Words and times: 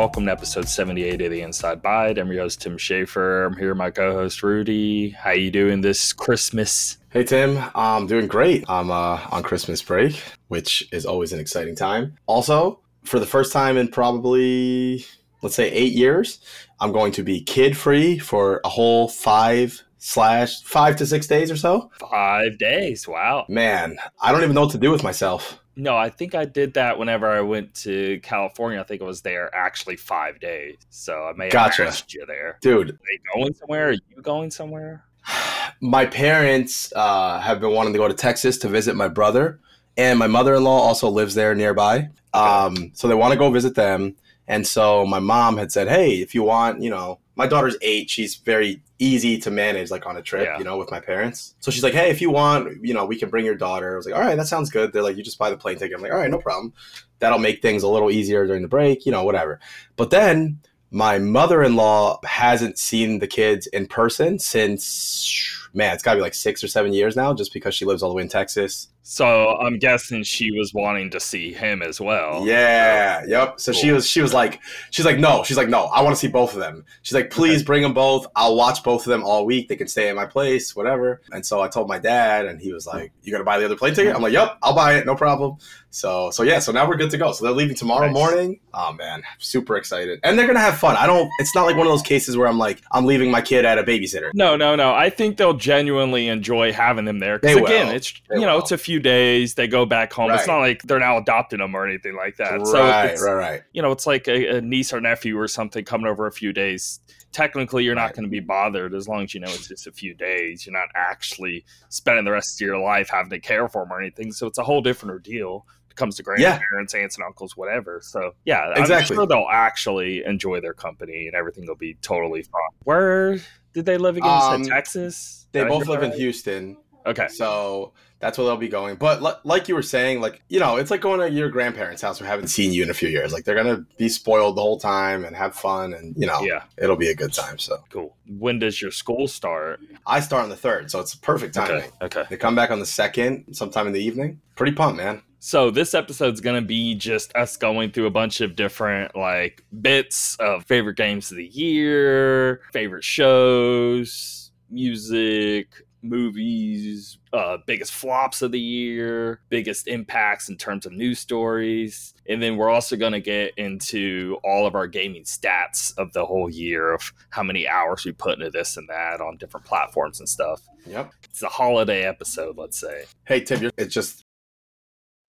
Welcome 0.00 0.24
to 0.24 0.32
episode 0.32 0.66
78 0.66 1.20
of 1.20 1.30
the 1.30 1.42
Inside 1.42 1.82
Bite. 1.82 2.16
I'm 2.16 2.32
your 2.32 2.44
host 2.44 2.62
Tim 2.62 2.78
Schaefer. 2.78 3.44
I'm 3.44 3.54
here 3.54 3.68
with 3.68 3.76
my 3.76 3.90
co-host 3.90 4.42
Rudy. 4.42 5.10
How 5.10 5.32
you 5.32 5.50
doing 5.50 5.82
this 5.82 6.14
Christmas? 6.14 6.96
Hey 7.10 7.22
Tim, 7.22 7.62
I'm 7.74 8.06
doing 8.06 8.26
great. 8.26 8.64
I'm 8.66 8.90
uh, 8.90 9.20
on 9.30 9.42
Christmas 9.42 9.82
break, 9.82 10.18
which 10.48 10.88
is 10.90 11.04
always 11.04 11.34
an 11.34 11.38
exciting 11.38 11.76
time. 11.76 12.16
Also, 12.24 12.80
for 13.04 13.18
the 13.18 13.26
first 13.26 13.52
time 13.52 13.76
in 13.76 13.88
probably 13.88 15.04
let's 15.42 15.54
say 15.54 15.70
eight 15.70 15.92
years, 15.92 16.40
I'm 16.80 16.92
going 16.92 17.12
to 17.12 17.22
be 17.22 17.42
kid 17.42 17.76
free 17.76 18.18
for 18.18 18.62
a 18.64 18.70
whole 18.70 19.06
five 19.06 19.82
slash 19.98 20.62
five 20.62 20.96
to 20.96 21.04
six 21.04 21.26
days 21.26 21.50
or 21.50 21.58
so. 21.58 21.90
Five 22.10 22.56
days. 22.56 23.06
Wow. 23.06 23.44
Man, 23.50 23.98
I 24.22 24.32
don't 24.32 24.42
even 24.42 24.54
know 24.54 24.62
what 24.62 24.72
to 24.72 24.78
do 24.78 24.90
with 24.90 25.02
myself. 25.02 25.59
No, 25.76 25.96
I 25.96 26.10
think 26.10 26.34
I 26.34 26.44
did 26.44 26.74
that 26.74 26.98
whenever 26.98 27.28
I 27.28 27.40
went 27.40 27.74
to 27.76 28.20
California. 28.22 28.80
I 28.80 28.82
think 28.82 29.02
I 29.02 29.04
was 29.04 29.22
there 29.22 29.54
actually 29.54 29.96
five 29.96 30.40
days. 30.40 30.76
So 30.90 31.24
I 31.24 31.32
may 31.32 31.44
have 31.44 31.52
Gotcha. 31.52 31.86
asked 31.86 32.12
you 32.12 32.26
there. 32.26 32.58
Dude, 32.60 32.90
Are 32.90 33.12
you 33.12 33.18
going 33.34 33.54
somewhere? 33.54 33.88
Are 33.88 33.92
you 33.92 34.22
going 34.22 34.50
somewhere? 34.50 35.04
my 35.80 36.06
parents 36.06 36.92
uh, 36.94 37.40
have 37.40 37.60
been 37.60 37.72
wanting 37.72 37.92
to 37.92 37.98
go 37.98 38.08
to 38.08 38.14
Texas 38.14 38.58
to 38.58 38.68
visit 38.68 38.96
my 38.96 39.08
brother, 39.08 39.60
and 39.96 40.18
my 40.18 40.26
mother 40.26 40.56
in 40.56 40.64
law 40.64 40.80
also 40.80 41.08
lives 41.08 41.34
there 41.34 41.54
nearby. 41.54 42.08
Um, 42.34 42.90
so 42.94 43.08
they 43.08 43.14
want 43.14 43.32
to 43.32 43.38
go 43.38 43.50
visit 43.50 43.74
them. 43.74 44.16
And 44.48 44.66
so 44.66 45.06
my 45.06 45.20
mom 45.20 45.56
had 45.56 45.70
said, 45.70 45.88
Hey, 45.88 46.16
if 46.20 46.34
you 46.34 46.42
want, 46.42 46.82
you 46.82 46.90
know, 46.90 47.19
my 47.36 47.46
daughter's 47.46 47.76
eight. 47.80 48.10
She's 48.10 48.34
very 48.36 48.82
easy 48.98 49.38
to 49.38 49.50
manage, 49.50 49.90
like 49.90 50.04
on 50.06 50.16
a 50.16 50.22
trip, 50.22 50.46
Yeah. 50.46 50.58
you 50.58 50.64
know, 50.64 50.76
with 50.76 50.90
my 50.90 51.00
parents. 51.00 51.54
So 51.60 51.70
she's 51.70 51.82
like, 51.82 51.94
Hey, 51.94 52.10
if 52.10 52.20
you 52.20 52.30
want, 52.30 52.84
you 52.84 52.92
know, 52.92 53.06
we 53.06 53.16
can 53.18 53.30
bring 53.30 53.44
your 53.44 53.54
daughter. 53.54 53.94
I 53.94 53.96
was 53.96 54.04
like, 54.06 54.14
All 54.14 54.20
right, 54.20 54.36
that 54.36 54.46
sounds 54.46 54.68
good. 54.70 54.92
They're 54.92 55.02
like, 55.02 55.16
You 55.16 55.22
just 55.22 55.38
buy 55.38 55.48
the 55.50 55.56
plane 55.56 55.78
ticket. 55.78 55.96
I'm 55.96 56.02
like, 56.02 56.12
All 56.12 56.18
right, 56.18 56.30
no 56.30 56.38
problem. 56.38 56.72
That'll 57.20 57.38
make 57.38 57.62
things 57.62 57.82
a 57.82 57.88
little 57.88 58.10
easier 58.10 58.46
during 58.46 58.62
the 58.62 58.68
break, 58.68 59.06
you 59.06 59.12
know, 59.12 59.24
whatever. 59.24 59.60
But 59.96 60.10
then 60.10 60.58
my 60.90 61.18
mother 61.18 61.62
in 61.62 61.76
law 61.76 62.18
hasn't 62.24 62.76
seen 62.78 63.20
the 63.20 63.26
kids 63.28 63.66
in 63.68 63.86
person 63.86 64.38
since, 64.38 65.68
man, 65.72 65.94
it's 65.94 66.02
got 66.02 66.12
to 66.14 66.18
be 66.18 66.22
like 66.22 66.34
six 66.34 66.62
or 66.64 66.68
seven 66.68 66.92
years 66.92 67.16
now, 67.16 67.32
just 67.32 67.52
because 67.52 67.74
she 67.74 67.84
lives 67.84 68.02
all 68.02 68.10
the 68.10 68.14
way 68.16 68.22
in 68.22 68.28
Texas. 68.28 68.88
So 69.02 69.56
I'm 69.56 69.78
guessing 69.78 70.22
she 70.22 70.50
was 70.50 70.74
wanting 70.74 71.10
to 71.10 71.20
see 71.20 71.52
him 71.52 71.82
as 71.82 72.00
well. 72.00 72.46
Yeah, 72.46 73.24
yep. 73.26 73.58
So 73.58 73.72
she 73.72 73.92
was, 73.92 74.06
she 74.06 74.20
was 74.20 74.34
like, 74.34 74.60
she's 74.90 75.04
like, 75.04 75.18
no, 75.18 75.42
she's 75.42 75.56
like, 75.56 75.68
no, 75.68 75.86
I 75.86 76.02
want 76.02 76.14
to 76.14 76.20
see 76.20 76.28
both 76.28 76.52
of 76.52 76.60
them. 76.60 76.84
She's 77.02 77.14
like, 77.14 77.30
please 77.30 77.62
bring 77.62 77.82
them 77.82 77.94
both. 77.94 78.26
I'll 78.36 78.56
watch 78.56 78.84
both 78.84 79.06
of 79.06 79.10
them 79.10 79.24
all 79.24 79.46
week. 79.46 79.68
They 79.68 79.76
can 79.76 79.88
stay 79.88 80.08
at 80.08 80.14
my 80.16 80.26
place, 80.26 80.76
whatever. 80.76 81.22
And 81.32 81.44
so 81.44 81.60
I 81.60 81.68
told 81.68 81.88
my 81.88 81.98
dad, 81.98 82.46
and 82.46 82.60
he 82.60 82.72
was 82.72 82.86
like, 82.86 83.12
you 83.22 83.32
gonna 83.32 83.42
buy 83.42 83.58
the 83.58 83.64
other 83.64 83.76
plane 83.76 83.94
ticket? 83.94 84.14
I'm 84.14 84.22
like, 84.22 84.34
yep, 84.34 84.58
I'll 84.62 84.74
buy 84.74 84.94
it, 84.94 85.06
no 85.06 85.16
problem. 85.16 85.56
So, 85.92 86.30
so 86.30 86.44
yeah, 86.44 86.60
so 86.60 86.70
now 86.70 86.88
we're 86.88 86.96
good 86.96 87.10
to 87.10 87.18
go. 87.18 87.32
So 87.32 87.44
they're 87.44 87.52
leaving 87.54 87.74
tomorrow 87.74 88.06
Nice. 88.06 88.14
morning. 88.14 88.60
Oh 88.72 88.92
man, 88.92 89.22
super 89.40 89.76
excited, 89.76 90.20
and 90.22 90.38
they're 90.38 90.46
gonna 90.46 90.60
have 90.60 90.78
fun. 90.78 90.96
I 90.96 91.04
don't. 91.06 91.28
It's 91.40 91.52
not 91.54 91.64
like 91.66 91.76
one 91.76 91.84
of 91.86 91.92
those 91.92 92.02
cases 92.02 92.36
where 92.36 92.46
I'm 92.46 92.58
like, 92.58 92.80
I'm 92.92 93.06
leaving 93.06 93.28
my 93.30 93.40
kid 93.42 93.64
at 93.64 93.76
a 93.76 93.82
babysitter. 93.82 94.30
No, 94.32 94.54
no, 94.56 94.76
no. 94.76 94.94
I 94.94 95.10
think 95.10 95.36
they'll 95.36 95.54
genuinely 95.54 96.28
enjoy 96.28 96.72
having 96.72 97.06
them 97.06 97.18
there. 97.18 97.40
Because 97.40 97.56
again, 97.56 97.88
will. 97.88 97.94
it's 97.96 98.14
They 98.28 98.36
you 98.36 98.42
know, 98.46 98.54
will. 98.54 98.62
it's 98.62 98.70
a 98.70 98.78
few 98.78 99.00
days. 99.00 99.54
They 99.54 99.66
go 99.66 99.84
back 99.84 100.12
home. 100.12 100.30
It's 100.30 100.46
not 100.46 100.58
like 100.60 100.82
they're 100.82 101.00
now 101.00 101.18
adopting 101.18 101.58
them 101.58 101.74
or 101.74 101.84
anything 101.86 102.14
like 102.14 102.36
that. 102.36 102.64
so 102.66 102.78
right, 102.80 103.06
it's, 103.06 103.22
right, 103.24 103.32
right. 103.34 103.62
you 103.72 103.82
know, 103.82 103.90
it's 103.90 104.06
like 104.06 104.28
a, 104.28 104.58
a 104.58 104.60
niece 104.60 104.92
or 104.92 105.00
nephew 105.00 105.36
or 105.36 105.48
something 105.48 105.84
coming 105.84 106.06
over 106.06 106.26
a 106.28 106.32
few 106.32 106.52
days. 106.52 107.00
Technically, 107.32 107.84
you're 107.84 107.94
not 107.94 108.06
Right. 108.06 108.14
going 108.16 108.24
to 108.24 108.30
be 108.30 108.40
bothered 108.40 108.92
as 108.94 109.06
long 109.08 109.22
as 109.24 109.34
you 109.34 109.40
know 109.40 109.48
it's 109.48 109.68
just 109.68 109.86
a 109.86 109.92
few 109.92 110.14
days. 110.14 110.66
You're 110.66 110.72
not 110.72 110.88
actually 110.96 111.64
spending 111.88 112.24
the 112.24 112.32
rest 112.32 112.60
of 112.60 112.66
your 112.66 112.78
life 112.78 113.08
having 113.08 113.30
to 113.30 113.38
care 113.40 113.68
for 113.68 113.82
them 113.84 113.92
or 113.92 114.00
anything. 114.00 114.32
So 114.32 114.46
it's 114.48 114.58
a 114.58 114.64
whole 114.64 114.80
different 114.82 115.10
ordeal. 115.12 115.64
Comes 116.00 116.16
to 116.16 116.24
Yeah. 116.38 116.56
grandparents, 116.56 116.94
aunts, 116.94 117.16
and 117.18 117.24
uncles, 117.26 117.58
whatever. 117.58 118.00
So 118.02 118.32
yeah, 118.46 118.70
Exactly. 118.74 119.14
I'm 119.14 119.18
sure 119.20 119.26
they'll 119.26 119.48
actually 119.52 120.24
enjoy 120.24 120.62
their 120.62 120.72
company 120.72 121.26
and 121.26 121.36
everything 121.36 121.66
will 121.66 121.74
be 121.76 121.94
totally 122.00 122.42
fine. 122.42 122.70
Where 122.84 123.36
did 123.74 123.84
they 123.84 123.98
live 123.98 124.16
again? 124.16 124.30
Um, 124.30 124.64
Texas. 124.64 125.46
They 125.52 125.62
both 125.64 125.86
live 125.88 126.00
that 126.00 126.14
in? 126.14 126.18
Houston. 126.18 126.78
Okay. 127.04 127.28
So 127.28 127.92
that's 128.20 128.38
where 128.38 128.46
they'll 128.46 128.56
be 128.56 128.68
going. 128.68 128.96
But 128.96 129.22
li- 129.22 129.32
like 129.44 129.68
you 129.68 129.74
were 129.74 129.82
saying, 129.82 130.20
like, 130.20 130.42
you 130.48 130.60
know, 130.60 130.76
it's 130.76 130.90
like 130.90 131.00
going 131.00 131.20
to 131.20 131.30
your 131.30 131.48
grandparents' 131.48 132.02
house 132.02 132.18
who 132.18 132.24
haven't 132.26 132.48
seen 132.48 132.72
you 132.72 132.82
in 132.82 132.90
a 132.90 132.94
few 132.94 133.08
years. 133.08 133.32
Like, 133.32 133.44
they're 133.44 133.54
going 133.60 133.74
to 133.74 133.84
be 133.96 134.08
spoiled 134.08 134.56
the 134.56 134.60
whole 134.62 134.78
time 134.78 135.24
and 135.24 135.34
have 135.34 135.54
fun 135.54 135.94
and, 135.94 136.14
you 136.16 136.26
know, 136.26 136.40
Yeah. 136.42 136.64
it'll 136.78 136.96
be 136.96 137.08
a 137.08 137.14
good 137.14 137.32
time. 137.32 137.58
So 137.58 137.82
Cool. 137.90 138.14
When 138.28 138.58
does 138.58 138.80
your 138.80 138.90
school 138.90 139.26
start? 139.26 139.80
I 140.06 140.20
start 140.20 140.44
on 140.44 140.50
the 140.50 140.56
third. 140.56 140.90
So 140.90 141.00
it's 141.00 141.14
perfect 141.14 141.54
timing. 141.54 141.76
Okay. 142.02 142.20
Okay. 142.20 142.24
They 142.30 142.36
come 142.36 142.54
back 142.54 142.70
on 142.70 142.78
the 142.78 142.86
second, 142.86 143.46
sometime 143.52 143.86
in 143.86 143.92
the 143.94 144.02
evening. 144.04 144.40
Pretty 144.54 144.72
pumped, 144.72 144.98
man. 144.98 145.22
So 145.42 145.70
this 145.70 145.94
episode's 145.94 146.42
gonna 146.42 146.60
be 146.60 146.94
just 146.94 147.34
us 147.34 147.56
going 147.56 147.92
through 147.92 148.04
a 148.04 148.10
bunch 148.10 148.42
of 148.42 148.54
different 148.56 149.16
like 149.16 149.64
bits 149.80 150.36
of 150.38 150.66
favorite 150.66 150.98
games 150.98 151.30
of 151.30 151.38
the 151.38 151.46
year, 151.46 152.60
favorite 152.74 153.02
shows, 153.04 154.50
music, 154.68 155.68
movies, 156.02 157.18
uh, 157.32 157.58
biggest 157.66 157.92
flops 157.92 158.42
of 158.42 158.52
the 158.52 158.60
year, 158.60 159.40
biggest 159.48 159.88
impacts 159.88 160.48
in 160.48 160.56
terms 160.56 160.86
of 160.86 160.92
news 160.92 161.18
stories, 161.18 162.14
and 162.28 162.42
then 162.42 162.56
we're 162.56 162.70
also 162.70 162.96
gonna 162.96 163.20
get 163.20 163.52
into 163.56 164.38
all 164.44 164.66
of 164.66 164.74
our 164.74 164.86
gaming 164.86 165.24
stats 165.24 165.96
of 165.98 166.12
the 166.12 166.24
whole 166.24 166.48
year 166.48 166.92
of 166.92 167.12
how 167.30 167.42
many 167.42 167.68
hours 167.68 168.04
we 168.04 168.12
put 168.12 168.38
into 168.38 168.50
this 168.50 168.76
and 168.76 168.88
that 168.88 169.20
on 169.20 169.36
different 169.36 169.66
platforms 169.66 170.20
and 170.20 170.28
stuff. 170.28 170.62
Yep. 170.86 171.12
It's 171.24 171.42
a 171.42 171.48
holiday 171.48 172.04
episode, 172.04 172.56
let's 172.56 172.78
say. 172.78 173.04
Hey, 173.26 173.40
Tim, 173.40 173.62
you're, 173.62 173.72
it's 173.76 173.94
just. 173.94 174.24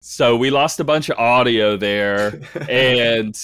So 0.03 0.37
we 0.37 0.51
lost 0.51 0.81
a 0.81 0.85
bunch 0.85 1.11
of 1.11 1.19
audio 1.19 1.77
there, 1.77 2.41
and 2.69 3.37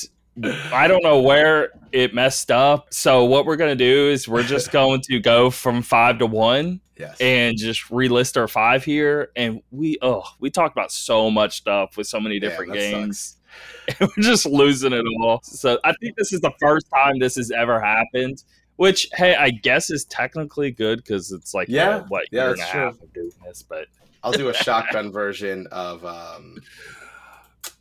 I 0.44 0.86
don't 0.86 1.02
know 1.02 1.20
where 1.20 1.70
it 1.92 2.14
messed 2.14 2.50
up. 2.50 2.92
So 2.92 3.24
what 3.24 3.46
we're 3.46 3.56
gonna 3.56 3.74
do 3.74 4.08
is 4.08 4.28
we're 4.28 4.42
just 4.42 4.70
going 4.72 5.00
to 5.02 5.18
go 5.20 5.50
from 5.50 5.82
five 5.82 6.18
to 6.18 6.26
one 6.26 6.80
yes. 6.98 7.16
and 7.20 7.56
just 7.56 7.88
relist 7.90 8.36
our 8.36 8.48
five 8.48 8.84
here. 8.84 9.30
And 9.36 9.60
we 9.70 9.98
oh 10.02 10.24
we 10.38 10.50
talked 10.50 10.76
about 10.76 10.92
so 10.92 11.30
much 11.30 11.58
stuff 11.58 11.96
with 11.96 12.06
so 12.06 12.20
many 12.20 12.38
different 12.38 12.72
that 12.72 12.78
games. 12.78 13.32
And 13.88 14.10
we're 14.14 14.22
just 14.22 14.44
losing 14.44 14.92
it 14.92 15.06
all. 15.22 15.40
So 15.42 15.78
I 15.82 15.94
think 15.94 16.16
this 16.16 16.30
is 16.30 16.42
the 16.42 16.50
first 16.60 16.86
time 16.94 17.18
this 17.18 17.36
has 17.36 17.50
ever 17.50 17.80
happened. 17.80 18.42
Which 18.74 19.08
hey, 19.14 19.34
I 19.34 19.48
guess 19.48 19.88
is 19.88 20.04
technically 20.04 20.70
good 20.72 20.98
because 20.98 21.32
it's 21.32 21.54
like 21.54 21.68
Yeah, 21.68 21.88
uh, 21.88 22.04
what 22.08 22.24
yeah, 22.30 22.42
year 22.42 22.50
and 22.52 22.60
a 22.60 22.64
half 22.64 23.00
of 23.00 23.10
doing 23.14 23.30
this, 23.46 23.62
but 23.62 23.86
I'll 24.22 24.32
do 24.32 24.50
a 24.50 24.54
shotgun 24.64 25.10
version 25.10 25.68
of. 25.70 26.04
um 26.04 26.58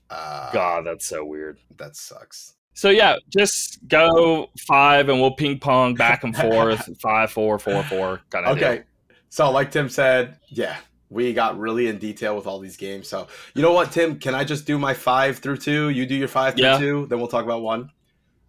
uh, 0.09 0.51
God, 0.51 0.85
that's 0.85 1.05
so 1.05 1.25
weird. 1.25 1.59
That 1.77 1.95
sucks. 1.95 2.53
So 2.73 2.89
yeah, 2.89 3.15
just 3.29 3.87
go 3.87 4.49
five 4.67 5.07
and 5.09 5.21
we'll 5.21 5.31
ping 5.31 5.59
pong 5.59 5.95
back 5.95 6.23
and 6.23 6.35
forth, 6.35 6.89
five, 7.01 7.31
four, 7.31 7.57
four, 7.57 7.83
four, 7.83 8.21
kind 8.29 8.45
of. 8.45 8.57
Okay. 8.57 8.83
So, 9.29 9.49
like 9.51 9.71
Tim 9.71 9.89
said, 9.89 10.37
yeah, 10.47 10.77
we 11.09 11.33
got 11.33 11.57
really 11.57 11.87
in 11.87 11.97
detail 11.97 12.35
with 12.35 12.47
all 12.47 12.59
these 12.59 12.77
games. 12.77 13.07
So, 13.07 13.27
you 13.53 13.61
know 13.61 13.73
what, 13.73 13.91
Tim? 13.91 14.17
Can 14.19 14.35
I 14.35 14.43
just 14.43 14.65
do 14.65 14.77
my 14.79 14.93
five 14.93 15.39
through 15.39 15.57
two? 15.57 15.89
You 15.89 16.05
do 16.05 16.15
your 16.15 16.27
five 16.27 16.55
through 16.55 16.65
Yeah. 16.65 16.77
two, 16.77 17.05
then 17.07 17.19
we'll 17.19 17.27
talk 17.27 17.43
about 17.43 17.61
one. 17.61 17.89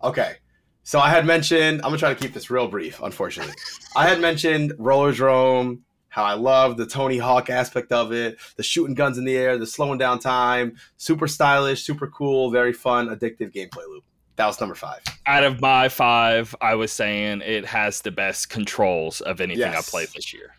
Okay. 0.03 0.34
So, 0.83 1.00
I 1.00 1.09
had 1.09 1.27
mentioned, 1.27 1.81
I'm 1.83 1.91
to 1.91 1.99
try 1.99 2.15
to 2.15 2.21
keep 2.21 2.33
this 2.33 2.50
real 2.50 2.69
brief, 2.69 3.00
unfortunately. 3.03 3.55
I 3.97 4.06
had 4.09 4.21
mentioned 4.21 4.72
Rollerdrome, 4.78 5.81
how 6.16 6.25
I 6.25 6.32
love 6.32 6.78
the 6.78 6.87
Tony 6.87 7.19
Hawk 7.19 7.50
aspect 7.50 7.93
of 7.93 8.10
it, 8.10 8.38
the 8.56 8.62
shooting 8.62 8.94
guns 8.94 9.19
in 9.19 9.27
the 9.27 9.37
air, 9.37 9.59
the 9.59 9.66
slowing 9.66 9.99
down 9.99 10.19
time, 10.19 10.75
super 10.97 11.27
stylish, 11.28 11.82
super 11.82 12.06
cool, 12.06 12.50
very 12.50 12.72
fun, 12.72 13.09
addictive 13.09 13.53
gameplay 13.53 13.87
loop. 13.87 14.03
That 14.37 14.47
was 14.47 14.59
number 14.59 14.75
five. 14.75 15.00
Out 15.27 15.44
of 15.44 15.60
my 15.60 15.91
five, 15.91 16.54
I 16.62 16.75
was 16.75 16.91
saying 16.91 17.43
it 17.43 17.66
has 17.66 18.00
the 18.00 18.10
best 18.10 18.48
controls 18.48 19.21
of 19.21 19.42
anything 19.42 19.65
I 19.65 19.72
Yes. 19.72 19.91
played 19.91 20.09
this 20.15 20.33
year. 20.33 20.54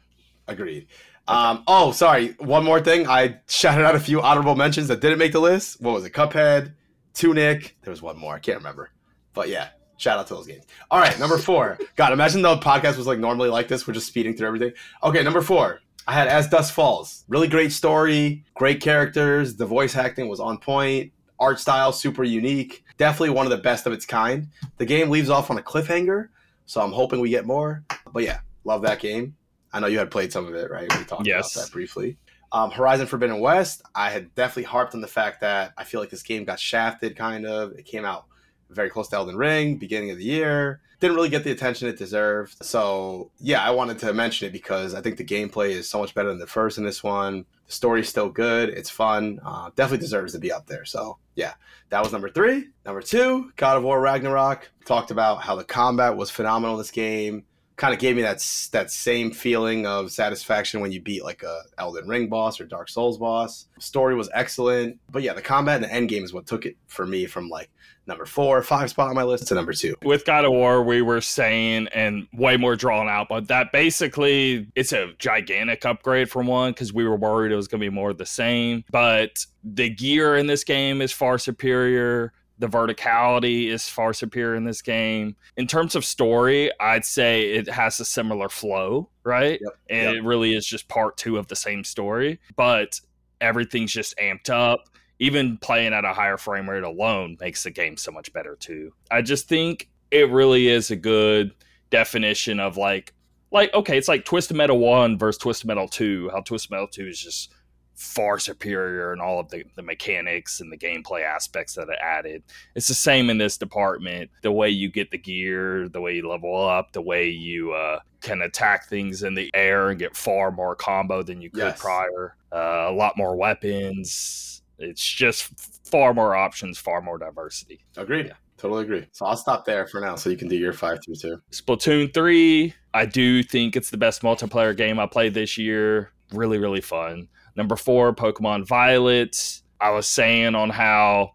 Agreed. 0.47 0.85
Um, 1.27 1.63
oh, 1.67 1.91
sorry. 1.91 2.35
One 2.37 2.63
more 2.63 2.79
thing. 2.79 3.07
I 3.07 3.39
shouted 3.49 3.83
out 3.83 3.95
a 3.95 3.99
few 3.99 4.21
honorable 4.21 4.55
mentions 4.55 4.87
that 4.89 5.01
didn't 5.01 5.17
make 5.17 5.31
the 5.31 5.39
list. 5.41 5.81
What 5.81 5.93
was 5.95 6.05
it? 6.05 6.11
Cuphead, 6.13 6.73
Tunic. 7.15 7.77
There 7.81 7.89
was 7.91 8.03
one 8.03 8.17
more. 8.19 8.35
I 8.35 8.39
can't 8.39 8.59
remember. 8.59 8.91
But 9.33 9.49
yeah, 9.49 9.69
shout 9.97 10.19
out 10.19 10.27
to 10.27 10.35
those 10.35 10.47
games. 10.47 10.65
All 10.91 10.99
right, 10.99 11.17
number 11.19 11.37
four. 11.37 11.77
God, 11.95 12.13
imagine 12.13 12.41
the 12.41 12.57
podcast 12.57 12.97
was 12.97 13.07
like 13.07 13.19
normally 13.19 13.49
like 13.49 13.67
this. 13.67 13.87
We're 13.87 13.93
just 13.93 14.07
speeding 14.07 14.35
through 14.35 14.47
everything. 14.47 14.71
Okay, 15.03 15.23
number 15.23 15.41
four. 15.41 15.81
I 16.07 16.13
had 16.13 16.27
As 16.27 16.47
Dusk 16.47 16.73
Falls. 16.73 17.25
Really 17.27 17.49
great 17.49 17.73
story, 17.73 18.45
great 18.55 18.79
characters. 18.81 19.55
The 19.55 19.65
voice 19.65 19.95
acting 19.95 20.29
was 20.29 20.39
on 20.39 20.57
point. 20.57 21.11
Art 21.39 21.59
style 21.59 21.91
super 21.91 22.23
unique. 22.23 22.83
Definitely 22.97 23.31
one 23.31 23.45
of 23.45 23.49
the 23.51 23.57
best 23.57 23.85
of 23.85 23.93
its 23.93 24.05
kind. 24.05 24.47
The 24.77 24.85
game 24.85 25.09
leaves 25.09 25.29
off 25.29 25.51
on 25.51 25.57
a 25.57 25.61
cliffhanger, 25.61 26.29
so 26.65 26.81
I'm 26.81 26.91
hoping 26.93 27.19
we 27.19 27.29
get 27.29 27.45
more. 27.45 27.83
But 28.13 28.23
yeah, 28.23 28.39
love 28.63 28.81
that 28.83 28.99
game. 28.99 29.35
I 29.73 29.79
know 29.81 29.87
you 29.87 29.99
had 29.99 30.09
played 30.09 30.31
some 30.31 30.47
of 30.47 30.55
it, 30.55 30.71
right? 30.71 30.91
We 30.97 31.03
talked 31.03 31.27
Yes. 31.27 31.53
about 31.55 31.65
that 31.65 31.71
briefly. 31.73 32.17
Um, 32.53 32.71
Horizon 32.71 33.05
Forbidden 33.05 33.39
West, 33.41 33.81
I 33.93 34.09
had 34.09 34.33
definitely 34.33 34.63
harped 34.63 34.95
on 34.95 35.01
the 35.01 35.07
fact 35.07 35.41
that 35.41 35.73
I 35.77 35.83
feel 35.83 35.99
like 35.99 36.09
this 36.09 36.23
game 36.23 36.45
got 36.45 36.57
shafted, 36.59 37.17
kind 37.17 37.45
of. 37.45 37.73
It 37.73 37.83
came 37.85 38.05
out 38.05 38.25
very 38.69 38.89
close 38.89 39.07
to 39.09 39.15
Elden 39.15 39.35
Ring, 39.35 39.77
beginning 39.77 40.11
of 40.11 40.17
the 40.17 40.23
year. 40.23 40.81
Didn't 40.99 41.15
really 41.15 41.29
get 41.29 41.43
the 41.43 41.51
attention 41.51 41.87
it 41.87 41.97
deserved. 41.97 42.55
So, 42.63 43.29
yeah, 43.39 43.61
I 43.61 43.69
wanted 43.69 43.99
to 43.99 44.13
mention 44.13 44.47
it 44.47 44.51
because 44.51 44.95
I 44.95 45.01
think 45.01 45.17
the 45.17 45.23
gameplay 45.23 45.69
is 45.69 45.87
so 45.87 45.99
much 45.99 46.15
better 46.15 46.29
than 46.29 46.39
the 46.39 46.47
first 46.47 46.77
in 46.77 46.83
this 46.83 47.03
one. 47.03 47.45
The 47.67 47.71
story's 47.71 48.09
still 48.09 48.29
good. 48.29 48.69
It's 48.69 48.89
fun. 48.89 49.39
Uh, 49.45 49.69
definitely 49.75 49.99
deserves 49.99 50.33
to 50.33 50.39
be 50.39 50.51
up 50.51 50.65
there. 50.65 50.85
So, 50.85 51.17
yeah, 51.35 51.53
that 51.89 52.01
was 52.01 52.11
number 52.11 52.29
three. 52.29 52.69
Number 52.85 53.01
two, 53.01 53.51
God 53.57 53.77
of 53.77 53.83
War 53.83 54.01
Ragnarok. 54.01 54.71
Talked 54.85 55.11
about 55.11 55.43
how 55.43 55.55
the 55.55 55.63
combat 55.63 56.17
was 56.17 56.31
phenomenal 56.31 56.75
in 56.75 56.79
this 56.79 56.91
game 56.91 57.43
kind 57.77 57.93
of 57.93 57.99
gave 57.99 58.15
me 58.15 58.23
that 58.23 58.39
that 58.71 58.91
same 58.91 59.31
feeling 59.31 59.85
of 59.85 60.11
satisfaction 60.11 60.81
when 60.81 60.91
you 60.91 60.99
beat 60.99 61.23
like 61.23 61.43
a 61.43 61.61
Elden 61.77 62.07
Ring 62.07 62.27
boss 62.27 62.59
or 62.59 62.65
Dark 62.65 62.89
Souls 62.89 63.19
boss. 63.19 63.67
Story 63.79 64.15
was 64.15 64.29
excellent, 64.33 64.99
but 65.11 65.21
yeah, 65.21 65.33
the 65.33 65.41
combat 65.41 65.75
and 65.75 65.85
the 65.85 65.93
end 65.93 66.09
game 66.09 66.23
is 66.23 66.33
what 66.33 66.47
took 66.47 66.65
it 66.65 66.75
for 66.87 67.05
me 67.05 67.27
from 67.27 67.49
like 67.49 67.69
number 68.07 68.25
four, 68.25 68.61
five 68.63 68.89
spot 68.89 69.09
on 69.09 69.15
my 69.15 69.23
list 69.23 69.47
to 69.47 69.55
number 69.55 69.73
two. 69.73 69.95
With 70.03 70.25
God 70.25 70.45
of 70.45 70.51
War, 70.51 70.83
we 70.83 71.01
were 71.01 71.21
saying 71.21 71.87
and 71.93 72.27
way 72.33 72.57
more 72.57 72.75
drawn 72.75 73.07
out, 73.07 73.27
but 73.29 73.47
that 73.49 73.71
basically 73.71 74.67
it's 74.75 74.93
a 74.93 75.13
gigantic 75.19 75.85
upgrade 75.85 76.29
from 76.29 76.47
one 76.47 76.71
because 76.71 76.93
we 76.93 77.07
were 77.07 77.15
worried 77.15 77.51
it 77.51 77.55
was 77.55 77.67
going 77.67 77.81
to 77.81 77.85
be 77.85 77.93
more 77.93 78.11
of 78.11 78.17
the 78.17 78.25
same. 78.25 78.83
But 78.91 79.45
the 79.63 79.89
gear 79.89 80.37
in 80.37 80.47
this 80.47 80.63
game 80.63 81.01
is 81.01 81.11
far 81.11 81.37
superior 81.37 82.33
the 82.59 82.67
verticality 82.67 83.67
is 83.67 83.87
far 83.87 84.13
superior 84.13 84.55
in 84.55 84.63
this 84.63 84.81
game. 84.81 85.35
In 85.57 85.67
terms 85.67 85.95
of 85.95 86.03
story, 86.03 86.71
I'd 86.79 87.05
say 87.05 87.51
it 87.51 87.69
has 87.69 87.99
a 87.99 88.05
similar 88.05 88.49
flow, 88.49 89.09
right? 89.23 89.59
Yep. 89.61 89.77
And 89.89 90.15
yep. 90.15 90.15
it 90.15 90.23
really 90.23 90.55
is 90.55 90.65
just 90.65 90.87
part 90.87 91.17
two 91.17 91.37
of 91.37 91.47
the 91.47 91.55
same 91.55 91.83
story, 91.83 92.39
but 92.55 92.99
everything's 93.41 93.93
just 93.93 94.17
amped 94.17 94.49
up. 94.49 94.89
Even 95.19 95.57
playing 95.57 95.93
at 95.93 96.05
a 96.05 96.13
higher 96.13 96.37
frame 96.37 96.69
rate 96.69 96.83
alone 96.83 97.37
makes 97.39 97.63
the 97.63 97.71
game 97.71 97.97
so 97.97 98.11
much 98.11 98.31
better 98.33 98.55
too. 98.55 98.93
I 99.09 99.21
just 99.21 99.47
think 99.47 99.89
it 100.11 100.29
really 100.29 100.67
is 100.67 100.91
a 100.91 100.95
good 100.95 101.53
definition 101.89 102.59
of 102.59 102.77
like 102.77 103.13
like 103.51 103.73
okay, 103.73 103.97
it's 103.97 104.07
like 104.07 104.25
Twisted 104.25 104.57
Metal 104.57 104.77
1 104.77 105.17
versus 105.17 105.39
Twisted 105.39 105.67
Metal 105.67 105.87
2. 105.87 106.29
How 106.31 106.41
Twisted 106.41 106.71
Metal 106.71 106.87
2 106.87 107.07
is 107.07 107.19
just 107.19 107.53
far 107.97 108.37
superior 108.37 109.11
in 109.11 109.19
all 109.19 109.39
of 109.39 109.49
the, 109.49 109.63
the 109.75 109.81
mechanics 109.81 110.61
and 110.61 110.71
the 110.71 110.77
gameplay 110.77 111.23
aspects 111.23 111.73
that 111.73 111.89
it 111.89 111.97
added. 111.99 112.43
It's 112.75 112.87
the 112.87 112.93
same 112.93 113.29
in 113.31 113.39
this 113.39 113.57
department. 113.57 114.29
The 114.43 114.51
way 114.51 114.69
you 114.69 114.89
get 114.89 115.09
the 115.09 115.17
gear, 115.17 115.89
the 115.89 115.99
way 115.99 116.15
you 116.15 116.29
level 116.29 116.55
up, 116.55 116.91
the 116.91 117.01
way 117.01 117.29
you 117.29 117.73
uh, 117.73 117.99
can 118.21 118.43
attack 118.43 118.87
things 118.87 119.23
in 119.23 119.33
the 119.33 119.49
air 119.55 119.89
and 119.89 119.97
get 119.97 120.15
far 120.15 120.51
more 120.51 120.75
combo 120.75 121.23
than 121.23 121.41
you 121.41 121.49
could 121.49 121.59
yes. 121.59 121.81
prior. 121.81 122.35
Uh, 122.51 122.85
a 122.87 122.93
lot 122.93 123.17
more 123.17 123.35
weapons. 123.35 124.56
It's 124.79 125.03
just 125.03 125.51
far 125.89 126.13
more 126.13 126.35
options, 126.35 126.77
far 126.77 127.01
more 127.01 127.17
diversity. 127.17 127.85
Agreed. 127.95 128.27
Yeah. 128.27 128.33
Totally 128.57 128.83
agree. 128.83 129.07
So 129.11 129.25
I'll 129.25 129.37
stop 129.37 129.65
there 129.65 129.85
for 129.85 130.01
now 130.01 130.15
so 130.15 130.31
you 130.31 130.37
can 130.37 130.47
do 130.47 130.55
your 130.55 130.73
five 130.73 130.99
through 131.03 131.15
two. 131.15 131.41
Splatoon 131.51 132.11
3, 132.11 132.73
I 132.93 133.05
do 133.05 133.43
think 133.43 133.75
it's 133.75 133.91
the 133.91 133.97
best 133.97 134.23
multiplayer 134.23 134.75
game 134.75 134.99
I 134.99 135.05
played 135.05 135.35
this 135.35 135.57
year. 135.57 136.11
Really, 136.31 136.57
really 136.57 136.81
fun. 136.81 137.29
Number 137.55 137.75
four, 137.75 138.13
Pokemon 138.13 138.67
Violet. 138.67 139.61
I 139.79 139.91
was 139.91 140.07
saying 140.07 140.55
on 140.55 140.71
how 140.71 141.33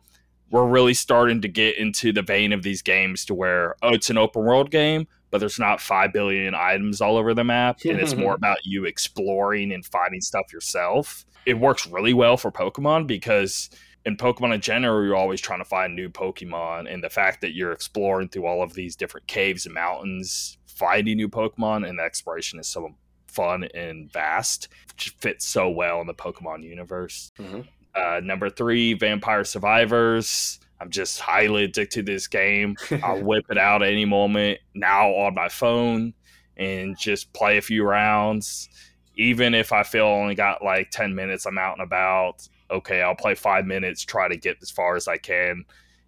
we're 0.51 0.67
really 0.67 0.95
starting 0.95 1.41
to 1.43 1.49
get 1.49 1.79
into 1.79 2.13
the 2.13 2.23
vein 2.23 2.53
of 2.53 2.63
these 2.63 2.83
games 2.83 3.25
to 3.27 3.35
where, 3.35 3.77
oh, 3.83 3.95
it's 3.95 4.11
an 4.11 4.19
open 4.19 4.45
world 4.45 4.71
game, 4.71 5.07
but 5.33 5.39
there's 5.39 5.59
not 5.59 5.81
5 5.81 6.13
billion 6.13 6.55
items 6.55 7.01
all 7.01 7.17
over 7.17 7.35
the 7.35 7.43
map. 7.43 7.81
and 7.85 7.99
it's 7.99 8.15
more 8.15 8.35
about 8.37 8.59
you 8.65 8.85
exploring 8.85 9.73
and 9.73 9.85
finding 9.85 10.21
stuff 10.21 10.53
yourself. 10.53 11.25
It 11.47 11.59
works 11.59 11.89
really 11.89 12.13
well 12.13 12.37
for 12.37 12.53
Pokemon 12.53 13.09
because 13.09 13.71
in 14.05 14.17
Pokemon 14.17 14.55
in 14.55 14.61
general, 14.61 15.05
you're 15.05 15.17
always 15.17 15.41
trying 15.41 15.61
to 15.61 15.65
find 15.65 15.97
new 15.97 16.11
Pokemon. 16.11 16.93
And 16.93 17.03
the 17.03 17.11
fact 17.11 17.41
that 17.41 17.55
you're 17.55 17.73
exploring 17.73 18.29
through 18.29 18.47
all 18.47 18.63
of 18.63 18.75
these 18.75 18.95
different 18.95 19.27
caves 19.27 19.65
and 19.65 19.75
mountains, 19.75 20.59
finding 20.67 21.17
new 21.17 21.31
Pokemon, 21.31 21.89
and 21.89 21.99
the 21.99 22.03
exploration 22.03 22.61
is 22.61 22.69
so 22.69 22.95
fun 23.27 23.65
and 23.75 24.13
vast, 24.13 24.69
which 24.89 25.15
fits 25.19 25.47
so 25.47 25.71
well 25.71 26.03
in 26.03 26.07
the 26.07 26.15
Pokemon 26.15 26.63
universe. 26.63 27.33
Mm-hmm. 27.39 27.63
Uh, 27.95 28.21
number 28.21 28.51
three, 28.51 28.93
Vampire 28.93 29.45
Survivors. 29.45 30.61
I'm 30.83 30.91
just 30.91 31.21
highly 31.21 31.65
addicted 31.65 32.07
to 32.07 32.13
this 32.13 32.27
game. 32.27 32.77
I'll 33.05 33.23
whip 33.23 33.47
it 33.51 33.57
out 33.57 33.85
any 33.85 34.05
moment 34.05 34.59
now 34.75 35.11
on 35.11 35.33
my 35.33 35.49
phone 35.49 36.13
and 36.57 36.99
just 36.99 37.33
play 37.33 37.57
a 37.57 37.63
few 37.63 37.85
rounds. 37.85 38.69
Even 39.17 39.55
if 39.55 39.73
I 39.73 39.85
feel 39.85 40.07
only 40.07 40.35
got 40.35 40.65
like 40.65 40.91
10 40.91 41.15
minutes, 41.15 41.47
I'm 41.47 41.57
out 41.57 41.79
and 41.79 41.83
about. 41.83 42.49
Okay, 42.69 43.01
I'll 43.01 43.15
play 43.15 43.37
five 43.37 43.65
minutes, 43.65 44.05
try 44.05 44.27
to 44.27 44.37
get 44.37 44.57
as 44.61 44.71
far 44.71 44.97
as 44.97 45.07
I 45.07 45.19
can 45.19 45.65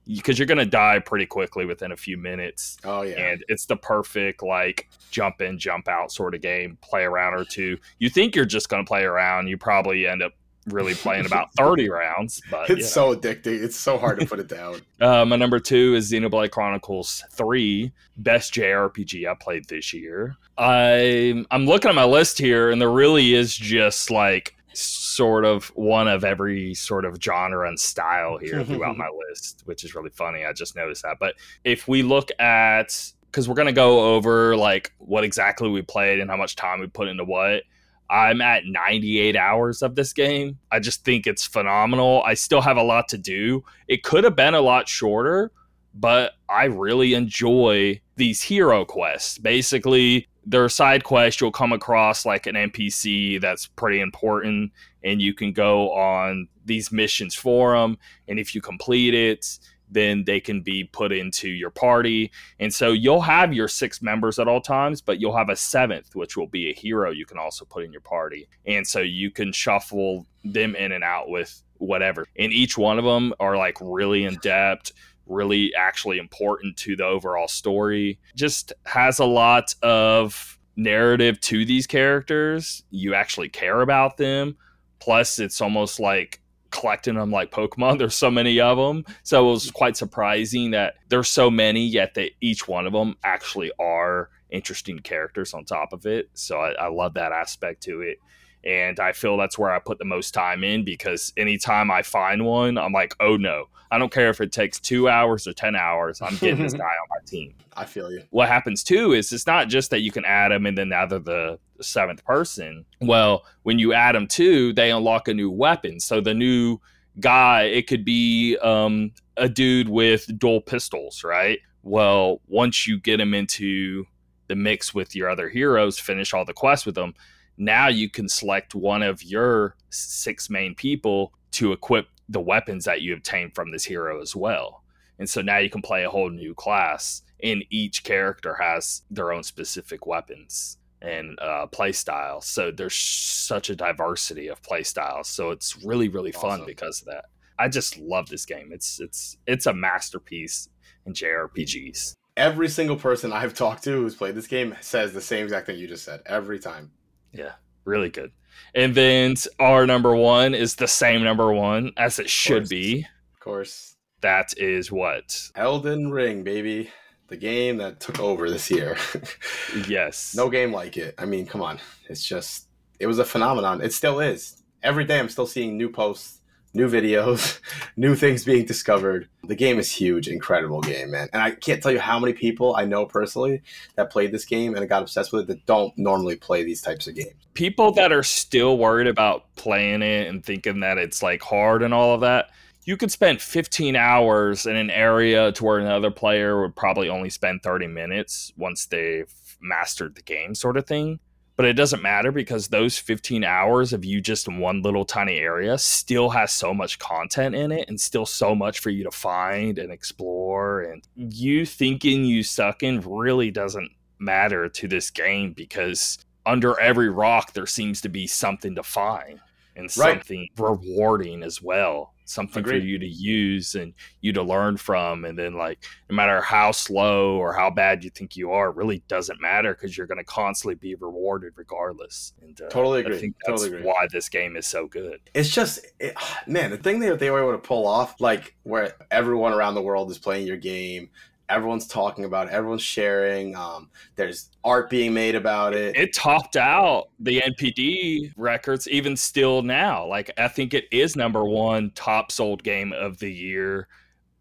because 0.07 0.39
you're 0.39 0.47
gonna 0.47 0.67
die 0.67 0.99
pretty 0.99 1.27
quickly 1.27 1.67
within 1.67 1.93
a 1.93 1.97
few 1.97 2.17
minutes. 2.17 2.77
Oh 2.85 3.03
yeah, 3.03 3.15
and 3.15 3.45
it's 3.49 3.67
the 3.67 3.77
perfect 3.77 4.43
like 4.43 4.89
jump 5.11 5.41
in, 5.41 5.59
jump 5.59 5.89
out 5.89 6.13
sort 6.13 6.35
of 6.35 6.41
game. 6.41 6.79
Play 6.83 7.05
around 7.05 7.35
or 7.35 7.45
two. 7.45 7.79
You 7.99 8.11
think 8.11 8.35
you're 8.35 8.45
just 8.45 8.69
gonna 8.69 8.85
play 8.85 9.05
around, 9.05 9.47
you 9.49 9.57
probably 9.57 10.07
end 10.07 10.23
up 10.23 10.33
really 10.67 10.95
playing 10.95 11.27
about 11.27 11.53
30 11.55 11.89
rounds. 11.89 12.43
But 12.51 12.71
it's 12.71 12.91
so 12.91 13.15
addicting. 13.15 13.63
It's 13.63 13.77
so 13.77 13.99
hard 13.99 14.21
to 14.21 14.27
put 14.27 14.41
it 14.41 14.49
down. 14.49 14.81
uh, 15.01 15.25
my 15.25 15.37
number 15.37 15.59
two 15.59 15.95
is 15.95 16.11
Xenoblade 16.11 16.51
Chronicles 16.51 17.25
3, 17.33 17.93
best 18.19 18.55
JRPG 18.55 19.29
I 19.29 19.35
played 19.35 19.69
this 19.69 19.93
year. 19.93 20.37
I 20.57 21.45
I'm 21.51 21.67
looking 21.67 21.89
at 21.89 21.95
my 21.95 22.05
list 22.05 22.39
here, 22.39 22.71
and 22.71 22.81
there 22.81 22.91
really 22.91 23.35
is 23.35 23.57
just 23.57 24.11
like 24.11 24.55
sort 24.73 25.45
of 25.45 25.69
one 25.77 26.09
of 26.09 26.25
every 26.25 26.75
sort 26.75 27.05
of 27.05 27.17
genre 27.23 27.69
and 27.69 27.79
style 27.79 28.39
here 28.39 28.65
throughout 28.65 28.97
my 28.97 29.09
list, 29.29 29.63
which 29.67 29.85
is 29.85 29.95
really 29.95 30.11
funny. 30.11 30.45
I 30.45 30.53
just 30.53 30.77
noticed 30.77 31.03
that. 31.03 31.19
But 31.19 31.35
if 31.65 31.89
we 31.89 32.03
look 32.03 32.31
at 32.39 33.13
because 33.27 33.49
we're 33.49 33.57
gonna 33.57 33.73
go 33.73 34.15
over 34.15 34.57
like 34.57 34.93
what 34.99 35.25
exactly 35.25 35.69
we 35.69 35.83
played 35.83 36.21
and 36.21 36.31
how 36.31 36.37
much 36.37 36.55
time 36.57 36.81
we 36.81 36.87
put 36.87 37.09
into 37.09 37.25
what. 37.25 37.63
I'm 38.11 38.41
at 38.41 38.67
98 38.67 39.37
hours 39.37 39.83
of 39.83 39.95
this 39.95 40.13
game. 40.13 40.59
I 40.71 40.79
just 40.79 41.05
think 41.05 41.27
it's 41.27 41.47
phenomenal. 41.47 42.23
I 42.25 42.35
still 42.35 42.61
have 42.61 42.77
a 42.77 42.83
lot 42.83 43.09
to 43.09 43.19
do. 43.19 43.65
It 43.89 44.03
could 44.03 44.25
have 44.25 44.37
been 44.37 44.55
a 44.55 44.61
lot 44.61 44.89
shorter, 44.89 45.51
but 45.95 46.33
I 46.49 46.65
really 46.65 47.15
enjoy 47.15 48.01
these 48.17 48.43
hero 48.43 48.85
quests. 48.85 49.39
Basically, 49.39 50.29
their 50.47 50.69
side 50.69 51.05
quest 51.05 51.41
you'll 51.41 51.51
come 51.51 51.73
across 51.73 52.27
like 52.27 52.47
an 52.47 52.55
npc 52.55 53.41
that's 53.41 53.67
pretty 53.67 54.01
important 54.01 54.71
and 55.03 55.21
you 55.21 55.33
can 55.33 55.53
go 55.53 55.91
on 55.93 56.49
these 56.65 56.93
missions 56.93 57.35
for 57.35 57.77
them 57.77 57.97
and 58.29 58.39
if 58.39 58.55
you 58.55 58.61
complete 58.61 59.15
it 59.15 59.59
then 59.91 60.25
they 60.25 60.41
can 60.41 60.61
be 60.61 60.85
put 60.85 61.13
into 61.13 61.49
your 61.49 61.71
party 61.71 62.31
and 62.59 62.73
so 62.73 62.93
you'll 62.93 63.21
have 63.21 63.53
your 63.53 63.69
six 63.69 64.03
members 64.03 64.39
at 64.39 64.49
all 64.49 64.61
times 64.61 65.01
but 65.01 65.21
you'll 65.21 65.37
have 65.37 65.49
a 65.49 65.57
seventh 65.57 66.15
which 66.15 66.37
will 66.37 66.47
be 66.47 66.71
a 66.71 66.75
hero 66.75 67.11
you 67.11 67.27
can 67.27 67.39
also 67.39 67.65
put 67.65 67.85
in 67.85 67.93
your 67.93 68.01
party 68.01 68.49
and 68.67 68.87
so 68.87 69.01
you 69.01 69.31
can 69.31 69.53
shuffle 69.53 70.27
them 70.45 70.75
in 70.75 70.93
and 70.93 71.05
out 71.05 71.29
with 71.29 71.63
whatever 71.79 72.27
and 72.39 72.53
each 72.53 72.79
one 72.79 72.99
of 72.99 73.05
them 73.05 73.33
are 73.41 73.57
like 73.57 73.77
really 73.81 74.25
in 74.25 74.37
depth 74.37 74.93
really 75.27 75.75
actually 75.75 76.19
important 76.19 76.77
to 76.77 76.97
the 76.97 77.05
overall 77.05 77.49
story. 77.49 78.19
Just 78.35 78.73
has 78.85 79.19
a 79.19 79.25
lot 79.25 79.75
of 79.83 80.59
narrative 80.77 81.41
to 81.41 81.65
these 81.65 81.87
characters. 81.87 82.83
You 82.91 83.15
actually 83.15 83.49
care 83.49 83.81
about 83.81 84.17
them. 84.17 84.57
Plus, 84.99 85.39
it's 85.39 85.61
almost 85.61 86.01
like 86.01 86.41
collecting 86.75 87.15
them 87.15 87.31
like 87.31 87.51
Pokemon. 87.51 87.99
There's 87.99 88.15
so 88.15 88.31
many 88.31 88.61
of 88.61 88.77
them. 88.77 89.05
So 89.23 89.49
it 89.49 89.51
was 89.51 89.71
quite 89.71 89.97
surprising 89.97 90.73
that 90.73 90.97
there's 91.09 91.29
so 91.29 91.51
many, 91.51 91.87
yet 91.87 92.15
that 92.15 92.33
each 92.41 92.69
one 92.69 92.87
of 92.87 92.93
them 92.93 93.17
actually 93.25 93.73
are 93.79 94.29
interesting 94.51 94.99
characters 94.99 95.55
on 95.55 95.65
top 95.65 95.93
of 95.93 96.05
it. 96.05 96.29
So 96.35 96.59
I, 96.59 96.73
I 96.73 96.89
love 96.89 97.15
that 97.15 97.33
aspect 97.33 97.83
to 97.85 98.03
it 98.03 98.19
and 98.65 98.99
I 98.99 99.13
feel 99.13 99.37
that's 99.37 99.59
where 99.59 99.71
I 99.71 99.79
put 99.79 99.99
the 99.99 100.05
most 100.05 100.33
time 100.33 100.65
in 100.65 100.85
because 100.85 101.33
anytime 101.37 101.91
I 101.91 102.03
find 102.03 102.45
one, 102.45 102.79
I'm 102.79 102.93
like, 102.93 103.15
oh 103.21 103.37
no, 103.37 103.67
I 103.91 103.99
don't 103.99 104.13
care 104.13 104.31
if 104.31 104.41
it 104.41 104.53
takes 104.53 104.81
two 104.81 105.09
hours 105.09 105.47
or 105.47 105.53
10 105.53 105.77
hours, 105.77 106.23
I'm 106.23 106.37
getting 106.37 106.63
this 106.63 106.73
guy 106.75 106.85
on 106.85 107.09
my 107.11 107.19
team. 107.27 107.55
I 107.77 107.85
feel 107.85 108.11
you. 108.11 108.23
What 108.31 108.49
happens 108.49 108.83
too 108.83 109.13
is 109.13 109.33
it's 109.33 109.47
not 109.47 109.69
just 109.69 109.91
that 109.91 110.01
you 110.01 110.11
can 110.11 110.25
add 110.25 110.51
them 110.51 110.67
and 110.67 110.77
then 110.79 110.89
now 110.89 111.07
they're 111.07 111.19
the 111.19 111.59
seventh 111.81 112.25
person. 112.25 112.85
Well, 113.01 113.45
when 113.63 113.79
you 113.79 113.93
add 113.93 114.15
them 114.15 114.27
too, 114.27 114.73
they 114.73 114.91
unlock 114.91 115.29
a 115.29 115.35
new 115.35 115.51
weapon. 115.51 116.01
So 116.01 116.21
the 116.21 116.35
new 116.35 116.79
guy, 117.21 117.63
it 117.63 117.87
could 117.87 118.05
be 118.05 118.57
um, 118.59 119.13
a 119.37 119.49
dude 119.49 119.89
with 119.89 120.39
dual 120.39 120.61
pistols, 120.61 121.25
right? 121.25 121.59
Well, 121.83 122.41
once 122.49 122.87
you 122.87 122.99
get 122.99 123.21
him 123.21 123.35
into 123.35 124.07
the 124.49 124.57
mix 124.57 124.95
with 124.95 125.15
your 125.15 125.29
other 125.29 125.49
heroes, 125.49 125.99
finish 125.99 126.33
all 126.33 126.45
the 126.45 126.53
quests 126.53 126.87
with 126.87 126.95
them, 126.95 127.15
now 127.57 127.89
you 127.89 128.11
can 128.11 128.29
select 128.29 128.75
one 128.75 129.03
of 129.03 129.23
your 129.23 129.77
six 129.91 130.51
main 130.51 130.75
people 130.75 131.33
to 131.53 131.73
equip 131.73 132.09
the 132.29 132.41
weapons 132.41 132.85
that 132.85 133.03
you 133.03 133.15
obtain 133.15 133.51
from 133.51 133.71
this 133.71 133.85
hero 133.85 134.21
as 134.21 134.35
well. 134.35 134.83
And 135.19 135.29
so 135.29 135.41
now 135.41 135.59
you 135.59 135.71
can 135.71 135.83
play 135.83 136.05
a 136.05 136.11
whole 136.11 136.31
new 136.31 136.55
class, 136.55 137.23
and 137.43 137.65
each 137.71 138.03
character 138.03 138.55
has 138.61 139.03
their 139.11 139.33
own 139.33 139.45
specific 139.45 140.07
weapons 140.07 140.79
and 141.05 141.39
uh, 141.41 141.67
play 141.67 141.93
styles. 141.93 142.47
So 142.47 142.71
there's 142.71 142.97
such 142.97 143.71
a 143.71 143.77
diversity 143.77 144.49
of 144.49 144.63
play 144.63 144.83
styles. 144.83 145.29
So 145.29 145.51
it's 145.51 145.85
really 145.85 146.09
really 146.09 146.33
fun 146.33 146.65
because 146.67 147.01
of 147.01 147.07
that. 147.07 147.27
I 147.59 147.69
just 147.69 147.99
love 147.99 148.29
this 148.29 148.45
game. 148.47 148.71
It's 148.73 149.01
it's 149.01 149.37
it's 149.47 149.67
a 149.67 149.75
masterpiece 149.75 150.69
in 151.07 151.13
JRPGs. 151.13 152.15
Every 152.37 152.69
single 152.69 152.97
person 152.97 153.33
I've 153.33 153.55
talked 153.55 153.85
to 153.85 153.93
who's 153.93 154.17
played 154.17 154.35
this 154.35 154.49
game 154.49 154.75
says 154.81 155.13
the 155.13 155.21
same 155.21 155.45
exact 155.45 155.67
thing 155.67 155.79
you 155.79 155.87
just 155.87 156.05
said 156.05 156.21
every 156.27 156.59
time. 156.59 156.91
Yeah, 157.33 157.53
really 157.85 158.11
good. 158.11 158.33
And 158.75 158.95
then 158.95 159.35
our 159.61 159.87
number 159.87 160.17
one 160.17 160.55
is 160.55 160.77
the 160.77 160.89
same 160.89 161.23
number 161.23 161.53
one 161.53 161.93
as 161.97 162.19
it 162.19 162.29
should 162.31 162.69
be. 162.69 163.07
Of 163.35 163.41
course, 163.41 163.97
That 164.21 164.55
is 164.57 164.91
what? 164.91 165.51
Elden 165.55 166.11
Ring, 166.11 166.43
baby. 166.43 166.91
The 167.29 167.37
game 167.37 167.79
that 167.79 168.01
took 168.01 168.21
over 168.21 168.51
this 168.51 168.71
year. 168.71 168.97
Yes. 169.89 170.35
no 170.37 170.49
game 170.49 170.73
like 170.73 170.97
it. 170.97 171.15
I 171.19 171.25
mean, 171.25 171.47
come 171.47 171.61
on. 171.61 171.81
It's 172.09 172.23
just, 172.25 172.69
it 173.01 173.07
was 173.07 173.19
a 173.19 173.25
phenomenon. 173.25 173.81
It 173.81 173.93
still 173.93 174.21
is. 174.21 174.63
Every 174.83 175.05
day 175.05 175.19
I'm 175.19 175.29
still 175.29 175.47
seeing 175.47 175.77
new 175.77 175.89
posts, 175.89 176.41
new 176.75 176.89
videos, 176.89 177.59
new 177.97 178.15
things 178.15 178.45
being 178.45 178.67
discovered. 178.67 179.29
The 179.43 179.57
game 179.57 179.79
is 179.79 179.91
huge, 179.91 180.29
incredible 180.29 180.81
game, 180.81 181.11
man. 181.11 181.29
And 181.33 181.43
I 181.43 181.53
can't 181.53 181.83
tell 181.83 181.91
you 181.93 181.99
how 181.99 182.19
many 182.19 182.35
people 182.35 182.77
I 182.77 182.85
know 182.85 183.05
personally 183.07 183.63
that 183.97 184.11
played 184.11 184.31
this 184.33 184.45
game 184.45 184.75
and 184.77 184.89
got 184.89 185.03
obsessed 185.03 185.33
with 185.33 185.43
it 185.43 185.47
that 185.49 185.67
don't 185.67 185.97
normally 185.97 186.37
play 186.37 186.63
these 186.63 186.83
types 186.83 187.09
of 187.09 187.15
games. 187.15 187.35
People 187.55 187.91
that 187.93 188.13
are 188.13 188.23
still 188.23 188.79
worried 188.79 189.07
about 189.09 189.55
playing 189.57 190.03
it 190.03 190.29
and 190.29 190.45
thinking 190.45 190.81
that 190.81 190.99
it's 190.99 191.23
like 191.23 191.43
hard 191.43 191.83
and 191.83 191.95
all 191.95 192.15
of 192.15 192.21
that, 192.21 192.51
you 192.85 192.97
could 192.97 193.11
spend 193.11 193.41
15 193.41 193.97
hours 193.97 194.67
in 194.67 194.77
an 194.77 194.91
area 194.91 195.53
to 195.53 195.65
where 195.65 195.79
another 195.79 196.11
player 196.11 196.61
would 196.61 196.77
probably 196.77 197.09
only 197.09 197.31
spend 197.31 197.63
30 197.63 197.87
minutes 197.87 198.53
once 198.57 198.87
they've 198.87 199.33
mastered 199.61 200.15
the 200.15 200.23
game, 200.23 200.55
sort 200.55 200.77
of 200.77 200.87
thing. 200.87 201.19
But 201.57 201.67
it 201.67 201.75
doesn't 201.75 202.03
matter 202.03 202.33
because 202.33 202.69
those 202.69 202.99
15 202.99 203.45
hours 203.45 203.93
of 203.93 204.05
you 204.05 204.21
just 204.21 204.49
in 204.49 204.59
one 204.59 204.83
little 204.83 205.05
tiny 205.05 205.39
area 205.39 205.79
still 205.79 206.31
has 206.31 206.53
so 206.53 206.75
much 206.75 206.99
content 206.99 207.55
in 207.55 207.71
it 207.71 207.89
and 207.89 208.01
still 208.01 208.27
so 208.27 208.57
much 208.57 208.81
for 208.81 208.91
you 208.91 209.05
to 209.05 209.13
find 209.13 209.79
and 209.79 209.93
explore. 209.93 210.83
And 210.83 211.07
you 211.15 211.65
thinking 211.65 212.25
you 212.25 212.43
suck 212.43 212.83
in 212.83 213.01
really 213.01 213.53
doesn't 213.53 213.93
matter 214.19 214.69
to 214.69 214.89
this 214.89 215.11
game 215.11 215.53
because 215.53 216.19
under 216.45 216.79
every 216.81 217.09
rock 217.09 217.53
there 217.53 217.67
seems 217.67 218.01
to 218.01 218.09
be 218.09 218.27
something 218.27 218.75
to 218.75 218.83
find 218.83 219.41
and 219.77 219.85
Right. 219.97 220.15
something 220.19 220.49
rewarding 220.57 221.43
as 221.43 221.61
well 221.63 222.13
something 222.27 222.65
for 222.65 222.75
you 222.75 222.99
to 222.99 223.07
use 223.07 223.75
and 223.75 223.93
you 224.23 224.33
to 224.33 224.43
learn 224.43 224.79
from 224.79 225.27
and 225.27 225.39
then 225.39 225.53
like 225.53 225.85
no 226.09 226.17
matter 226.17 226.41
how 226.41 226.71
slow 226.73 227.37
or 227.37 227.53
how 227.53 227.69
bad 227.69 228.03
you 228.03 228.09
think 228.09 228.35
you 228.35 228.51
are 228.51 228.73
really 228.73 229.03
doesn't 229.09 229.43
matter 229.43 229.75
because 229.75 229.95
you're 229.95 230.07
going 230.07 230.17
to 230.17 230.25
constantly 230.25 230.75
be 230.75 230.95
rewarded 230.95 231.53
regardless 231.57 232.33
and 232.41 232.59
uh, 232.63 232.69
Totally 232.71 233.01
agree. 233.01 233.17
i 233.17 233.21
think 233.21 233.35
that's 233.45 233.61
Totally 233.61 233.77
agree. 233.79 233.87
why 233.87 234.07
this 234.11 234.31
game 234.31 234.57
is 234.57 234.67
so 234.67 234.87
good 234.87 235.21
It's 235.35 235.51
just, 235.51 235.85
it, 236.01 236.17
man, 236.47 236.71
the 236.71 236.79
thing 236.79 237.01
that 237.01 237.19
they 237.19 237.31
were 237.31 237.41
able 237.43 237.53
to 237.53 237.59
pull 237.59 237.87
off, 237.87 238.19
like 238.23 238.55
where 238.63 238.95
everyone 239.11 239.53
around 239.53 239.75
the 239.75 239.83
world 239.83 240.11
is 240.11 240.17
playing 240.19 240.47
your 240.47 240.57
game, 240.57 241.11
everyone's 241.49 241.87
talking 241.87 242.25
about 242.25 242.49
it, 242.49 242.53
everyone's 242.53 242.83
sharing, 242.83 243.55
um, 243.57 243.91
there's 244.17 244.51
art 244.65 244.89
being 244.89 245.13
made 245.13 245.35
about 245.35 245.75
it. 245.75 245.97
it 245.97 246.15
topped 246.15 246.57
out 246.57 247.09
the 247.21 247.41
npd 247.43 248.33
records 248.37 248.89
even 248.89 249.15
still 249.15 249.61
now 249.61 250.07
like 250.07 250.31
i 250.39 250.49
think 250.49 250.73
it 250.73 250.85
is 250.91 251.17
number 251.17 251.45
one 251.45 251.91
top 251.95 252.33
sold 252.33 252.63
game 252.63 252.95
of 252.95 253.19
the 253.19 253.31
year 253.31 253.87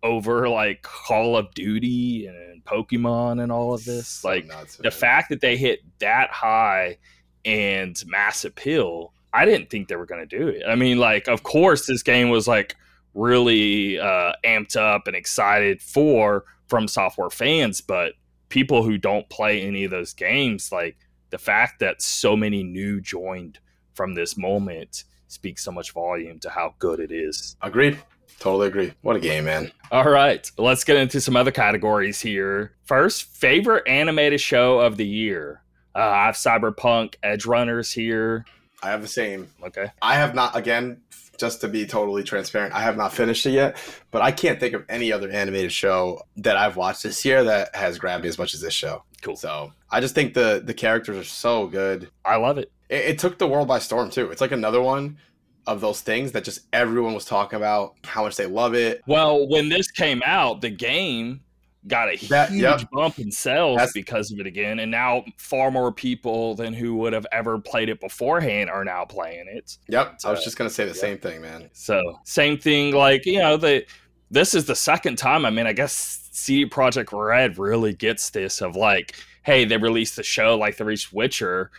over 0.03 0.47
like 0.47 0.81
call 0.81 1.35
of 1.35 1.53
duty 1.53 2.27
and 2.27 2.63
pokemon 2.65 3.41
and 3.41 3.51
all 3.51 3.73
of 3.73 3.83
this 3.85 4.07
So 4.07 4.29
like 4.29 4.45
nuts, 4.45 4.77
the 4.77 4.91
fact 4.91 5.29
that 5.29 5.41
they 5.41 5.57
hit 5.57 5.79
that 5.99 6.29
high 6.29 6.97
and 7.45 8.01
mass 8.07 8.45
appeal, 8.45 9.13
I 9.33 9.45
didn't 9.45 9.69
think 9.69 9.87
they 9.87 9.95
were 9.95 10.05
going 10.05 10.27
to 10.27 10.37
do 10.37 10.47
it. 10.47 10.63
I 10.67 10.75
mean, 10.75 10.97
like, 10.97 11.27
of 11.27 11.43
course, 11.43 11.87
this 11.87 12.03
game 12.03 12.29
was 12.29 12.47
like 12.47 12.75
really 13.13 13.99
uh, 13.99 14.33
amped 14.43 14.75
up 14.75 15.07
and 15.07 15.15
excited 15.15 15.81
for 15.81 16.45
from 16.67 16.87
software 16.87 17.29
fans, 17.29 17.81
but 17.81 18.13
people 18.49 18.83
who 18.83 18.97
don't 18.97 19.29
play 19.29 19.61
any 19.61 19.83
of 19.83 19.91
those 19.91 20.13
games, 20.13 20.71
like 20.71 20.97
the 21.29 21.37
fact 21.37 21.79
that 21.79 22.01
so 22.01 22.35
many 22.35 22.63
new 22.63 23.01
joined 23.01 23.59
from 23.93 24.13
this 24.13 24.37
moment 24.37 25.03
speaks 25.27 25.63
so 25.63 25.71
much 25.71 25.91
volume 25.91 26.39
to 26.39 26.49
how 26.49 26.75
good 26.79 26.99
it 26.99 27.11
is. 27.11 27.55
Agreed. 27.61 27.97
Totally 28.39 28.67
agree. 28.67 28.93
What 29.01 29.15
a 29.15 29.19
game, 29.19 29.45
man. 29.45 29.71
All 29.91 30.09
right, 30.09 30.49
let's 30.57 30.83
get 30.83 30.97
into 30.97 31.21
some 31.21 31.35
other 31.35 31.51
categories 31.51 32.19
here. 32.19 32.73
First, 32.85 33.23
favorite 33.23 33.87
animated 33.87 34.41
show 34.41 34.79
of 34.79 34.97
the 34.97 35.05
year. 35.05 35.63
Uh, 35.95 35.99
I 35.99 36.25
have 36.25 36.35
Cyberpunk 36.35 37.15
Edgerunners 37.23 37.93
here. 37.93 38.45
I 38.81 38.89
have 38.89 39.01
the 39.01 39.07
same. 39.07 39.49
Okay. 39.63 39.91
I 40.01 40.15
have 40.15 40.35
not, 40.35 40.55
again, 40.57 41.01
just 41.37 41.61
to 41.61 41.67
be 41.67 41.85
totally 41.85 42.23
transparent, 42.23 42.73
I 42.73 42.81
have 42.81 42.97
not 42.97 43.13
finished 43.13 43.45
it 43.45 43.51
yet, 43.51 43.77
but 44.11 44.21
I 44.21 44.31
can't 44.31 44.59
think 44.59 44.73
of 44.73 44.85
any 44.89 45.11
other 45.11 45.29
animated 45.29 45.71
show 45.71 46.21
that 46.37 46.57
I've 46.57 46.75
watched 46.75 47.03
this 47.03 47.25
year 47.25 47.43
that 47.43 47.75
has 47.75 47.97
grabbed 47.97 48.23
me 48.23 48.29
as 48.29 48.37
much 48.37 48.53
as 48.53 48.61
this 48.61 48.73
show. 48.73 49.03
Cool. 49.21 49.35
So 49.35 49.71
I 49.89 49.99
just 49.99 50.15
think 50.15 50.33
the 50.33 50.61
the 50.63 50.73
characters 50.73 51.17
are 51.17 51.23
so 51.23 51.67
good. 51.67 52.09
I 52.25 52.35
love 52.35 52.57
it. 52.57 52.71
It, 52.89 53.05
it 53.05 53.19
took 53.19 53.37
the 53.37 53.47
world 53.47 53.67
by 53.67 53.79
storm 53.79 54.09
too. 54.09 54.29
It's 54.31 54.41
like 54.41 54.51
another 54.51 54.81
one 54.81 55.17
of 55.65 55.81
those 55.81 56.01
things 56.01 56.33
that 56.33 56.43
just 56.43 56.61
everyone 56.73 57.13
was 57.13 57.25
talking 57.25 57.57
about 57.57 57.95
how 58.03 58.23
much 58.23 58.35
they 58.35 58.45
love 58.45 58.75
it. 58.75 59.01
Well, 59.07 59.47
when 59.47 59.69
this 59.69 59.89
came 59.91 60.21
out, 60.25 60.61
the 60.61 60.69
game 60.69 61.41
got 61.87 62.07
a 62.13 62.27
That- 62.27 62.49
huge 62.49 62.61
yep. 62.61 62.89
bump 62.91 63.19
in 63.19 63.31
sales 63.31 63.77
That's- 63.77 63.93
because 63.93 64.31
of 64.31 64.39
it 64.39 64.47
again, 64.47 64.79
and 64.79 64.89
now 64.89 65.25
far 65.37 65.69
more 65.71 65.91
people 65.91 66.55
than 66.55 66.73
who 66.73 66.95
would 66.95 67.13
have 67.13 67.27
ever 67.31 67.59
played 67.59 67.89
it 67.89 67.99
beforehand 67.99 68.69
are 68.69 68.85
now 68.85 69.05
playing 69.05 69.47
it. 69.47 69.77
Yep, 69.89 70.19
I 70.23 70.31
was 70.31 70.43
just 70.43 70.57
gonna 70.57 70.69
say 70.69 70.85
the 70.85 70.91
yeah. 70.95 71.01
same 71.01 71.17
thing, 71.17 71.41
man. 71.41 71.69
So 71.73 72.19
same 72.23 72.57
thing, 72.57 72.93
like 72.93 73.25
you 73.25 73.39
know, 73.39 73.57
the 73.57 73.85
this 74.31 74.53
is 74.53 74.65
the 74.65 74.75
second 74.75 75.17
time. 75.17 75.45
I 75.45 75.49
mean, 75.49 75.67
I 75.67 75.73
guess 75.73 76.29
CD 76.31 76.65
Projekt 76.69 77.11
Red 77.11 77.57
really 77.59 77.93
gets 77.93 78.29
this 78.31 78.61
of 78.61 78.75
like, 78.75 79.15
hey, 79.43 79.65
they 79.65 79.77
released 79.77 80.15
the 80.15 80.23
show 80.23 80.57
like 80.57 80.77
they 80.77 80.85
reached 80.85 81.11
Witcher, 81.13 81.69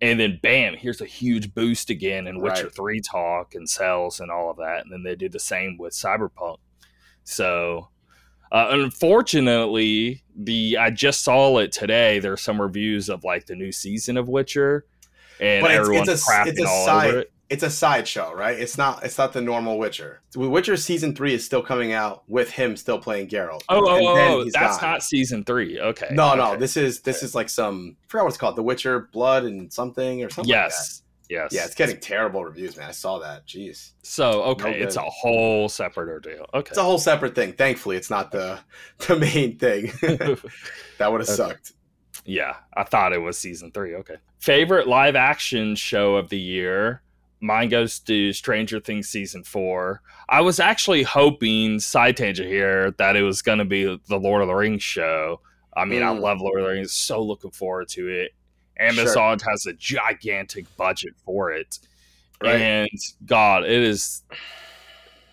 and 0.00 0.18
then 0.18 0.40
bam, 0.42 0.74
here's 0.74 1.00
a 1.00 1.06
huge 1.06 1.54
boost 1.54 1.88
again 1.88 2.26
in 2.26 2.40
Witcher 2.40 2.64
Right. 2.64 2.74
Three 2.74 3.00
talk 3.00 3.54
and 3.54 3.68
sales 3.68 4.18
and 4.20 4.30
all 4.30 4.50
of 4.50 4.56
that, 4.58 4.82
and 4.82 4.92
then 4.92 5.04
they 5.04 5.14
do 5.14 5.28
the 5.28 5.38
same 5.40 5.78
with 5.78 5.92
Cyberpunk. 5.92 6.58
So. 7.24 7.88
Uh, 8.52 8.68
unfortunately, 8.70 10.22
the 10.36 10.76
I 10.78 10.90
just 10.90 11.22
saw 11.24 11.56
it 11.58 11.72
today. 11.72 12.18
There's 12.18 12.42
some 12.42 12.60
reviews 12.60 13.08
of 13.08 13.24
like 13.24 13.46
the 13.46 13.56
new 13.56 13.72
season 13.72 14.16
of 14.18 14.28
Witcher, 14.28 14.84
and 15.40 15.62
But 15.62 15.70
it's- 15.72 16.08
it's 16.08 16.28
a- 16.28 16.30
crapping 16.30 16.46
it's 16.48 16.60
a 16.60 16.68
all 16.68 16.84
side- 16.86 17.08
over 17.08 17.18
it. 17.20 17.32
It's 17.50 17.62
a 17.62 17.68
sideshow, 17.68 18.32
right? 18.32 18.58
It's 18.58 18.78
not. 18.78 19.04
It's 19.04 19.18
not 19.18 19.34
the 19.34 19.42
normal 19.42 19.76
Witcher. 19.78 20.22
Witcher 20.34 20.74
season 20.78 21.14
three 21.14 21.34
is 21.34 21.44
still 21.44 21.60
coming 21.60 21.92
out 21.92 22.22
with 22.26 22.50
him 22.50 22.76
still 22.78 22.98
playing 22.98 23.28
Geralt. 23.28 23.60
Oh, 23.68 23.86
oh, 23.86 24.16
And 24.16 24.32
oh, 24.34 24.44
that's 24.44 24.78
gone. 24.78 24.90
not 24.92 25.02
season 25.02 25.44
three. 25.44 25.78
Okay. 25.78 26.08
No, 26.12 26.34
no. 26.34 26.56
This 26.56 26.78
is 26.78 27.00
this 27.00 27.22
is 27.22 27.34
like 27.34 27.50
some. 27.50 27.96
I 28.04 28.08
forgot 28.08 28.24
what 28.24 28.28
it's 28.30 28.38
called. 28.38 28.56
The 28.56 28.62
Witcher 28.62 29.08
Blood 29.12 29.44
and 29.44 29.70
something 29.70 30.24
or 30.24 30.30
something. 30.30 30.50
like 30.50 30.70
yes. 31.32 31.52
Yeah, 31.52 31.64
it's 31.64 31.74
getting 31.74 31.98
terrible 32.00 32.44
reviews, 32.44 32.76
man. 32.76 32.88
I 32.88 32.92
saw 32.92 33.18
that. 33.20 33.46
Jeez, 33.46 33.92
So 34.02 34.42
okay, 34.44 34.70
No 34.78 34.84
it's 34.86 34.96
a 34.96 35.02
whole 35.02 35.68
separate 35.68 36.08
ordeal. 36.08 36.46
Okay. 36.54 36.68
it's 36.70 36.78
a 36.78 36.82
whole 36.82 36.98
separate 36.98 37.34
thing. 37.34 37.52
Thankfully, 37.54 37.96
it's 37.96 38.10
not 38.10 38.30
the 38.30 38.60
the 39.06 39.16
main 39.16 39.58
thing. 39.58 39.92
that 40.98 41.10
would 41.10 41.20
have 41.20 41.28
Okay. 41.28 41.36
sucked. 41.36 41.72
yeah, 42.24 42.56
I 42.76 42.84
thought 42.84 43.12
it 43.12 43.18
was 43.18 43.38
season 43.38 43.72
three. 43.72 43.94
Okay. 43.96 44.16
Favorite 44.38 44.86
live 44.88 45.16
action 45.16 45.74
show 45.76 46.16
of 46.16 46.28
the 46.28 46.38
year. 46.38 47.02
Mine 47.40 47.68
goes 47.70 47.98
to 48.00 48.32
Stranger 48.32 48.78
Things 48.78 49.08
season 49.08 49.42
four. 49.42 50.00
I 50.28 50.40
was 50.42 50.60
actually 50.60 51.02
hoping, 51.02 51.80
side 51.80 52.16
tangent 52.16 52.48
here, 52.48 52.92
that 52.98 53.16
it 53.16 53.22
was 53.22 53.42
going 53.42 53.58
to 53.58 53.64
be 53.64 53.84
the 54.08 54.18
Lord 54.18 54.42
of 54.42 54.48
the 54.48 54.54
Rings 54.54 54.82
show. 54.84 55.40
I 55.76 55.84
mean, 55.84 56.02
I 56.04 56.12
Mm. 56.14 56.20
love 56.20 56.40
Lord 56.40 56.60
of 56.60 56.66
the 56.66 56.72
Rings. 56.72 56.92
So 56.92 57.20
looking 57.20 57.50
forward 57.50 57.88
to 57.90 58.06
it. 58.08 58.30
Amazon 58.82 59.38
has 59.50 59.66
a 59.66 59.72
gigantic 59.72 60.66
budget 60.76 61.14
for 61.24 61.52
it. 61.52 61.78
Right. 62.42 62.60
And 62.60 62.90
God, 63.24 63.64
it 63.64 63.70
is. 63.70 64.22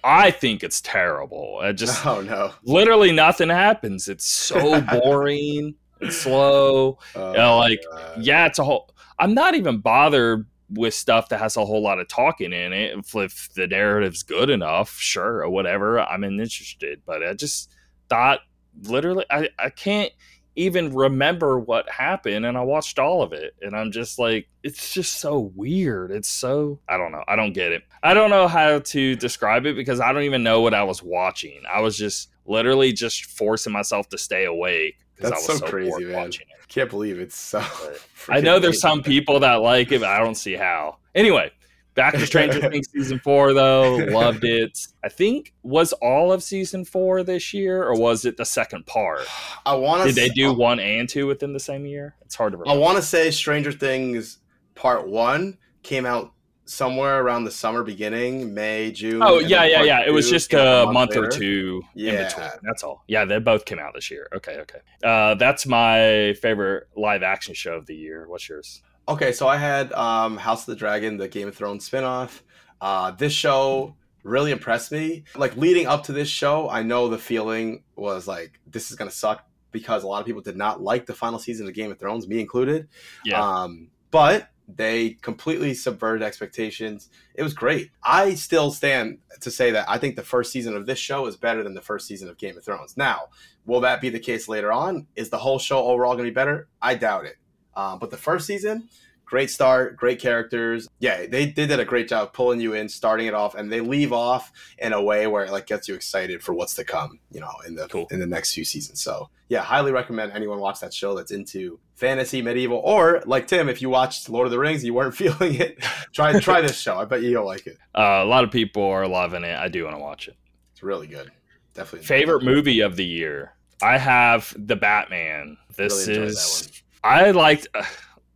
I 0.04 0.32
think 0.32 0.64
it's 0.64 0.82
terrible. 0.82 1.60
I 1.62 1.72
just 1.72 2.06
oh 2.06 2.22
no. 2.22 2.54
literally 2.64 3.12
nothing 3.12 3.50
happens. 3.50 4.08
It's 4.08 4.26
so 4.26 4.82
boring 5.04 5.76
and 6.00 6.14
slow. 6.14 7.00
Oh, 7.16 7.34
know, 7.34 7.58
like, 7.58 7.82
God. 7.92 8.24
Yeah, 8.24 8.46
it's 8.46 8.60
a 8.60 8.64
whole. 8.64 8.94
I'm 9.18 9.34
not 9.34 9.56
even 9.56 9.80
bothered 9.80 10.46
with 10.70 10.94
stuff 10.94 11.30
that 11.30 11.40
has 11.40 11.58
a 11.58 11.66
whole 11.66 11.82
lot 11.82 12.00
of 12.00 12.08
talking 12.08 12.54
in 12.54 12.74
it. 12.74 12.98
If, 12.98 13.16
if 13.16 13.54
the 13.54 13.68
narrative's 13.68 14.24
good 14.24 14.50
enough, 14.50 14.98
sure, 14.98 15.44
or 15.44 15.50
whatever, 15.50 16.00
I'm 16.00 16.24
interested. 16.24 17.02
But 17.06 17.24
I 17.24 17.34
just 17.34 17.72
thought, 18.08 18.40
literally, 18.84 19.26
I, 19.30 19.50
I 19.58 19.70
can't 19.72 20.12
even 20.60 20.94
remember 20.94 21.58
what 21.58 21.90
happened, 21.90 22.46
and 22.46 22.58
I 22.58 22.62
watched 22.62 23.00
all 23.00 23.22
of 23.24 23.32
it, 23.32 23.56
and 23.62 23.74
I'm 23.76 23.92
just 23.92 24.20
like, 24.20 24.50
it's 24.62 24.94
just 24.94 25.14
so 25.14 25.52
weird. 25.56 26.12
It's 26.12 26.28
so 26.28 26.80
I 26.90 26.98
don't 26.98 27.14
know. 27.14 27.24
I 27.28 27.38
don't 27.38 27.54
get 27.54 27.72
it. 27.72 27.84
I 28.04 28.14
don't 28.14 28.30
know 28.30 28.48
how 28.48 28.80
to 28.80 29.16
describe 29.16 29.66
it 29.66 29.78
because 29.78 30.02
I 30.02 30.12
don't 30.12 30.24
even 30.24 30.44
know 30.44 30.60
what 30.60 30.74
I 30.74 30.84
was 30.84 31.02
watching. 31.02 31.62
I 31.72 31.80
was 31.80 31.98
just 31.98 32.30
literally 32.46 32.92
just 32.92 33.26
forcing 33.26 33.72
myself 33.72 34.10
to 34.10 34.18
stay 34.18 34.46
awake 34.46 34.98
because 35.16 35.32
I 35.32 35.36
That's 35.36 35.46
so 35.46 35.56
so, 35.56 35.66
crazy, 35.66 36.06
man. 36.06 36.14
watching 36.14 36.48
it. 36.50 36.68
Can't 36.68 36.90
believe 36.90 37.20
it's 37.20 37.38
so. 37.38 37.64
I 38.30 38.42
know 38.42 38.60
there's 38.60 38.82
some 38.82 39.02
people 39.02 39.40
that 39.40 39.56
like 39.56 39.92
it, 39.94 40.02
but 40.02 40.10
I 40.10 40.20
don't 40.20 40.36
see 40.36 40.54
how. 40.56 40.98
Anyway, 41.16 41.52
Back 42.00 42.14
to 42.14 42.26
Stranger 42.26 42.70
Things 42.70 42.90
season 42.94 43.20
four 43.20 43.54
though, 43.54 43.98
loved 43.98 44.46
it. 44.46 44.88
I 45.04 45.10
think 45.10 45.54
was 45.64 45.92
all 45.94 46.32
of 46.32 46.42
season 46.42 46.86
four 46.86 47.24
this 47.24 47.54
year, 47.54 47.84
or 47.84 48.00
was 48.00 48.24
it 48.24 48.38
the 48.38 48.46
second 48.46 48.86
part? 48.86 49.28
I 49.66 49.76
want 49.76 50.04
to. 50.04 50.14
Did 50.14 50.16
they 50.16 50.30
do 50.30 50.54
one 50.54 50.80
and 50.80 51.10
two 51.10 51.28
within 51.28 51.52
the 51.52 51.60
same 51.60 51.86
year? 51.86 52.16
It's 52.22 52.36
hard 52.36 52.54
to 52.54 52.58
remember. 52.58 52.80
I 52.80 52.82
want 52.82 52.96
to 52.96 53.04
say 53.04 53.32
Stranger 53.32 53.74
Things 53.74 54.38
Part 54.76 55.10
One 55.10 55.58
came 55.84 56.06
out 56.06 56.32
somewhere 56.64 57.22
around 57.22 57.44
the 57.44 57.52
summer 57.52 57.84
beginning, 57.84 58.54
May, 58.54 58.94
June. 58.94 59.22
Oh 59.22 59.40
yeah, 59.40 59.66
yeah, 59.66 59.84
yeah. 59.84 60.06
It 60.06 60.12
was 60.12 60.30
just 60.30 60.54
a 60.54 60.90
month 60.90 61.18
or 61.18 61.28
two 61.28 61.82
in 61.96 62.16
between. 62.16 62.48
That's 62.64 62.82
all. 62.82 63.04
Yeah, 63.08 63.26
they 63.26 63.40
both 63.40 63.66
came 63.66 63.80
out 63.80 63.94
this 63.94 64.10
year. 64.10 64.30
Okay, 64.34 64.58
okay. 64.60 64.80
Uh, 65.04 65.36
that's 65.36 65.66
my 65.66 66.34
favorite 66.42 66.88
live 66.96 67.24
action 67.24 67.54
show 67.56 67.74
of 67.74 67.88
the 67.88 67.96
year. 67.96 68.26
What's 68.30 68.48
yours? 68.48 68.82
Okay, 69.10 69.32
so 69.32 69.48
I 69.48 69.58
had 69.58 69.92
um, 69.94 70.38
House 70.38 70.62
of 70.62 70.68
the 70.68 70.76
Dragon, 70.76 71.18
the 71.18 71.28
Game 71.28 71.48
of 71.48 71.56
Thrones 71.56 71.90
spinoff. 71.90 72.42
Uh, 72.80 73.10
this 73.10 73.34
show 73.34 73.96
really 74.24 74.52
impressed 74.52 74.92
me. 74.92 75.24
Like 75.36 75.58
leading 75.58 75.88
up 75.88 76.04
to 76.04 76.12
this 76.12 76.30
show, 76.30 76.70
I 76.70 76.84
know 76.84 77.08
the 77.08 77.18
feeling 77.18 77.84
was 77.96 78.28
like 78.28 78.60
this 78.68 78.92
is 78.92 78.96
gonna 78.96 79.10
suck 79.10 79.48
because 79.72 80.04
a 80.04 80.08
lot 80.08 80.20
of 80.20 80.28
people 80.28 80.44
did 80.44 80.56
not 80.56 80.84
like 80.84 81.08
the 81.08 81.16
final 81.16 81.40
season 81.40 81.68
of 81.68 81.74
Game 81.74 81.92
of 81.92 81.98
Thrones, 81.98 82.28
me 82.28 82.40
included. 82.40 82.88
Yeah. 83.26 83.42
Um, 83.42 83.90
but 84.12 84.50
they 84.68 85.18
completely 85.24 85.74
subverted 85.74 86.22
expectations. 86.22 87.10
It 87.34 87.42
was 87.42 87.56
great. 87.56 87.90
I 88.04 88.36
still 88.36 88.70
stand 88.70 89.18
to 89.42 89.50
say 89.50 89.72
that 89.72 89.90
I 89.90 89.98
think 89.98 90.18
the 90.18 90.22
first 90.22 90.52
season 90.52 90.76
of 90.76 90.86
this 90.86 91.00
show 91.00 91.26
is 91.26 91.36
better 91.36 91.64
than 91.64 91.74
the 91.74 91.82
first 91.82 92.06
season 92.06 92.30
of 92.30 92.38
Game 92.38 92.56
of 92.56 92.64
Thrones. 92.64 92.96
Now, 92.96 93.30
will 93.66 93.80
that 93.82 94.02
be 94.02 94.10
the 94.10 94.20
case 94.20 94.48
later 94.48 94.72
on? 94.72 95.08
Is 95.16 95.32
the 95.32 95.40
whole 95.40 95.58
show 95.58 95.84
overall 95.86 96.14
going 96.14 96.26
to 96.26 96.32
be 96.32 96.36
better? 96.36 96.68
I 96.80 96.94
doubt 96.94 97.26
it. 97.26 97.38
Um, 97.76 98.00
but 98.00 98.12
the 98.12 98.18
first 98.18 98.46
season, 98.48 98.90
great 99.26 99.50
start, 99.50 99.96
great 99.96 100.20
characters. 100.20 100.88
Yeah, 101.00 101.26
they, 101.28 101.46
they 101.46 101.66
did 101.68 101.80
a 101.80 101.86
great 101.86 102.08
job 102.08 102.34
pulling 102.34 102.60
you 102.60 102.74
in, 102.74 102.90
starting 102.90 103.28
it 103.28 103.34
off, 103.34 103.56
and 103.56 103.72
they 103.72 103.80
leave 103.82 104.12
off 104.12 104.52
in 104.78 104.92
a 104.94 105.02
way 105.02 105.28
where 105.28 105.46
it 105.46 105.52
like 105.52 105.68
gets 105.68 105.88
you 105.88 105.96
excited 105.96 106.42
for 106.44 106.54
what's 106.54 106.76
to 106.76 106.84
come. 106.84 107.20
You 107.32 107.42
know, 107.42 107.52
in 107.68 107.76
the 107.76 107.88
Cool. 107.88 108.08
in 108.12 108.20
the 108.20 108.26
next 108.28 108.54
few 108.54 108.66
seasons. 108.66 109.02
So 109.02 109.30
yeah, 109.48 109.62
highly 109.62 109.92
recommend 109.92 110.32
anyone 110.34 110.60
watch 110.60 110.80
that 110.82 110.94
show 110.94 111.16
that's 111.16 111.32
into 111.32 111.80
fantasy, 111.96 112.42
medieval, 112.42 112.78
or 112.78 113.22
like 113.26 113.48
Tim, 113.48 113.68
if 113.70 113.82
you 113.82 113.90
watched 113.90 114.30
Lord 114.30 114.46
of 114.46 114.52
the 114.52 114.60
Rings, 114.60 114.84
you 114.84 114.94
weren't 114.94 115.16
feeling 115.24 115.56
it. 115.56 115.80
Try 116.12 116.40
try 116.40 116.62
this 116.62 116.80
show. 116.80 116.98
I 116.98 117.06
bet 117.06 117.22
you'll 117.22 117.46
like 117.46 117.68
it. 117.68 117.78
Uh, 117.96 118.22
a 118.24 118.26
lot 118.26 118.44
of 118.44 118.52
people 118.52 118.84
are 118.84 119.08
loving 119.08 119.44
it. 119.44 119.56
I 119.58 119.68
do 119.68 119.84
want 119.86 119.96
to 119.96 120.02
watch 120.02 120.28
it. 120.28 120.36
It's 120.74 120.82
really 120.84 121.08
good. 121.08 121.32
Definitely 121.76 122.08
Favorite 122.08 122.44
movie 122.44 122.80
of 122.82 122.96
the 122.96 123.06
year? 123.06 123.54
I 123.82 123.98
have 123.98 124.54
the 124.58 124.76
Batman. 124.76 125.58
This 125.78 126.08
Really 126.08 126.28
is. 126.28 126.84
I 127.04 127.32
liked. 127.32 127.68
Uh, 127.74 127.84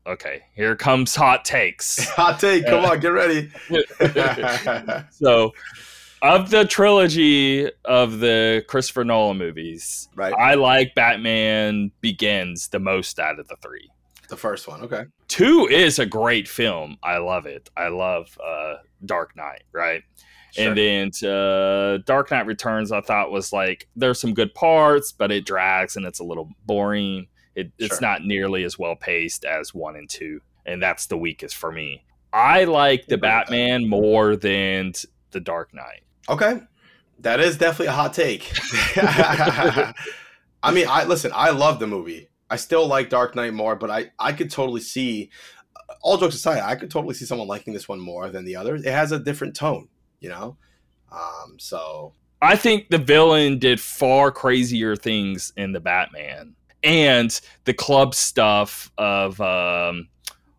okay, 0.08 0.43
here 0.55 0.75
comes 0.75 1.15
hot 1.15 1.46
takes. 1.46 2.08
Hot 2.10 2.39
take. 2.39 2.65
Come 2.65 2.86
on, 2.86 3.00
get 3.00 3.10
ready. 3.10 3.51
so, 5.12 5.53
of 6.22 6.50
the 6.50 6.65
trilogy 6.65 7.70
of 7.86 8.20
the 8.20 8.63
Christopher 8.67 9.03
Nolan 9.03 9.38
movies, 9.38 10.08
right, 10.15 10.34
I 10.34 10.55
like 10.55 10.96
Batman 10.96 11.91
Begins 12.01 12.70
the 12.70 12.79
most 12.79 13.20
out 13.20 13.39
of 13.39 13.48
the 13.48 13.58
three. 13.62 13.89
the 14.29 14.38
first 14.38 14.67
one. 14.67 14.82
Okay. 14.82 15.05
Two 15.27 15.67
is 15.70 16.00
a 16.00 16.05
great 16.05 16.48
film. 16.48 16.98
I 17.03 17.17
love 17.17 17.46
it. 17.46 17.70
I 17.75 17.88
love 17.89 18.38
uh, 18.43 18.75
Dark 19.05 19.36
Knight, 19.36 19.63
right? 19.72 20.03
Sure. 20.53 20.67
And 20.67 20.77
then 20.77 21.29
uh, 21.29 21.98
Dark 22.05 22.29
Knight 22.29 22.46
Returns, 22.46 22.91
I 22.91 23.01
thought 23.01 23.32
was 23.32 23.51
like 23.51 23.88
there's 23.96 24.20
some 24.22 24.34
good 24.36 24.53
parts, 24.53 25.12
but 25.12 25.32
it 25.32 25.46
drags 25.46 25.96
and 25.96 26.05
it's 26.05 26.20
a 26.20 26.24
little 26.24 26.50
boring. 26.65 27.27
It, 27.55 27.72
it's 27.77 28.00
Sure. 28.00 28.01
not 28.01 28.24
nearly 28.25 28.63
as 28.63 28.79
well 28.79 28.95
paced 28.95 29.45
as 29.45 29.74
one 29.74 29.95
and 29.95 30.10
two, 30.10 30.41
and 30.65 30.81
that's 30.81 31.05
the 31.07 31.17
weakest 31.17 31.55
for 31.55 31.72
me. 31.72 32.03
I 32.31 32.63
like 32.63 33.05
the 33.05 33.15
Agree 33.15 33.15
with 33.15 33.22
that. 33.22 33.45
Batman 33.48 33.88
more 33.88 34.36
than 34.36 34.93
the 35.31 35.39
Dark 35.39 35.74
Knight. 35.74 36.01
Okay. 36.29 36.62
That 37.19 37.39
is 37.39 37.57
definitely 37.57 37.88
a 37.88 37.91
hot 37.91 38.13
take. 38.13 38.51
I 40.63 40.72
mean, 40.74 40.88
I 40.89 41.03
listen, 41.05 41.31
I 41.33 41.51
love 41.51 41.79
the 41.79 41.88
movie. 41.88 42.29
I 42.50 42.55
still 42.55 42.88
like 42.88 43.10
Dark 43.10 43.36
Knight 43.36 43.53
more, 43.53 43.75
but 43.75 43.89
I 43.91 44.12
I 44.19 44.33
could 44.33 44.50
totally 44.51 44.81
see 44.81 45.29
all 46.01 46.17
jokes 46.17 46.36
aside, 46.36 46.60
I 46.62 46.75
could 46.75 46.89
totally 46.91 47.13
see 47.13 47.25
someone 47.25 47.48
liking 47.48 47.74
this 47.74 47.88
one 47.88 48.00
more 48.00 48.30
than 48.30 48.45
the 48.45 48.56
others. 48.56 48.84
It 48.84 48.91
has 48.91 49.12
a 49.12 49.19
different 49.19 49.56
tone, 49.56 49.88
you 50.19 50.30
know? 50.30 50.58
Um 51.12 51.58
so 51.60 52.13
I 52.41 52.56
think 52.56 52.89
the 52.89 52.97
villain 52.97 53.58
did 53.60 53.80
far 53.80 54.32
crazier 54.32 54.95
things 54.95 55.54
in 55.56 55.71
the 55.71 55.80
Batman, 55.80 56.56
and 56.84 57.39
the 57.65 57.74
club 57.74 58.13
stuff 58.13 58.91
of 58.98 59.39
um, 59.41 60.08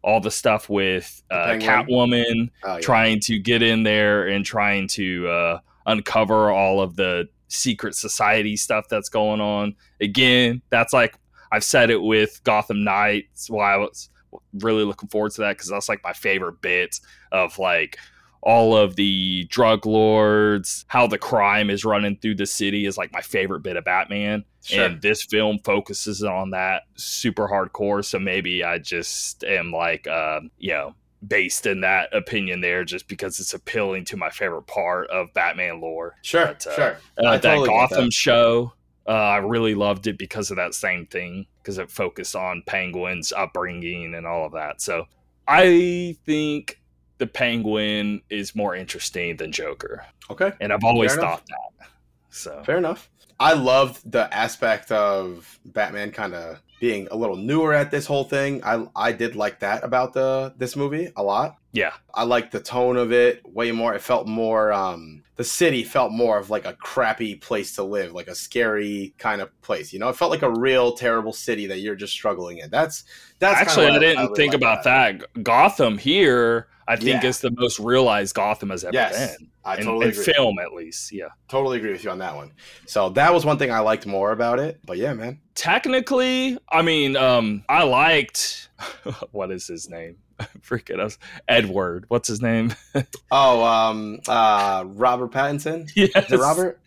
all 0.03 0.21
the 0.21 0.31
stuff 0.31 0.69
with 0.69 1.23
uh, 1.31 1.57
Catwoman 1.59 2.51
oh, 2.65 2.75
yeah. 2.75 2.81
trying 2.81 3.21
to 3.21 3.39
get 3.39 3.63
in 3.63 3.83
there 3.83 4.29
and 4.29 4.45
trying 4.45 4.89
to 4.89 5.29
uh, 5.29 5.59
uncover 5.87 6.51
all 6.51 6.81
of 6.81 6.97
the 6.97 7.29
secret 7.49 7.95
society 7.95 8.57
stuff 8.57 8.87
that's 8.89 9.09
going 9.09 9.41
on. 9.41 9.75
Again, 10.01 10.63
that's 10.71 10.93
like 10.93 11.17
I've 11.53 11.65
said 11.65 11.91
it 11.91 12.03
with 12.03 12.41
Gotham 12.45 12.85
Knights. 12.85 13.49
Why 13.49 13.75
I 13.75 13.77
was 13.77 14.11
really 14.55 14.85
looking 14.85 15.09
forward 15.09 15.33
to 15.33 15.43
that 15.43 15.57
because 15.57 15.69
that's 15.69 15.89
like 15.89 16.03
my 16.03 16.13
favorite 16.13 16.61
bit 16.61 16.99
of 17.33 17.59
like 17.59 17.99
all 18.45 18.77
of 18.77 18.95
the 18.97 19.45
drug 19.49 19.87
lords, 19.87 20.85
how 20.89 21.07
the 21.07 21.17
crime 21.17 21.71
is 21.71 21.83
running 21.83 22.15
through 22.19 22.35
the 22.35 22.45
city 22.45 22.85
is 22.85 22.99
like 22.99 23.11
my 23.11 23.23
favorite 23.23 23.61
bit 23.61 23.77
of 23.77 23.85
Batman. 23.85 24.45
Sure. 24.63 24.85
And 24.85 25.01
this 25.01 25.23
film 25.23 25.59
focuses 25.65 26.23
on 26.23 26.51
that 26.51 26.83
super 26.95 27.49
hardcore. 27.49 28.05
So 28.05 28.19
maybe 28.19 28.63
I 28.63 28.79
just 28.79 29.45
am 29.45 29.73
like, 29.73 30.07
uh, 30.07 30.41
you 30.59 30.73
know, 30.73 30.95
based 31.27 31.65
in 31.65 31.81
that 31.81 32.15
opinion 32.15 32.61
there 32.61 32.85
just 32.85 33.09
because 33.09 33.41
it's 33.41 33.55
appealing 33.55 34.05
to 34.05 34.17
my 34.19 34.29
favorite 34.29 34.67
part 34.67 35.09
of 35.09 35.33
Batman 35.33 35.81
lore. 35.81 36.17
Sure, 36.21 36.49
But, 36.49 36.67
uh, 36.67 36.75
sure. 36.77 36.99
Uh, 37.19 37.29
I 37.29 37.39
that 37.39 37.43
totally 37.43 37.69
Gotham 37.69 38.05
that. 38.05 38.13
show, 38.13 38.75
uh, 39.09 39.13
I 39.13 39.39
really 39.39 39.75
loved 39.75 40.07
it 40.07 40.19
because 40.19 40.51
of 40.51 40.59
that 40.59 40.75
same 40.75 41.07
thing, 41.07 41.47
because 41.63 41.79
it 41.79 41.91
focused 41.91 42.37
on 42.37 42.63
Penguin's 42.67 43.33
upbringing 43.33 44.15
and 44.15 44.27
all 44.27 44.45
of 44.45 44.53
that. 44.53 44.83
So 44.83 45.07
I 45.49 46.17
think 46.27 46.79
the 47.25 47.33
Penguin 47.33 48.21
is 48.29 48.55
more 48.55 48.75
interesting 48.77 49.37
than 49.37 49.51
Joker, 49.51 50.05
Okay. 50.31 50.53
and 50.61 50.73
I've 50.73 50.85
always 50.85 51.15
thought 51.15 51.43
that. 51.47 51.89
So 52.31 52.63
Fair 52.67 52.77
enough. 52.79 53.09
I 53.41 53.55
loved 53.55 54.11
the 54.11 54.33
aspect 54.35 54.93
of 54.93 55.59
Batman 55.65 56.11
kind 56.13 56.35
of 56.35 56.61
being 56.81 57.09
a 57.11 57.17
little 57.17 57.37
newer 57.37 57.73
at 57.73 57.91
this 57.91 58.07
whole 58.07 58.25
thing. 58.25 58.63
I 58.65 58.87
I 58.95 59.13
did 59.13 59.35
like 59.37 59.61
that 59.61 59.83
about 59.85 60.13
the 60.13 60.53
this 60.59 60.77
movie 60.77 61.11
a 61.17 61.23
lot. 61.23 61.57
yeah, 61.73 61.95
I 62.13 62.25
liked 62.25 62.53
the 62.53 62.61
tone 62.61 62.97
of 62.97 63.13
it 63.13 63.41
way 63.45 63.73
more. 63.73 63.95
It 63.95 64.03
felt 64.03 64.27
more 64.29 64.73
um 64.73 65.23
the 65.37 65.45
city 65.45 65.83
felt 65.83 66.13
more 66.13 66.39
of 66.39 66.49
like 66.51 66.65
a 66.65 66.75
crappy 66.75 67.35
place 67.35 67.75
to 67.77 67.83
live, 67.83 68.13
like 68.13 68.29
a 68.29 68.35
scary 68.37 69.15
kind 69.19 69.41
of 69.41 69.49
place. 69.63 69.93
You 69.93 69.99
know, 69.99 70.09
it 70.09 70.17
felt 70.17 70.31
like 70.31 70.43
a 70.43 70.51
real 70.51 70.93
terrible 70.93 71.33
city 71.33 71.67
that 71.67 71.79
you're 71.81 71.97
just 71.97 72.13
struggling 72.13 72.59
in. 72.59 72.71
That's 72.71 73.03
that's 73.41 73.61
actually, 73.61 73.87
I 73.89 73.99
didn't 73.99 74.23
really 74.25 74.37
think 74.37 74.53
liked 74.53 74.63
about 74.63 74.85
that. 74.85 75.43
Gotham 75.43 75.99
here, 75.99 76.69
I 76.87 76.97
think 76.97 77.23
Yeah. 77.23 77.29
is 77.29 77.41
the 77.41 77.51
most 77.51 77.79
realized 77.79 78.35
Gotham 78.35 78.71
has 78.71 78.85
ever 78.85 78.93
Yes, 78.95 79.37
been. 79.39 79.49
I 79.65 79.77
in, 79.79 79.85
totally 79.85 80.07
in 80.07 80.13
agree. 80.13 80.25
film, 80.25 80.59
at 80.59 80.73
least. 80.75 81.13
Yeah. 81.13 81.29
Totally 81.49 81.79
agree 81.79 81.93
with 81.93 82.05
you 82.05 82.11
on 82.11 82.19
that 82.19 82.37
one. 82.37 82.53
So 82.87 83.09
that 83.11 83.33
was 83.33 83.45
one 83.47 83.57
thing 83.59 83.71
I 83.73 83.79
liked 83.81 84.07
more 84.07 84.33
about 84.33 84.59
it. 84.59 84.81
But 84.85 84.99
yeah, 84.99 85.15
man. 85.15 85.41
technically 85.55 86.59
i 86.69 86.83
mean 86.83 87.17
um 87.17 87.63
i 87.69 87.85
liked 87.85 88.69
what 89.31 89.51
is 89.53 89.67
his 89.69 89.89
name 89.89 90.17
freaking 90.61 90.99
us 90.99 91.17
edward 91.49 92.05
what's 92.09 92.27
his 92.29 92.43
name 92.43 92.75
Oh, 93.31 93.63
um, 93.65 94.21
uh, 94.29 94.85
Robert 94.87 95.31
Pattinson. 95.33 95.89
yes 95.97 96.11
Is 96.27 96.33
it 96.33 96.39
Robert? 96.41 96.81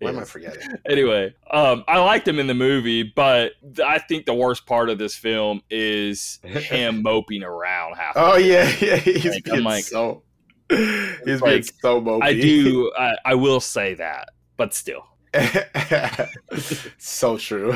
What 0.00 0.14
am 0.14 0.18
I 0.20 0.24
forgetting? 0.24 0.62
anyway 0.88 1.34
um 1.50 1.84
i 1.86 1.98
liked 1.98 2.26
him 2.26 2.38
in 2.38 2.46
the 2.48 2.54
movie 2.54 3.02
but 3.04 3.52
i 3.84 3.98
think 3.98 4.26
the 4.26 4.34
worst 4.34 4.66
part 4.66 4.90
of 4.90 4.98
this 4.98 5.14
film 5.14 5.62
is 5.70 6.40
him 6.44 7.02
moping 7.04 7.42
around 7.44 7.94
half 7.96 8.14
Oh 8.16 8.36
yeah, 8.36 8.64
yeah. 8.80 8.96
He's 8.96 9.24
Like, 9.26 9.44
being 9.44 9.62
like- 9.64 9.84
so. 9.84 10.22
He's 10.70 11.40
like, 11.40 11.50
being 11.52 11.62
so 11.80 12.00
mopey. 12.00 12.22
i 12.22 12.32
do 12.32 12.92
I, 12.98 13.14
I 13.24 13.34
will 13.34 13.60
say 13.60 13.94
that 13.94 14.30
but 14.56 14.74
still 14.74 15.04
so 16.98 17.36
true. 17.38 17.74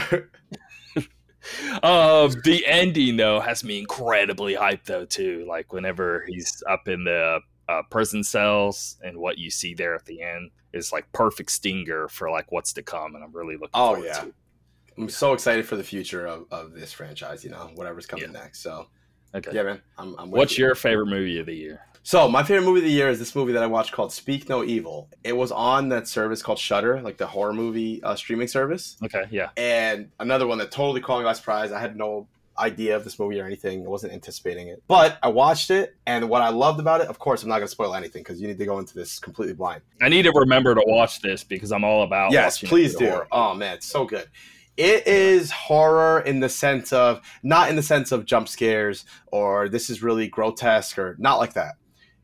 uh, 1.82 2.28
the 2.44 2.64
ending 2.66 3.16
though 3.16 3.40
has 3.40 3.62
me 3.62 3.78
incredibly 3.78 4.54
hyped 4.54 4.84
though 4.84 5.04
too 5.04 5.44
like 5.48 5.72
whenever 5.72 6.24
he's 6.28 6.62
up 6.68 6.88
in 6.88 7.04
the 7.04 7.38
uh, 7.68 7.82
prison 7.90 8.22
cells 8.24 8.96
and 9.04 9.16
what 9.18 9.38
you 9.38 9.50
see 9.50 9.74
there 9.74 9.94
at 9.94 10.04
the 10.06 10.22
end 10.22 10.50
is 10.76 10.92
like 10.92 11.10
perfect 11.12 11.50
stinger 11.50 12.08
for 12.08 12.30
like 12.30 12.52
what's 12.52 12.72
to 12.74 12.82
come 12.82 13.14
and 13.14 13.24
i'm 13.24 13.32
really 13.32 13.54
looking 13.54 13.70
Oh, 13.74 13.94
forward 13.94 14.06
yeah. 14.06 14.20
to. 14.20 14.32
I'm 14.98 15.08
so 15.10 15.32
excited 15.34 15.66
for 15.66 15.76
the 15.76 15.84
future 15.84 16.26
of, 16.26 16.46
of 16.50 16.72
this 16.72 16.90
franchise. 16.92 17.44
You 17.44 17.50
know, 17.50 17.70
whatever's 17.74 18.06
coming 18.06 18.32
next. 18.32 18.60
So 18.62 18.86
okay 19.34 19.50
yeah, 19.52 19.62
man. 19.64 19.82
I'm. 19.98 20.14
I'm 20.18 20.30
with 20.30 20.38
what's 20.38 20.56
you. 20.58 20.64
your 20.66 20.74
favorite 20.74 21.06
movie 21.08 21.38
of 21.38 21.44
the 21.46 21.54
year 21.54 21.80
So 22.02 22.28
my 22.28 22.42
favorite 22.42 22.64
movie 22.66 22.78
of 22.80 22.84
the 22.86 22.90
year 22.92 23.08
is 23.10 23.18
this 23.18 23.34
movie 23.34 23.52
that 23.52 23.62
I 23.62 23.66
watched 23.66 23.92
called 23.92 24.10
Speak 24.12 24.48
No 24.48 24.64
Evil. 24.64 25.10
It 25.22 25.36
was 25.36 25.52
on 25.52 25.90
that 25.90 26.08
service 26.08 26.40
called 26.42 26.58
Shudder, 26.58 27.02
like 27.02 27.18
the 27.18 27.26
horror 27.26 27.52
movie 27.52 28.02
uh, 28.02 28.14
streaming 28.16 28.48
service. 28.48 28.96
okay 29.04 29.24
yeah 29.30 29.50
And 29.58 30.10
another 30.18 30.46
one 30.46 30.56
that 30.58 30.70
totally 30.70 31.02
caught 31.02 31.18
me 31.18 31.24
by 31.24 31.34
surprise. 31.34 31.72
I 31.72 31.80
had 31.80 31.94
no 31.96 32.26
idea 32.58 32.96
of 32.96 33.04
this 33.04 33.18
movie 33.18 33.40
or 33.40 33.46
anything. 33.46 33.84
I 33.84 33.88
wasn't 33.88 34.12
anticipating 34.12 34.68
it, 34.68 34.82
but 34.88 35.18
I 35.22 35.28
watched 35.28 35.70
it, 35.70 35.96
and 36.06 36.28
what 36.28 36.42
I 36.42 36.48
loved 36.48 36.80
about 36.80 37.00
it, 37.00 37.08
of 37.08 37.18
course, 37.18 37.42
I'm 37.42 37.48
not 37.48 37.56
going 37.56 37.66
to 37.66 37.72
spoil 37.72 37.94
anything 37.94 38.22
because 38.22 38.40
you 38.40 38.48
need 38.48 38.58
to 38.58 38.66
go 38.66 38.78
into 38.78 38.94
this 38.94 39.18
completely 39.18 39.54
blind. 39.54 39.82
I 40.00 40.08
need 40.08 40.22
to 40.22 40.32
remember 40.34 40.74
to 40.74 40.82
watch 40.86 41.20
this 41.20 41.44
because 41.44 41.72
I'm 41.72 41.84
all 41.84 42.02
about. 42.02 42.32
Yes, 42.32 42.58
please 42.58 42.94
do. 42.94 43.08
Horror. 43.08 43.28
Oh 43.32 43.54
man, 43.54 43.74
it's 43.74 43.86
so 43.86 44.04
good. 44.04 44.28
It 44.76 45.06
is 45.06 45.50
horror 45.50 46.20
in 46.20 46.40
the 46.40 46.50
sense 46.50 46.92
of 46.92 47.22
not 47.42 47.70
in 47.70 47.76
the 47.76 47.82
sense 47.82 48.12
of 48.12 48.26
jump 48.26 48.46
scares 48.46 49.06
or 49.28 49.70
this 49.70 49.88
is 49.88 50.02
really 50.02 50.28
grotesque 50.28 50.98
or 50.98 51.16
not 51.18 51.38
like 51.38 51.54
that. 51.54 51.76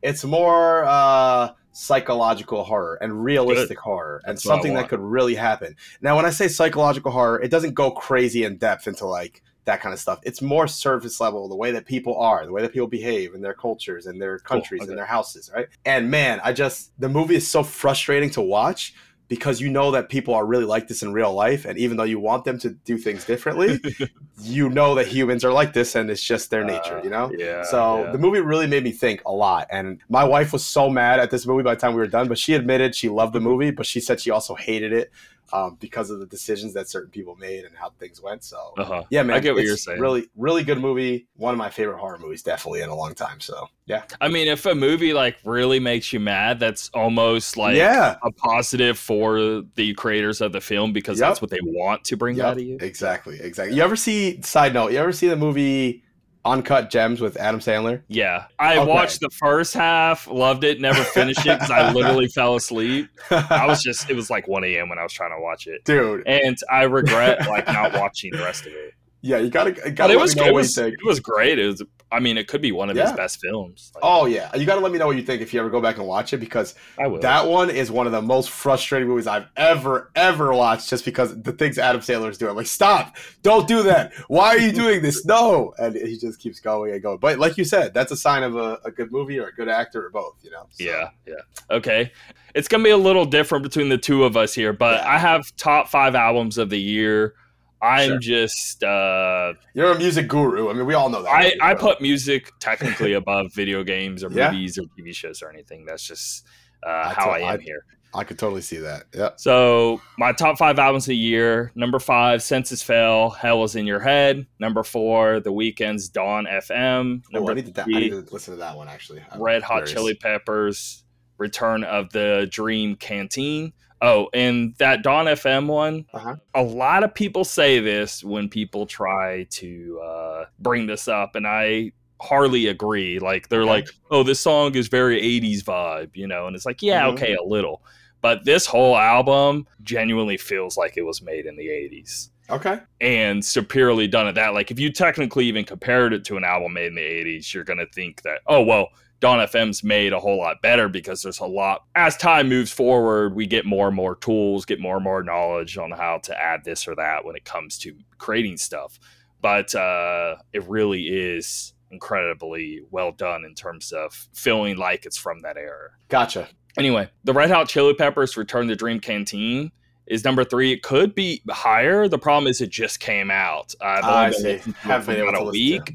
It's 0.03 0.23
more 0.23 0.83
uh, 0.85 1.49
psychological 1.71 2.63
horror 2.63 2.99
and 3.01 3.23
realistic 3.23 3.77
Good. 3.77 3.83
horror 3.83 4.21
and 4.25 4.35
That's 4.35 4.43
something 4.43 4.75
that 4.75 4.89
could 4.89 4.99
really 4.99 5.33
happen. 5.35 5.75
Now, 6.01 6.15
when 6.15 6.25
I 6.25 6.29
say 6.29 6.47
psychological 6.47 7.11
horror, 7.11 7.41
it 7.41 7.49
doesn't 7.49 7.73
go 7.73 7.89
crazy 7.89 8.43
in 8.43 8.57
depth 8.57 8.87
into 8.87 9.07
like 9.07 9.41
that 9.65 9.81
kind 9.81 9.93
of 9.93 9.99
stuff. 9.99 10.19
It's 10.23 10.41
more 10.41 10.67
surface 10.67 11.19
level, 11.19 11.47
the 11.47 11.55
way 11.55 11.71
that 11.71 11.85
people 11.85 12.17
are, 12.17 12.45
the 12.45 12.51
way 12.51 12.61
that 12.61 12.73
people 12.73 12.87
behave 12.87 13.33
in 13.33 13.41
their 13.41 13.53
cultures 13.53 14.05
and 14.05 14.21
their 14.21 14.39
countries 14.39 14.79
cool. 14.79 14.85
okay. 14.85 14.91
and 14.91 14.97
their 14.97 15.05
houses, 15.05 15.49
right? 15.53 15.67
And 15.85 16.11
man, 16.11 16.41
I 16.43 16.53
just 16.53 16.91
the 16.99 17.09
movie 17.09 17.35
is 17.35 17.47
so 17.47 17.63
frustrating 17.63 18.29
to 18.31 18.41
watch 18.41 18.93
because 19.29 19.61
you 19.61 19.69
know 19.69 19.89
that 19.91 20.09
people 20.09 20.33
are 20.33 20.45
really 20.45 20.65
like 20.65 20.87
this 20.87 21.01
in 21.01 21.13
real 21.13 21.33
life 21.33 21.65
and 21.65 21.77
even 21.77 21.97
though 21.97 22.03
you 22.03 22.19
want 22.19 22.43
them 22.43 22.59
to 22.59 22.71
do 22.85 22.97
things 22.97 23.25
differently 23.25 23.79
you 24.41 24.69
know 24.69 24.93
that 24.95 25.07
humans 25.07 25.43
are 25.43 25.51
like 25.51 25.73
this 25.73 25.95
and 25.95 26.09
it's 26.09 26.21
just 26.21 26.49
their 26.49 26.63
nature 26.63 26.99
you 27.03 27.09
know 27.09 27.25
uh, 27.25 27.31
yeah 27.37 27.63
so 27.63 28.03
yeah. 28.03 28.11
the 28.11 28.17
movie 28.17 28.39
really 28.39 28.67
made 28.67 28.83
me 28.83 28.91
think 28.91 29.21
a 29.25 29.31
lot 29.31 29.65
and 29.71 29.99
my 30.09 30.23
wife 30.23 30.53
was 30.53 30.63
so 30.63 30.89
mad 30.89 31.19
at 31.19 31.31
this 31.31 31.47
movie 31.47 31.63
by 31.63 31.73
the 31.73 31.79
time 31.79 31.93
we 31.93 31.99
were 31.99 32.07
done 32.07 32.27
but 32.27 32.37
she 32.37 32.53
admitted 32.53 32.93
she 32.93 33.09
loved 33.09 33.33
the 33.33 33.39
movie 33.39 33.71
but 33.71 33.85
she 33.85 33.99
said 33.99 34.19
she 34.19 34.29
also 34.29 34.55
hated 34.55 34.91
it 34.93 35.11
um, 35.51 35.77
because 35.79 36.09
of 36.09 36.19
the 36.19 36.25
decisions 36.25 36.73
that 36.73 36.87
certain 36.87 37.11
people 37.11 37.35
made 37.35 37.65
and 37.65 37.75
how 37.75 37.89
things 37.99 38.21
went. 38.21 38.43
So 38.43 38.73
uh-huh. 38.77 39.03
yeah, 39.09 39.23
man, 39.23 39.37
I 39.37 39.39
get 39.39 39.53
what 39.53 39.63
you're 39.63 39.77
saying. 39.77 39.99
Really, 39.99 40.27
really 40.35 40.63
good 40.63 40.79
movie. 40.79 41.27
One 41.35 41.53
of 41.53 41.57
my 41.57 41.69
favorite 41.69 41.99
horror 41.99 42.17
movies, 42.17 42.41
definitely 42.41 42.81
in 42.81 42.89
a 42.89 42.95
long 42.95 43.13
time. 43.13 43.39
So 43.39 43.67
yeah. 43.85 44.03
I 44.21 44.29
mean, 44.29 44.47
if 44.47 44.65
a 44.65 44.73
movie 44.73 45.13
like 45.13 45.37
really 45.43 45.79
makes 45.79 46.13
you 46.13 46.19
mad, 46.19 46.59
that's 46.59 46.89
almost 46.93 47.57
like 47.57 47.75
yeah. 47.75 48.15
a 48.23 48.31
positive 48.31 48.97
for 48.97 49.63
the 49.75 49.93
creators 49.95 50.41
of 50.41 50.53
the 50.53 50.61
film 50.61 50.93
because 50.93 51.19
yep. 51.19 51.29
that's 51.29 51.41
what 51.41 51.51
they 51.51 51.59
want 51.61 52.03
to 52.05 52.17
bring 52.17 52.37
yep. 52.37 52.45
out 52.45 52.57
of 52.57 52.63
you. 52.63 52.77
Exactly, 52.79 53.39
exactly. 53.39 53.75
You 53.75 53.83
ever 53.83 53.95
see? 53.95 54.41
Side 54.41 54.73
note, 54.73 54.91
you 54.91 54.99
ever 54.99 55.11
see 55.11 55.27
the 55.27 55.35
movie? 55.35 56.02
Uncut 56.45 56.89
Gems 56.89 57.21
with 57.21 57.37
Adam 57.37 57.59
Sandler? 57.59 58.01
Yeah. 58.07 58.45
I 58.59 58.77
okay. 58.77 58.89
watched 58.89 59.21
the 59.21 59.29
first 59.29 59.73
half, 59.73 60.27
loved 60.27 60.63
it, 60.63 60.81
never 60.81 61.03
finished 61.03 61.45
it 61.45 61.59
because 61.59 61.71
I 61.71 61.91
literally 61.91 62.27
fell 62.35 62.55
asleep. 62.55 63.07
I 63.29 63.65
was 63.65 63.81
just, 63.81 64.09
it 64.09 64.15
was 64.15 64.29
like 64.29 64.47
1 64.47 64.63
a.m. 64.65 64.89
when 64.89 64.99
I 64.99 65.03
was 65.03 65.13
trying 65.13 65.31
to 65.31 65.41
watch 65.41 65.67
it. 65.67 65.83
Dude. 65.85 66.27
And 66.27 66.57
I 66.69 66.83
regret 66.83 67.47
like 67.47 67.67
not 67.67 67.93
watching 67.99 68.31
the 68.31 68.39
rest 68.39 68.65
of 68.65 68.73
it. 68.73 68.93
Yeah, 69.21 69.37
you 69.37 69.49
gotta, 69.49 69.71
gotta 69.71 70.13
it 70.13 70.19
was, 70.19 70.35
it 70.35 70.53
was, 70.53 70.77
it 70.77 70.95
was 71.05 71.21
great. 71.21 71.57
It 71.57 71.67
was 71.67 71.81
I 72.13 72.19
mean, 72.19 72.37
it 72.37 72.47
could 72.47 72.61
be 72.61 72.71
one 72.71 72.91
of 72.91 72.95
yeah. 72.95 73.07
his 73.07 73.13
best 73.13 73.41
films. 73.41 73.91
Like, 73.95 74.03
oh 74.05 74.25
yeah, 74.25 74.55
you 74.55 74.65
got 74.65 74.75
to 74.75 74.81
let 74.81 74.91
me 74.91 74.99
know 74.99 75.07
what 75.07 75.15
you 75.15 75.23
think 75.23 75.41
if 75.41 75.53
you 75.53 75.59
ever 75.59 75.69
go 75.69 75.81
back 75.81 75.97
and 75.97 76.05
watch 76.05 76.31
it 76.31 76.37
because 76.37 76.75
that 77.21 77.47
one 77.47 77.71
is 77.71 77.89
one 77.89 78.05
of 78.05 78.11
the 78.11 78.21
most 78.21 78.51
frustrating 78.51 79.07
movies 79.07 79.25
I've 79.25 79.47
ever 79.57 80.11
ever 80.15 80.53
watched. 80.53 80.89
Just 80.89 81.05
because 81.05 81.41
the 81.41 81.51
things 81.51 81.77
Adam 81.77 82.01
Sandler 82.01 82.29
is 82.29 82.37
doing, 82.37 82.51
I'm 82.51 82.55
like, 82.55 82.67
stop, 82.67 83.17
don't 83.41 83.67
do 83.67 83.83
that. 83.83 84.13
Why 84.27 84.49
are 84.49 84.59
you 84.59 84.71
doing 84.71 85.01
this? 85.01 85.25
No, 85.25 85.73
and 85.79 85.95
he 85.95 86.17
just 86.17 86.39
keeps 86.39 86.59
going 86.59 86.93
and 86.93 87.01
going. 87.01 87.17
But 87.17 87.39
like 87.39 87.57
you 87.57 87.65
said, 87.65 87.93
that's 87.93 88.11
a 88.11 88.17
sign 88.17 88.43
of 88.43 88.55
a, 88.55 88.79
a 88.85 88.91
good 88.91 89.11
movie 89.11 89.39
or 89.39 89.47
a 89.47 89.53
good 89.53 89.67
actor 89.67 90.05
or 90.05 90.09
both. 90.11 90.35
You 90.43 90.51
know? 90.51 90.67
So. 90.69 90.83
Yeah, 90.83 91.09
yeah. 91.25 91.33
Okay, 91.71 92.11
it's 92.53 92.67
gonna 92.67 92.83
be 92.83 92.91
a 92.91 92.97
little 92.97 93.25
different 93.25 93.63
between 93.63 93.89
the 93.89 93.97
two 93.97 94.23
of 94.23 94.37
us 94.37 94.53
here, 94.53 94.73
but 94.73 94.99
yeah. 94.99 95.09
I 95.09 95.17
have 95.17 95.55
top 95.55 95.89
five 95.89 96.13
albums 96.13 96.57
of 96.59 96.69
the 96.69 96.79
year. 96.79 97.33
I'm 97.83 98.09
sure. 98.11 98.19
just 98.19 98.83
uh 98.83 99.53
You're 99.73 99.91
a 99.91 99.97
music 99.97 100.29
guru. 100.29 100.69
I 100.69 100.73
mean, 100.73 100.85
we 100.85 100.93
all 100.93 101.09
know 101.09 101.21
that. 101.21 101.29
I, 101.29 101.53
I 101.61 101.73
put 101.73 102.01
music 102.01 102.51
technically 102.59 103.13
above 103.21 103.53
video 103.53 103.83
games 103.83 104.23
or 104.23 104.31
yeah. 104.31 104.51
movies 104.51 104.77
or 104.77 104.83
TV 104.97 105.13
shows 105.13 105.41
or 105.41 105.49
anything. 105.51 105.85
That's 105.85 106.07
just 106.07 106.45
uh, 106.81 107.13
how 107.13 107.29
I 107.29 107.39
am 107.39 107.59
I, 107.59 107.61
here. 107.61 107.85
I 108.15 108.23
could 108.23 108.37
totally 108.37 108.61
see 108.61 108.77
that. 108.77 109.05
Yeah. 109.13 109.31
So 109.37 110.01
my 110.17 110.31
top 110.31 110.57
five 110.57 110.79
albums 110.79 111.05
of 111.05 111.09
the 111.09 111.17
year: 111.17 111.71
number 111.75 111.99
five, 111.99 112.41
Senses 112.41 112.81
Fail, 112.83 113.31
Hell 113.31 113.63
is 113.63 113.75
in 113.75 113.85
Your 113.85 113.99
Head. 113.99 114.45
Number 114.59 114.83
four, 114.83 115.39
The 115.39 115.51
Weeknd's 115.51 116.09
Dawn 116.09 116.45
FM. 116.45 117.23
Number 117.31 117.51
oh, 117.51 117.51
I, 117.51 117.55
need 117.55 117.73
to, 117.73 117.83
three, 117.83 117.95
I 117.95 117.99
need 117.99 118.09
to 118.11 118.33
listen 118.33 118.53
to 118.53 118.59
that 118.59 118.77
one 118.77 118.87
actually. 118.87 119.23
I'm 119.31 119.41
Red 119.41 119.63
Hot 119.63 119.85
curious. 119.85 119.91
Chili 119.91 120.15
Peppers, 120.15 121.03
Return 121.37 121.83
of 121.83 122.11
the 122.11 122.47
Dream 122.49 122.95
Canteen. 122.95 123.73
Oh, 124.05 124.27
and 124.33 124.75
that 124.79 125.01
Dawn 125.01 125.27
FM 125.27 125.67
one, 125.67 126.05
uh-huh. 126.13 126.35
a 126.53 126.61
lot 126.61 127.05
of 127.05 127.15
people 127.15 127.45
say 127.45 127.79
this 127.79 128.21
when 128.21 128.49
people 128.49 128.85
try 128.85 129.47
to 129.51 130.01
uh, 130.03 130.45
bring 130.59 130.87
this 130.87 131.07
up, 131.07 131.35
and 131.35 131.47
I 131.47 131.93
hardly 132.19 132.67
agree. 132.67 133.19
Like, 133.19 133.47
they're 133.47 133.61
okay. 133.61 133.69
like, 133.69 133.87
oh, 134.11 134.23
this 134.23 134.41
song 134.41 134.75
is 134.75 134.89
very 134.89 135.21
80s 135.21 135.63
vibe, 135.63 136.17
you 136.17 136.27
know? 136.27 136.47
And 136.47 136.55
it's 136.55 136.65
like, 136.65 136.81
yeah, 136.81 137.03
mm-hmm. 137.03 137.15
okay, 137.15 137.35
a 137.35 137.43
little. 137.43 137.81
But 138.19 138.43
this 138.43 138.65
whole 138.65 138.97
album 138.97 139.67
genuinely 139.83 140.35
feels 140.35 140.75
like 140.75 140.97
it 140.97 141.03
was 141.03 141.21
made 141.21 141.45
in 141.45 141.55
the 141.55 141.67
80s. 141.67 142.29
Okay. 142.49 142.79
And 142.99 143.43
superiorly 143.43 144.09
done 144.09 144.27
at 144.27 144.35
that. 144.35 144.53
Like, 144.53 144.69
if 144.69 144.81
you 144.81 144.91
technically 144.91 145.45
even 145.45 145.63
compared 145.63 146.11
it 146.11 146.25
to 146.25 146.35
an 146.35 146.43
album 146.43 146.73
made 146.73 146.87
in 146.87 146.95
the 146.95 147.01
80s, 147.01 147.53
you're 147.53 147.63
going 147.63 147.79
to 147.79 147.87
think 147.87 148.21
that, 148.23 148.41
oh, 148.47 148.63
well, 148.63 148.89
Dawn 149.23 149.39
FM's 149.39 149.85
made 149.85 150.11
a 150.11 150.19
whole 150.19 150.37
lot 150.37 150.61
better 150.61 150.89
because 150.89 151.21
there's 151.21 151.39
a 151.39 151.45
lot 151.45 151.85
as 151.95 152.17
time 152.17 152.49
moves 152.49 152.73
forward, 152.73 153.33
we 153.33 153.47
get 153.47 153.65
more 153.65 153.87
and 153.87 153.95
more 153.95 154.17
tools, 154.17 154.65
get 154.65 154.81
more 154.81 154.95
and 154.95 155.03
more 155.05 155.23
knowledge 155.23 155.77
on 155.77 155.91
how 155.91 156.17
to 156.23 156.37
add 156.37 156.65
this 156.65 156.89
or 156.89 156.95
that 156.95 157.23
when 157.23 157.37
it 157.37 157.45
comes 157.45 157.77
to 157.77 157.95
creating 158.17 158.57
stuff. 158.57 158.99
But 159.39 159.73
uh, 159.75 160.35
it 160.51 160.67
really 160.67 161.03
is 161.03 161.73
incredibly 161.89 162.81
well 162.91 163.13
done 163.13 163.45
in 163.45 163.55
terms 163.55 163.93
of 163.93 164.27
feeling 164.33 164.75
like 164.75 165.05
it's 165.05 165.15
from 165.15 165.39
that 165.43 165.55
era. 165.55 165.91
Gotcha. 166.09 166.49
Anyway, 166.77 167.09
the 167.23 167.31
Red 167.31 167.49
Hot 167.49 167.69
Chili 167.69 167.93
Peppers 167.93 168.35
Return 168.35 168.67
to 168.67 168.75
Dream 168.75 168.99
Canteen 168.99 169.71
is 170.05 170.25
number 170.25 170.43
three. 170.43 170.73
It 170.73 170.83
could 170.83 171.15
be 171.15 171.41
higher. 171.49 172.09
The 172.09 172.19
problem 172.19 172.49
is 172.49 172.59
it 172.59 172.71
just 172.71 172.99
came 172.99 173.31
out. 173.31 173.73
I've 173.79 174.03
only 174.03 174.31
been 174.31 174.43
listening 174.43 174.75
to 174.83 174.97
it 174.97 175.03
for 175.03 175.29
about 175.29 175.41
a 175.41 175.45
week, 175.45 175.93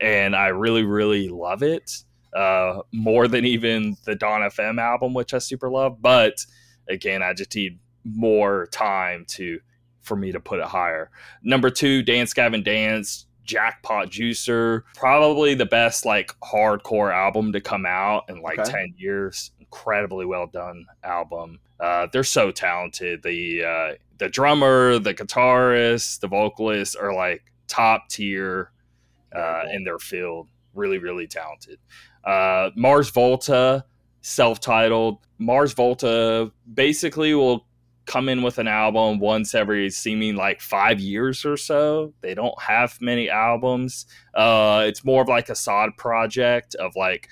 and 0.00 0.34
I 0.34 0.46
really, 0.46 0.84
really 0.84 1.28
love 1.28 1.62
it 1.62 2.04
uh, 2.34 2.82
more 2.92 3.28
than 3.28 3.44
even 3.44 3.96
the 4.04 4.14
Dawn 4.14 4.42
FM 4.42 4.80
album, 4.80 5.14
which 5.14 5.34
I 5.34 5.38
super 5.38 5.70
love. 5.70 6.00
But 6.00 6.44
again, 6.88 7.22
I 7.22 7.32
just 7.32 7.54
need 7.54 7.78
more 8.04 8.66
time 8.66 9.24
to 9.28 9.60
for 10.02 10.16
me 10.16 10.32
to 10.32 10.40
put 10.40 10.60
it 10.60 10.66
higher. 10.66 11.10
Number 11.42 11.70
two, 11.70 12.02
Dance 12.02 12.32
Gavin 12.32 12.62
Dance, 12.62 13.26
Jackpot 13.44 14.08
Juicer, 14.10 14.82
probably 14.94 15.54
the 15.54 15.66
best 15.66 16.06
like 16.06 16.34
hardcore 16.40 17.12
album 17.12 17.52
to 17.52 17.60
come 17.60 17.84
out 17.86 18.24
in 18.28 18.40
like 18.42 18.58
okay. 18.58 18.70
ten 18.70 18.94
years. 18.96 19.52
Incredibly 19.60 20.26
well 20.26 20.48
done 20.48 20.86
album. 21.04 21.60
Uh, 21.78 22.06
they're 22.12 22.24
so 22.24 22.50
talented. 22.50 23.22
The 23.22 23.64
uh, 23.64 23.94
the 24.18 24.28
drummer, 24.28 24.98
the 24.98 25.14
guitarist, 25.14 26.20
the 26.20 26.28
vocalist 26.28 26.96
are 26.96 27.14
like 27.14 27.42
top 27.68 28.08
tier 28.08 28.70
uh, 29.34 29.62
in 29.72 29.84
their 29.84 29.98
field. 29.98 30.48
Really, 30.74 30.98
really 30.98 31.26
talented. 31.26 31.78
Uh, 32.24 32.70
Mars 32.76 33.10
Volta, 33.10 33.84
self 34.20 34.60
titled. 34.60 35.18
Mars 35.38 35.72
Volta 35.72 36.52
basically 36.72 37.34
will 37.34 37.66
come 38.06 38.28
in 38.28 38.42
with 38.42 38.58
an 38.58 38.66
album 38.66 39.20
once 39.20 39.54
every 39.54 39.88
seeming 39.88 40.34
like 40.34 40.60
five 40.60 40.98
years 40.98 41.44
or 41.44 41.56
so. 41.56 42.12
They 42.22 42.34
don't 42.34 42.60
have 42.60 43.00
many 43.00 43.30
albums. 43.30 44.06
Uh, 44.34 44.84
it's 44.86 45.04
more 45.04 45.22
of 45.22 45.28
like 45.28 45.48
a 45.48 45.54
side 45.54 45.96
project 45.96 46.74
of 46.74 46.96
like 46.96 47.28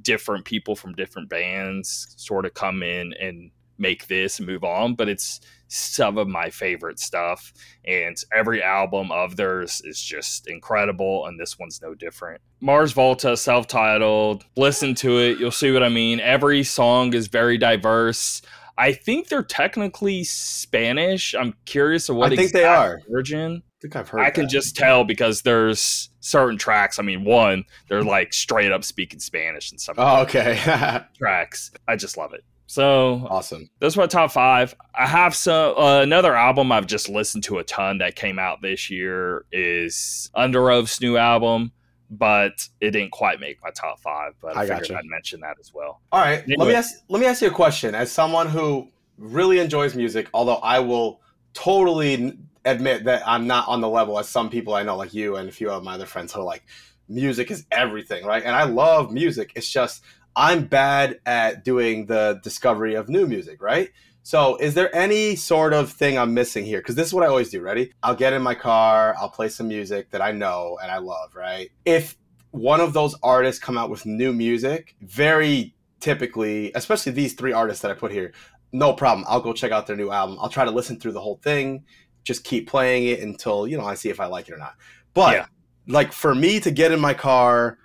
different 0.00 0.44
people 0.44 0.74
from 0.74 0.94
different 0.94 1.28
bands 1.28 2.14
sort 2.16 2.46
of 2.46 2.54
come 2.54 2.82
in 2.82 3.12
and 3.20 3.50
make 3.78 4.06
this 4.06 4.40
move 4.40 4.64
on. 4.64 4.94
But 4.94 5.08
it's 5.08 5.40
some 5.72 6.18
of 6.18 6.28
my 6.28 6.50
favorite 6.50 6.98
stuff. 6.98 7.52
And 7.84 8.16
every 8.32 8.62
album 8.62 9.10
of 9.10 9.36
theirs 9.36 9.80
is 9.84 10.00
just 10.00 10.46
incredible, 10.46 11.26
and 11.26 11.40
this 11.40 11.58
one's 11.58 11.80
no 11.80 11.94
different. 11.94 12.40
Mars 12.60 12.92
Volta, 12.92 13.36
self 13.36 13.66
titled, 13.66 14.44
listen 14.56 14.94
to 14.96 15.18
it, 15.18 15.38
you'll 15.38 15.50
see 15.50 15.72
what 15.72 15.82
I 15.82 15.88
mean. 15.88 16.20
Every 16.20 16.62
song 16.62 17.14
is 17.14 17.26
very 17.28 17.58
diverse. 17.58 18.42
I 18.78 18.92
think 18.92 19.28
they're 19.28 19.42
technically 19.42 20.24
Spanish. 20.24 21.34
I'm 21.34 21.54
curious 21.66 22.08
of 22.08 22.16
what 22.16 22.32
I 22.32 22.36
think 22.36 22.52
they 22.52 22.64
are. 22.64 23.00
Origin. 23.08 23.62
I 23.66 23.80
think 23.82 23.96
I've 23.96 24.08
heard. 24.08 24.20
I 24.20 24.30
can 24.30 24.48
just 24.48 24.76
tell 24.76 25.04
because 25.04 25.42
there's 25.42 26.10
certain 26.20 26.56
tracks. 26.56 26.98
I 26.98 27.02
mean, 27.02 27.24
one 27.24 27.64
they're 27.88 28.02
like 28.02 28.32
straight 28.32 28.72
up 28.72 28.84
speaking 28.84 29.20
Spanish 29.20 29.70
and 29.70 29.80
stuff. 29.80 29.96
Oh, 29.98 30.22
okay. 30.22 30.58
tracks. 31.18 31.70
I 31.86 31.96
just 31.96 32.16
love 32.16 32.32
it. 32.32 32.44
So 32.66 33.26
awesome. 33.28 33.68
Those 33.80 33.96
were 33.96 34.04
my 34.04 34.06
top 34.06 34.32
five. 34.32 34.74
I 34.94 35.06
have 35.06 35.34
some 35.34 35.76
uh, 35.76 36.00
another 36.00 36.34
album 36.34 36.72
I've 36.72 36.86
just 36.86 37.08
listened 37.08 37.44
to 37.44 37.58
a 37.58 37.64
ton 37.64 37.98
that 37.98 38.16
came 38.16 38.38
out 38.38 38.62
this 38.62 38.90
year 38.90 39.44
is 39.52 40.30
Under 40.34 40.60
Underoath's 40.60 41.00
new 41.00 41.16
album, 41.16 41.72
but 42.10 42.68
it 42.80 42.92
didn't 42.92 43.12
quite 43.12 43.40
make 43.40 43.62
my 43.62 43.70
top 43.70 44.00
five. 44.00 44.34
But 44.40 44.56
I, 44.56 44.62
I 44.62 44.66
figured 44.66 44.92
I'd 44.92 45.04
mention 45.04 45.40
that 45.40 45.56
as 45.60 45.72
well. 45.74 46.00
All 46.12 46.20
right, 46.20 46.42
anyway. 46.44 46.56
let 46.58 46.68
me 46.68 46.74
ask 46.74 46.94
let 47.08 47.20
me 47.20 47.26
ask 47.26 47.42
you 47.42 47.48
a 47.48 47.52
question. 47.52 47.94
As 47.94 48.10
someone 48.10 48.48
who 48.48 48.88
really 49.18 49.58
enjoys 49.58 49.94
music, 49.94 50.28
although 50.32 50.56
I 50.56 50.80
will 50.80 51.20
totally 51.54 52.38
admit 52.64 53.04
that 53.04 53.26
I'm 53.26 53.46
not 53.46 53.68
on 53.68 53.80
the 53.80 53.88
level 53.88 54.18
as 54.18 54.28
some 54.28 54.48
people 54.48 54.74
I 54.74 54.82
know, 54.82 54.96
like 54.96 55.14
you 55.14 55.36
and 55.36 55.48
a 55.48 55.52
few 55.52 55.70
of 55.70 55.82
my 55.82 55.94
other 55.94 56.06
friends, 56.06 56.32
who 56.32 56.40
are 56.40 56.44
like, 56.44 56.64
music 57.08 57.50
is 57.50 57.66
everything, 57.70 58.24
right? 58.24 58.42
And 58.42 58.54
I 58.54 58.64
love 58.64 59.12
music. 59.12 59.52
It's 59.54 59.70
just 59.70 60.02
I'm 60.36 60.66
bad 60.66 61.20
at 61.26 61.64
doing 61.64 62.06
the 62.06 62.40
discovery 62.42 62.94
of 62.94 63.08
new 63.08 63.26
music, 63.26 63.62
right? 63.62 63.90
So, 64.24 64.56
is 64.56 64.74
there 64.74 64.94
any 64.94 65.34
sort 65.34 65.72
of 65.72 65.92
thing 65.92 66.16
I'm 66.16 66.32
missing 66.32 66.64
here? 66.64 66.78
Because 66.78 66.94
this 66.94 67.08
is 67.08 67.14
what 67.14 67.24
I 67.24 67.28
always 67.28 67.50
do. 67.50 67.60
Ready? 67.60 67.92
I'll 68.02 68.14
get 68.14 68.32
in 68.32 68.42
my 68.42 68.54
car, 68.54 69.16
I'll 69.20 69.28
play 69.28 69.48
some 69.48 69.68
music 69.68 70.10
that 70.10 70.22
I 70.22 70.30
know 70.30 70.78
and 70.80 70.90
I 70.90 70.98
love, 70.98 71.34
right? 71.34 71.70
If 71.84 72.16
one 72.52 72.80
of 72.80 72.92
those 72.92 73.16
artists 73.22 73.62
come 73.62 73.76
out 73.76 73.90
with 73.90 74.06
new 74.06 74.32
music, 74.32 74.94
very 75.00 75.74
typically, 76.00 76.70
especially 76.74 77.12
these 77.12 77.34
three 77.34 77.52
artists 77.52 77.82
that 77.82 77.90
I 77.90 77.94
put 77.94 78.12
here, 78.12 78.32
no 78.72 78.92
problem. 78.92 79.26
I'll 79.28 79.40
go 79.40 79.52
check 79.52 79.72
out 79.72 79.86
their 79.86 79.96
new 79.96 80.10
album. 80.10 80.38
I'll 80.40 80.48
try 80.48 80.64
to 80.64 80.70
listen 80.70 81.00
through 81.00 81.12
the 81.12 81.20
whole 81.20 81.40
thing, 81.42 81.84
just 82.24 82.44
keep 82.44 82.68
playing 82.68 83.06
it 83.06 83.20
until, 83.20 83.66
you 83.66 83.76
know, 83.76 83.84
I 83.84 83.94
see 83.94 84.08
if 84.08 84.20
I 84.20 84.26
like 84.26 84.48
it 84.48 84.54
or 84.54 84.58
not. 84.58 84.74
But 85.14 85.32
Yeah. 85.34 85.46
like 85.88 86.12
for 86.12 86.34
me 86.34 86.60
to 86.60 86.70
get 86.70 86.92
in 86.92 87.00
my 87.00 87.14
car 87.14 87.78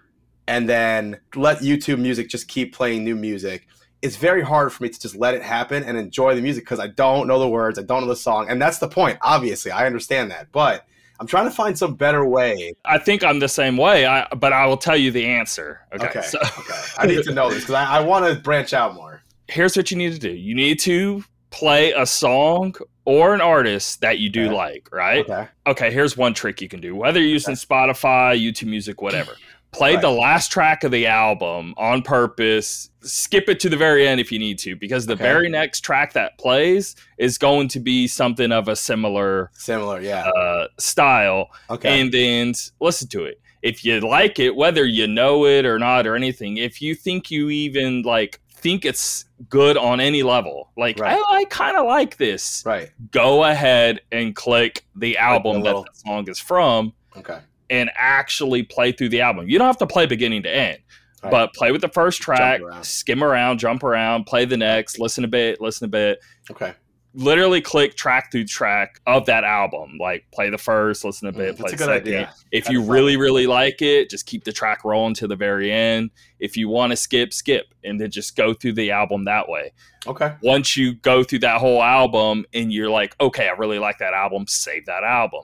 and 0.47 0.67
then 0.69 1.19
let 1.35 1.59
YouTube 1.59 1.99
music 1.99 2.29
just 2.29 2.47
keep 2.47 2.73
playing 2.73 3.03
new 3.03 3.15
music, 3.15 3.67
it's 4.01 4.15
very 4.15 4.41
hard 4.41 4.71
for 4.71 4.83
me 4.83 4.89
to 4.89 4.99
just 4.99 5.15
let 5.15 5.33
it 5.33 5.41
happen 5.41 5.83
and 5.83 5.97
enjoy 5.97 6.35
the 6.35 6.41
music 6.41 6.63
because 6.63 6.79
I 6.79 6.87
don't 6.87 7.27
know 7.27 7.39
the 7.39 7.49
words, 7.49 7.79
I 7.79 7.81
don't 7.83 8.01
know 8.01 8.07
the 8.07 8.15
song. 8.15 8.47
And 8.49 8.61
that's 8.61 8.77
the 8.77 8.87
point. 8.87 9.17
Obviously, 9.21 9.71
I 9.71 9.85
understand 9.85 10.29
that. 10.31 10.51
But 10.51 10.85
I'm 11.19 11.25
trying 11.27 11.45
to 11.45 11.51
find 11.51 11.75
some 11.77 11.95
better 11.95 12.23
way. 12.25 12.73
I 12.85 12.99
think 12.99 13.23
I'm 13.23 13.39
the 13.39 13.47
same 13.49 13.75
way, 13.75 14.05
I, 14.05 14.27
but 14.37 14.53
I 14.53 14.67
will 14.67 14.77
tell 14.77 14.95
you 14.95 15.09
the 15.11 15.25
answer. 15.25 15.81
Okay. 15.93 16.05
Okay. 16.07 16.21
So 16.21 16.37
Okay. 16.59 16.81
I 16.99 17.07
need 17.07 17.23
to 17.23 17.33
know 17.33 17.49
this 17.49 17.61
because 17.61 17.73
I, 17.75 17.97
I 17.97 17.99
want 18.01 18.25
to 18.31 18.39
branch 18.39 18.71
out 18.73 18.93
more. 18.93 19.23
here's 19.47 19.75
what 19.75 19.89
you 19.91 19.97
need 19.97 20.13
to 20.13 20.19
do 20.19 20.29
you 20.31 20.53
need 20.53 20.77
to 20.79 21.23
play 21.49 21.91
a 21.93 22.05
song 22.05 22.75
or 23.05 23.33
an 23.33 23.39
artist 23.41 24.01
that 24.01 24.19
you 24.19 24.29
do 24.29 24.45
Okay. 24.47 24.53
like, 24.53 24.89
right? 24.91 25.27
Okay. 25.27 25.47
Okay, 25.65 25.91
here's 25.91 26.15
one 26.17 26.33
trick 26.33 26.61
you 26.61 26.67
can 26.67 26.81
do. 26.81 26.93
Whether 26.93 27.19
you're 27.21 27.29
using 27.29 27.55
Spotify, 27.55 28.37
YouTube 28.39 28.67
Music, 28.67 29.01
whatever. 29.01 29.31
Play 29.73 29.93
Right. 29.95 30.01
the 30.01 30.09
last 30.11 30.51
track 30.51 30.83
of 30.83 30.91
the 30.91 31.07
album 31.07 31.73
on 31.77 32.01
purpose. 32.01 32.89
Skip 33.01 33.47
it 33.49 33.59
to 33.59 33.69
the 33.69 33.77
very 33.77 34.07
end 34.07 34.19
if 34.19 34.31
you 34.31 34.39
need 34.39 34.57
to, 34.59 34.75
because 34.75 35.05
the 35.05 35.13
Okay. 35.13 35.23
very 35.23 35.49
next 35.49 35.81
track 35.81 36.13
that 36.13 36.37
plays 36.37 36.95
is 37.17 37.37
going 37.37 37.67
to 37.69 37.79
be 37.79 38.07
something 38.07 38.51
of 38.51 38.67
a 38.67 38.75
similar 38.75 39.51
Similar. 39.53 40.01
Yeah. 40.01 40.27
uh, 40.29 40.67
style. 40.79 41.49
Okay. 41.69 41.99
And 42.01 42.11
then 42.11 42.53
listen 42.79 43.07
to 43.09 43.23
it. 43.25 43.39
If 43.61 43.83
you 43.83 43.99
like 43.99 44.39
it, 44.39 44.55
whether 44.55 44.85
you 44.85 45.05
know 45.07 45.45
it 45.45 45.65
or 45.65 45.77
not 45.79 46.07
or 46.07 46.15
anything, 46.15 46.57
if 46.57 46.81
you 46.81 46.95
think 46.95 47.29
you 47.29 47.49
even 47.49 48.03
like 48.03 48.39
think 48.51 48.85
it's 48.85 49.25
good 49.49 49.77
on 49.77 49.99
any 49.99 50.23
level, 50.23 50.69
like 50.77 50.97
Right. 50.99 51.17
I, 51.29 51.35
I 51.39 51.45
kind 51.45 51.77
of 51.77 51.85
like 51.85 52.17
this, 52.17 52.63
right. 52.65 52.89
go 53.11 53.43
ahead 53.43 54.01
and 54.11 54.35
click 54.35 54.85
the 54.95 55.17
album 55.17 55.57
that 55.57 55.63
little- 55.63 55.83
the 55.83 55.99
song 55.99 56.27
is 56.29 56.39
from 56.39 56.93
Okay. 57.17 57.39
And 57.69 57.89
actually 57.95 58.63
play 58.63 58.91
through 58.91 59.09
the 59.09 59.21
album. 59.21 59.47
You 59.49 59.57
don't 59.57 59.67
have 59.67 59.77
to 59.79 59.87
play 59.87 60.05
beginning 60.05 60.43
to 60.43 60.55
end, 60.55 60.79
Right. 61.23 61.31
but 61.31 61.53
play 61.53 61.71
with 61.71 61.81
the 61.81 61.89
first 61.89 62.21
track, 62.21 62.61
around. 62.61 62.85
skim 62.85 63.23
around, 63.23 63.59
jump 63.59 63.83
around, 63.83 64.25
play 64.25 64.45
the 64.45 64.57
next, 64.57 64.99
listen 64.99 65.23
a 65.23 65.27
bit, 65.27 65.59
listen 65.59 65.85
a 65.85 65.89
bit. 65.89 66.19
Okay. 66.51 66.73
Literally 67.13 67.61
click 67.61 67.95
track 67.95 68.31
through 68.31 68.45
track 68.45 68.99
of 69.07 69.25
that 69.25 69.43
album. 69.43 69.97
Like 69.99 70.25
play 70.31 70.51
the 70.51 70.57
first, 70.59 71.03
listen 71.03 71.27
a 71.27 71.31
bit, 71.31 71.55
Mm, 71.55 71.57
play 71.57 71.71
that's 71.71 71.73
a 71.73 71.75
the 71.77 71.77
good 71.77 71.93
second. 72.05 72.07
idea. 72.13 72.33
If 72.51 72.69
you 72.69 72.81
fun. 72.81 72.89
really, 72.89 73.17
really 73.17 73.47
like 73.47 73.81
it, 73.81 74.11
just 74.11 74.27
keep 74.27 74.43
the 74.43 74.51
track 74.51 74.83
rolling 74.85 75.15
to 75.15 75.27
the 75.27 75.35
very 75.35 75.71
end. 75.71 76.11
If 76.39 76.55
you 76.57 76.69
want 76.69 76.91
to 76.91 76.95
skip, 76.95 77.33
skip, 77.33 77.65
and 77.83 77.99
then 77.99 78.11
just 78.11 78.35
go 78.35 78.53
through 78.53 78.73
the 78.73 78.91
album 78.91 79.25
that 79.25 79.49
way. 79.49 79.71
Okay. 80.05 80.33
Once 80.43 80.77
you 80.77 80.93
go 80.93 81.23
through 81.23 81.39
that 81.39 81.59
whole 81.59 81.81
album 81.81 82.45
and 82.53 82.71
you're 82.71 82.89
like, 82.89 83.15
okay, 83.19 83.47
I 83.47 83.53
really 83.53 83.79
like 83.79 83.97
that 83.97 84.13
album, 84.13 84.45
save 84.47 84.85
that 84.85 85.03
album. 85.03 85.41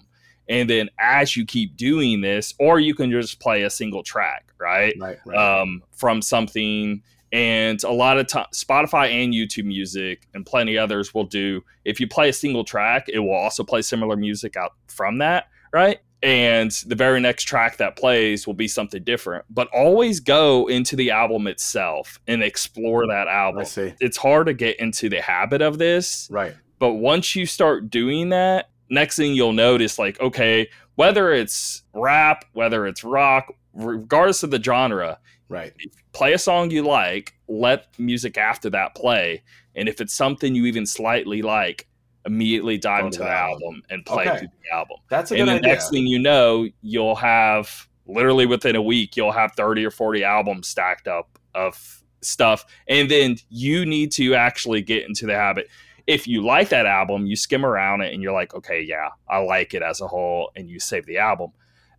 And 0.50 0.70
then 0.70 0.90
as 1.00 1.36
you 1.38 1.46
keep 1.46 1.78
doing 1.78 2.22
this, 2.22 2.54
or 2.60 2.80
you 2.80 2.94
can 2.96 3.12
just 3.12 3.40
play 3.40 3.64
a 3.64 3.70
single 3.70 4.04
track, 4.04 4.52
right? 4.60 4.94
Right. 5.00 5.18
Right. 5.26 5.62
Um, 5.62 5.84
from 5.96 6.22
something. 6.22 7.02
And 7.32 7.84
a 7.84 7.92
lot 7.92 8.20
of 8.20 8.28
time, 8.28 8.46
Spotify 8.54 9.10
and 9.24 9.34
YouTube 9.34 9.66
Music 9.66 10.28
and 10.36 10.46
plenty 10.46 10.78
others 10.78 11.14
will 11.14 11.24
do. 11.26 11.64
If 11.84 12.00
you 12.00 12.08
play 12.08 12.30
a 12.30 12.34
single 12.34 12.64
track, 12.64 13.10
it 13.10 13.20
will 13.20 13.34
also 13.34 13.64
play 13.64 13.82
similar 13.82 14.16
music 14.16 14.56
out 14.56 14.74
from 14.88 15.18
that, 15.18 15.48
right? 15.72 16.00
And 16.22 16.70
the 16.86 16.96
very 16.96 17.20
next 17.20 17.46
track 17.46 17.78
that 17.78 17.96
plays 17.98 18.46
will 18.46 18.54
be 18.54 18.68
something 18.68 19.04
different. 19.04 19.46
But 19.50 19.68
always 19.74 20.20
go 20.20 20.68
into 20.70 20.96
the 20.96 21.10
album 21.12 21.48
itself 21.48 22.20
and 22.28 22.44
explore 22.44 23.08
that 23.08 23.28
album 23.28 23.62
I 23.62 23.64
see. 23.66 23.94
it's 24.00 24.16
hard 24.18 24.46
to 24.48 24.54
get 24.54 24.80
into 24.80 25.10
the 25.10 25.20
habit 25.20 25.62
of 25.64 25.80
this 25.80 26.28
Right. 26.32 26.54
but 26.80 26.94
once 26.94 27.36
you 27.36 27.46
start 27.46 27.90
doing 27.90 28.30
that 28.30 28.70
next 28.90 29.16
thing 29.16 29.34
you'll 29.34 29.54
notice 29.54 29.98
like 30.00 30.20
okay 30.22 30.68
whether 30.96 31.32
it's 31.32 31.84
rap 31.94 32.46
whether 32.54 32.86
it's 32.86 33.04
rock 33.04 33.54
regardless 33.74 34.44
of 34.44 34.52
the 34.52 34.62
genre 34.62 35.18
Right. 35.50 35.74
play 36.14 36.34
a 36.34 36.38
song 36.40 36.72
you 36.72 36.82
like 36.84 37.34
let 37.48 37.88
music 38.00 38.38
after 38.38 38.70
that 38.72 38.96
play 38.96 39.44
and 39.76 39.88
if 39.88 40.02
it's 40.02 40.14
something 40.14 40.56
you 40.56 40.66
even 40.66 40.86
slightly 40.86 41.42
like 41.42 41.88
immediately 42.26 42.78
dive 42.78 43.06
into 43.06 43.20
the 43.20 43.30
album 43.30 43.84
and 43.90 44.06
play 44.06 44.28
Okay. 44.28 44.40
through 44.40 44.48
the 44.48 44.76
album 44.76 44.98
That's 45.10 45.32
a 45.32 45.36
and 45.36 45.46
good 45.46 45.50
the 45.54 45.58
idea. 45.58 45.70
next 45.70 45.90
thing 45.92 46.08
you 46.08 46.18
know 46.20 46.68
you'll 46.82 47.16
have 47.16 47.88
literally 48.08 48.46
within 48.46 48.76
a 48.76 48.82
week 48.82 49.16
you'll 49.18 49.32
have 49.32 49.52
30 49.54 49.86
or 49.86 49.92
40 49.92 50.24
albums 50.24 50.68
stacked 50.68 51.08
up 51.08 51.38
of 51.54 52.04
stuff 52.22 52.66
and 52.88 53.12
then 53.12 53.36
you 53.50 53.86
need 53.86 54.12
to 54.14 54.34
actually 54.36 54.82
get 54.82 55.06
into 55.06 55.26
the 55.26 55.36
habit 55.36 55.68
if 56.08 56.28
you 56.28 56.44
like 56.44 56.70
that 56.70 56.86
album 56.86 57.26
you 57.26 57.36
skim 57.36 57.66
around 57.66 58.02
it 58.02 58.14
and 58.14 58.22
you're 58.22 58.34
like 58.34 58.54
okay 58.54 58.82
yeah 58.82 59.10
i 59.30 59.38
like 59.38 59.74
it 59.74 59.82
as 59.82 60.02
a 60.02 60.08
whole 60.08 60.52
and 60.56 60.70
you 60.70 60.80
save 60.80 61.06
the 61.06 61.18
album 61.18 61.50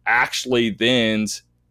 actually 0.06 0.70
then 0.70 1.26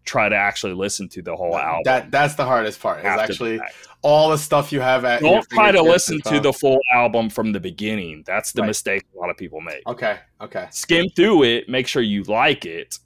try 0.05 0.27
to 0.27 0.35
actually 0.35 0.73
listen 0.73 1.07
to 1.07 1.21
the 1.21 1.35
whole 1.35 1.57
album 1.57 1.81
That 1.85 2.11
that's 2.11 2.35
the 2.35 2.43
hardest 2.43 2.81
part. 2.81 2.99
Is 2.99 3.05
actually 3.05 3.61
all 4.01 4.29
the 4.31 4.37
stuff 4.37 4.71
you 4.73 4.81
have 4.81 5.05
at. 5.05 5.21
don't 5.21 5.47
try 5.49 5.71
to 5.71 5.81
listen 5.81 6.19
to 6.25 6.41
the 6.41 6.51
full 6.51 6.79
album 6.93 7.29
from 7.29 7.53
the 7.53 7.59
beginning 7.59 8.23
that's 8.25 8.51
the 8.51 8.61
Right. 8.63 8.67
mistake 8.67 9.03
a 9.15 9.19
lot 9.19 9.29
of 9.29 9.37
people 9.37 9.61
make 9.61 9.87
Okay. 9.87 10.17
Okay. 10.41 10.67
skim 10.71 11.05
through 11.15 11.43
it, 11.43 11.69
make 11.69 11.87
sure 11.87 12.01
you 12.01 12.23
like 12.23 12.65
it, 12.65 12.99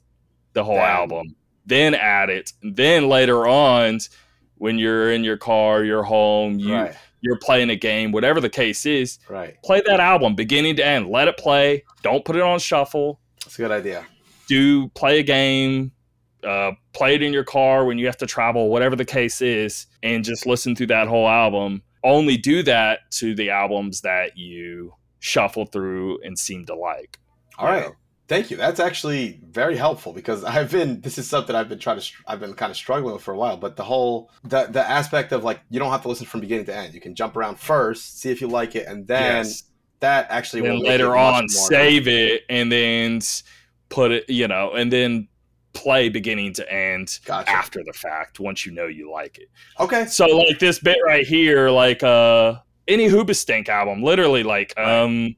the 0.54 0.64
whole 0.64 0.74
Then- 0.76 0.84
album, 0.90 1.36
then 1.66 1.94
add 1.94 2.30
it. 2.30 2.52
Then 2.62 3.08
later 3.08 3.46
on, 3.46 4.00
when 4.56 4.78
you're 4.78 5.12
in 5.12 5.22
your 5.22 5.36
car, 5.36 5.84
you're 5.84 6.02
home, 6.02 6.58
you 6.58 6.74
right. 6.74 6.96
You're 7.20 7.38
playing 7.38 7.70
a 7.70 7.76
game, 7.76 8.12
whatever 8.12 8.40
the 8.40 8.48
case 8.48 8.86
is, 8.86 9.18
Right. 9.28 9.56
play 9.64 9.82
that 9.86 10.00
album 10.00 10.34
beginning 10.34 10.76
to 10.76 10.86
end. 10.86 11.08
Let 11.10 11.28
it 11.28 11.36
play. 11.36 11.84
Don't 12.02 12.24
put 12.24 12.36
it 12.36 12.42
on 12.42 12.58
shuffle. 12.58 13.20
That's 13.44 13.58
a 13.58 13.62
good 13.62 13.70
idea. 13.72 14.06
Do 14.46 14.88
play 14.88 15.18
a 15.20 15.22
game. 15.22 15.92
Uh, 16.44 16.70
play 16.92 17.16
it 17.16 17.22
in 17.22 17.32
your 17.32 17.42
car 17.42 17.84
when 17.84 17.98
you 17.98 18.06
have 18.06 18.16
to 18.18 18.26
travel, 18.26 18.68
whatever 18.68 18.94
the 18.94 19.04
case 19.04 19.40
is, 19.42 19.86
and 20.04 20.24
just 20.24 20.46
listen 20.46 20.76
through 20.76 20.86
that 20.86 21.08
whole 21.08 21.28
album. 21.28 21.82
Only 22.04 22.36
do 22.36 22.62
that 22.62 23.10
to 23.14 23.34
the 23.34 23.50
albums 23.50 24.02
that 24.02 24.38
you 24.38 24.94
shuffle 25.18 25.66
through 25.66 26.20
and 26.22 26.38
seem 26.38 26.64
to 26.66 26.76
like. 26.76 27.18
All 27.58 27.66
right. 27.66 27.90
Thank 28.28 28.50
you. 28.50 28.58
That's 28.58 28.78
actually 28.78 29.40
very 29.50 29.74
helpful 29.76 30.12
because 30.12 30.44
I've 30.44 30.70
been. 30.70 31.00
This 31.00 31.16
is 31.16 31.26
something 31.28 31.56
I've 31.56 31.68
been 31.68 31.78
trying 31.78 31.98
to. 31.98 32.06
I've 32.26 32.40
been 32.40 32.52
kind 32.52 32.70
of 32.70 32.76
struggling 32.76 33.14
with 33.14 33.22
for 33.22 33.32
a 33.32 33.38
while. 33.38 33.56
But 33.56 33.76
the 33.76 33.84
whole 33.84 34.30
the 34.44 34.66
the 34.66 34.88
aspect 34.88 35.32
of 35.32 35.44
like 35.44 35.60
you 35.70 35.78
don't 35.78 35.90
have 35.90 36.02
to 36.02 36.08
listen 36.08 36.26
from 36.26 36.40
beginning 36.40 36.66
to 36.66 36.76
end. 36.76 36.92
You 36.92 37.00
can 37.00 37.14
jump 37.14 37.36
around 37.36 37.58
first, 37.58 38.20
see 38.20 38.30
if 38.30 38.40
you 38.42 38.46
like 38.48 38.76
it, 38.76 38.86
and 38.86 39.06
then 39.06 39.44
Yes. 39.46 39.64
that 40.00 40.26
actually 40.30 40.60
will 40.62 40.82
then 40.82 40.90
later 40.90 41.16
on 41.16 41.48
save 41.48 42.06
it 42.06 42.42
and 42.50 42.70
then 42.70 43.20
put 43.88 44.12
it 44.12 44.28
you 44.28 44.46
know 44.46 44.72
and 44.72 44.92
then 44.92 45.26
play 45.72 46.08
beginning 46.10 46.52
to 46.52 46.70
end 46.72 47.18
Gotcha. 47.24 47.50
after 47.50 47.82
the 47.84 47.92
fact 47.92 48.38
once 48.40 48.66
you 48.66 48.72
know 48.72 48.86
you 48.86 49.10
like 49.10 49.38
it 49.38 49.48
Okay. 49.80 50.04
so 50.06 50.26
like 50.26 50.58
this 50.58 50.78
bit 50.80 50.98
right 51.06 51.26
here 51.26 51.70
like 51.70 52.02
uh 52.02 52.56
any 52.86 53.08
Hoobastank 53.08 53.68
album 53.68 54.02
literally 54.02 54.42
like 54.42 54.74
Right. 54.76 55.36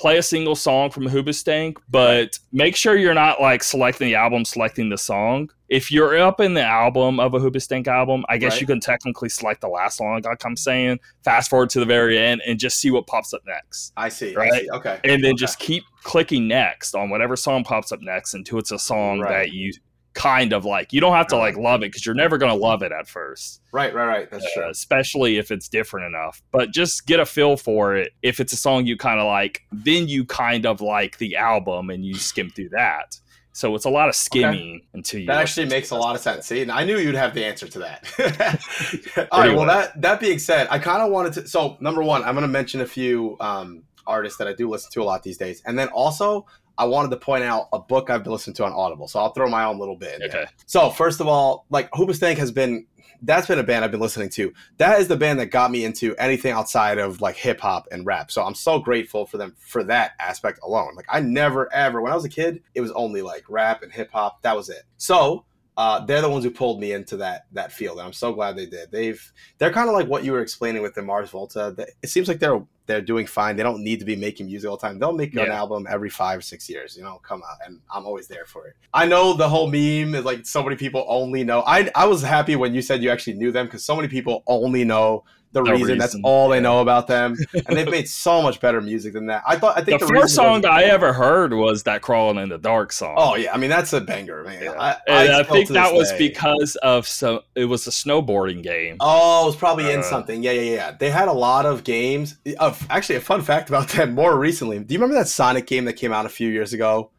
Play 0.00 0.16
a 0.16 0.22
single 0.22 0.56
song 0.56 0.90
from 0.90 1.04
Hoobastank 1.06 1.76
but 1.90 2.38
make 2.52 2.74
sure 2.74 2.96
you're 2.96 3.12
not 3.12 3.38
like 3.40 3.62
selecting 3.62 4.08
the 4.08 4.14
album 4.14 4.46
selecting 4.46 4.88
the 4.88 4.96
song 4.96 5.50
if 5.68 5.92
you're 5.92 6.18
up 6.18 6.40
in 6.40 6.54
the 6.54 6.64
album 6.64 7.20
of 7.20 7.34
a 7.34 7.38
Hoobastank 7.38 7.86
album 7.86 8.24
I 8.30 8.38
guess 8.38 8.52
Right. 8.54 8.60
you 8.62 8.66
can 8.66 8.80
technically 8.80 9.28
select 9.28 9.60
the 9.60 9.68
last 9.68 9.98
song 9.98 10.22
like 10.24 10.44
I'm 10.44 10.56
saying 10.56 11.00
fast 11.22 11.50
forward 11.50 11.68
to 11.70 11.80
the 11.80 11.84
very 11.86 12.18
end 12.18 12.40
and 12.46 12.58
just 12.58 12.78
see 12.80 12.90
what 12.90 13.06
pops 13.06 13.34
up 13.34 13.42
next 13.46 13.92
I 13.98 14.08
see. 14.08 14.34
I 14.34 14.38
Right. 14.38 14.52
see. 14.62 14.70
Okay. 14.70 14.98
and 15.04 15.22
then 15.22 15.32
Okay. 15.32 15.36
just 15.40 15.58
keep 15.58 15.84
clicking 16.02 16.48
next 16.48 16.94
on 16.94 17.10
whatever 17.10 17.36
song 17.36 17.62
pops 17.62 17.92
up 17.92 18.00
next 18.00 18.32
until 18.32 18.58
it's 18.58 18.72
a 18.72 18.78
song 18.78 19.20
Right. 19.20 19.30
that 19.48 19.52
you 19.52 19.70
kind 20.14 20.52
of 20.52 20.64
like. 20.64 20.92
You 20.92 21.00
don't 21.00 21.14
have 21.14 21.28
to 21.28 21.36
like 21.36 21.56
love 21.56 21.82
it 21.82 21.86
because 21.92 22.04
you're 22.04 22.14
never 22.14 22.38
going 22.38 22.52
to 22.52 22.58
love 22.58 22.82
it 22.82 22.92
at 22.92 23.08
first, 23.08 23.62
Right. 23.72 23.94
Right. 23.94 24.06
Right. 24.06 24.30
That's 24.30 24.44
uh, 24.44 24.48
true. 24.54 24.70
especially 24.70 25.38
if 25.38 25.50
it's 25.50 25.68
different 25.68 26.06
enough. 26.06 26.42
But 26.52 26.72
just 26.72 27.06
get 27.06 27.20
a 27.20 27.26
feel 27.26 27.56
for 27.56 27.96
it. 27.96 28.12
If 28.22 28.40
it's 28.40 28.52
a 28.52 28.56
song 28.56 28.86
you 28.86 28.96
kind 28.96 29.20
of 29.20 29.26
like, 29.26 29.62
then 29.72 30.08
you 30.08 30.24
kind 30.24 30.66
of 30.66 30.80
like 30.80 31.18
the 31.18 31.36
album 31.36 31.90
and 31.90 32.04
you 32.04 32.14
skim 32.14 32.50
through 32.50 32.70
that. 32.70 33.18
So 33.52 33.74
it's 33.74 33.84
a 33.84 33.90
lot 33.90 34.08
of 34.08 34.14
skimming 34.14 34.82
until 34.94 35.20
you. 35.20 35.26
That 35.26 35.38
actually 35.38 35.66
makes 35.66 35.90
a 35.90 35.96
lot 35.96 36.14
of 36.14 36.20
sense. 36.20 36.46
See, 36.46 36.62
and 36.62 36.70
I 36.70 36.84
knew 36.84 36.98
you'd 36.98 37.16
have 37.16 37.34
the 37.34 37.44
answer 37.44 37.66
to 37.68 37.78
that. 37.80 39.28
All 39.32 39.40
right. 39.40 39.54
Well. 39.54 39.66
that 39.66 40.00
that 40.00 40.20
being 40.20 40.38
said, 40.38 40.68
I 40.70 40.78
kind 40.78 41.02
of 41.02 41.10
wanted 41.10 41.32
to. 41.34 41.48
So, 41.48 41.76
number 41.80 42.02
one, 42.02 42.22
I'm 42.22 42.34
going 42.34 42.42
to 42.42 42.48
mention 42.48 42.80
a 42.80 42.86
few 42.86 43.36
um, 43.40 43.82
artists 44.06 44.38
that 44.38 44.46
I 44.46 44.52
do 44.52 44.68
listen 44.70 44.90
to 44.92 45.02
a 45.02 45.04
lot 45.04 45.24
these 45.24 45.36
days, 45.36 45.62
and 45.66 45.78
then 45.78 45.88
also 45.88 46.46
I 46.80 46.84
wanted 46.84 47.10
to 47.10 47.18
point 47.18 47.44
out 47.44 47.68
a 47.74 47.78
book 47.78 48.08
I've 48.08 48.24
been 48.24 48.32
listening 48.32 48.54
to 48.54 48.64
on 48.64 48.72
Audible. 48.72 49.06
So 49.06 49.20
I'll 49.20 49.32
throw 49.32 49.50
my 49.50 49.64
own 49.64 49.78
little 49.78 49.96
bit. 49.96 50.14
In 50.14 50.30
there. 50.30 50.42
Okay. 50.42 50.50
So 50.64 50.88
first 50.88 51.20
of 51.20 51.28
all, 51.28 51.66
like 51.68 51.90
Hoobastank 51.90 52.38
has 52.38 52.50
been 52.50 52.86
that's 53.22 53.46
been 53.46 53.58
a 53.58 53.62
band 53.62 53.84
I've 53.84 53.90
been 53.90 54.00
listening 54.00 54.30
to. 54.30 54.54
That 54.78 54.98
is 54.98 55.08
the 55.08 55.16
band 55.16 55.40
that 55.40 55.46
got 55.46 55.70
me 55.70 55.84
into 55.84 56.16
anything 56.16 56.52
outside 56.52 56.96
of 56.96 57.20
like 57.20 57.36
hip 57.36 57.60
hop 57.60 57.86
and 57.92 58.06
rap. 58.06 58.30
So 58.30 58.42
I'm 58.42 58.54
so 58.54 58.78
grateful 58.78 59.26
for 59.26 59.36
them 59.36 59.54
for 59.58 59.84
that 59.84 60.12
aspect 60.18 60.60
alone. 60.62 60.94
Like 60.96 61.04
I 61.08 61.20
never 61.20 61.70
ever 61.70 62.00
when 62.00 62.12
I 62.12 62.14
was 62.14 62.24
a 62.24 62.30
kid, 62.30 62.62
it 62.74 62.80
was 62.80 62.90
only 62.92 63.20
like 63.20 63.44
rap 63.48 63.82
and 63.82 63.92
hip 63.92 64.10
hop. 64.10 64.40
That 64.40 64.56
was 64.56 64.70
it. 64.70 64.84
So 64.96 65.44
uh, 65.80 66.04
they're 66.04 66.20
the 66.20 66.28
ones 66.28 66.44
who 66.44 66.50
pulled 66.50 66.78
me 66.78 66.92
into 66.92 67.16
that 67.16 67.46
that 67.52 67.72
field, 67.72 67.96
and 67.96 68.06
I'm 68.06 68.12
so 68.12 68.34
glad 68.34 68.54
they 68.54 68.66
did. 68.66 68.90
They've 68.90 69.32
they're 69.56 69.72
kind 69.72 69.88
of 69.88 69.94
like 69.94 70.08
what 70.08 70.24
you 70.24 70.32
were 70.32 70.42
explaining 70.42 70.82
with 70.82 70.92
the 70.92 71.00
Mars 71.00 71.30
Volta. 71.30 71.74
It 72.02 72.10
seems 72.10 72.28
like 72.28 72.38
they're 72.38 72.62
they're 72.84 73.00
doing 73.00 73.26
fine. 73.26 73.56
They 73.56 73.62
don't 73.62 73.82
need 73.82 73.98
to 74.00 74.04
be 74.04 74.14
making 74.14 74.44
music 74.44 74.68
all 74.68 74.76
the 74.76 74.86
time. 74.86 74.98
They'll 74.98 75.14
make 75.14 75.34
an 75.34 75.50
album 75.50 75.86
every 75.88 76.10
five 76.10 76.40
or 76.40 76.42
six 76.42 76.68
years. 76.68 76.98
You 76.98 77.02
know, 77.02 77.18
come 77.22 77.42
out, 77.50 77.66
and 77.66 77.80
I'm 77.90 78.04
always 78.04 78.28
there 78.28 78.44
for 78.44 78.66
it. 78.66 78.74
I 78.92 79.06
know 79.06 79.32
the 79.32 79.48
whole 79.48 79.68
meme 79.68 80.14
is 80.14 80.22
like 80.26 80.44
so 80.44 80.62
many 80.62 80.76
people 80.76 81.06
only 81.08 81.44
know. 81.44 81.62
I 81.66 81.90
I 81.94 82.04
was 82.04 82.20
happy 82.20 82.56
when 82.56 82.74
you 82.74 82.82
said 82.82 83.02
you 83.02 83.08
actually 83.08 83.38
knew 83.38 83.50
them 83.50 83.64
because 83.64 83.82
so 83.82 83.96
many 83.96 84.08
people 84.08 84.42
only 84.46 84.84
know 84.84 85.24
the 85.52 85.62
The 85.62 85.72
reason. 85.72 85.98
That's 85.98 86.14
Reason, 86.14 86.24
all 86.24 86.48
they 86.48 86.60
know 86.60 86.80
about 86.80 87.06
them, 87.06 87.36
and 87.66 87.76
they've 87.76 87.90
made 87.90 88.08
so 88.08 88.40
much 88.40 88.60
better 88.60 88.80
music 88.80 89.14
than 89.14 89.26
that. 89.26 89.42
I 89.46 89.56
thought. 89.56 89.76
I 89.76 89.82
think 89.82 90.00
the, 90.00 90.06
first 90.06 90.34
song 90.34 90.60
that 90.60 90.70
I 90.70 90.84
ever 90.84 91.12
heard 91.12 91.52
was 91.52 91.82
that 91.84 92.02
"Crawling 92.02 92.38
in 92.38 92.48
the 92.48 92.58
Dark" 92.58 92.92
song. 92.92 93.14
Oh 93.18 93.34
yeah, 93.34 93.52
I 93.52 93.56
mean 93.56 93.70
that's 93.70 93.92
a 93.92 94.00
banger, 94.00 94.44
man. 94.44 94.62
Yeah. 94.62 94.72
I, 94.72 94.96
and 95.08 95.32
I, 95.32 95.42
still 95.42 95.54
think 95.54 95.68
that 95.70 95.92
was 95.92 96.10
day- 96.12 96.18
because 96.18 96.76
of 96.76 97.06
so 97.08 97.42
it 97.54 97.64
was 97.64 97.86
a 97.86 97.90
snowboarding 97.90 98.62
game. 98.62 98.96
Oh, 99.00 99.42
it 99.42 99.46
was 99.46 99.56
probably 99.56 99.90
in 99.90 100.00
Uh, 100.00 100.04
something. 100.04 100.42
Yeah, 100.42 100.52
yeah, 100.52 100.74
yeah. 100.74 100.90
They 100.92 101.10
had 101.10 101.28
a 101.28 101.32
lot 101.32 101.66
of 101.66 101.82
games. 101.82 102.36
Of 102.58 102.86
actually, 102.88 103.16
a 103.16 103.20
fun 103.20 103.42
fact 103.42 103.68
about 103.68 103.88
them 103.90 104.14
more 104.14 104.38
recently. 104.38 104.78
Do 104.78 104.94
you 104.94 105.00
remember 105.00 105.18
that 105.20 105.28
Sonic 105.28 105.66
game 105.66 105.84
that 105.86 105.94
came 105.94 106.12
out 106.12 106.26
a 106.26 106.30
few 106.30 106.48
years 106.48 106.72
ago? 106.72 107.10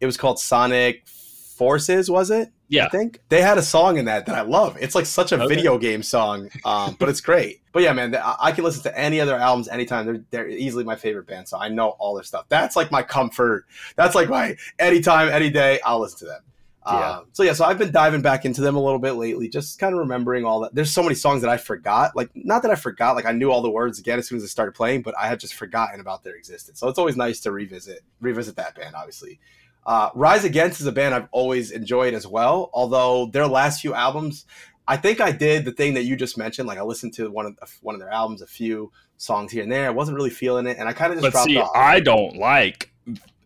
It 0.00 0.06
was 0.06 0.16
called 0.16 0.38
Sonic 0.38 1.06
Forces. 1.58 2.10
Was 2.10 2.30
it? 2.30 2.50
Yeah. 2.68 2.86
I 2.86 2.88
think 2.88 3.20
they 3.28 3.42
had 3.42 3.58
a 3.58 3.62
song 3.62 3.98
in 3.98 4.04
that 4.04 4.26
that 4.26 4.34
I 4.36 4.42
love. 4.42 4.76
It's 4.80 4.94
like 4.94 5.06
such 5.06 5.32
a 5.32 5.34
Okay. 5.42 5.54
video 5.56 5.76
game 5.76 6.02
song, 6.02 6.48
um, 6.64 6.96
but 6.98 7.08
it's 7.08 7.20
great. 7.20 7.60
But 7.72 7.82
yeah, 7.82 7.92
man, 7.92 8.14
I, 8.14 8.36
I 8.40 8.52
can 8.52 8.62
listen 8.64 8.82
to 8.84 8.98
any 8.98 9.20
other 9.20 9.36
albums 9.36 9.68
anytime. 9.68 10.06
They're 10.06 10.24
they're 10.30 10.48
easily 10.48 10.84
my 10.84 10.96
favorite 10.96 11.26
band, 11.26 11.48
so 11.48 11.58
I 11.58 11.68
know 11.68 11.90
all 11.98 12.14
their 12.14 12.24
stuff. 12.24 12.46
That's 12.48 12.76
like 12.76 12.90
my 12.90 13.02
comfort. 13.02 13.66
That's 13.96 14.14
like 14.14 14.28
my 14.28 14.56
anytime, 14.78 15.28
any 15.28 15.50
day. 15.50 15.80
I'll 15.84 16.00
listen 16.00 16.20
to 16.20 16.24
them. 16.26 16.42
Yeah. 16.86 17.10
Um, 17.18 17.26
so 17.32 17.42
yeah, 17.42 17.52
so 17.52 17.66
I've 17.66 17.76
been 17.76 17.92
diving 17.92 18.22
back 18.22 18.46
into 18.46 18.62
them 18.62 18.74
a 18.76 18.82
little 18.82 18.98
bit 18.98 19.12
lately, 19.12 19.48
just 19.50 19.78
kind 19.78 19.92
of 19.92 19.98
remembering 19.98 20.46
all 20.46 20.60
that. 20.60 20.74
There's 20.74 20.90
so 20.90 21.02
many 21.02 21.14
songs 21.16 21.42
that 21.42 21.50
I 21.50 21.58
forgot. 21.58 22.16
Like 22.16 22.30
not 22.34 22.62
that 22.62 22.70
I 22.70 22.76
forgot, 22.76 23.14
like 23.14 23.26
I 23.26 23.32
knew 23.32 23.50
all 23.50 23.60
the 23.60 23.68
words 23.70 23.98
again 23.98 24.18
as 24.18 24.26
soon 24.26 24.38
as 24.38 24.44
I 24.44 24.46
started 24.46 24.72
playing, 24.74 25.02
but 25.02 25.14
I 25.18 25.26
had 25.26 25.38
just 25.38 25.52
forgotten 25.52 26.00
about 26.00 26.24
their 26.24 26.34
existence. 26.34 26.80
So 26.80 26.88
it's 26.88 26.98
always 26.98 27.16
nice 27.16 27.40
to 27.40 27.52
revisit 27.52 28.00
revisit 28.20 28.56
that 28.56 28.74
band, 28.74 28.94
obviously. 28.94 29.38
Uh, 29.88 30.10
Rise 30.14 30.44
Against 30.44 30.82
is 30.82 30.86
a 30.86 30.92
band 30.92 31.14
I've 31.14 31.28
always 31.32 31.70
enjoyed 31.70 32.12
as 32.12 32.26
well. 32.26 32.68
Although 32.74 33.30
their 33.32 33.46
last 33.46 33.80
few 33.80 33.94
albums, 33.94 34.44
I 34.86 34.98
think 34.98 35.18
I 35.18 35.32
did 35.32 35.64
the 35.64 35.72
thing 35.72 35.94
that 35.94 36.04
you 36.04 36.14
just 36.14 36.36
mentioned. 36.36 36.68
Like 36.68 36.76
I 36.76 36.82
listened 36.82 37.14
to 37.14 37.30
one 37.30 37.46
of 37.46 37.78
one 37.80 37.94
of 37.94 38.00
their 38.00 38.10
albums, 38.10 38.42
a 38.42 38.46
few 38.46 38.92
songs 39.16 39.50
here 39.50 39.62
and 39.62 39.72
there. 39.72 39.86
I 39.86 39.90
wasn't 39.90 40.16
really 40.16 40.28
feeling 40.28 40.66
it, 40.66 40.76
and 40.76 40.90
I 40.90 40.92
kind 40.92 41.10
of 41.10 41.20
just 41.20 41.22
but 41.22 41.32
dropped 41.32 41.48
see, 41.48 41.56
off. 41.56 41.70
I 41.74 42.00
don't 42.00 42.36
like 42.36 42.92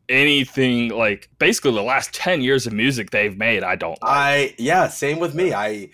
anything 0.09 0.89
like 0.89 1.31
basically 1.39 1.75
the 1.75 1.83
last 1.83 2.13
ten 2.13 2.41
years 2.41 2.67
of 2.67 2.73
music 2.73 3.11
they've 3.11 3.39
made. 3.39 3.63
I 3.63 3.77
don't. 3.77 4.03
Like. 4.03 4.11
I 4.11 4.55
yeah, 4.59 4.89
same 4.89 5.21
with 5.21 5.37
me. 5.37 5.55
I 5.55 5.91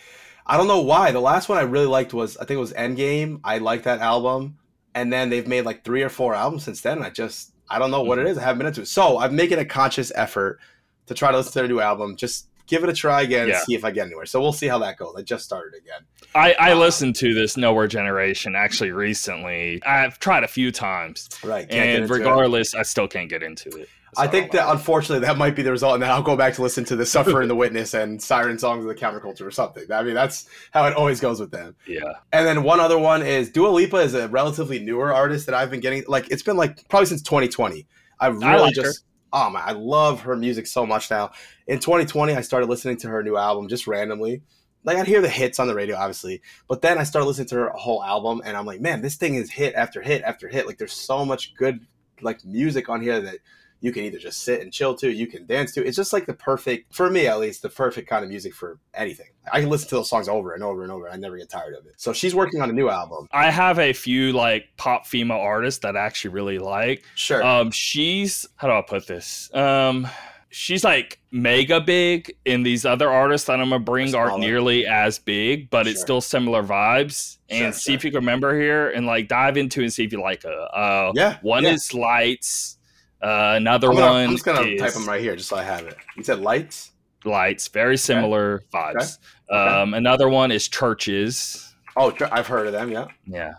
I 0.46 0.56
don't 0.56 0.66
know 0.66 0.80
why. 0.80 1.10
The 1.12 1.20
last 1.20 1.50
one 1.50 1.58
I 1.58 1.62
really 1.62 1.86
liked 1.86 2.14
was 2.14 2.38
I 2.38 2.46
think 2.46 2.56
it 2.56 2.60
was 2.60 2.72
Endgame. 2.72 3.40
I 3.44 3.58
liked 3.58 3.84
that 3.84 4.00
album, 4.00 4.56
and 4.94 5.12
then 5.12 5.28
they've 5.28 5.46
made 5.46 5.66
like 5.66 5.84
three 5.84 6.02
or 6.02 6.08
four 6.08 6.34
albums 6.34 6.64
since 6.64 6.80
then. 6.80 6.96
And 6.96 7.06
I 7.06 7.10
just 7.10 7.52
I 7.70 7.78
don't 7.78 7.90
know 7.90 8.02
what 8.02 8.18
it 8.18 8.26
Mm-hmm. 8.26 8.38
I 8.38 8.42
haven't 8.42 8.58
been 8.58 8.66
into 8.68 8.82
it. 8.82 8.88
So 8.88 9.18
I'm 9.18 9.34
making 9.36 9.58
a 9.58 9.64
conscious 9.64 10.10
effort 10.14 10.58
to 11.06 11.14
try 11.14 11.30
to 11.30 11.36
listen 11.36 11.52
to 11.52 11.58
their 11.60 11.68
new 11.68 11.80
album. 11.80 12.16
Just 12.16 12.46
give 12.66 12.84
it 12.84 12.90
a 12.90 12.92
try 12.92 13.22
again 13.22 13.48
Yeah. 13.48 13.54
and 13.56 13.64
see 13.64 13.74
if 13.74 13.84
I 13.84 13.90
get 13.90 14.06
anywhere. 14.06 14.26
So 14.26 14.40
we'll 14.40 14.52
see 14.52 14.68
how 14.68 14.78
that 14.80 14.98
goes. 14.98 15.14
I 15.16 15.22
just 15.22 15.44
started 15.44 15.74
again. 15.78 16.00
I, 16.34 16.54
I 16.60 16.72
Um, 16.72 16.80
listened 16.80 17.16
to 17.16 17.32
this 17.32 17.56
Nowhere 17.56 17.86
Generation 17.86 18.54
actually 18.54 18.90
recently. 18.92 19.82
I've 19.86 20.18
tried 20.18 20.44
a 20.44 20.48
few 20.48 20.70
times, 20.70 21.28
Right. 21.42 21.66
and 21.70 22.02
into 22.02 22.14
it. 22.14 22.18
regardless, 22.18 22.74
I 22.74 22.82
still 22.82 23.08
can't 23.08 23.30
get 23.30 23.42
into 23.42 23.70
it. 23.70 23.88
I 24.16 24.26
think 24.26 24.52
that 24.52 24.68
uh, 24.68 24.72
unfortunately 24.72 25.26
that 25.26 25.36
might 25.36 25.54
be 25.54 25.62
the 25.62 25.70
result, 25.70 25.94
and 25.94 26.02
then 26.02 26.10
I'll 26.10 26.22
go 26.22 26.36
back 26.36 26.54
to 26.54 26.62
listen 26.62 26.84
to 26.86 26.96
the 26.96 27.06
Suffer 27.18 27.40
and 27.40 27.50
the 27.50 27.54
Witness 27.54 27.94
and 27.94 28.22
Siren 28.22 28.58
Songs 28.58 28.84
of 28.84 28.88
the 28.88 28.94
Counterculture 28.94 29.46
or 29.46 29.50
something. 29.50 29.84
I 29.92 30.02
mean, 30.02 30.14
that's 30.14 30.48
how 30.70 30.86
it 30.86 30.94
always 30.94 31.20
goes 31.20 31.40
with 31.40 31.50
them. 31.50 31.76
yeah, 31.86 32.12
And 32.32 32.46
then 32.46 32.62
one 32.62 32.80
other 32.80 32.98
one 32.98 33.22
is 33.22 33.50
Dua 33.50 33.68
Lipa 33.68 33.98
is 33.98 34.14
a 34.14 34.28
relatively 34.28 34.78
newer 34.78 35.12
artist 35.12 35.46
that 35.46 35.54
I've 35.54 35.70
been 35.70 35.80
getting 35.80 36.04
like 36.08 36.30
it's 36.30 36.42
been 36.42 36.56
like 36.56 36.88
probably 36.88 37.06
since 37.06 37.22
2020. 37.22 37.86
I've 38.20 38.34
really 38.36 38.46
I 38.46 38.56
like 38.56 38.74
just 38.74 39.04
oh 39.32 39.50
my 39.50 39.60
I 39.60 39.72
love 39.72 40.22
her 40.22 40.36
music 40.36 40.66
so 40.66 40.86
much 40.86 41.10
now. 41.10 41.32
In 41.66 41.78
2020 41.78 42.34
I 42.34 42.40
started 42.40 42.68
listening 42.68 42.96
to 42.98 43.08
her 43.08 43.22
new 43.22 43.36
album 43.36 43.68
just 43.68 43.86
randomly. 43.86 44.42
Like 44.84 44.96
I'd 44.96 45.06
hear 45.06 45.20
the 45.20 45.28
hits 45.28 45.58
on 45.58 45.66
the 45.66 45.74
radio 45.74 45.96
obviously, 45.96 46.40
but 46.66 46.82
then 46.82 46.98
I 46.98 47.02
started 47.02 47.26
listening 47.26 47.48
to 47.48 47.56
her 47.56 47.70
whole 47.70 48.02
album 48.02 48.42
and 48.44 48.56
I'm 48.56 48.64
like, 48.64 48.80
man, 48.80 49.02
this 49.02 49.16
thing 49.16 49.34
is 49.34 49.50
hit 49.50 49.74
after 49.74 50.00
hit 50.00 50.22
after 50.22 50.48
hit. 50.48 50.66
Like 50.66 50.78
there's 50.78 50.92
so 50.92 51.24
much 51.24 51.54
good 51.54 51.86
like 52.20 52.44
music 52.44 52.88
on 52.88 53.00
here 53.00 53.20
that 53.20 53.38
you 53.80 53.92
can 53.92 54.04
either 54.04 54.18
just 54.18 54.42
sit 54.42 54.60
and 54.60 54.72
chill 54.72 54.94
to, 54.96 55.10
you 55.10 55.26
can 55.26 55.46
dance 55.46 55.72
to. 55.74 55.84
It's 55.84 55.96
just 55.96 56.12
like 56.12 56.26
the 56.26 56.34
perfect, 56.34 56.92
for 56.94 57.10
me 57.10 57.26
at 57.26 57.38
least, 57.38 57.62
the 57.62 57.68
perfect 57.68 58.08
kind 58.08 58.24
of 58.24 58.30
music 58.30 58.54
for 58.54 58.78
anything. 58.94 59.28
I 59.52 59.60
can 59.60 59.70
listen 59.70 59.88
to 59.90 59.96
those 59.96 60.10
songs 60.10 60.28
over 60.28 60.52
and 60.54 60.62
over 60.62 60.82
and 60.82 60.92
over. 60.92 61.06
And 61.06 61.14
I 61.14 61.16
never 61.16 61.36
get 61.36 61.48
tired 61.48 61.74
of 61.74 61.86
it. 61.86 61.94
So 61.96 62.12
she's 62.12 62.34
working 62.34 62.60
on 62.60 62.70
a 62.70 62.72
new 62.72 62.88
album. 62.88 63.28
I 63.32 63.50
have 63.50 63.78
a 63.78 63.92
few 63.92 64.32
like 64.32 64.68
pop 64.76 65.06
female 65.06 65.38
artists 65.38 65.80
that 65.80 65.96
I 65.96 66.00
actually 66.00 66.30
really 66.30 66.58
like. 66.58 67.04
Sure. 67.14 67.42
Um, 67.42 67.70
she's 67.70 68.46
how 68.56 68.68
do 68.68 68.74
I 68.74 68.82
put 68.82 69.06
this? 69.06 69.52
Um, 69.54 70.08
she's 70.50 70.84
like 70.84 71.20
mega 71.30 71.80
big, 71.80 72.34
and 72.46 72.64
these 72.64 72.84
other 72.84 73.08
artists 73.08 73.46
that 73.46 73.60
I'm 73.60 73.70
gonna 73.70 73.80
bring 73.80 74.14
Are 74.14 74.30
aren't 74.30 74.40
nearly 74.40 74.86
as 74.86 75.18
big, 75.18 75.70
but 75.70 75.86
it's 75.86 76.00
still 76.00 76.20
similar 76.20 76.62
vibes. 76.62 77.38
And 77.48 77.72
Sure, 77.74 77.80
see 77.80 77.94
if 77.94 78.04
you 78.04 78.10
can 78.10 78.20
remember 78.20 78.58
here 78.58 78.90
and 78.90 79.06
like 79.06 79.28
dive 79.28 79.56
into 79.56 79.82
and 79.82 79.92
see 79.92 80.04
if 80.04 80.12
you 80.12 80.20
like 80.20 80.44
it. 80.44 80.52
Uh, 80.52 81.12
yeah. 81.14 81.38
one 81.42 81.64
yeah. 81.64 81.70
is 81.70 81.94
lights. 81.94 82.77
Uh, 83.22 83.54
another 83.56 83.88
I'm, 83.88 83.96
gonna, 83.96 84.12
one 84.12 84.24
I'm 84.26 84.30
just 84.30 84.44
gonna 84.44 84.62
is 84.62 84.80
type 84.80 84.92
them 84.92 85.06
right 85.06 85.20
here 85.20 85.34
just 85.36 85.48
so 85.48 85.56
I 85.56 85.62
have 85.64 85.84
it. 85.86 85.96
You 86.16 86.22
said 86.22 86.40
lights. 86.40 86.92
lights. 87.24 87.66
Very 87.68 87.96
similar 87.96 88.62
vibes. 88.72 89.18
Okay. 89.50 89.58
Um, 89.58 89.94
another 89.94 90.28
one 90.28 90.52
is 90.52 90.68
CHVRCHES. 90.68 91.72
Oh, 91.96 92.14
I've 92.30 92.46
heard 92.46 92.66
of 92.66 92.72
them. 92.72 92.92
Yeah. 92.92 93.06
Yeah. 93.26 93.54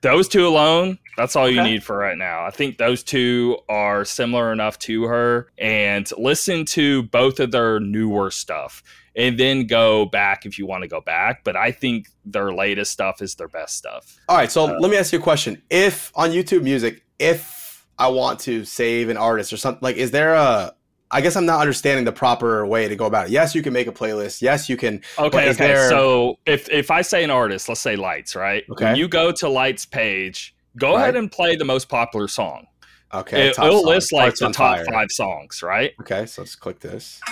Those 0.00 0.28
two 0.28 0.46
alone, 0.46 0.98
that's 1.16 1.34
all 1.34 1.50
you 1.50 1.60
need 1.60 1.82
for 1.82 1.96
right 1.96 2.16
now. 2.16 2.44
I 2.44 2.50
think 2.50 2.78
those 2.78 3.02
two 3.02 3.58
are 3.68 4.04
similar 4.04 4.52
enough 4.52 4.78
to 4.80 5.04
her. 5.04 5.50
And 5.58 6.08
listen 6.16 6.64
to 6.66 7.02
both 7.04 7.40
of 7.40 7.50
their 7.50 7.80
newer 7.80 8.30
stuff 8.30 8.84
and 9.16 9.36
then 9.36 9.66
go 9.66 10.06
back 10.06 10.46
if 10.46 10.56
you 10.56 10.66
want 10.66 10.82
to 10.82 10.88
go 10.88 11.00
back. 11.00 11.42
But 11.42 11.56
I 11.56 11.72
think 11.72 12.06
their 12.24 12.52
latest 12.52 12.92
stuff 12.92 13.20
is 13.20 13.34
their 13.34 13.48
best 13.48 13.76
stuff. 13.76 14.16
All 14.28 14.36
right. 14.36 14.52
So 14.52 14.68
Uh, 14.68 14.78
let 14.78 14.88
me 14.88 14.96
ask 14.96 15.12
you 15.12 15.18
a 15.18 15.22
question. 15.22 15.60
If 15.68 16.12
on 16.14 16.30
YouTube 16.30 16.62
Music, 16.62 17.02
if 17.18 17.57
I 17.98 18.08
want 18.08 18.40
to 18.40 18.64
save 18.64 19.08
an 19.08 19.16
artist 19.16 19.52
or 19.52 19.56
something, 19.56 19.80
like, 19.82 19.96
is 19.96 20.10
there 20.10 20.34
a 20.34 20.74
I 21.10 21.22
guess 21.22 21.36
I'm 21.36 21.46
not 21.46 21.60
understanding 21.60 22.04
the 22.04 22.12
proper 22.12 22.66
way 22.66 22.86
to 22.86 22.94
go 22.94 23.06
about 23.06 23.28
it. 23.28 23.30
Yes, 23.32 23.54
you 23.54 23.62
can 23.62 23.72
make 23.72 23.86
a 23.86 23.92
playlist. 23.92 24.42
Yes, 24.42 24.68
you 24.68 24.76
can. 24.76 25.00
Okay, 25.18 25.48
okay. 25.48 25.52
there- 25.54 25.88
So 25.88 26.38
if 26.44 26.68
if 26.68 26.90
I 26.90 27.00
say 27.00 27.24
an 27.24 27.30
artist, 27.30 27.66
let's 27.68 27.80
say 27.80 27.96
Lights, 27.96 28.36
right? 28.36 28.62
Okay. 28.70 28.84
When 28.84 28.96
you 28.96 29.08
go 29.08 29.32
to 29.32 29.48
Lights 29.48 29.86
page, 29.86 30.54
go 30.76 30.94
Right. 30.94 31.00
ahead 31.02 31.16
and 31.16 31.32
play 31.32 31.56
the 31.56 31.64
most 31.64 31.88
popular 31.88 32.28
song. 32.28 32.66
Okay. 33.14 33.48
it, 33.48 33.58
will 33.58 33.84
list 33.86 34.12
like 34.12 34.24
Hearts 34.24 34.40
the 34.40 34.46
top 34.50 34.76
Fire. 34.76 34.84
five 34.84 35.10
songs, 35.10 35.62
right? 35.62 35.92
Okay, 36.02 36.26
so 36.26 36.42
let's 36.42 36.54
click 36.54 36.78
this. 36.80 37.22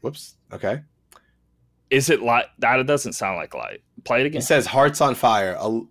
Whoops. 0.00 0.36
Okay. 0.50 0.80
Is 1.90 2.08
it 2.08 2.22
light? 2.22 2.46
That 2.60 2.86
doesn't 2.86 3.12
sound 3.12 3.36
like 3.36 3.52
light. 3.54 3.82
Play 4.04 4.20
it 4.22 4.26
again. 4.26 4.38
It 4.38 4.44
says 4.44 4.64
Hearts 4.64 5.02
on 5.02 5.14
Fire, 5.14 5.54
Al- 5.56 5.86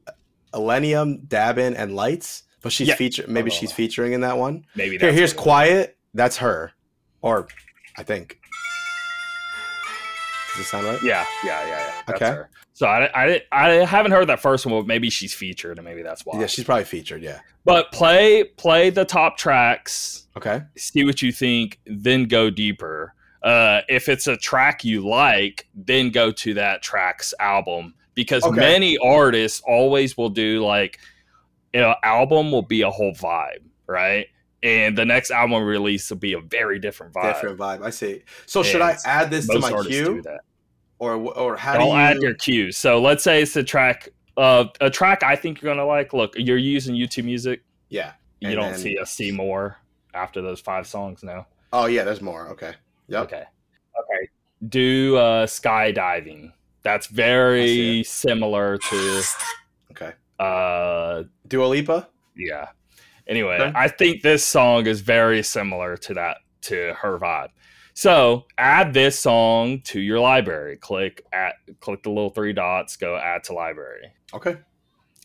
Illenium, 0.56 1.28
Dabin, 1.28 1.76
and 1.78 1.96
Lights. 1.96 2.44
But 2.68 2.74
she's 2.74 2.90
Yeah. 2.90 2.96
feature 2.96 3.24
maybe 3.30 3.50
she's 3.50 3.72
featuring 3.72 4.12
in 4.12 4.20
that 4.22 4.38
one. 4.38 4.66
Maybe 4.76 4.98
Here, 4.98 5.14
here's. 5.14 5.32
Quiet. 5.32 5.98
That's 6.14 6.36
her. 6.38 6.74
Or 7.22 7.48
I 7.98 8.04
think. 8.04 8.40
Does 10.54 10.66
it 10.66 10.70
sound 10.70 10.86
right? 10.86 11.02
Yeah, 11.04 11.26
yeah, 11.46 11.62
yeah, 11.66 11.70
yeah. 11.70 11.92
That's 12.08 12.22
Okay. 12.22 12.32
her. 12.32 12.50
So 12.74 12.86
I, 12.88 13.10
I, 13.16 13.42
I 13.52 13.70
haven't 13.86 14.12
heard 14.12 14.28
that 14.28 14.40
first 14.42 14.66
one, 14.66 14.76
but 14.82 14.86
maybe 14.86 15.10
she's 15.10 15.34
featured, 15.34 15.78
and 15.80 15.86
maybe 15.86 16.02
that's 16.04 16.26
why. 16.26 16.40
Yeah, 16.40 16.46
she's 16.48 16.66
probably 16.66 16.84
featured, 16.84 17.24
yeah. 17.24 17.40
But 17.64 17.92
play 17.92 18.44
play 18.44 18.90
the 18.90 19.06
top 19.06 19.38
tracks, 19.38 20.28
Okay. 20.36 20.62
see 20.76 21.04
what 21.06 21.22
you 21.22 21.32
think, 21.32 21.80
then 21.86 22.26
go 22.26 22.50
deeper. 22.50 23.14
Uh, 23.42 23.82
if 23.88 24.10
it's 24.10 24.28
a 24.28 24.36
track 24.36 24.84
you 24.84 25.08
like, 25.08 25.68
then 25.74 26.10
go 26.10 26.32
to 26.32 26.54
that 26.56 26.82
track's 26.82 27.34
album 27.40 27.94
because 28.14 28.44
Okay. 28.44 28.60
many 28.60 28.98
artists 28.98 29.62
always 29.66 30.18
will 30.18 30.30
do 30.30 30.64
like, 30.66 31.00
you 31.74 31.82
know, 31.82 31.96
album 32.04 32.52
will 32.52 32.62
be 32.62 32.82
a 32.82 32.90
whole 32.90 33.14
vibe, 33.14 33.64
right? 33.88 34.28
And 34.64 34.98
the 34.98 35.06
next 35.06 35.32
album 35.32 35.64
release 35.64 36.10
will 36.10 36.18
be 36.18 36.34
a 36.34 36.40
very 36.40 36.80
different 36.80 37.14
vibe. 37.14 37.34
Different 37.34 37.60
vibe. 37.60 37.84
I 37.84 37.90
see. 37.92 38.24
So 38.46 38.64
should 38.64 38.82
I 38.82 38.98
add 39.06 39.30
this 39.30 39.48
to 39.48 39.60
my 39.60 39.72
artists 39.72 39.92
queue? 39.92 40.24
Or 41.00 41.14
or 41.14 41.56
how 41.56 41.74
Don't 41.74 41.90
do 41.90 41.94
you 41.94 42.00
add 42.00 42.18
your 42.22 42.34
cues. 42.34 42.76
So 42.76 43.00
let's 43.00 43.24
say 43.24 43.44
it's 43.44 43.56
a 43.56 43.64
track, 43.64 44.10
uh, 44.36 44.66
a 44.82 44.90
track 44.90 45.22
I 45.22 45.36
think 45.36 45.62
you're 45.62 45.72
gonna 45.72 45.86
like. 45.86 46.12
Look, 46.12 46.34
you're 46.38 46.58
using 46.58 46.96
YouTube 46.96 47.26
Music. 47.26 47.62
Yeah. 47.90 48.14
You 48.40 48.50
And 48.50 48.56
don't 48.58 48.72
then- 48.72 48.80
see 48.80 48.98
us 48.98 49.12
see 49.12 49.32
more 49.32 49.78
after 50.16 50.42
those 50.42 50.60
five 50.60 50.88
songs 50.88 51.24
now. 51.24 51.46
Oh 51.72 51.86
yeah, 51.86 52.04
there's 52.04 52.22
more. 52.22 52.50
Okay. 52.50 52.74
Yep. 53.10 53.24
Okay. 53.26 53.44
Okay. 54.00 54.30
Do 54.68 55.18
uh, 55.18 55.46
skydiving. 55.46 56.52
That's 56.82 57.08
very 57.08 58.04
similar 58.04 58.78
to 58.78 58.96
Okay. 58.96 59.22
Uh 60.40 61.24
Dua 61.48 61.66
Lipa. 61.68 62.08
yeah. 62.36 62.68
Anyway, 63.28 63.56
Okay. 63.60 63.74
I 63.76 63.90
think 63.90 64.22
this 64.22 64.46
song 64.46 64.88
is 64.88 65.02
very 65.02 65.44
similar 65.44 65.98
to 65.98 66.14
that 66.14 66.38
to 66.62 66.94
her 67.02 67.18
vibe. 67.20 67.50
So 67.94 68.46
add 68.58 68.94
this 68.94 69.20
song 69.20 69.82
to 69.86 70.00
your 70.00 70.20
library. 70.20 70.78
Click 70.78 71.26
at 71.34 71.56
click 71.82 72.04
the 72.04 72.10
little 72.10 72.30
three 72.30 72.54
dots, 72.54 72.96
go 72.96 73.18
add 73.18 73.44
to 73.46 73.54
library. 73.54 74.12
Okay. 74.34 74.58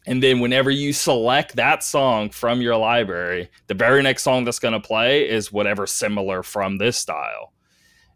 And 0.06 0.20
then 0.20 0.40
whenever 0.40 0.68
you 0.70 0.92
select 0.92 1.54
that 1.54 1.84
song 1.84 2.30
from 2.30 2.60
your 2.60 2.76
library, 2.76 3.50
the 3.68 3.74
very 3.74 4.02
next 4.02 4.24
song 4.24 4.44
that's 4.44 4.58
going 4.58 4.72
to 4.74 4.80
play 4.80 5.28
is 5.28 5.52
whatever 5.52 5.86
similar 5.86 6.42
from 6.42 6.78
this 6.78 6.98
style. 6.98 7.52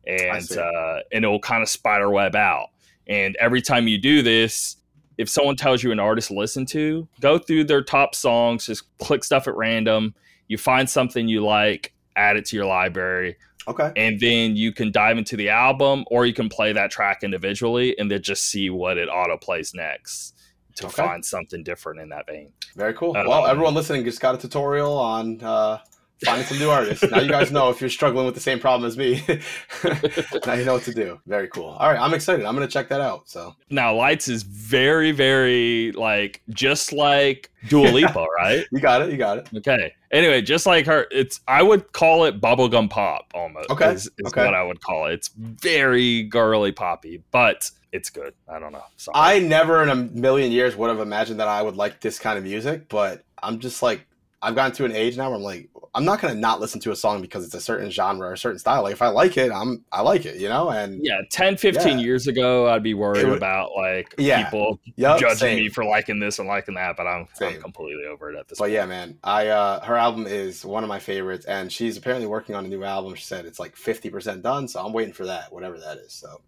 And 0.05 0.51
uh, 0.57 1.01
and 1.13 1.25
it'll 1.25 1.39
kind 1.39 1.63
of 1.63 1.69
spider 1.69 2.11
web 2.11 2.35
out. 2.35 2.69
And 3.07 3.37
every 3.39 3.63
time 3.63 3.87
you 3.87 3.99
do 3.99 4.23
this, 4.23 4.77
if 5.19 5.29
someone 5.29 5.57
tells 5.57 5.83
you 5.83 5.93
an 5.93 5.99
artist 6.01 6.29
to 6.29 6.35
listen 6.35 6.67
to, 6.67 7.09
go 7.21 7.39
through 7.39 7.65
their 7.65 7.83
top 7.83 8.15
songs, 8.15 8.67
just 8.67 8.85
click 8.99 9.25
stuff 9.25 9.49
at 9.49 9.57
random. 9.57 10.15
You 10.49 10.59
find 10.59 10.89
something 10.89 11.29
you 11.29 11.45
like, 11.45 11.93
add 12.17 12.37
it 12.37 12.45
to 12.47 12.57
your 12.57 12.67
library, 12.67 13.37
Okay. 13.69 13.93
and 13.97 14.21
then 14.21 14.57
you 14.57 14.73
can 14.73 14.93
dive 14.93 15.19
into 15.19 15.37
the 15.37 15.49
album 15.49 16.05
or 16.09 16.25
you 16.25 16.33
can 16.33 16.49
play 16.49 16.73
that 16.73 16.91
track 16.91 17.23
individually 17.25 17.99
and 17.99 18.11
then 18.11 18.23
just 18.23 18.45
see 18.45 18.71
what 18.71 18.97
it 18.97 19.09
auto 19.09 19.37
plays 19.37 19.73
next 19.75 20.35
to 20.77 20.87
Okay. 20.87 21.03
find 21.03 21.25
something 21.25 21.63
different 21.65 22.01
in 22.01 22.11
that 22.11 22.27
vein. 22.27 22.53
Very 22.77 22.95
cool. 22.95 23.13
Well, 23.13 23.47
everyone 23.47 23.75
listening 23.75 24.05
just 24.05 24.21
got 24.21 24.35
a 24.35 24.39
tutorial 24.39 24.97
on 24.97 25.41
uh, 25.43 25.79
finding 26.25 26.47
some 26.47 26.59
new 26.59 26.71
artists. 26.71 27.05
Now 27.11 27.21
you 27.21 27.29
guys 27.29 27.53
know 27.53 27.69
if 27.71 27.81
you're 27.81 27.91
struggling 27.91 28.27
with 28.27 28.35
the 28.35 28.41
same 28.41 28.59
problem 28.59 28.87
as 28.89 28.97
me. 28.97 29.23
now 30.47 30.55
you 30.55 30.65
know 30.65 30.75
what 30.75 30.83
to 30.85 30.95
do. 30.95 31.21
Very 31.27 31.49
cool. 31.49 31.67
All 31.79 31.89
right, 31.91 32.01
I'm 32.01 32.15
excited. 32.15 32.45
I'm 32.47 32.55
gonna 32.55 32.67
check 32.69 32.89
that 32.89 33.01
out. 33.01 33.29
So 33.29 33.55
Now, 33.71 33.95
Lights 33.95 34.29
is 34.29 34.43
very, 34.43 35.13
very 35.13 35.93
like 35.93 36.43
just 36.51 36.93
like 36.93 37.51
Dua 37.69 37.89
Lipa, 37.93 38.27
right? 38.39 38.65
you 38.73 38.81
got 38.81 39.03
it. 39.03 39.11
You 39.11 39.17
got 39.17 39.39
it. 39.39 39.49
Okay. 39.57 39.93
Anyway, 40.13 40.41
just 40.41 40.67
like 40.67 40.87
her, 40.87 41.07
it's 41.11 41.41
I 41.49 41.63
would 41.63 41.93
call 41.93 42.25
it 42.25 42.41
bubblegum 42.41 42.89
pop 42.89 43.27
almost. 43.35 43.71
Okay, 43.71 43.93
Is, 43.93 44.07
is 44.19 44.27
okay. 44.29 44.45
what 44.45 44.55
I 44.55 44.63
would 44.63 44.81
call 44.81 45.07
it. 45.07 45.15
It's 45.15 45.29
very 45.37 46.23
girly 46.23 46.73
poppy, 46.73 47.23
but 47.31 47.71
it's 47.93 48.09
good. 48.11 48.35
I 48.49 48.59
don't 48.59 48.73
know. 48.73 48.85
Sorry. 48.97 49.15
I 49.15 49.39
never 49.41 49.83
in 49.83 49.89
a 49.89 49.95
million 49.97 50.53
years 50.53 50.77
would 50.77 50.89
have 50.91 51.01
imagined 51.01 51.41
that 51.41 51.49
I 51.49 51.61
would 51.63 51.77
like 51.77 52.01
this 52.01 52.19
kind 52.19 52.39
of 52.39 52.45
music, 52.45 52.89
but 52.89 53.25
I'm 53.43 53.59
just 53.59 53.83
like 53.83 54.07
I've 54.43 54.55
gotten 54.55 54.73
to 54.77 54.85
an 54.85 54.93
age 54.93 55.17
now 55.17 55.29
where 55.31 55.37
I'm 55.37 55.43
like 55.43 55.69
I'm 55.97 56.05
not 56.05 56.21
gonna 56.21 56.35
not 56.35 56.61
listen 56.61 56.79
to 56.83 56.93
a 56.93 56.97
song 56.97 57.23
because 57.23 57.45
it's 57.45 57.55
a 57.55 57.61
certain 57.61 57.91
genre 57.91 58.29
or 58.29 58.33
a 58.35 58.39
certain 58.39 58.59
style. 58.59 58.83
Like 58.83 58.93
if 58.93 59.01
I 59.01 59.09
like 59.09 59.37
it, 59.39 59.51
I'm 59.51 59.83
I 59.91 60.03
like 60.03 60.27
it, 60.27 60.37
you 60.37 60.49
know. 60.49 60.69
And 60.69 61.01
yeah, 61.03 61.23
10, 61.31 61.57
15 61.57 61.99
Yeah. 61.99 62.05
years 62.05 62.27
ago, 62.27 62.69
I'd 62.69 62.83
be 62.83 62.93
worried 62.93 63.27
would- 63.27 63.39
about 63.39 63.71
like 63.75 64.15
Yeah. 64.19 64.45
people 64.45 64.79
Yup, 64.97 65.19
judging 65.19 65.37
same. 65.39 65.57
me 65.59 65.69
for 65.71 65.85
liking 65.85 66.21
this 66.21 66.39
and 66.39 66.47
liking 66.47 66.75
that, 66.75 66.97
but 66.99 67.07
I'm, 67.07 67.27
I'm 67.41 67.61
completely 67.63 68.05
over 68.05 68.31
it 68.31 68.39
at 68.39 68.47
this 68.47 68.59
But 68.59 68.65
point. 68.67 68.75
yeah, 68.75 68.85
man, 68.87 69.19
I 69.25 69.49
uh, 69.49 69.83
her 69.85 69.97
album 69.97 70.27
is 70.27 70.65
one 70.67 70.83
of 70.85 70.89
my 70.89 70.99
favorites, 70.99 71.47
and 71.47 71.73
she's 71.73 71.97
apparently 71.97 72.27
working 72.27 72.55
on 72.55 72.67
a 72.67 72.69
new 72.69 72.85
album. 72.85 73.15
She 73.15 73.25
said 73.25 73.47
it's 73.47 73.59
like 73.59 73.75
fifty 73.75 74.11
percent 74.11 74.43
done, 74.43 74.69
so 74.69 74.85
I'm 74.85 74.93
waiting 74.93 75.15
for 75.15 75.25
that, 75.25 75.51
whatever 75.51 75.79
that 75.79 75.97
is. 75.97 76.13
So, 76.13 76.43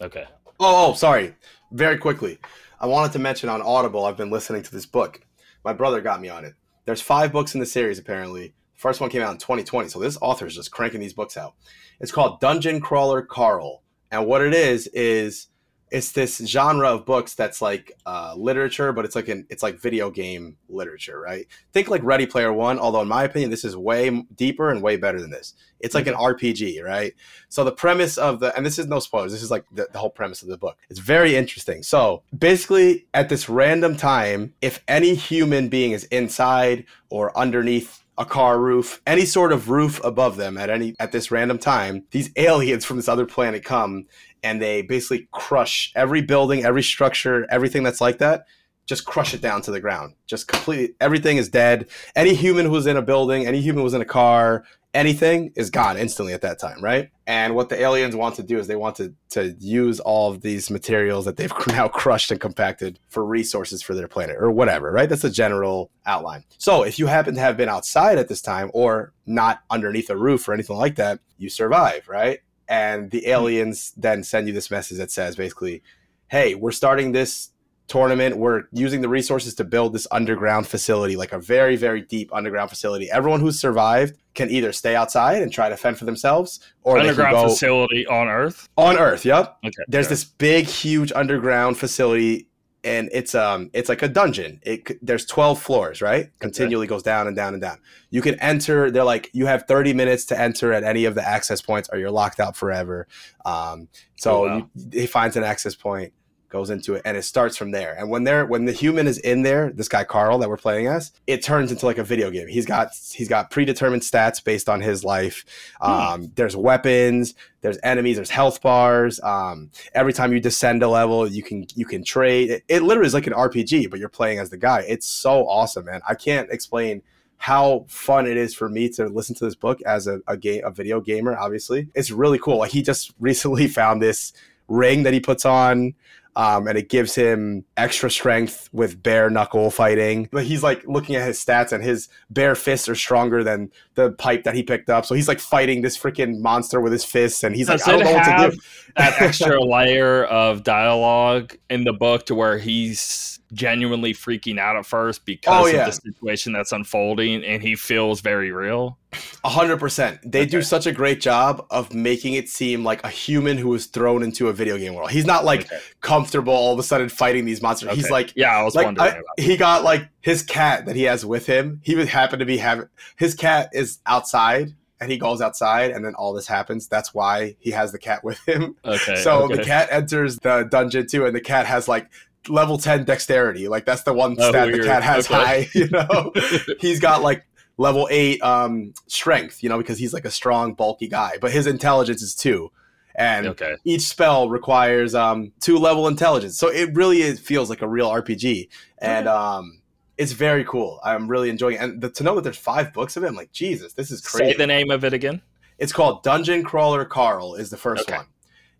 Okay. 0.00 0.24
oh, 0.60 0.90
oh, 0.90 0.94
sorry, 0.94 1.34
very 1.72 1.98
quickly, 1.98 2.38
I 2.80 2.86
wanted 2.86 3.12
to 3.12 3.18
mention 3.18 3.48
on 3.50 3.60
Audible, 3.60 4.06
I've 4.06 4.16
been 4.16 4.30
listening 4.30 4.62
to 4.62 4.72
this 4.72 4.86
book. 4.86 5.20
My 5.62 5.74
brother 5.74 6.00
got 6.00 6.20
me 6.22 6.30
on 6.30 6.46
it. 6.46 6.54
There's 6.86 7.02
five 7.02 7.32
books 7.32 7.52
in 7.54 7.60
the 7.60 7.66
series 7.66 7.98
apparently. 7.98 8.54
First 8.78 9.00
one 9.00 9.10
came 9.10 9.22
out 9.22 9.32
in 9.32 9.38
2020, 9.38 9.88
so 9.88 9.98
this 9.98 10.16
author 10.22 10.46
is 10.46 10.54
just 10.54 10.70
cranking 10.70 11.00
these 11.00 11.12
books 11.12 11.36
out. 11.36 11.54
It's 11.98 12.12
called 12.12 12.38
Dungeon 12.38 12.80
Crawler 12.80 13.22
Carl, 13.22 13.82
and 14.12 14.24
what 14.24 14.40
it 14.40 14.54
is 14.54 14.86
is 14.94 15.48
it's 15.90 16.12
this 16.12 16.38
genre 16.46 16.88
of 16.88 17.04
books 17.04 17.34
that's 17.34 17.60
like 17.60 17.90
uh, 18.06 18.34
literature, 18.36 18.92
but 18.92 19.04
it's 19.04 19.16
like 19.16 19.26
an 19.26 19.46
it's 19.50 19.64
like 19.64 19.80
video 19.80 20.10
game 20.10 20.58
literature, 20.68 21.20
right? 21.20 21.46
Think 21.72 21.88
like 21.88 22.04
Ready 22.04 22.24
Player 22.24 22.52
One, 22.52 22.78
although 22.78 23.02
in 23.02 23.08
my 23.08 23.24
opinion, 23.24 23.50
this 23.50 23.64
is 23.64 23.76
way 23.76 24.10
deeper 24.36 24.70
and 24.70 24.80
way 24.80 24.96
better 24.96 25.20
than 25.20 25.30
this. 25.30 25.54
It's 25.80 25.96
like 25.96 26.06
an 26.06 26.14
RPG, 26.14 26.84
right? 26.84 27.14
So 27.48 27.64
the 27.64 27.72
premise 27.72 28.16
of 28.16 28.38
the 28.38 28.56
and 28.56 28.64
this 28.64 28.78
is 28.78 28.86
no 28.86 29.00
spoilers. 29.00 29.32
This 29.32 29.42
is 29.42 29.50
like 29.50 29.64
the, 29.72 29.88
the 29.92 29.98
whole 29.98 30.10
premise 30.10 30.42
of 30.42 30.48
the 30.48 30.56
book. 30.56 30.78
It's 30.88 31.00
very 31.00 31.34
interesting. 31.34 31.82
So 31.82 32.22
basically, 32.36 33.06
at 33.12 33.28
this 33.28 33.48
random 33.48 33.96
time, 33.96 34.54
if 34.62 34.84
any 34.86 35.16
human 35.16 35.68
being 35.68 35.90
is 35.90 36.04
inside 36.04 36.84
or 37.10 37.36
underneath 37.36 38.04
a 38.18 38.24
car 38.24 38.60
roof, 38.60 39.00
any 39.06 39.24
sort 39.24 39.52
of 39.52 39.70
roof 39.70 40.00
above 40.02 40.36
them 40.36 40.58
at 40.58 40.68
any 40.68 40.94
at 40.98 41.12
this 41.12 41.30
random 41.30 41.58
time, 41.58 42.04
these 42.10 42.30
aliens 42.36 42.84
from 42.84 42.96
this 42.96 43.08
other 43.08 43.24
planet 43.24 43.64
come 43.64 44.06
and 44.42 44.60
they 44.60 44.82
basically 44.82 45.28
crush 45.32 45.92
every 45.94 46.20
building, 46.20 46.64
every 46.64 46.82
structure, 46.82 47.46
everything 47.50 47.82
that's 47.84 48.00
like 48.00 48.18
that. 48.18 48.44
Just 48.86 49.04
crush 49.04 49.34
it 49.34 49.42
down 49.42 49.62
to 49.62 49.70
the 49.70 49.80
ground. 49.80 50.14
Just 50.26 50.48
completely 50.48 50.94
everything 51.00 51.36
is 51.36 51.48
dead. 51.48 51.88
Any 52.16 52.34
human 52.34 52.66
who 52.66 52.72
was 52.72 52.86
in 52.86 52.96
a 52.96 53.02
building, 53.02 53.46
any 53.46 53.60
human 53.60 53.80
who 53.80 53.84
was 53.84 53.94
in 53.94 54.00
a 54.00 54.06
car, 54.06 54.64
anything 54.94 55.52
is 55.54 55.70
gone 55.70 55.96
instantly 55.96 56.32
at 56.32 56.40
that 56.40 56.58
time, 56.58 56.82
right? 56.82 57.10
And 57.26 57.54
what 57.54 57.68
the 57.68 57.80
aliens 57.80 58.16
want 58.16 58.36
to 58.36 58.42
do 58.42 58.58
is 58.58 58.66
they 58.66 58.76
want 58.76 58.96
to 58.96 59.14
to 59.30 59.54
use 59.58 60.00
all 60.00 60.30
of 60.30 60.40
these 60.40 60.70
materials 60.70 61.24
that 61.26 61.36
they've 61.36 61.52
now 61.68 61.88
crushed 61.88 62.30
and 62.30 62.40
compacted 62.40 62.98
for 63.08 63.24
resources 63.24 63.82
for 63.82 63.94
their 63.94 64.08
planet 64.08 64.36
or 64.38 64.50
whatever, 64.50 64.90
right? 64.90 65.08
That's 65.08 65.24
a 65.24 65.30
general 65.30 65.90
outline. 66.06 66.44
So 66.56 66.82
if 66.82 66.98
you 66.98 67.06
happen 67.06 67.34
to 67.34 67.40
have 67.40 67.56
been 67.56 67.68
outside 67.68 68.18
at 68.18 68.28
this 68.28 68.40
time 68.40 68.70
or 68.72 69.12
not 69.26 69.60
underneath 69.70 70.10
a 70.10 70.16
roof 70.16 70.48
or 70.48 70.54
anything 70.54 70.76
like 70.76 70.96
that, 70.96 71.20
you 71.36 71.50
survive, 71.50 72.08
right? 72.08 72.40
And 72.68 73.10
the 73.10 73.20
hmm. 73.20 73.30
aliens 73.30 73.92
then 73.96 74.24
send 74.24 74.48
you 74.48 74.54
this 74.54 74.70
message 74.70 74.98
that 74.98 75.10
says 75.10 75.36
basically, 75.36 75.82
"Hey, 76.28 76.54
we're 76.54 76.72
starting 76.72 77.12
this 77.12 77.50
tournament. 77.88 78.36
We're 78.36 78.64
using 78.72 79.00
the 79.00 79.08
resources 79.08 79.54
to 79.56 79.64
build 79.64 79.92
this 79.94 80.06
underground 80.12 80.66
facility, 80.66 81.16
like 81.16 81.32
a 81.32 81.38
very, 81.38 81.74
very 81.76 82.02
deep 82.02 82.32
underground 82.32 82.70
facility. 82.70 83.10
Everyone 83.10 83.40
who's 83.40 83.58
survived 83.58 84.14
can 84.34 84.50
either 84.50 84.72
stay 84.72 84.94
outside 84.94 85.42
and 85.42 85.52
try 85.52 85.68
to 85.68 85.76
fend 85.76 85.98
for 85.98 86.04
themselves, 86.04 86.60
or 86.82 86.98
Underground 86.98 87.34
they 87.34 87.38
can 87.40 87.46
go 87.48 87.52
facility 87.52 88.06
on 88.06 88.28
Earth. 88.28 88.68
on 88.76 88.96
Earth. 88.98 89.24
Yep. 89.24 89.56
Okay. 89.64 89.82
There's 89.88 90.08
this 90.08 90.24
big, 90.24 90.66
huge 90.66 91.10
underground 91.12 91.76
facility, 91.78 92.46
and 92.84 93.08
it's 93.12 93.34
um, 93.34 93.70
it's 93.72 93.88
like 93.88 94.02
a 94.02 94.08
dungeon. 94.08 94.60
It 94.62 95.04
there's 95.04 95.26
12 95.26 95.60
floors, 95.60 96.00
right? 96.00 96.30
Continually 96.38 96.86
goes 96.86 97.02
down 97.02 97.26
and 97.26 97.34
down 97.34 97.52
and 97.54 97.60
down. 97.60 97.78
You 98.10 98.22
can 98.22 98.36
enter. 98.38 98.90
They're 98.90 99.02
like 99.02 99.28
you 99.32 99.46
have 99.46 99.64
30 99.66 99.92
minutes 99.94 100.24
to 100.26 100.40
enter 100.40 100.72
at 100.72 100.84
any 100.84 101.04
of 101.04 101.14
the 101.16 101.26
access 101.26 101.60
points, 101.60 101.88
or 101.92 101.98
you're 101.98 102.10
locked 102.12 102.38
out 102.38 102.54
forever. 102.56 103.08
Um, 103.44 103.88
so 104.16 104.30
Oh, 104.44 104.46
wow. 104.46 104.68
you, 104.76 105.00
he 105.00 105.06
finds 105.06 105.36
an 105.36 105.42
access 105.42 105.74
point, 105.74 106.12
goes 106.48 106.70
into 106.70 106.94
it, 106.94 107.02
and 107.04 107.16
it 107.16 107.22
starts 107.22 107.56
from 107.56 107.70
there. 107.70 107.94
And 107.98 108.10
when 108.10 108.24
they're 108.24 108.46
when 108.46 108.64
the 108.64 108.72
human 108.72 109.06
is 109.06 109.18
in 109.18 109.42
there, 109.42 109.70
this 109.70 109.88
guy 109.88 110.04
Carl 110.04 110.38
that 110.38 110.48
we're 110.48 110.56
playing 110.56 110.86
as, 110.86 111.12
it 111.26 111.42
turns 111.42 111.70
into 111.70 111.86
like 111.86 111.98
a 111.98 112.04
video 112.04 112.30
game. 112.30 112.48
He's 112.48 112.66
got 112.66 112.92
he's 113.12 113.28
got 113.28 113.50
predetermined 113.50 114.02
stats 114.02 114.42
based 114.42 114.68
on 114.68 114.80
his 114.80 115.04
life. 115.04 115.44
Um, 115.80 116.32
There's 116.34 116.56
weapons, 116.56 117.34
there's 117.60 117.78
enemies, 117.82 118.16
there's 118.16 118.30
health 118.30 118.62
bars. 118.62 119.20
Um, 119.20 119.70
every 119.94 120.12
time 120.12 120.32
you 120.32 120.40
descend 120.40 120.82
a 120.82 120.88
level, 120.88 121.26
you 121.28 121.42
can 121.42 121.66
you 121.74 121.84
can 121.84 122.04
trade. 122.04 122.50
It, 122.50 122.64
it 122.68 122.82
literally 122.82 123.06
is 123.06 123.14
like 123.14 123.26
an 123.26 123.32
RPG, 123.32 123.90
but 123.90 123.98
you're 123.98 124.08
playing 124.08 124.38
as 124.38 124.50
the 124.50 124.58
guy. 124.58 124.84
It's 124.88 125.06
so 125.06 125.46
awesome, 125.48 125.86
man. 125.86 126.00
I 126.08 126.14
can't 126.14 126.50
explain 126.50 127.02
how 127.38 127.84
fun 127.88 128.26
it 128.26 128.36
is 128.36 128.52
for 128.52 128.68
me 128.68 128.88
to 128.88 129.06
listen 129.06 129.34
to 129.36 129.44
this 129.44 129.54
book 129.54 129.80
as 129.82 130.06
a, 130.08 130.20
a 130.26 130.36
game 130.36 130.60
a 130.64 130.70
video 130.72 131.00
gamer 131.00 131.38
obviously 131.38 131.86
it's 131.94 132.10
really 132.10 132.38
cool 132.38 132.58
like 132.58 132.72
he 132.72 132.82
just 132.82 133.14
recently 133.20 133.68
found 133.68 134.02
this 134.02 134.32
ring 134.66 135.04
that 135.04 135.14
he 135.14 135.20
puts 135.20 135.44
on 135.44 135.94
um, 136.38 136.68
and 136.68 136.78
it 136.78 136.88
gives 136.88 137.16
him 137.16 137.64
extra 137.76 138.08
strength 138.08 138.68
with 138.72 139.02
bare 139.02 139.28
knuckle 139.28 139.72
fighting. 139.72 140.28
But 140.30 140.44
he's 140.44 140.62
like 140.62 140.86
looking 140.86 141.16
at 141.16 141.26
his 141.26 141.44
stats, 141.44 141.72
and 141.72 141.82
his 141.82 142.08
bare 142.30 142.54
fists 142.54 142.88
are 142.88 142.94
stronger 142.94 143.42
than 143.42 143.72
the 143.94 144.12
pipe 144.12 144.44
that 144.44 144.54
he 144.54 144.62
picked 144.62 144.88
up. 144.88 145.04
So 145.04 145.16
he's 145.16 145.26
like 145.26 145.40
fighting 145.40 145.82
this 145.82 145.98
freaking 145.98 146.38
monster 146.38 146.80
with 146.80 146.92
his 146.92 147.04
fists, 147.04 147.42
and 147.42 147.56
he's 147.56 147.66
Does 147.66 147.84
like, 147.84 147.88
I 147.88 147.98
don't 147.98 148.06
know 148.06 148.12
what 148.12 148.50
to 148.50 148.56
do. 148.56 148.62
that 148.96 149.20
extra 149.20 149.60
layer 149.60 150.24
of 150.26 150.62
dialogue 150.62 151.56
in 151.68 151.82
the 151.82 151.92
book 151.92 152.26
to 152.26 152.36
where 152.36 152.56
he's 152.56 153.37
genuinely 153.52 154.12
freaking 154.12 154.58
out 154.58 154.76
at 154.76 154.84
first 154.84 155.24
because 155.24 155.66
Oh, 155.66 155.66
yeah. 155.68 155.86
of 155.86 155.86
the 155.86 155.92
situation 156.12 156.52
that's 156.52 156.70
unfolding 156.72 157.44
and 157.44 157.62
he 157.62 157.74
feels 157.76 158.20
very 158.20 158.52
real. 158.52 158.98
A 159.42 159.48
hundred 159.48 159.78
percent. 159.78 160.20
They 160.24 160.44
do 160.44 160.60
such 160.60 160.86
a 160.86 160.92
great 160.92 161.20
job 161.20 161.64
of 161.70 161.94
making 161.94 162.34
it 162.34 162.48
seem 162.48 162.84
like 162.84 163.02
a 163.04 163.08
human 163.08 163.56
who 163.56 163.68
was 163.70 163.86
thrown 163.86 164.22
into 164.22 164.48
a 164.48 164.52
video 164.52 164.76
game 164.76 164.94
world. 164.94 165.10
He's 165.10 165.24
not 165.24 165.44
like 165.46 165.60
Okay. 165.66 165.78
comfortable 166.02 166.52
all 166.52 166.74
of 166.74 166.78
a 166.78 166.82
sudden 166.82 167.08
fighting 167.08 167.46
these 167.46 167.62
monsters. 167.62 167.94
He's 167.94 168.10
like 168.10 168.32
yeah, 168.36 168.56
I 168.58 168.62
was 168.62 168.74
like 168.74 168.84
wondering 168.84 169.06
I- 169.08 169.10
about 169.12 169.24
he 169.38 169.56
got 169.56 169.82
like 169.82 170.08
his 170.20 170.42
cat 170.42 170.84
that 170.86 170.94
he 170.96 171.04
has 171.04 171.24
with 171.24 171.46
him. 171.46 171.80
He 171.82 171.94
would 171.96 172.08
happen 172.08 172.38
to 172.40 172.44
be 172.44 172.58
having 172.58 172.88
his 173.16 173.34
cat 173.34 173.70
is 173.72 173.98
outside 174.04 174.74
and 175.00 175.12
he 175.12 175.16
goes 175.16 175.40
outside 175.40 175.92
and 175.92 176.04
then 176.04 176.14
all 176.16 176.32
this 176.34 176.48
happens. 176.48 176.88
That's 176.88 177.14
why 177.14 177.54
he 177.60 177.70
has 177.70 177.92
the 177.92 177.98
cat 178.00 178.22
with 178.24 178.38
him. 178.48 178.74
Okay. 178.84 179.14
so 179.22 179.44
okay. 179.44 179.56
the 179.56 179.62
cat 179.62 179.88
enters 179.92 180.36
the 180.42 180.64
dungeon 180.70 181.06
too, 181.06 181.24
and 181.24 181.34
the 181.34 181.40
cat 181.40 181.66
has 181.66 181.86
like 181.88 182.10
level 182.48 182.78
10 182.78 183.04
dexterity. 183.04 183.68
Like 183.68 183.84
that's 183.84 184.02
the 184.02 184.12
one 184.12 184.36
Oh, 184.38 184.48
stat 184.48 184.72
the 184.72 184.78
cat 184.78 185.02
has 185.02 185.26
Okay. 185.26 185.34
high, 185.34 185.68
you 185.74 185.88
know. 185.90 186.32
He's 186.80 187.00
got 187.00 187.22
like 187.22 187.44
level 187.76 188.08
eight 188.10 188.42
um, 188.42 188.94
strength, 189.06 189.62
you 189.62 189.68
know, 189.68 189.78
because 189.78 189.98
he's 189.98 190.12
like 190.12 190.24
a 190.24 190.30
strong, 190.30 190.74
bulky 190.74 191.08
guy. 191.08 191.32
But 191.40 191.52
his 191.52 191.66
intelligence 191.66 192.22
is 192.22 192.34
two, 192.34 192.70
and 193.14 193.46
Okay. 193.48 193.76
each 193.84 194.02
spell 194.02 194.48
requires 194.50 195.14
um, 195.14 195.52
two 195.60 195.78
level 195.78 196.08
intelligence. 196.08 196.58
So 196.58 196.68
it 196.68 196.94
really 196.94 197.22
is, 197.22 197.38
feels 197.40 197.70
like 197.70 197.82
a 197.82 197.88
real 197.88 198.08
RPG, 198.08 198.68
and 198.98 199.28
um, 199.28 199.80
it's 200.16 200.32
very 200.32 200.64
cool. 200.64 201.00
I'm 201.04 201.28
really 201.28 201.50
enjoying 201.50 201.76
it. 201.76 201.80
And 201.82 202.00
the, 202.00 202.10
to 202.10 202.24
know 202.24 202.34
that 202.34 202.42
there's 202.42 202.56
five 202.58 202.92
books 202.92 203.16
of 203.16 203.22
it, 203.24 203.28
I'm 203.28 203.36
like, 203.36 203.52
Jesus, 203.52 203.92
this 203.92 204.10
is 204.10 204.20
Say 204.20 204.38
crazy. 204.38 204.54
the 204.54 204.66
name 204.66 204.90
of 204.90 205.04
it 205.04 205.12
again. 205.12 205.40
It's 205.78 205.92
called 205.92 206.24
Dungeon 206.24 206.64
Crawler 206.64 207.04
Carl 207.04 207.54
is 207.54 207.70
the 207.70 207.76
first 207.76 208.08
Okay. 208.08 208.16
one. 208.16 208.26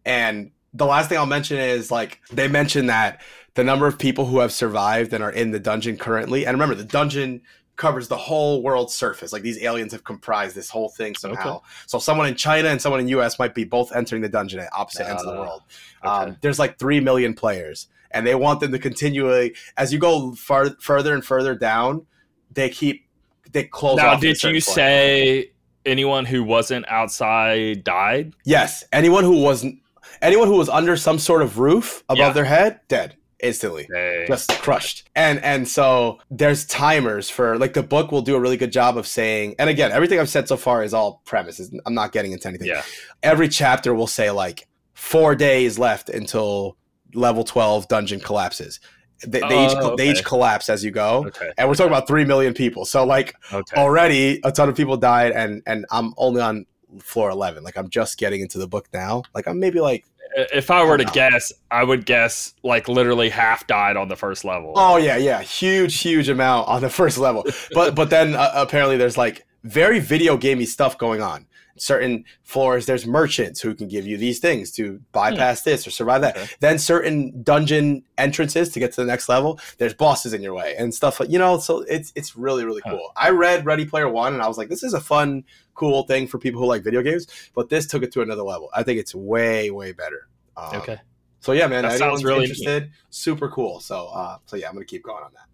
And 0.05 0.51
the 0.75 0.87
last 0.87 1.09
thing 1.09 1.19
I'll 1.19 1.27
mention 1.27 1.59
is 1.59 1.91
like 1.93 2.21
they 2.33 2.49
mentioned 2.49 2.89
that 2.91 3.21
the 3.59 3.65
number 3.65 3.89
of 3.89 3.99
people 3.99 4.25
who 4.27 4.39
have 4.39 4.53
survived 4.53 5.13
and 5.13 5.25
are 5.25 5.33
in 5.33 5.51
the 5.51 5.59
dungeon 5.59 5.97
currently, 5.97 6.47
and 6.47 6.55
remember 6.55 6.77
the 6.77 6.85
dungeon 6.85 7.43
covers 7.75 8.07
the 8.07 8.17
whole 8.17 8.63
world's 8.63 8.95
surface. 8.95 9.33
Like 9.33 9.43
these 9.43 9.61
aliens 9.65 9.91
have 9.91 10.05
comprised 10.05 10.55
this 10.55 10.71
whole 10.71 10.89
thing 10.91 11.17
somehow. 11.17 11.63
So 11.89 11.99
someone 11.99 12.29
in 12.29 12.37
China 12.37 12.69
and 12.69 12.81
someone 12.81 13.01
in 13.01 13.09
US 13.09 13.37
might 13.41 13.57
be 13.57 13.65
both 13.65 13.91
entering 13.97 14.23
the 14.23 14.29
dungeon 14.29 14.61
at 14.61 14.69
opposite 14.73 15.09
ends 15.09 15.25
of 15.25 15.33
the 15.35 15.41
Ah, 15.41 15.41
world. 15.41 15.63
Okay. 16.05 16.09
Um, 16.31 16.37
there's 16.41 16.61
like 16.61 16.79
three 16.79 17.01
million 17.01 17.35
players, 17.35 17.89
and 18.13 18.25
they 18.25 18.37
want 18.37 18.61
them 18.61 18.71
to 18.71 18.79
continually, 18.79 19.57
as 19.77 19.93
you 19.93 19.99
go 19.99 20.35
far, 20.37 20.71
further 20.81 21.13
and 21.13 21.25
further 21.25 21.57
down, 21.57 22.07
they 22.53 22.69
keep 22.69 23.09
they 23.51 23.65
close. 23.65 23.97
now, 23.97 24.15
did 24.15 24.41
you 24.41 24.51
point. 24.53 24.63
say 24.63 25.51
anyone 25.85 26.27
who 26.27 26.45
wasn't 26.45 26.87
outside 26.89 27.83
died? 27.83 28.35
Yes, 28.45 28.85
anyone 28.93 29.25
who 29.25 29.43
wasn't 29.43 29.81
anyone 30.23 30.47
who 30.47 30.57
was 30.57 30.69
under 30.69 30.97
some 30.97 31.19
sort 31.19 31.43
of 31.43 31.59
roof 31.59 32.05
above 32.09 32.19
Yeah. 32.19 32.33
their 32.33 32.45
head, 32.45 32.81
dead 32.87 33.17
instantly. 33.41 33.87
Hey. 33.93 34.25
Just 34.29 34.51
crushed. 34.61 35.09
And 35.15 35.43
and 35.45 35.67
so 35.69 36.19
there's 36.31 36.65
timers 36.67 37.31
for 37.31 37.59
like 37.59 37.75
the 37.75 37.83
book 37.83 38.11
will 38.13 38.23
do 38.23 38.35
a 38.37 38.41
really 38.41 38.57
good 38.57 38.73
job 38.73 38.97
of 38.97 39.07
saying 39.07 39.55
and 39.59 39.71
again, 39.71 39.93
everything 39.93 40.19
I've 40.19 40.29
said 40.29 40.49
so 40.49 40.57
far 40.57 40.83
is 40.83 40.93
all 40.95 41.23
premises. 41.25 41.73
I'm 41.87 41.95
not 41.95 42.13
getting 42.13 42.33
into 42.33 42.49
anything. 42.49 42.69
yeah. 42.69 42.83
Every 43.23 43.49
chapter 43.49 43.95
will 43.95 44.07
say 44.07 44.31
like 44.31 44.67
4 44.95 45.35
days 45.37 45.79
left 45.79 46.09
until 46.11 46.77
level 47.15 47.45
12 47.45 47.89
dungeon 47.89 48.21
collapses. 48.21 48.81
They, 49.27 49.41
they 49.41 49.65
each 49.67 49.73
Oh, 49.77 49.97
they 49.97 50.11
each 50.11 50.25
collapse 50.25 50.69
as 50.69 50.85
you 50.85 50.91
go. 50.91 51.25
Okay. 51.27 51.51
And 51.59 51.69
we're 51.69 51.75
talking 51.75 51.93
about 51.93 52.07
3 52.07 52.25
million 52.25 52.55
people. 52.55 52.85
So 52.85 53.05
like 53.05 53.35
Okay. 53.53 53.77
already 53.81 54.41
a 54.45 54.53
ton 54.53 54.69
of 54.69 54.77
people 54.77 54.97
died 54.97 55.33
and 55.33 55.63
and 55.67 55.87
I'm 55.91 56.15
only 56.17 56.41
on 56.41 56.67
floor 57.01 57.29
11 57.29 57.63
like 57.65 57.77
i'm 57.77 57.91
just 57.91 58.17
getting 58.17 58.41
into 58.41 58.57
the 58.57 58.67
book 58.67 58.89
now 58.95 59.23
like 59.35 59.47
i'm 59.47 59.61
maybe 59.61 59.79
like 59.79 60.07
If 60.53 60.71
I 60.71 60.85
were 60.85 60.99
to 60.99 61.05
guess, 61.05 61.53
I 61.71 61.83
would 61.83 62.07
guess 62.07 62.55
like 62.63 62.89
literally 62.89 63.29
half 63.29 63.67
died 63.67 63.97
on 63.97 64.09
the 64.09 64.17
first 64.17 64.45
level. 64.45 64.73
oh 64.77 64.97
yeah 64.97 65.17
yeah. 65.17 65.41
Huge 65.43 66.01
huge 66.01 66.29
amount 66.29 66.69
on 66.69 66.81
the 66.81 66.91
first 67.01 67.19
level. 67.19 67.45
But 67.73 67.95
but 67.95 68.11
then 68.11 68.35
uh, 68.35 68.53
apparently 68.55 68.97
there's 68.97 69.19
like 69.19 69.47
very 69.65 69.99
video 69.99 70.37
gamey 70.37 70.65
stuff 70.65 70.97
going 70.99 71.21
on 71.21 71.47
certain 71.79 72.25
floors 72.43 72.87
there's 72.87 73.07
merchants 73.07 73.61
who 73.61 73.75
can 73.75 73.89
give 73.89 74.07
you 74.07 74.17
these 74.17 74.39
things 74.39 74.71
to 74.71 75.01
bypass 75.13 75.63
this 75.63 75.87
or 75.87 75.91
survive 75.91 76.21
that 76.21 76.37
Hmm. 76.37 76.43
Okay. 76.43 76.53
then 76.61 76.79
certain 76.79 77.43
dungeon 77.43 78.03
entrances 78.19 78.69
to 78.71 78.79
get 78.81 78.93
to 78.93 79.01
the 79.01 79.07
next 79.07 79.29
level 79.29 79.59
there's 79.79 79.95
bosses 79.95 80.33
in 80.35 80.43
your 80.43 80.55
way 80.55 80.75
and 80.79 80.93
stuff 80.95 81.21
like 81.21 81.31
you 81.31 81.39
know 81.39 81.59
so 81.59 81.81
it's 81.89 82.13
it's 82.15 82.37
really 82.37 82.65
really 82.65 82.83
Huh. 82.85 82.93
cool 82.93 83.13
i 83.17 83.31
read 83.31 83.65
ready 83.67 83.85
player 83.85 84.09
one 84.09 84.33
and 84.35 84.43
i 84.43 84.49
was 84.49 84.59
like 84.59 84.69
this 84.69 84.83
is 84.83 84.95
a 84.95 85.01
fun 85.01 85.45
cool 85.75 86.03
thing 86.05 86.27
for 86.27 86.39
people 86.39 86.61
who 86.61 86.67
like 86.67 86.83
video 86.83 87.03
games 87.03 87.27
but 87.55 87.69
this 87.69 87.87
took 87.87 88.03
it 88.03 88.13
to 88.13 88.23
another 88.23 88.43
level 88.43 88.69
i 88.75 88.83
think 88.83 88.99
it's 88.99 89.15
way 89.15 89.71
way 89.71 89.93
better 89.93 90.29
um, 90.57 90.75
Okay. 90.81 90.99
so 91.41 91.53
yeah 91.53 91.67
man 91.67 91.85
That 91.85 91.99
sounds 91.99 92.25
really 92.25 92.45
interested 92.45 92.91
super 93.11 93.49
cool 93.49 93.81
so 93.81 94.09
uh 94.09 94.39
so 94.47 94.57
yeah 94.57 94.69
i'm 94.69 94.75
gonna 94.75 94.85
keep 94.85 95.05
going 95.05 95.23
on 95.25 95.31
that 95.35 95.45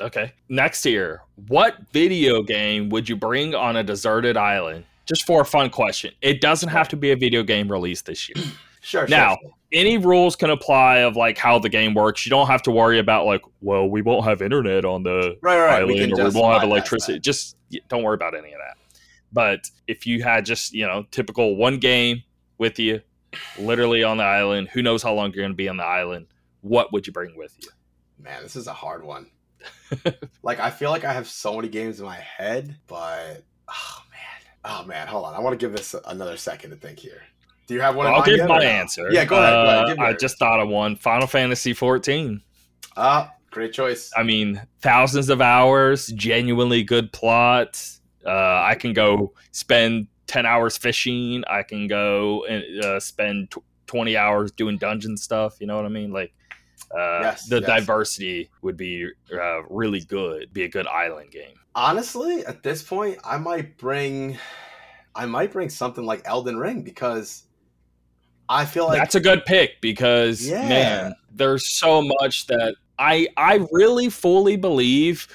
Okay. 0.00 0.32
Next 0.48 0.82
here, 0.82 1.22
what 1.48 1.76
video 1.92 2.42
game 2.42 2.88
would 2.88 3.08
you 3.08 3.14
bring 3.14 3.54
on 3.54 3.76
a 3.76 3.84
deserted 3.84 4.36
island? 4.36 4.86
Just 5.06 5.26
for 5.26 5.42
a 5.42 5.44
fun 5.44 5.70
question. 5.70 6.12
It 6.22 6.40
doesn't 6.40 6.68
have 6.70 6.88
to 6.88 6.96
be 6.96 7.10
a 7.10 7.16
video 7.16 7.42
game 7.42 7.70
release 7.70 8.02
this 8.02 8.28
year. 8.28 8.44
sure 8.80 9.06
Now, 9.08 9.36
sure. 9.40 9.50
Any 9.72 9.98
rules 9.98 10.36
can 10.36 10.50
apply 10.50 10.98
of 10.98 11.16
like 11.16 11.36
how 11.36 11.58
the 11.58 11.68
game 11.68 11.94
works. 11.94 12.24
You 12.24 12.30
don't 12.30 12.46
have 12.46 12.62
to 12.62 12.70
worry 12.70 12.98
about 12.98 13.26
like, 13.26 13.42
well, 13.60 13.88
we 13.88 14.02
won't 14.02 14.24
have 14.24 14.40
internet 14.40 14.84
on 14.84 15.02
the 15.02 15.36
right 15.42 15.58
right, 15.58 15.82
island 15.82 15.88
we 15.88 16.12
or 16.12 16.30
we 16.30 16.40
won't 16.40 16.54
have 16.54 16.62
electricity. 16.62 17.14
that. 17.14 17.22
Just 17.22 17.56
don't 17.88 18.04
worry 18.04 18.14
about 18.14 18.36
any 18.36 18.52
of 18.52 18.58
that. 18.58 18.76
But 19.32 19.68
if 19.88 20.06
you 20.06 20.22
had 20.22 20.46
just, 20.46 20.72
you 20.72 20.86
know, 20.86 21.04
typical 21.10 21.56
one 21.56 21.78
game 21.78 22.22
with 22.58 22.78
you, 22.78 23.00
literally 23.58 24.04
on 24.04 24.18
the 24.18 24.24
island, 24.24 24.68
who 24.72 24.80
knows 24.80 25.02
how 25.02 25.12
long 25.12 25.32
you're 25.32 25.42
going 25.42 25.50
to 25.50 25.56
be 25.56 25.68
on 25.68 25.76
the 25.76 25.84
island, 25.84 26.26
what 26.60 26.92
would 26.92 27.06
you 27.08 27.12
bring 27.12 27.36
with 27.36 27.56
you? 27.60 27.68
man 28.18 28.42
this 28.42 28.56
is 28.56 28.66
a 28.66 28.72
hard 28.72 29.04
one 29.04 29.26
like 30.42 30.60
i 30.60 30.70
feel 30.70 30.90
like 30.90 31.04
i 31.04 31.12
have 31.12 31.28
so 31.28 31.56
many 31.56 31.68
games 31.68 32.00
in 32.00 32.06
my 32.06 32.16
head 32.16 32.76
but 32.86 33.42
oh 33.68 34.03
oh 34.64 34.84
man 34.84 35.06
hold 35.06 35.24
on 35.24 35.34
i 35.34 35.38
want 35.40 35.58
to 35.58 35.66
give 35.66 35.74
this 35.76 35.94
another 36.06 36.36
second 36.36 36.70
to 36.70 36.76
think 36.76 36.98
here 36.98 37.22
do 37.66 37.72
you 37.74 37.80
have 37.80 37.96
one 37.96 38.06
in 38.06 38.12
I'll 38.12 38.22
give 38.22 38.46
my 38.46 38.58
no? 38.58 38.64
answer. 38.64 39.10
yeah 39.10 39.24
go 39.24 39.36
ahead, 39.36 39.52
go 39.52 39.84
ahead. 39.92 39.98
Uh, 39.98 40.02
I 40.02 40.12
just 40.12 40.38
thought 40.38 40.60
of 40.60 40.68
one 40.68 40.96
Final 40.96 41.26
Fantasy 41.26 41.72
14. 41.72 42.42
ah 42.98 43.32
great 43.50 43.72
choice 43.72 44.10
I 44.16 44.22
mean, 44.22 44.60
thousands 44.82 45.30
of 45.30 45.40
hours, 45.40 46.08
genuinely 46.08 46.82
good 46.82 47.10
plot. 47.12 47.80
Uh, 48.26 48.62
I 48.62 48.74
can 48.78 48.92
go 48.92 49.32
spend 49.52 50.08
10 50.26 50.44
hours 50.44 50.76
fishing. 50.76 51.42
I 51.48 51.62
can 51.62 51.86
go 51.86 52.44
and 52.46 52.84
uh, 52.84 53.00
spend 53.00 53.50
tw 53.52 53.58
20 53.86 54.16
hours 54.16 54.50
doing 54.52 54.76
dungeon 54.76 55.16
stuff. 55.16 55.56
You 55.60 55.66
know 55.66 55.76
what 55.76 55.84
I 55.84 55.88
mean? 55.88 56.10
Like, 56.12 56.34
uh, 56.90 57.20
Yes, 57.22 57.46
the 57.46 57.60
yes. 57.60 57.66
diversity 57.66 58.50
would 58.62 58.76
be 58.76 59.08
uh, 59.32 59.62
really 59.70 60.00
good, 60.00 60.52
be 60.52 60.64
a 60.64 60.68
good 60.68 60.86
island 60.86 61.30
game. 61.30 61.54
Honestly 61.74 62.44
at 62.46 62.62
this 62.62 62.82
point 62.82 63.18
i 63.24 63.36
might 63.36 63.76
bring 63.78 64.38
i 65.14 65.26
might 65.26 65.52
bring 65.52 65.68
something 65.68 66.04
like 66.04 66.22
elden 66.24 66.56
ring 66.56 66.82
because 66.82 67.44
i 68.48 68.64
feel 68.64 68.86
like 68.86 68.98
That's 68.98 69.14
a 69.16 69.20
good 69.20 69.44
pick 69.44 69.80
because, 69.80 70.46
Yeah. 70.48 70.68
man, 70.68 71.14
there's 71.32 71.76
so 71.78 72.02
much 72.20 72.46
that 72.46 72.76
I, 72.98 73.26
I 73.36 73.66
really 73.72 74.08
fully 74.08 74.56
believe 74.56 75.26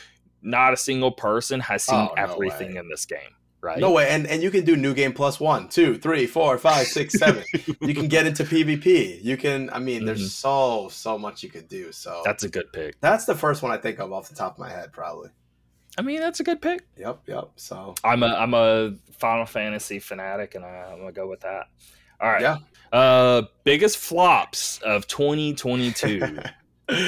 not 0.42 0.72
a 0.74 0.78
single 0.78 1.12
person 1.12 1.60
has 1.60 1.84
seen 1.84 1.96
Oh, 1.96 2.14
no 2.16 2.24
everything 2.24 2.74
way. 2.76 2.80
in 2.80 2.88
this 2.90 3.06
game. 3.06 3.20
Right? 3.62 3.78
no 3.80 3.92
way 3.92 4.08
and 4.08 4.26
and 4.26 4.42
you 4.42 4.52
can 4.52 4.64
do 4.64 4.78
new 4.78 4.94
game 4.94 5.12
plus 5.12 5.38
one 5.38 5.68
two 5.68 5.98
three 5.98 6.26
four 6.28 6.58
five 6.58 6.88
six 6.88 7.20
seven 7.20 7.44
you 7.82 7.94
can 7.94 8.08
get 8.08 8.26
into 8.26 8.46
pvp 8.46 9.22
you 9.22 9.36
can 9.36 9.70
i 9.74 9.80
mean 9.80 10.06
there's 10.06 10.34
so 10.34 10.88
so 10.90 11.18
much 11.18 11.44
you 11.44 11.50
could 11.50 11.68
do 11.68 11.92
so 11.92 12.10
Mm-hmm. 12.12 12.22
That's 12.24 12.44
a 12.46 12.50
good 12.50 12.72
pick. 12.72 13.02
That's 13.02 13.26
the 13.26 13.36
first 13.36 13.62
one 13.62 13.74
I 13.74 13.78
think 13.78 14.00
of 14.00 14.14
off 14.14 14.30
the 14.30 14.36
top 14.36 14.54
of 14.54 14.60
my 14.60 14.70
head, 14.70 14.94
probably. 14.94 15.32
I 16.00 16.02
mean, 16.02 16.22
that's 16.22 16.40
a 16.40 16.44
good 16.44 16.62
pick. 16.62 16.88
Yep, 16.98 17.24
yep. 17.28 17.50
So 17.58 17.94
I'm 18.04 18.24
a 18.24 18.28
I'm 18.28 18.54
a 18.54 18.94
Final 19.18 19.46
Fantasy 19.46 20.00
fanatic, 20.00 20.56
and 20.56 20.64
I, 20.64 20.88
I'm 20.92 21.00
gonna 21.00 21.12
go 21.12 21.28
with 21.28 21.42
that. 21.42 21.68
All 22.22 22.30
right. 22.30 22.42
Yeah. 22.42 22.58
Uh, 22.92 23.44
biggest 23.66 23.98
flops 23.98 24.80
of 24.80 25.06
2022. 25.60 26.22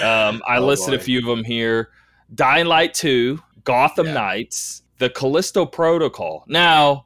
um, 0.04 0.42
I 0.46 0.58
Oh, 0.58 0.66
listed 0.66 0.94
a 0.94 1.00
few 1.00 1.20
of 1.20 1.26
them 1.26 1.44
here: 1.46 1.90
Dying 2.36 2.66
Light 2.66 2.94
2, 2.94 3.40
Gotham 3.64 4.08
Yeah. 4.08 4.14
Knights, 4.14 4.84
The 4.98 5.10
Callisto 5.10 5.66
Protocol. 5.66 6.44
Now, 6.48 7.06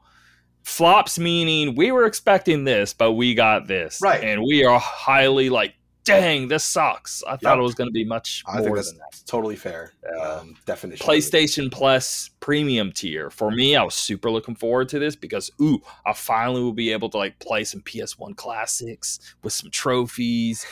flops 0.63 1.19
meaning 1.19 1.75
we 1.75 1.91
were 1.91 2.05
expecting 2.05 2.63
this, 2.63 2.93
but 2.93 3.13
we 3.13 3.35
got 3.35 3.67
this, 3.67 3.99
Right. 4.01 4.23
And 4.23 4.41
we 4.41 4.65
are 4.65 4.79
highly 4.79 5.49
like, 5.49 5.75
dang, 6.05 6.47
this 6.47 6.63
sucks. 6.63 7.23
I 7.27 7.35
thought 7.37 7.57
it 7.59 7.61
was 7.61 7.75
going 7.75 7.89
to 7.89 7.93
be 7.93 8.05
much 8.05 8.43
I 8.47 8.57
think 8.57 8.67
more 8.67 8.75
that's 8.77 8.89
than 8.91 8.99
that. 8.99 9.21
totally 9.25 9.55
fair. 9.55 9.91
Uh, 10.17 10.39
Um, 10.41 10.55
definition. 10.65 11.05
PlayStation 11.05 11.71
Plus 11.71 12.29
premium 12.39 12.91
tier. 12.91 13.29
For 13.29 13.51
me, 13.51 13.75
I 13.75 13.83
was 13.83 13.95
super 13.95 14.31
looking 14.31 14.55
forward 14.55 14.89
to 14.89 14.99
this 14.99 15.15
because 15.15 15.51
ooh, 15.61 15.81
I 16.05 16.13
finally 16.13 16.61
will 16.61 16.73
be 16.73 16.91
able 16.91 17.09
to 17.09 17.17
like 17.17 17.37
play 17.39 17.63
some 17.63 17.81
PS1 17.81 18.35
classics 18.37 19.19
with 19.43 19.53
some 19.53 19.69
trophies, 19.71 20.65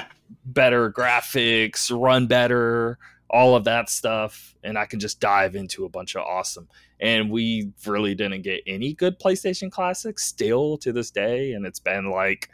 better 0.46 0.90
graphics, 0.90 1.90
run 1.90 2.26
better, 2.26 2.98
all 3.30 3.54
of 3.56 3.64
that 3.64 3.90
stuff, 3.90 4.54
and 4.64 4.78
I 4.78 4.86
can 4.86 5.00
just 5.00 5.20
dive 5.20 5.54
into 5.54 5.84
a 5.84 5.88
bunch 5.88 6.16
of 6.16 6.22
awesome. 6.22 6.68
And 7.00 7.30
we 7.30 7.70
really 7.86 8.14
didn't 8.14 8.42
get 8.42 8.62
any 8.66 8.94
good 8.94 9.20
PlayStation 9.20 9.70
classics 9.70 10.24
still 10.24 10.78
to 10.78 10.92
this 10.92 11.10
day, 11.10 11.52
and 11.52 11.66
it's 11.66 11.78
been 11.78 12.10
like 12.10 12.48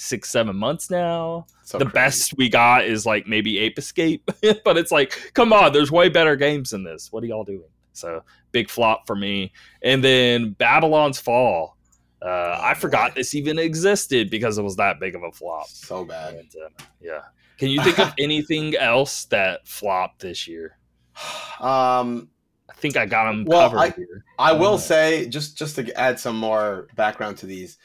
six, 0.00 0.30
seven 0.30 0.56
months 0.56 0.90
now 0.90 1.46
So 1.62 1.76
the 1.78 1.84
crazy. 1.84 1.94
best 1.94 2.34
we 2.38 2.48
got 2.48 2.84
is 2.84 3.04
like 3.04 3.26
maybe 3.26 3.58
Ape 3.58 3.78
Escape, 3.78 4.30
but 4.64 4.76
it's 4.78 4.90
like, 4.90 5.32
come 5.34 5.52
on, 5.52 5.72
there's 5.72 5.92
way 5.92 6.08
better 6.08 6.36
games 6.36 6.70
than 6.70 6.82
this. 6.84 7.12
What 7.12 7.22
are 7.22 7.26
y'all 7.26 7.44
doing? 7.44 7.68
So 7.92 8.22
big 8.52 8.70
flop 8.70 9.06
for 9.06 9.14
me. 9.16 9.52
And 9.82 10.02
then 10.02 10.52
Babylon's 10.52 11.20
Fall. 11.20 11.76
Uh, 12.22 12.58
I 12.60 12.74
forgot 12.74 13.10
boy. 13.14 13.20
this 13.20 13.34
even 13.34 13.58
existed 13.58 14.30
because 14.30 14.56
it 14.58 14.62
was 14.62 14.76
that 14.76 15.00
big 15.00 15.14
of 15.14 15.22
a 15.22 15.32
flop. 15.32 15.68
So 15.68 16.04
bad. 16.04 16.34
And, 16.34 16.50
uh, 16.64 16.84
yeah. 17.00 17.20
Can 17.58 17.68
you 17.68 17.82
think 17.82 17.98
of 17.98 18.12
anything 18.18 18.74
else 18.76 19.24
that 19.26 19.66
flopped 19.68 20.20
this 20.22 20.48
year? 20.48 20.78
Um, 21.60 22.30
I 22.70 22.72
think 22.74 22.96
I 22.96 23.04
got 23.04 23.30
them 23.30 23.44
Well, 23.44 23.68
covered 23.68 23.78
I- 23.78 23.90
here. 23.90 24.24
I 24.38 24.52
will 24.52 24.74
Oh. 24.74 24.78
say 24.78 25.28
just 25.28 25.58
just 25.58 25.76
to 25.76 25.92
add 26.00 26.18
some 26.18 26.36
more 26.38 26.88
background 26.96 27.36
to 27.38 27.46
these, 27.46 27.76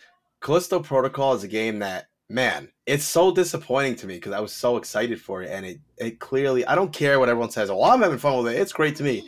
Callisto 0.45 0.79
Protocol 0.79 1.33
is 1.33 1.43
a 1.43 1.47
game 1.47 1.79
that 1.79 2.05
man, 2.29 2.69
it's 2.85 3.03
so 3.03 3.33
disappointing 3.33 3.95
to 3.95 4.05
me 4.05 4.13
because 4.13 4.31
I 4.31 4.39
was 4.39 4.53
so 4.53 4.77
excited 4.77 5.19
for 5.19 5.41
it, 5.41 5.49
and 5.49 5.65
it 5.65 5.79
it 5.97 6.19
clearly 6.19 6.63
I 6.67 6.75
don't 6.75 6.93
care 6.93 7.19
what 7.19 7.29
everyone 7.29 7.49
says. 7.49 7.69
Well, 7.69 7.83
I'm 7.83 8.01
having 8.03 8.19
fun 8.19 8.43
with 8.43 8.53
it. 8.53 8.59
It's 8.59 8.71
great 8.71 8.95
to 8.97 9.03
me. 9.03 9.27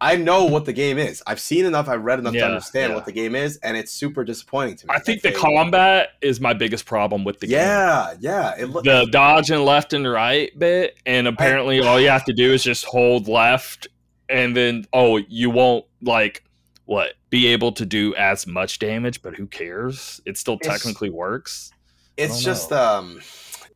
I 0.00 0.16
know 0.16 0.46
what 0.46 0.64
the 0.64 0.72
game 0.72 0.98
is. 0.98 1.22
I've 1.28 1.38
seen 1.38 1.64
enough. 1.64 1.88
I've 1.88 2.02
read 2.02 2.18
enough 2.18 2.34
Yeah, 2.34 2.40
to 2.40 2.46
understand 2.48 2.90
yeah. 2.90 2.96
what 2.96 3.04
the 3.04 3.12
game 3.12 3.36
is, 3.36 3.58
and 3.58 3.76
it's 3.76 3.92
super 3.92 4.24
disappointing 4.24 4.74
to 4.78 4.88
me. 4.88 4.94
I 4.96 4.98
think 4.98 5.22
the 5.22 5.30
combat 5.30 6.08
is 6.20 6.40
my 6.40 6.54
biggest 6.54 6.86
problem 6.86 7.22
with 7.22 7.38
the 7.38 7.46
game. 7.46 7.58
Yeah, 7.58 8.14
yeah. 8.18 8.54
It 8.58 8.66
look, 8.66 8.82
The 8.84 9.06
dodge 9.12 9.52
and 9.52 9.64
left 9.64 9.92
and 9.92 10.10
right 10.10 10.50
bit, 10.58 10.98
and 11.06 11.28
apparently 11.28 11.78
all 11.78 12.00
you 12.00 12.08
have 12.08 12.24
to 12.24 12.32
do 12.32 12.52
is 12.52 12.64
just 12.64 12.84
hold 12.84 13.28
left, 13.28 13.86
and 14.28 14.56
then 14.56 14.86
oh, 14.92 15.18
you 15.18 15.50
won't 15.50 15.84
like 16.00 16.42
what 16.86 17.12
be 17.32 17.46
able 17.48 17.72
to 17.72 17.86
do 17.86 18.14
as 18.14 18.46
much 18.46 18.78
damage, 18.78 19.22
but 19.22 19.34
who 19.34 19.46
cares? 19.46 20.20
It 20.26 20.36
still 20.36 20.54
It's- 20.60 20.70
technically 20.70 21.08
works. 21.10 21.72
it's 22.18 22.42
just 22.42 22.70
know. 22.70 22.76
um 22.76 23.20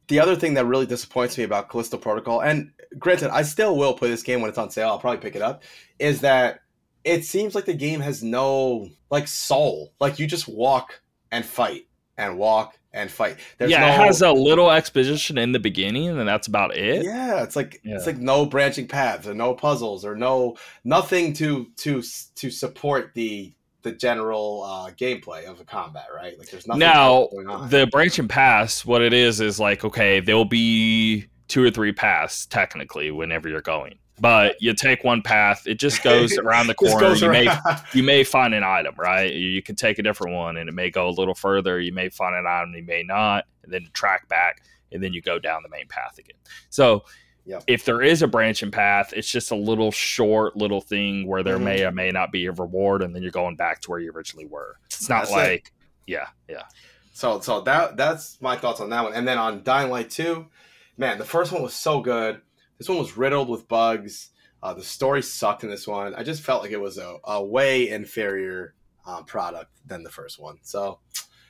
the 0.09 0.21
other 0.21 0.37
thing 0.37 0.55
that 0.55 0.67
really 0.67 0.87
disappoints 0.87 1.37
me 1.39 1.43
about 1.43 1.69
Callisto 1.71 1.97
Protocol, 1.97 2.41
and 2.43 2.71
granted, 2.99 3.31
I 3.33 3.43
still 3.43 3.77
will 3.77 3.95
play 3.95 4.09
this 4.11 4.23
game 4.23 4.41
when 4.41 4.49
it's 4.51 4.59
on 4.59 4.71
sale. 4.71 4.89
I'll 4.91 4.99
probably 5.01 5.19
pick 5.21 5.35
it 5.35 5.43
up. 5.43 5.63
Is 5.99 6.21
that 6.21 6.61
it 7.03 7.25
seems 7.25 7.55
like 7.57 7.65
the 7.65 7.75
game 7.75 8.01
has 8.01 8.23
no 8.23 8.91
like 9.11 9.27
soul. 9.27 9.93
Like 10.01 10.19
you 10.19 10.27
just 10.27 10.47
walk 10.49 11.01
and 11.33 11.45
fight 11.45 11.87
and 12.19 12.39
walk 12.39 12.79
and 12.93 13.11
fight. 13.11 13.37
There's 13.59 13.71
yeah, 13.71 13.81
no, 13.81 13.87
it 13.89 14.07
has 14.07 14.23
a 14.23 14.33
little 14.33 14.71
exposition 14.71 15.37
in 15.37 15.53
the 15.53 15.59
beginning, 15.61 16.09
and 16.09 16.27
that's 16.27 16.47
about 16.47 16.75
it. 16.77 17.05
yeah, 17.05 17.43
it's 17.43 17.55
like 17.57 17.81
Yeah. 17.85 17.97
it's 17.97 18.07
like 18.07 18.19
no 18.19 18.47
branching 18.47 18.89
paths 18.89 19.27
or 19.27 19.35
no 19.35 19.55
puzzles 19.55 20.05
or 20.05 20.17
no 20.17 20.57
nothing 20.85 21.33
to 21.35 21.67
to 21.79 22.03
to 22.37 22.51
support 22.51 23.13
the 23.15 23.53
the 23.83 23.93
general 23.93 24.65
uh, 24.65 24.91
gameplay 24.93 25.45
of 25.45 25.59
the 25.59 25.65
combat, 25.65 26.07
right? 26.15 26.37
Like 26.39 26.51
there's 26.51 26.67
nothing 26.67 26.81
now 26.81 27.29
going 27.31 27.49
on. 27.49 27.69
the 27.71 27.87
branching 27.87 28.27
paths 28.29 28.85
what 28.85 29.01
it 29.03 29.13
is 29.13 29.41
is 29.41 29.61
like 29.61 29.85
okay 29.85 30.19
there'll 30.21 30.45
be 30.45 31.27
two 31.49 31.63
or 31.63 31.71
three 31.71 31.93
paths 31.93 32.47
technically 32.47 33.11
whenever 33.13 33.49
you're 33.49 33.61
going 33.61 33.99
but 34.21 34.57
you 34.61 34.73
take 34.75 35.05
one 35.05 35.21
path 35.23 35.67
it 35.67 35.79
just 35.79 36.03
goes 36.03 36.37
around 36.39 36.67
the 36.67 36.75
corner 36.75 37.15
you 37.15 37.31
may 37.31 37.49
you 37.95 38.03
may 38.03 38.25
find 38.25 38.55
an 38.55 38.63
item 38.65 38.95
right 38.97 39.33
you, 39.35 39.61
can 39.63 39.75
take 39.77 39.99
a 39.99 40.03
different 40.03 40.35
one 40.35 40.57
and 40.57 40.69
it 40.69 40.73
may 40.73 40.91
go 40.91 41.09
a 41.09 41.11
little 41.11 41.35
further 41.35 41.81
you 41.81 41.93
may 41.93 42.09
find 42.09 42.35
an 42.35 42.47
item 42.47 42.73
you 42.75 42.83
may 42.83 43.03
not 43.03 43.45
and 43.63 43.73
then 43.73 43.87
track 43.93 44.27
back 44.29 44.63
and 44.93 45.03
then 45.03 45.13
you 45.13 45.21
go 45.21 45.39
down 45.39 45.63
the 45.63 45.69
main 45.69 45.87
path 45.89 46.19
again 46.19 46.37
so 46.71 47.05
Yep. 47.49 47.63
if 47.69 47.85
there 47.85 48.03
is 48.03 48.23
a 48.23 48.27
branching 48.27 48.73
path 48.73 49.13
it's 49.15 49.31
just 49.31 49.53
a 49.53 49.55
little 49.55 49.93
short 49.93 50.57
little 50.57 50.81
thing 50.81 51.29
where 51.29 51.45
there 51.45 51.59
Mhm. 51.59 51.63
may 51.63 51.85
or 51.85 51.93
may 51.93 52.11
not 52.11 52.33
be 52.33 52.47
a 52.47 52.53
reward 52.53 53.03
and 53.03 53.15
then 53.15 53.23
you're 53.23 53.31
going 53.31 53.55
back 53.55 53.81
to 53.83 53.91
where 53.91 54.01
you 54.01 54.11
originally 54.11 54.47
were 54.47 54.79
it's 54.87 55.09
not 55.09 55.27
That's 55.29 55.31
it. 55.31 55.35
like 55.35 55.73
yeah 56.09 56.27
yeah 56.49 56.63
So 57.13 57.39
so 57.41 57.61
that 57.61 57.97
that's 57.97 58.37
my 58.41 58.57
thoughts 58.57 58.81
on 58.81 58.91
that 58.91 59.05
one. 59.05 59.15
And 59.15 59.29
then 59.29 59.39
on 59.39 59.63
Dying 59.63 59.91
Light 59.91 60.11
2, 60.11 60.45
man, 60.99 61.19
the 61.19 61.25
first 61.25 61.53
one 61.53 61.63
was 61.63 61.73
so 61.75 62.01
good. 62.01 62.41
This 62.79 62.89
one 62.89 62.99
was 62.99 63.17
riddled 63.17 63.49
with 63.49 63.69
bugs. 63.69 64.31
Uh, 64.63 64.75
the 64.75 64.83
story 64.83 65.23
sucked 65.23 65.65
in 65.65 65.71
this 65.71 65.87
one. 65.87 66.15
I 66.15 66.23
just 66.23 66.43
felt 66.43 66.63
like 66.63 66.73
it 66.73 66.81
was 66.81 66.99
a, 66.99 67.17
a 67.25 67.45
way 67.45 67.89
inferior 67.89 68.75
um, 69.07 69.25
product 69.25 69.71
than 69.87 70.03
the 70.03 70.11
first 70.11 70.39
one. 70.41 70.59
So 70.63 70.99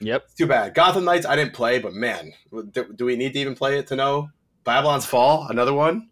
yep 0.01 0.27
too 0.37 0.47
bad. 0.47 0.75
Gotham 0.75 1.05
Knights 1.05 1.25
I 1.27 1.37
didn't 1.37 1.55
play, 1.55 1.79
but 1.79 1.95
man, 1.95 2.33
do, 2.73 2.93
do 2.95 3.05
we 3.07 3.17
need 3.17 3.33
to 3.33 3.39
even 3.39 3.55
play 3.55 3.79
it 3.79 3.87
to 3.89 3.97
know? 3.97 4.29
Babylon's 4.65 5.07
Fall, 5.07 5.47
another 5.49 5.73
one. 5.73 6.11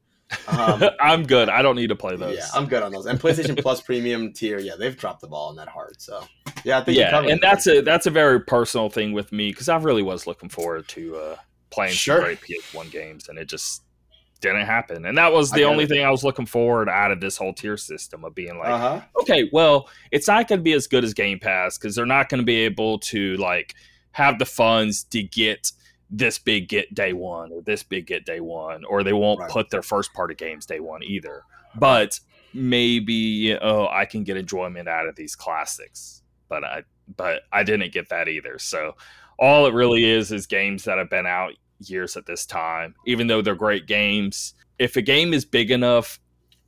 Um, 0.49 0.83
I'm 1.01 1.25
good. 1.25 1.49
I 1.49 1.61
don't 1.61 1.77
need 1.77 1.89
to 1.89 1.97
play 1.97 2.17
those. 2.17 2.37
yeah, 2.39 2.47
I'm 2.55 2.67
good 2.67 2.83
on 2.83 2.93
those. 2.93 3.07
And 3.07 3.21
PlayStation 3.21 3.61
Plus 3.61 3.81
Premium 3.83 4.33
tier, 4.33 4.59
yeah, 4.59 4.73
they've 4.79 4.97
dropped 4.97 5.21
the 5.21 5.27
ball 5.29 5.51
on 5.51 5.57
that 5.57 5.69
hard. 5.69 6.01
So 6.01 6.25
yeah, 6.65 6.79
I 6.79 6.85
think 6.85 6.97
yeah, 6.99 7.21
and 7.21 7.41
that's 7.43 7.67
a 7.67 7.83
that's 7.83 8.07
a 8.07 8.11
very 8.11 8.41
personal 8.41 8.89
thing 8.89 9.12
with 9.12 9.31
me 9.33 9.51
because 9.51 9.69
I 9.69 9.77
really 9.77 10.03
was 10.03 10.27
looking 10.27 10.49
forward 10.49 10.89
to 10.89 11.17
uh, 11.17 11.37
playing 11.71 11.93
Sure. 11.93 12.17
some 12.17 12.25
great 12.25 12.41
PS1 12.41 12.91
games, 12.91 13.29
and 13.29 13.39
it 13.39 13.49
just 13.49 13.83
didn't 14.45 14.66
happen. 14.66 15.05
And 15.07 15.18
that 15.18 15.32
was 15.32 15.51
the 15.51 15.64
only 15.64 15.84
it. 15.84 15.88
thing 15.88 16.05
I 16.05 16.11
was 16.11 16.22
looking 16.22 16.47
forward 16.47 16.88
out 16.88 17.11
of 17.11 17.20
this 17.20 17.36
whole 17.36 17.53
tier 17.53 17.76
system 17.76 18.24
of 18.24 18.34
being 18.34 18.57
like, 18.59 18.68
Uh 18.68 18.78
huh. 18.78 19.01
okay, 19.22 19.49
well, 19.53 19.88
it's 20.12 20.28
not 20.28 20.47
going 20.49 20.61
to 20.61 20.62
be 20.62 20.72
as 20.74 20.86
good 20.86 21.03
as 21.05 21.12
Game 21.14 21.38
Pass 21.40 21.76
because 21.76 21.95
they're 21.97 22.07
not 22.07 22.28
going 22.28 22.38
to 22.40 22.45
be 22.47 22.57
able 22.57 22.99
to 23.01 23.36
like 23.38 23.74
have 24.12 24.38
the 24.38 24.47
funds 24.47 25.03
to 25.05 25.22
get 25.22 25.72
this 26.11 26.38
big 26.38 26.68
get 26.68 26.95
day 26.95 27.12
one 27.12 27.51
or 27.51 27.61
this 27.62 27.82
big 27.82 28.07
get 28.07 28.24
day 28.24 28.38
one, 28.38 28.84
or 28.84 29.03
they 29.03 29.12
won't 29.12 29.40
Right. 29.40 29.51
put 29.51 29.70
their 29.70 29.82
first 29.82 30.12
party 30.14 30.34
games 30.36 30.66
day 30.66 30.78
one 30.78 31.03
either. 31.03 31.42
But 31.74 32.20
maybe 32.53 33.57
oh, 33.61 33.88
I 33.88 34.05
can 34.05 34.24
get 34.24 34.36
enjoyment 34.36 34.88
out 34.88 35.09
of 35.09 35.16
these 35.16 35.34
classics. 35.36 36.22
But 36.49 36.64
I 36.64 36.82
but 37.16 37.42
I 37.53 37.62
didn't 37.64 37.92
get 37.92 38.09
that 38.11 38.28
either. 38.28 38.59
So 38.59 38.95
all 39.38 39.66
it 39.66 39.74
really 39.74 40.05
is 40.05 40.30
is 40.30 40.47
games 40.47 40.84
that 40.84 40.99
have 40.99 41.11
been 41.11 41.26
out 41.26 41.53
years 41.79 42.16
at 42.16 42.27
this 42.27 42.47
time, 42.47 42.95
even 43.07 43.27
though 43.27 43.43
they're 43.43 43.55
great 43.55 43.87
games. 43.87 44.55
If 44.79 44.97
a 44.97 45.03
game 45.03 45.33
is 45.33 45.45
big 45.45 45.70
enough, 45.70 46.20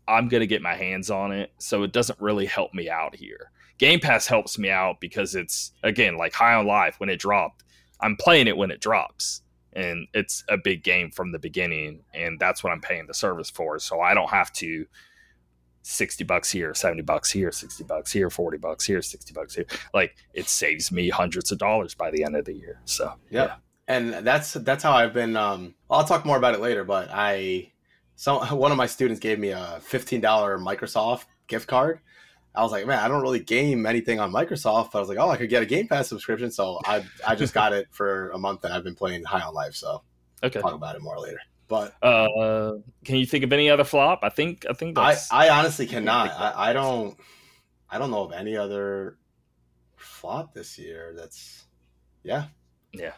I'm 0.08 0.28
going 0.28 0.40
to 0.40 0.46
get 0.46 0.62
my 0.62 0.74
hands 0.74 1.10
on 1.10 1.32
it. 1.32 1.52
So 1.58 1.82
it 1.82 1.92
doesn't 1.92 2.20
really 2.20 2.46
help 2.46 2.74
me 2.74 2.88
out 2.88 3.14
here. 3.16 3.50
Game 3.78 4.00
Pass 4.00 4.26
helps 4.26 4.58
me 4.58 4.70
out 4.70 5.00
because 5.00 5.34
it's, 5.34 5.72
again, 5.82 6.16
like 6.16 6.32
High 6.32 6.54
on 6.54 6.66
Life 6.66 6.98
when 6.98 7.08
it 7.08 7.18
dropped. 7.18 7.64
I'm 8.00 8.16
playing 8.16 8.46
it 8.46 8.56
when 8.56 8.70
it 8.70 8.80
drops. 8.80 9.42
And 9.72 10.06
it's 10.14 10.42
a 10.48 10.56
big 10.56 10.82
game 10.82 11.10
from 11.10 11.32
the 11.32 11.38
beginning. 11.38 12.02
And 12.14 12.40
that's 12.40 12.64
what 12.64 12.72
I'm 12.72 12.80
paying 12.80 13.06
the 13.06 13.14
service 13.14 13.50
for. 13.50 13.78
So 13.78 14.00
I 14.00 14.14
don't 14.14 14.30
have 14.30 14.52
to 14.54 14.86
60 15.82 16.24
bucks 16.24 16.50
here, 16.50 16.74
70 16.74 17.02
bucks 17.02 17.30
here, 17.30 17.52
60 17.52 17.84
bucks 17.84 18.10
here, 18.10 18.28
40 18.28 18.58
bucks 18.58 18.84
here, 18.84 19.00
60 19.00 19.32
bucks 19.32 19.54
here. 19.54 19.66
Like 19.94 20.16
it 20.34 20.48
saves 20.48 20.90
me 20.90 21.10
hundreds 21.10 21.52
of 21.52 21.58
dollars 21.58 21.94
by 21.94 22.10
the 22.10 22.24
end 22.24 22.34
of 22.34 22.44
the 22.44 22.54
year. 22.54 22.80
So 22.86 23.12
Yep. 23.30 23.60
And 23.88 24.14
that's 24.26 24.52
that's 24.54 24.82
how 24.82 24.92
I've 24.92 25.12
been. 25.12 25.36
Um, 25.36 25.74
I'll 25.88 26.04
talk 26.04 26.24
more 26.24 26.36
about 26.36 26.54
it 26.54 26.60
later, 26.60 26.84
but 26.84 27.08
I, 27.12 27.72
so 28.16 28.38
one 28.54 28.72
of 28.72 28.76
my 28.76 28.86
students 28.86 29.20
gave 29.20 29.38
me 29.38 29.50
a 29.50 29.80
fifteen 29.82 30.20
dollar 30.20 30.58
Microsoft 30.58 31.26
gift 31.46 31.68
card. 31.68 32.00
I 32.54 32.62
was 32.62 32.72
like, 32.72 32.86
man, 32.86 32.98
I 32.98 33.08
don't 33.08 33.20
really 33.20 33.40
game 33.40 33.84
anything 33.84 34.18
on 34.18 34.32
Microsoft. 34.32 34.92
But 34.92 34.98
I 34.98 35.00
was 35.00 35.08
like, 35.08 35.18
oh, 35.18 35.28
I 35.28 35.36
could 35.36 35.50
get 35.50 35.62
a 35.62 35.66
Game 35.66 35.86
Pass 35.86 36.08
subscription, 36.08 36.50
so 36.50 36.80
I 36.84 37.04
I 37.26 37.34
just 37.34 37.54
got 37.54 37.72
it 37.72 37.86
for 37.90 38.30
a 38.30 38.38
month, 38.38 38.64
and 38.64 38.72
I've 38.72 38.84
been 38.84 38.94
playing 38.94 39.24
High 39.24 39.42
on 39.42 39.54
Life. 39.54 39.74
So 39.74 40.02
okay. 40.42 40.60
talk 40.60 40.72
about 40.72 40.96
it 40.96 41.02
more 41.02 41.18
later. 41.18 41.38
But 41.68 41.94
Uh, 42.02 42.74
can 43.04 43.16
you 43.16 43.26
think 43.26 43.44
of 43.44 43.52
any 43.52 43.68
other 43.68 43.84
flop? 43.84 44.20
I 44.22 44.28
think 44.28 44.66
I 44.68 44.72
think 44.72 44.98
I 44.98 45.16
I 45.30 45.48
honestly 45.50 45.86
cannot. 45.86 46.30
I, 46.30 46.70
I 46.70 46.72
don't 46.72 47.16
I 47.90 47.98
don't 47.98 48.10
know 48.10 48.24
of 48.24 48.32
any 48.32 48.56
other 48.56 49.18
flop 49.96 50.54
this 50.54 50.78
year. 50.78 51.14
That's 51.16 51.66
yeah 52.22 52.46
yeah. 52.92 53.12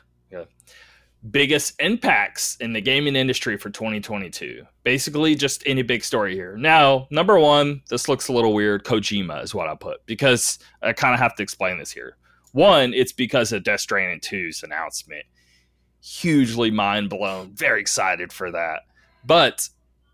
Biggest 1.30 1.74
impacts 1.80 2.56
in 2.60 2.72
the 2.72 2.80
gaming 2.80 3.16
industry 3.16 3.56
for 3.56 3.70
2022. 3.70 4.64
Basically, 4.84 5.34
just 5.34 5.62
any 5.66 5.82
big 5.82 6.04
story 6.04 6.34
here. 6.34 6.56
Now, 6.56 7.08
number 7.10 7.38
one, 7.38 7.82
this 7.88 8.08
looks 8.08 8.28
a 8.28 8.32
little 8.32 8.54
weird. 8.54 8.84
Kojima 8.84 9.42
is 9.42 9.54
what 9.54 9.68
I 9.68 9.74
put 9.74 10.04
because 10.06 10.58
I 10.82 10.92
kind 10.92 11.14
of 11.14 11.20
have 11.20 11.34
to 11.36 11.42
explain 11.42 11.78
this 11.78 11.90
here. 11.90 12.16
One, 12.52 12.94
it's 12.94 13.12
because 13.12 13.52
of 13.52 13.62
Death 13.62 13.80
Stranding 13.80 14.20
2's 14.20 14.62
announcement. 14.62 15.24
Hugely 16.00 16.70
mind 16.70 17.10
blown. 17.10 17.52
Very 17.54 17.80
excited 17.80 18.32
for 18.32 18.50
that. 18.52 18.82
But 19.24 19.68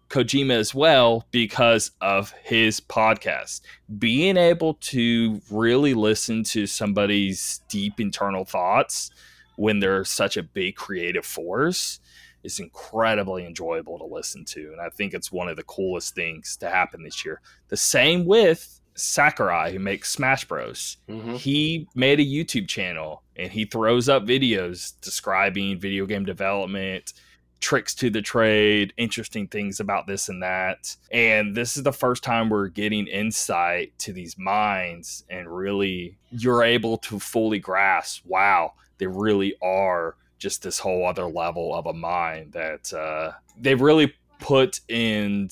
Kojima 0.09 0.55
as 0.55 0.75
well 0.75 1.27
because 1.31 1.93
of 2.01 2.33
his 2.43 2.81
podcast. 2.81 3.61
Being 3.99 4.37
able 4.37 4.75
to 4.75 5.41
really 5.51 5.95
listen 5.95 6.43
to 6.45 6.67
somebody's 6.67 7.61
deep 7.69 8.01
internal 8.01 8.45
thoughts 8.45 9.11
when 9.57 9.81
they're 9.81 10.05
such 10.05 10.37
a 10.37 10.43
big 10.43 10.77
creative 10.77 11.25
force 11.25 12.01
is 12.43 12.61
incredibly 12.61 13.47
enjoyable 13.47 13.99
to 13.99 14.05
listen 14.05 14.45
to. 14.45 14.71
And 14.73 14.81
I 14.81 14.91
think 14.91 15.15
it's 15.15 15.33
one 15.33 15.49
of 15.49 15.57
the 15.57 15.63
coolest 15.65 16.15
things 16.15 16.57
to 16.59 16.69
happen 16.69 17.03
this 17.03 17.25
year. 17.25 17.41
The 17.69 17.77
same 17.77 18.27
with 18.27 18.81
Sakurai, 18.95 19.73
who 19.73 19.79
makes 19.79 20.13
Smash 20.13 20.45
Bros. 20.45 20.99
Mhm. 21.09 21.37
He 21.37 21.89
made 21.95 22.21
a 22.21 22.25
YouTube 22.25 22.69
channel 22.69 23.23
and 23.35 23.51
he 23.51 23.65
throws 23.65 24.09
up 24.09 24.25
videos 24.25 24.93
describing 25.01 25.79
video 25.81 26.07
game 26.07 26.25
development, 26.25 27.15
tricks 27.61 27.95
to 27.95 28.11
the 28.11 28.21
trade, 28.21 28.93
interesting 28.99 29.49
things 29.49 29.81
about 29.81 30.07
this 30.07 30.29
and 30.29 30.43
that. 30.43 30.95
And 31.11 31.55
this 31.57 31.79
is 31.79 31.83
the 31.83 31.93
first 31.93 32.23
time 32.23 32.51
we're 32.51 32.69
getting 32.69 33.07
insight 33.07 33.99
to 34.01 34.13
these 34.13 34.37
minds 34.37 35.25
and 35.31 35.49
really 35.49 36.19
you're 36.31 36.63
able 36.63 36.99
to 36.99 37.19
fully 37.19 37.59
grasp, 37.59 38.25
wow, 38.27 38.75
they 38.99 39.07
really 39.07 39.55
are 39.63 40.17
just 40.39 40.63
this 40.63 40.79
whole 40.79 41.07
other 41.07 41.25
level 41.25 41.75
of 41.75 41.87
a 41.87 41.93
mind 41.93 42.53
that 42.53 42.93
uh, 42.93 43.33
they've 43.59 43.81
really 43.81 44.13
put 44.41 44.81
in 44.89 45.49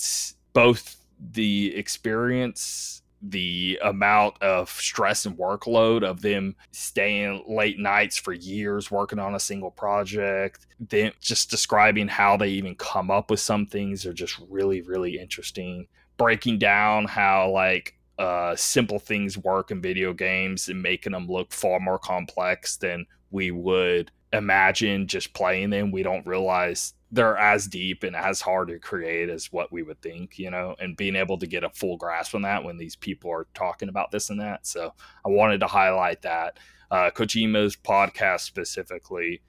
both 0.53 0.97
the 1.33 1.75
experience 1.77 3.03
the 3.25 3.79
amount 3.85 4.35
of 4.43 4.69
stress 4.69 5.27
and 5.27 5.39
workload 5.39 6.03
of 6.03 6.23
them 6.23 6.57
staying 6.73 7.45
late 7.47 7.79
nights 7.79 8.19
for 8.19 8.33
years 8.33 8.91
working 8.91 9.21
on 9.21 9.37
a 9.37 9.41
single 9.41 9.71
project 9.71 10.67
then 10.91 11.13
just 11.21 11.51
describing 11.51 12.09
how 12.09 12.37
they 12.37 12.49
even 12.49 12.75
come 12.75 13.11
up 13.11 13.31
with 13.31 13.41
some 13.41 13.67
things 13.67 14.05
are 14.05 14.13
just 14.13 14.41
really 14.49 14.83
really 14.83 15.19
interesting. 15.19 15.87
Breaking 16.17 16.59
down 16.59 17.05
how 17.05 17.51
like 17.51 17.97
uh, 18.19 18.55
simple 18.57 18.99
things 18.99 19.39
work 19.39 19.71
in 19.71 19.81
video 19.81 20.13
games 20.13 20.69
and 20.69 20.83
making 20.83 21.13
them 21.13 21.27
look 21.27 21.53
far 21.53 21.81
more 21.81 21.99
complex 21.99 22.77
than 22.77 23.07
we 23.33 23.51
would 23.51 24.11
imagine 24.33 25.07
just 25.07 25.35
playing 25.35 25.71
them 25.71 25.91
we 25.91 26.03
don't 26.03 26.27
realize 26.27 26.95
they're 27.13 27.37
as 27.37 27.67
deep 27.67 28.03
and 28.03 28.17
as 28.17 28.41
hard 28.41 28.69
to 28.69 28.79
create 28.79 29.29
as 29.29 29.53
what 29.53 29.71
we 29.71 29.83
would 29.83 30.01
think, 30.01 30.39
you 30.39 30.51
know, 30.51 30.75
and 30.81 30.97
being 30.97 31.15
able 31.15 31.37
to 31.39 31.47
get 31.47 31.63
a 31.63 31.69
full 31.69 31.99
grasp 31.99 32.35
on 32.35 32.41
that 32.41 32.65
when 32.65 32.79
these 32.79 32.97
people 32.97 33.31
are 33.31 33.47
talking 33.53 33.91
about 33.91 34.11
this 34.11 34.31
and 34.31 34.41
that. 34.41 34.67
So 34.67 34.95
I 35.25 35.29
wanted 35.29 35.61
to 35.61 35.67
highlight 35.67 36.23
that. 36.23 36.59
Uh, 36.91 37.11
Kojima's 37.11 37.77
podcast 37.77 38.41
specifically 38.41 39.43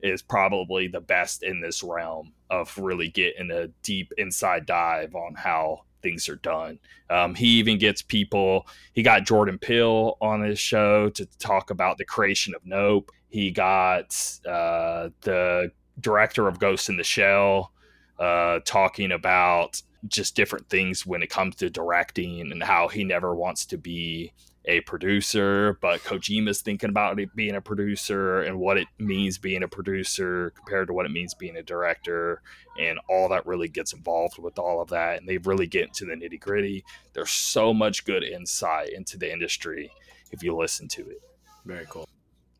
is 0.00 0.22
probably 0.22 0.86
the 0.86 1.00
best 1.00 1.42
in 1.42 1.60
this 1.60 1.82
realm 1.82 2.32
of 2.50 2.76
really 2.78 3.08
getting 3.08 3.50
a 3.50 3.66
deep 3.82 4.12
inside 4.16 4.64
dive 4.64 5.16
on 5.16 5.34
how 5.34 5.80
things 6.02 6.28
are 6.28 6.36
done. 6.36 6.78
Um, 7.10 7.34
he 7.34 7.46
even 7.58 7.78
gets 7.78 8.00
people, 8.00 8.68
he 8.92 9.02
got 9.02 9.26
Jordan 9.26 9.58
Peele 9.58 10.16
on 10.20 10.42
his 10.42 10.60
show 10.60 11.10
to 11.10 11.26
talk 11.40 11.70
about 11.70 11.98
the 11.98 12.04
creation 12.04 12.54
of 12.54 12.64
Nope. 12.64 13.10
He 13.28 13.50
got 13.50 14.14
uh, 14.46 15.10
the 15.20 15.70
director 16.00 16.48
of 16.48 16.58
Ghost 16.58 16.88
in 16.88 16.96
the 16.96 17.04
Shell 17.04 17.72
uh, 18.18 18.60
talking 18.64 19.12
about 19.12 19.82
just 20.06 20.36
different 20.36 20.68
things 20.68 21.04
when 21.04 21.22
it 21.22 21.30
comes 21.30 21.56
to 21.56 21.70
directing 21.70 22.52
and 22.52 22.62
how 22.62 22.88
he 22.88 23.04
never 23.04 23.34
wants 23.34 23.66
to 23.66 23.76
be 23.76 24.32
a 24.64 24.80
producer, 24.82 25.78
but 25.80 26.00
Kojima's 26.00 26.60
thinking 26.60 26.90
about 26.90 27.18
it 27.18 27.34
being 27.34 27.56
a 27.56 27.60
producer 27.60 28.42
and 28.42 28.58
what 28.58 28.76
it 28.76 28.86
means 28.98 29.38
being 29.38 29.62
a 29.62 29.68
producer 29.68 30.52
compared 30.54 30.88
to 30.88 30.92
what 30.92 31.06
it 31.06 31.10
means 31.10 31.32
being 31.34 31.56
a 31.56 31.62
director, 31.62 32.42
and 32.78 32.98
all 33.08 33.30
that 33.30 33.46
really 33.46 33.68
gets 33.68 33.94
involved 33.94 34.38
with 34.38 34.58
all 34.58 34.82
of 34.82 34.90
that. 34.90 35.18
And 35.18 35.28
they 35.28 35.38
really 35.38 35.66
get 35.66 35.86
into 35.86 36.04
the 36.04 36.12
nitty 36.12 36.38
gritty. 36.38 36.84
There's 37.14 37.30
so 37.30 37.72
much 37.72 38.04
good 38.04 38.22
insight 38.22 38.90
into 38.90 39.16
the 39.16 39.32
industry 39.32 39.90
if 40.30 40.42
you 40.42 40.54
listen 40.54 40.86
to 40.88 41.08
it. 41.08 41.22
Very 41.64 41.86
cool. 41.88 42.06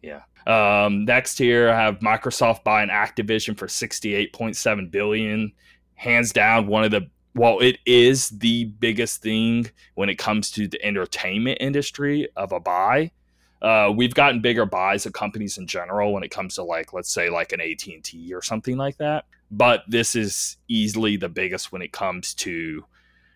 Yeah. 0.03 0.23
Um, 0.47 1.05
next 1.05 1.39
here, 1.39 1.71
I 1.71 1.85
have 1.85 1.99
Microsoft 1.99 2.65
buying 2.65 2.89
Activision 2.89 3.57
for 3.57 3.67
68.7 3.67 4.91
billion. 4.91 5.53
Hands 5.95 6.33
down, 6.33 6.67
one 6.67 6.85
of 6.85 6.91
the 6.91 7.09
well, 7.35 7.61
it 7.61 7.79
is 7.87 8.31
the 8.31 8.65
biggest 8.65 9.23
thing 9.23 9.71
when 9.95 10.09
it 10.09 10.17
comes 10.17 10.51
to 10.53 10.67
the 10.67 10.83
entertainment 10.85 11.59
industry 11.61 12.29
of 12.35 12.51
a 12.51 12.59
buy, 12.59 13.13
uh, 13.61 13.93
we've 13.95 14.15
gotten 14.15 14.41
bigger 14.41 14.65
buys 14.67 15.07
of 15.07 15.13
companies 15.13 15.59
in 15.59 15.67
general 15.67 16.13
when 16.13 16.23
it 16.23 16.31
comes 16.31 16.55
to 16.55 16.63
like 16.63 16.93
let's 16.93 17.11
say 17.11 17.29
like 17.29 17.53
an 17.53 17.61
AT&T 17.61 18.33
or 18.33 18.43
something 18.43 18.77
like 18.77 18.97
that. 18.99 19.25
But 19.51 19.85
this 19.89 20.15
is 20.15 20.57
easily 20.69 21.17
the 21.17 21.29
biggest 21.29 21.73
when 21.73 21.83
it 21.83 21.93
comes 21.93 22.35
to 22.35 22.85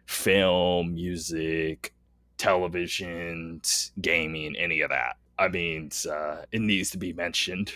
film, 0.07 0.95
music, 0.95 1.95
television, 2.39 3.63
gaming, 4.01 4.55
any 4.57 4.83
of 4.83 4.91
that. 4.91 5.17
I 5.43 5.49
mean, 5.49 5.91
uh, 6.09 6.43
it 6.53 6.61
needs 6.61 6.91
to 6.91 6.99
be 6.99 7.13
mentioned. 7.13 7.73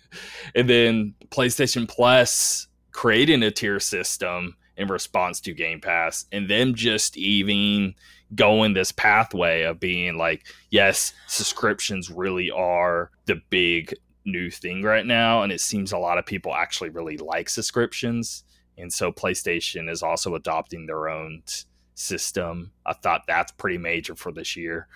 and 0.54 0.70
then 0.70 1.14
PlayStation 1.30 1.88
Plus 1.88 2.68
creating 2.92 3.42
a 3.42 3.50
tier 3.50 3.80
system 3.80 4.56
in 4.76 4.88
response 4.88 5.40
to 5.40 5.52
Game 5.52 5.80
Pass, 5.80 6.26
and 6.30 6.48
them 6.48 6.74
just 6.74 7.16
even 7.16 7.94
going 8.34 8.74
this 8.74 8.92
pathway 8.92 9.62
of 9.62 9.80
being 9.80 10.16
like, 10.16 10.46
yes, 10.70 11.12
subscriptions 11.26 12.10
really 12.10 12.50
are 12.50 13.10
the 13.26 13.40
big 13.50 13.94
new 14.24 14.50
thing 14.50 14.82
right 14.82 15.06
now, 15.06 15.42
and 15.42 15.50
it 15.50 15.60
seems 15.60 15.90
a 15.90 15.98
lot 15.98 16.18
of 16.18 16.26
people 16.26 16.54
actually 16.54 16.90
really 16.90 17.16
like 17.16 17.48
subscriptions, 17.48 18.44
and 18.76 18.92
so 18.92 19.10
PlayStation 19.10 19.90
is 19.90 20.02
also 20.02 20.36
adopting 20.36 20.86
their 20.86 21.08
own 21.08 21.42
system. 21.94 22.70
I 22.86 22.92
thought 22.92 23.24
that's 23.26 23.50
pretty 23.52 23.78
major 23.78 24.14
for 24.14 24.30
this 24.30 24.56
year. 24.56 24.86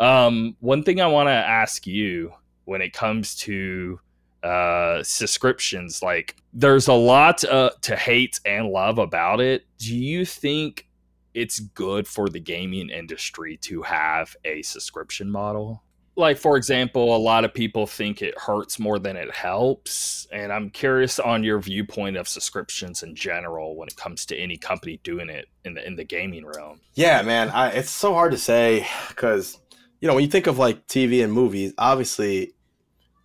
Um, 0.00 0.56
one 0.60 0.82
thing 0.82 1.00
I 1.00 1.06
want 1.06 1.28
to 1.28 1.32
ask 1.32 1.86
you 1.86 2.32
when 2.64 2.80
it 2.80 2.92
comes 2.92 3.36
to 3.36 4.00
uh, 4.42 5.02
subscriptions. 5.02 6.02
Like, 6.02 6.36
there's 6.52 6.88
a 6.88 6.94
lot 6.94 7.44
uh, 7.44 7.70
to 7.82 7.96
hate 7.96 8.40
and 8.44 8.68
love 8.68 8.98
about 8.98 9.40
it. 9.40 9.66
Do 9.78 9.96
you 9.96 10.24
think 10.24 10.88
it's 11.34 11.60
good 11.60 12.08
for 12.08 12.28
the 12.28 12.40
gaming 12.40 12.88
industry 12.88 13.56
to 13.58 13.82
have 13.82 14.34
a 14.44 14.62
subscription 14.62 15.30
model? 15.30 15.82
Like, 16.16 16.38
for 16.38 16.56
example, 16.56 17.14
a 17.14 17.18
lot 17.18 17.44
of 17.44 17.54
people 17.54 17.86
think 17.86 18.20
it 18.20 18.36
hurts 18.38 18.78
more 18.78 18.98
than 18.98 19.16
it 19.16 19.34
helps. 19.34 20.26
And 20.32 20.52
I'm 20.52 20.68
curious 20.70 21.18
on 21.18 21.44
your 21.44 21.60
viewpoint 21.60 22.16
of 22.16 22.28
subscriptions 22.28 23.02
in 23.02 23.14
general 23.14 23.76
when 23.76 23.88
it 23.88 23.96
comes 23.96 24.26
to 24.26 24.36
any 24.36 24.56
company 24.56 25.00
doing 25.02 25.30
it 25.30 25.46
in 25.64 25.74
the 25.74 25.86
in 25.86 25.96
the 25.96 26.04
gaming 26.04 26.44
realm. 26.44 26.80
Yeah, 26.94 27.22
man, 27.22 27.50
I, 27.50 27.70
it's 27.70 27.90
so 27.90 28.12
hard 28.12 28.32
to 28.32 28.38
say 28.38 28.86
because 29.08 29.58
you 30.00 30.08
know 30.08 30.14
when 30.14 30.24
you 30.24 30.30
think 30.30 30.46
of 30.46 30.58
like 30.58 30.86
TV 30.86 31.22
and 31.22 31.32
movies, 31.32 31.72
obviously 31.78 32.54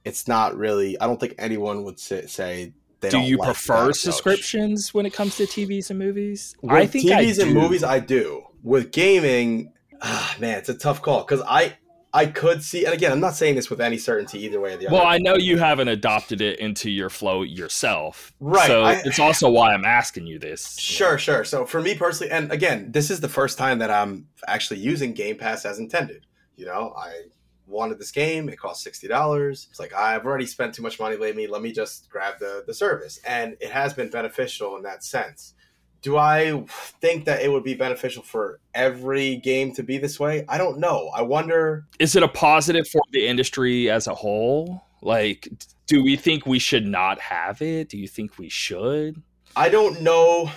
it's 0.04 0.28
not 0.28 0.56
really. 0.56 1.00
I 1.00 1.08
don't 1.08 1.20
think 1.20 1.36
anyone 1.38 1.84
would 1.84 2.00
say, 2.00 2.28
say 2.28 2.74
they 3.02 3.10
do 3.10 3.20
you 3.20 3.38
like 3.38 3.48
prefer 3.48 3.92
subscriptions 3.92 4.94
when 4.94 5.06
it 5.06 5.14
comes 5.14 5.38
to 5.38 5.44
TVs 5.44 5.90
and 5.90 6.00
movies? 6.00 6.56
With 6.62 6.72
I 6.72 6.86
think 6.86 7.10
TVs 7.10 7.40
I 7.40 7.44
and 7.44 7.54
movies, 7.54 7.84
I 7.84 8.00
do. 8.00 8.44
With 8.64 8.92
gaming, 8.92 9.74
ah, 10.02 10.36
man, 10.40 10.58
it's 10.60 10.70
a 10.70 10.74
tough 10.74 11.02
call 11.02 11.24
because 11.24 11.42
I 11.48 11.78
I 12.14 12.28
could 12.28 12.64
see, 12.64 12.86
and 12.86 12.94
again, 12.94 13.12
I'm 13.12 13.20
not 13.20 13.36
saying 13.36 13.56
this 13.56 13.70
with 13.70 13.82
any 13.82 13.98
certainty 13.98 14.46
either 14.46 14.62
way 14.62 14.74
or 14.74 14.78
the 14.78 14.88
other. 14.88 14.96
Well, 14.96 15.06
I 15.06 15.18
know 15.18 15.36
you 15.36 15.58
haven't 15.58 15.90
adopted 15.90 16.40
it 16.40 16.60
into 16.60 16.90
your 16.90 17.10
flow 17.10 17.42
yourself, 17.42 18.34
right? 18.40 18.68
So 18.68 18.84
I, 18.84 19.02
it's 19.04 19.20
also 19.20 19.50
why 19.50 19.74
I'm 19.74 19.84
asking 19.84 20.26
you 20.26 20.40
this. 20.40 20.78
Sure, 20.80 21.18
sure. 21.18 21.44
So 21.44 21.66
for 21.66 21.82
me 21.82 21.94
personally, 21.94 22.32
and 22.32 22.54
again, 22.54 22.92
this 22.92 23.12
is 23.12 23.20
the 23.20 23.28
first 23.28 23.58
time 23.58 23.80
that 23.80 23.92
I'm 23.92 24.28
actually 24.48 24.80
using 24.80 25.12
Game 25.14 25.36
Pass 25.36 25.66
as 25.66 25.78
intended. 25.78 26.26
You 26.56 26.66
know, 26.66 26.93
I 26.97 27.24
wanted 27.68 27.99
this 27.99 28.12
game. 28.12 28.49
It 28.49 28.58
cost 28.58 28.84
sixty 28.84 29.08
dollars. 29.08 29.68
It's 29.70 29.80
like 29.80 29.93
I've 29.93 30.26
already 30.26 30.45
spent 30.45 30.74
too 30.74 30.82
much 30.82 30.99
money 30.99 31.18
lately. 31.18 31.47
Let 31.47 31.62
me 31.62 31.72
just 31.72 32.10
grab 32.10 32.36
the 32.39 32.64
the 32.66 32.74
service, 32.74 33.20
and 33.26 33.58
it 33.60 33.72
has 33.72 33.93
been 33.93 34.10
beneficial 34.10 34.76
in 34.78 34.84
that 34.84 35.03
sense. 35.03 35.53
Do 36.01 36.18
I 36.18 36.64
think 37.01 37.26
that 37.26 37.41
it 37.41 37.51
would 37.51 37.64
be 37.64 37.74
beneficial 37.74 38.22
for 38.22 38.60
every 38.76 39.38
game 39.38 39.74
to 39.74 39.82
be 39.82 39.97
this 39.97 40.20
way? 40.20 40.45
I 40.47 40.60
don't 40.60 40.78
know. 40.78 41.10
I 41.16 41.24
wonder. 41.24 41.88
Is 41.97 42.16
it 42.16 42.22
a 42.22 42.28
positive 42.28 42.88
for 42.88 43.01
the 43.12 43.26
industry 43.26 43.89
as 43.89 44.06
a 44.06 44.14
whole? 44.14 44.84
Like, 45.01 45.49
do 45.88 46.03
we 46.03 46.16
think 46.16 46.45
we 46.45 46.60
should 46.60 46.86
not 46.86 47.20
have 47.20 47.62
it? 47.62 47.89
Do 47.89 47.97
you 47.97 48.08
think 48.08 48.38
we 48.38 48.49
should? 48.49 49.22
I 49.56 49.70
don't 49.70 50.01
know. 50.01 50.51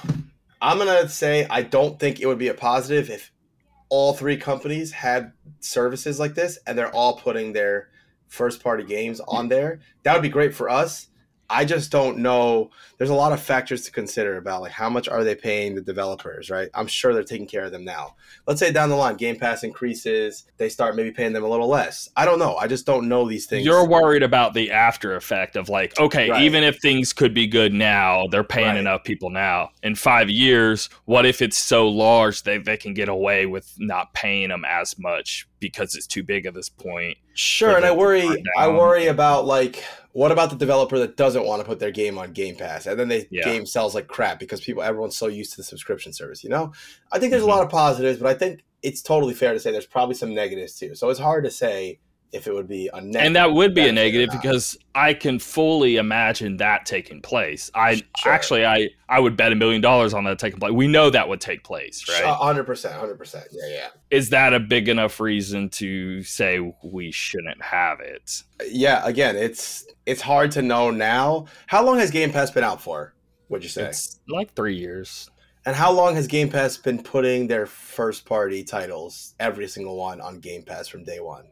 I'm 0.60 0.78
gonna 0.78 1.08
say 1.08 1.46
I 1.48 1.62
don't 1.62 1.98
think 1.98 2.20
it 2.20 2.26
would 2.26 2.38
be 2.38 2.48
a 2.48 2.54
positive 2.54 3.10
if 3.10 3.30
all 3.88 4.12
three 4.12 4.36
companies 4.36 4.92
had 4.92 5.32
services 5.60 6.18
like 6.18 6.34
this 6.34 6.58
and 6.66 6.76
they're 6.76 6.94
all 6.94 7.18
putting 7.18 7.52
their 7.52 7.88
first 8.28 8.62
party 8.62 8.84
games 8.84 9.20
on 9.26 9.48
there, 9.48 9.80
that 10.02 10.12
would 10.12 10.22
be 10.22 10.28
great 10.28 10.54
for 10.54 10.68
us. 10.68 11.07
I 11.50 11.64
just 11.64 11.90
don't 11.90 12.18
know. 12.18 12.70
There's 12.98 13.10
a 13.10 13.14
lot 13.14 13.32
of 13.32 13.40
factors 13.40 13.82
to 13.84 13.90
consider 13.90 14.36
about 14.36 14.60
like 14.62 14.72
how 14.72 14.90
much 14.90 15.08
are 15.08 15.24
they 15.24 15.34
paying 15.34 15.74
the 15.74 15.80
developers, 15.80 16.50
right? 16.50 16.68
I'm 16.74 16.86
sure 16.86 17.14
they're 17.14 17.22
taking 17.22 17.46
care 17.46 17.64
of 17.64 17.72
them 17.72 17.84
now. 17.84 18.16
Let's 18.46 18.60
say 18.60 18.70
down 18.70 18.90
the 18.90 18.96
line, 18.96 19.16
Game 19.16 19.36
Pass 19.36 19.64
increases, 19.64 20.44
they 20.58 20.68
start 20.68 20.94
maybe 20.94 21.10
paying 21.10 21.32
them 21.32 21.44
a 21.44 21.48
little 21.48 21.68
less. 21.68 22.10
I 22.16 22.26
don't 22.26 22.38
know. 22.38 22.56
I 22.56 22.66
just 22.66 22.84
don't 22.84 23.08
know 23.08 23.26
these 23.26 23.46
things. 23.46 23.64
You're 23.64 23.86
worried 23.86 24.22
about 24.22 24.52
the 24.52 24.70
after 24.72 25.16
effect 25.16 25.56
of 25.56 25.68
like, 25.70 25.98
okay, 25.98 26.28
right. 26.28 26.42
even 26.42 26.64
if 26.64 26.80
things 26.80 27.12
could 27.14 27.32
be 27.32 27.46
good 27.46 27.72
now, 27.72 28.26
they're 28.26 28.44
paying 28.44 28.68
right. 28.68 28.76
enough 28.76 29.04
people 29.04 29.30
now. 29.30 29.70
In 29.82 29.94
five 29.94 30.28
years, 30.28 30.90
what 31.06 31.24
if 31.24 31.40
it's 31.40 31.56
so 31.56 31.88
large 31.88 32.42
that 32.42 32.64
they 32.64 32.76
can 32.76 32.92
get 32.92 33.08
away 33.08 33.46
with 33.46 33.72
not 33.78 34.12
paying 34.12 34.50
them 34.50 34.64
as 34.66 34.98
much 34.98 35.48
because 35.60 35.94
it's 35.94 36.06
too 36.06 36.22
big 36.22 36.46
at 36.46 36.54
this 36.54 36.68
point? 36.68 37.18
Sure, 37.34 37.76
and 37.76 37.84
I 37.84 37.92
worry. 37.92 38.44
I 38.56 38.68
worry 38.68 39.06
about 39.06 39.46
like 39.46 39.84
what 40.12 40.32
about 40.32 40.50
the 40.50 40.56
developer 40.56 40.98
that 40.98 41.16
doesn't 41.16 41.44
want 41.44 41.60
to 41.60 41.66
put 41.66 41.78
their 41.78 41.92
game 41.92 42.18
on 42.18 42.32
Game 42.32 42.56
Pass 42.56 42.86
and 42.86 42.98
then 42.98 43.08
the 43.08 43.26
yeah. 43.30 43.44
game 43.44 43.64
sells 43.64 43.94
like 43.94 44.08
crap 44.08 44.40
because 44.40 44.60
people 44.60 44.82
everyone's 44.82 45.16
so 45.16 45.28
used 45.28 45.52
to 45.52 45.58
the 45.58 45.62
subscription 45.62 46.12
service, 46.12 46.42
you 46.42 46.50
know? 46.50 46.72
I 47.12 47.20
think 47.20 47.30
there's 47.30 47.42
mm-hmm. 47.42 47.52
a 47.52 47.54
lot 47.54 47.64
of 47.64 47.70
positives, 47.70 48.18
but 48.18 48.26
I 48.26 48.34
think 48.34 48.64
it's 48.82 49.00
totally 49.00 49.34
fair 49.34 49.52
to 49.52 49.60
say 49.60 49.70
there's 49.70 49.86
probably 49.86 50.14
some 50.14 50.34
negatives 50.34 50.74
too. 50.74 50.94
So 50.94 51.08
it's 51.10 51.20
hard 51.20 51.44
to 51.44 51.50
say 51.52 52.00
if 52.32 52.46
it 52.46 52.52
would 52.52 52.68
be 52.68 52.90
a 52.92 53.00
negative. 53.00 53.26
And 53.26 53.36
that 53.36 53.52
would 53.52 53.74
be 53.74 53.88
a 53.88 53.92
negative 53.92 54.30
because 54.30 54.76
I 54.94 55.14
can 55.14 55.38
fully 55.38 55.96
imagine 55.96 56.58
that 56.58 56.84
taking 56.84 57.22
place. 57.22 57.70
I 57.74 58.02
sure. 58.18 58.32
actually 58.32 58.66
I 58.66 58.90
I 59.08 59.20
would 59.20 59.36
bet 59.36 59.52
a 59.52 59.54
million 59.54 59.80
dollars 59.80 60.12
on 60.12 60.24
that 60.24 60.38
taking 60.38 60.60
place. 60.60 60.72
We 60.72 60.88
know 60.88 61.08
that 61.10 61.28
would 61.28 61.40
take 61.40 61.64
place, 61.64 62.04
right? 62.08 62.24
hundred 62.24 62.64
percent, 62.64 62.94
hundred 62.94 63.16
percent. 63.16 63.46
Yeah, 63.50 63.68
yeah. 63.68 63.88
Is 64.10 64.30
that 64.30 64.52
a 64.52 64.60
big 64.60 64.88
enough 64.88 65.20
reason 65.20 65.68
to 65.70 66.22
say 66.22 66.74
we 66.82 67.10
shouldn't 67.10 67.62
have 67.62 68.00
it? 68.00 68.42
Yeah, 68.68 69.06
again, 69.06 69.36
it's 69.36 69.86
it's 70.04 70.20
hard 70.20 70.50
to 70.52 70.62
know 70.62 70.90
now. 70.90 71.46
How 71.66 71.84
long 71.84 71.98
has 71.98 72.10
Game 72.10 72.32
Pass 72.32 72.50
been 72.50 72.64
out 72.64 72.80
for? 72.82 73.14
Would 73.48 73.62
you 73.62 73.70
say? 73.70 73.84
It's 73.84 74.20
like 74.28 74.54
three 74.54 74.76
years. 74.76 75.30
And 75.64 75.76
how 75.76 75.92
long 75.92 76.14
has 76.14 76.26
Game 76.26 76.48
Pass 76.48 76.76
been 76.78 77.02
putting 77.02 77.46
their 77.46 77.66
first 77.66 78.24
party 78.24 78.64
titles, 78.64 79.34
every 79.38 79.68
single 79.68 79.96
one, 79.96 80.20
on 80.20 80.40
Game 80.40 80.62
Pass 80.62 80.88
from 80.88 81.04
day 81.04 81.20
one? 81.20 81.44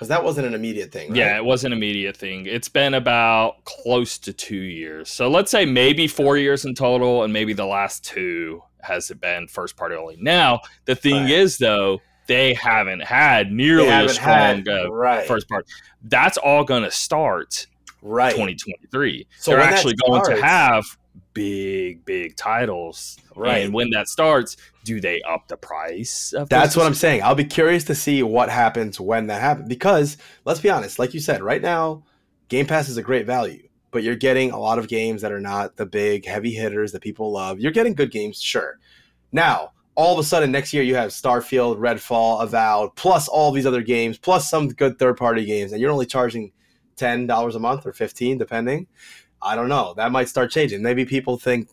Because 0.00 0.08
that 0.08 0.24
wasn't 0.24 0.46
an 0.46 0.54
immediate 0.54 0.90
thing. 0.90 1.10
Right? 1.10 1.18
Yeah, 1.18 1.36
it 1.36 1.44
was 1.44 1.62
an 1.62 1.74
immediate 1.74 2.16
thing. 2.16 2.46
It's 2.46 2.70
been 2.70 2.94
about 2.94 3.62
close 3.66 4.16
to 4.20 4.32
two 4.32 4.56
years. 4.56 5.10
So 5.10 5.28
let's 5.28 5.50
say 5.50 5.66
maybe 5.66 6.08
four 6.08 6.38
years 6.38 6.64
in 6.64 6.74
total, 6.74 7.22
and 7.22 7.34
maybe 7.34 7.52
the 7.52 7.66
last 7.66 8.02
two 8.02 8.62
has 8.80 9.10
it 9.10 9.20
been 9.20 9.46
first 9.46 9.76
party 9.76 9.96
only. 9.96 10.16
Now 10.18 10.60
the 10.86 10.94
thing 10.94 11.24
right. 11.24 11.30
is 11.30 11.58
though, 11.58 12.00
they 12.28 12.54
haven't 12.54 13.02
had 13.02 13.52
nearly 13.52 13.88
haven't 13.88 14.12
a 14.12 14.14
strong 14.14 14.64
had, 14.64 14.68
uh, 14.68 14.90
right. 14.90 15.26
first 15.26 15.46
part. 15.50 15.66
That's 16.04 16.38
all 16.38 16.64
going 16.64 16.84
to 16.84 16.90
start 16.90 17.66
right 18.00 18.30
2023. 18.30 19.26
So 19.36 19.50
they're 19.50 19.60
actually 19.60 19.96
going 20.06 20.24
starts, 20.24 20.40
to 20.40 20.46
have 20.46 20.84
big, 21.32 22.04
big 22.04 22.36
titles. 22.36 23.18
Right. 23.34 23.58
And 23.58 23.72
when 23.74 23.90
that 23.90 24.08
starts, 24.08 24.56
do 24.84 25.00
they 25.00 25.22
up 25.22 25.48
the 25.48 25.56
price? 25.56 26.32
Of 26.32 26.48
That's 26.48 26.76
what 26.76 26.86
I'm 26.86 26.94
saying. 26.94 27.22
I'll 27.22 27.34
be 27.34 27.44
curious 27.44 27.84
to 27.84 27.94
see 27.94 28.22
what 28.22 28.48
happens 28.48 29.00
when 29.00 29.26
that 29.28 29.40
happens 29.40 29.68
because 29.68 30.16
let's 30.44 30.60
be 30.60 30.70
honest, 30.70 30.98
like 30.98 31.14
you 31.14 31.20
said, 31.20 31.42
right 31.42 31.62
now, 31.62 32.02
Game 32.48 32.66
Pass 32.66 32.88
is 32.88 32.96
a 32.96 33.02
great 33.02 33.26
value, 33.26 33.68
but 33.90 34.02
you're 34.02 34.16
getting 34.16 34.50
a 34.50 34.58
lot 34.58 34.78
of 34.78 34.88
games 34.88 35.22
that 35.22 35.32
are 35.32 35.40
not 35.40 35.76
the 35.76 35.86
big 35.86 36.26
heavy 36.26 36.52
hitters 36.52 36.92
that 36.92 37.02
people 37.02 37.30
love. 37.30 37.60
You're 37.60 37.72
getting 37.72 37.94
good 37.94 38.10
games, 38.10 38.40
sure. 38.42 38.78
Now, 39.32 39.72
all 39.94 40.12
of 40.12 40.18
a 40.18 40.24
sudden 40.24 40.50
next 40.50 40.72
year 40.72 40.82
you 40.82 40.94
have 40.94 41.10
Starfield, 41.10 41.78
Redfall, 41.78 42.42
Avowed, 42.42 42.96
plus 42.96 43.28
all 43.28 43.52
these 43.52 43.66
other 43.66 43.82
games, 43.82 44.18
plus 44.18 44.48
some 44.48 44.68
good 44.68 44.98
third 44.98 45.16
party 45.16 45.44
games, 45.44 45.72
and 45.72 45.80
you're 45.80 45.90
only 45.90 46.06
charging 46.06 46.52
ten 46.96 47.26
dollars 47.26 47.54
a 47.54 47.60
month 47.60 47.86
or 47.86 47.92
fifteen, 47.92 48.38
depending. 48.38 48.86
I 49.42 49.56
don't 49.56 49.68
know. 49.68 49.94
That 49.96 50.12
might 50.12 50.28
start 50.28 50.50
changing. 50.50 50.82
Maybe 50.82 51.04
people 51.04 51.38
think, 51.38 51.68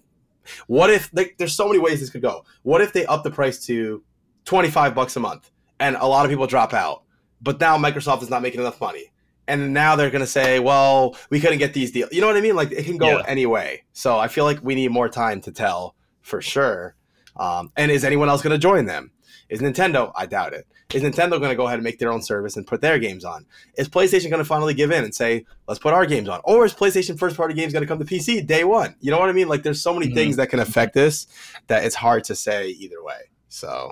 what 0.68 0.89
if 0.89 1.09
like, 1.13 1.36
there's 1.38 1.55
so 1.55 1.68
many 1.68 1.80
ways 1.80 1.99
this 1.99 2.09
could 2.09 2.22
go? 2.22 2.45
What 2.63 2.82
if 2.82 2.93
they 2.93 3.05
up 3.05 3.24
the 3.24 3.32
price 3.32 3.65
to 3.65 4.03
twenty 4.45 4.70
five 4.70 4.95
bucks 4.95 5.15
a 5.15 5.20
month, 5.20 5.51
and 5.80 5.95
a 5.97 6.05
lot 6.05 6.26
of 6.26 6.32
people 6.32 6.47
drop 6.47 6.74
out, 6.74 7.03
but 7.41 7.59
now 7.59 7.78
Microsoft 7.78 8.22
is 8.24 8.30
not 8.30 8.41
making 8.41 8.61
enough 8.61 8.80
money, 8.80 9.11
and 9.47 9.74
now 9.74 9.95
they're 9.95 10.09
gonna 10.09 10.26
say, 10.26 10.59
well, 10.59 11.18
we 11.30 11.39
couldn't 11.39 11.57
get 11.59 11.74
these 11.74 11.91
deals. 11.91 12.11
You 12.13 12.22
know 12.22 12.28
what 12.28 12.38
I 12.38 12.41
mean? 12.41 12.55
Like 12.55 12.72
it 12.72 12.86
can 12.86 12.97
go 12.97 13.18
Yeah. 13.18 13.24
any 13.28 13.45
way. 13.45 13.84
So 13.93 14.18
I 14.18 14.28
feel 14.30 14.45
like 14.45 14.59
we 14.63 14.74
need 14.76 14.91
more 14.91 15.09
time 15.09 15.41
to 15.41 15.51
tell 15.51 15.95
for 16.22 16.41
sure. 16.41 16.95
Um, 17.36 17.72
and 17.76 17.91
is 17.91 18.03
anyone 18.03 18.30
else 18.30 18.41
going 18.41 18.51
to 18.53 18.57
join 18.57 18.86
them? 18.86 19.11
Is 19.47 19.61
Nintendo? 19.61 20.11
I 20.15 20.26
doubt 20.26 20.53
it. 20.53 20.65
Is 20.93 21.03
Nintendo 21.03 21.31
going 21.31 21.49
to 21.49 21.55
go 21.55 21.65
ahead 21.65 21.79
and 21.79 21.83
make 21.83 21.99
their 21.99 22.11
own 22.13 22.21
service 22.21 22.55
and 22.55 22.65
put 22.65 22.79
their 22.79 22.97
games 22.97 23.25
on? 23.25 23.45
Is 23.77 23.89
PlayStation 23.89 24.29
going 24.29 24.38
to 24.41 24.45
finally 24.45 24.73
give 24.73 24.89
in 24.91 25.03
and 25.03 25.13
say, 25.13 25.45
let's 25.67 25.79
put 25.79 25.93
our 25.93 26.05
games 26.05 26.29
on? 26.29 26.39
Or 26.45 26.63
is 26.63 26.73
PlayStation 26.73 27.19
first 27.19 27.35
party 27.35 27.53
games 27.53 27.73
going 27.73 27.81
to 27.83 27.88
come 27.88 27.99
to 27.99 28.05
PC 28.05 28.45
day 28.47 28.63
one? 28.63 28.95
You 29.01 29.11
know 29.11 29.19
what 29.19 29.27
I 29.29 29.33
mean? 29.33 29.49
Like 29.49 29.63
there's 29.63 29.81
so 29.81 29.93
many 29.93 30.07
Mhm. 30.07 30.13
things 30.15 30.35
that 30.38 30.49
can 30.49 30.59
affect 30.61 30.93
this 30.93 31.27
that 31.67 31.83
it's 31.83 31.95
hard 31.95 32.23
to 32.25 32.35
say 32.35 32.69
either 32.69 33.03
way. 33.03 33.19
So 33.49 33.91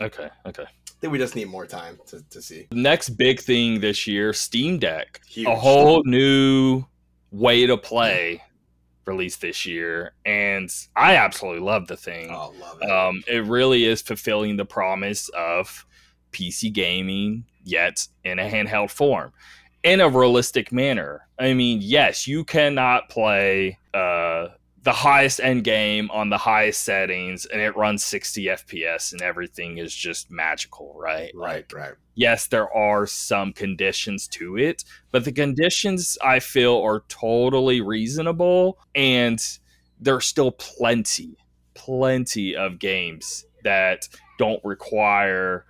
Okay, 0.00 0.28
okay. 0.46 0.62
I 0.64 0.94
think 1.00 1.12
we 1.12 1.18
just 1.18 1.34
need 1.36 1.48
more 1.48 1.66
time 1.66 1.98
to, 2.06 2.22
to 2.30 2.40
see. 2.40 2.68
Next 2.72 3.10
big 3.10 3.40
thing 3.40 3.80
this 3.80 4.06
year, 4.06 4.32
Steam 4.32 4.78
Deck. 4.78 5.20
Huge. 5.28 5.48
A 5.48 5.54
whole 5.56 6.02
new 6.04 6.84
way 7.32 7.66
to 7.66 7.76
play 7.76 8.42
released 9.06 9.40
this 9.40 9.66
year. 9.66 10.12
And 10.24 10.70
I 10.94 11.16
absolutely 11.16 11.62
love 11.62 11.88
the 11.88 11.96
thing. 11.96 12.30
Oh, 12.30 12.54
love 12.60 12.78
it. 12.80 12.88
Um, 12.90 13.22
it 13.26 13.44
really 13.44 13.84
is 13.84 14.00
fulfilling 14.02 14.56
the 14.56 14.64
promise 14.64 15.28
of 15.30 15.84
PC 16.32 16.72
gaming, 16.72 17.44
yet 17.64 18.06
in 18.24 18.38
a 18.38 18.48
handheld 18.48 18.90
form, 18.90 19.32
in 19.82 20.00
a 20.00 20.08
realistic 20.08 20.72
manner. 20.72 21.26
I 21.38 21.54
mean, 21.54 21.80
yes, 21.82 22.26
you 22.26 22.44
cannot 22.44 23.08
play 23.08 23.78
uh, 23.94 24.48
the 24.82 24.92
highest 24.92 25.40
end 25.40 25.64
game 25.64 26.10
on 26.10 26.28
the 26.28 26.38
highest 26.38 26.82
settings, 26.82 27.46
and 27.46 27.60
it 27.60 27.76
runs 27.76 28.04
60 28.04 28.46
FPS, 28.46 29.12
and 29.12 29.22
everything 29.22 29.78
is 29.78 29.94
just 29.94 30.30
magical, 30.30 30.94
right? 30.96 31.30
right, 31.34 31.72
right. 31.72 31.94
yes, 32.14 32.48
there 32.48 32.72
are 32.74 33.06
some 33.06 33.52
conditions 33.52 34.26
to 34.28 34.56
it, 34.56 34.84
but 35.12 35.24
the 35.24 35.32
conditions 35.32 36.18
I 36.22 36.40
feel 36.40 36.78
are 36.78 37.04
totally 37.08 37.80
reasonable, 37.80 38.78
and 38.94 39.40
there's 40.00 40.26
still 40.26 40.50
plenty, 40.52 41.36
plenty 41.74 42.56
of 42.56 42.80
games 42.80 43.44
that 43.62 44.08
don't 44.38 44.64
require 44.64 45.64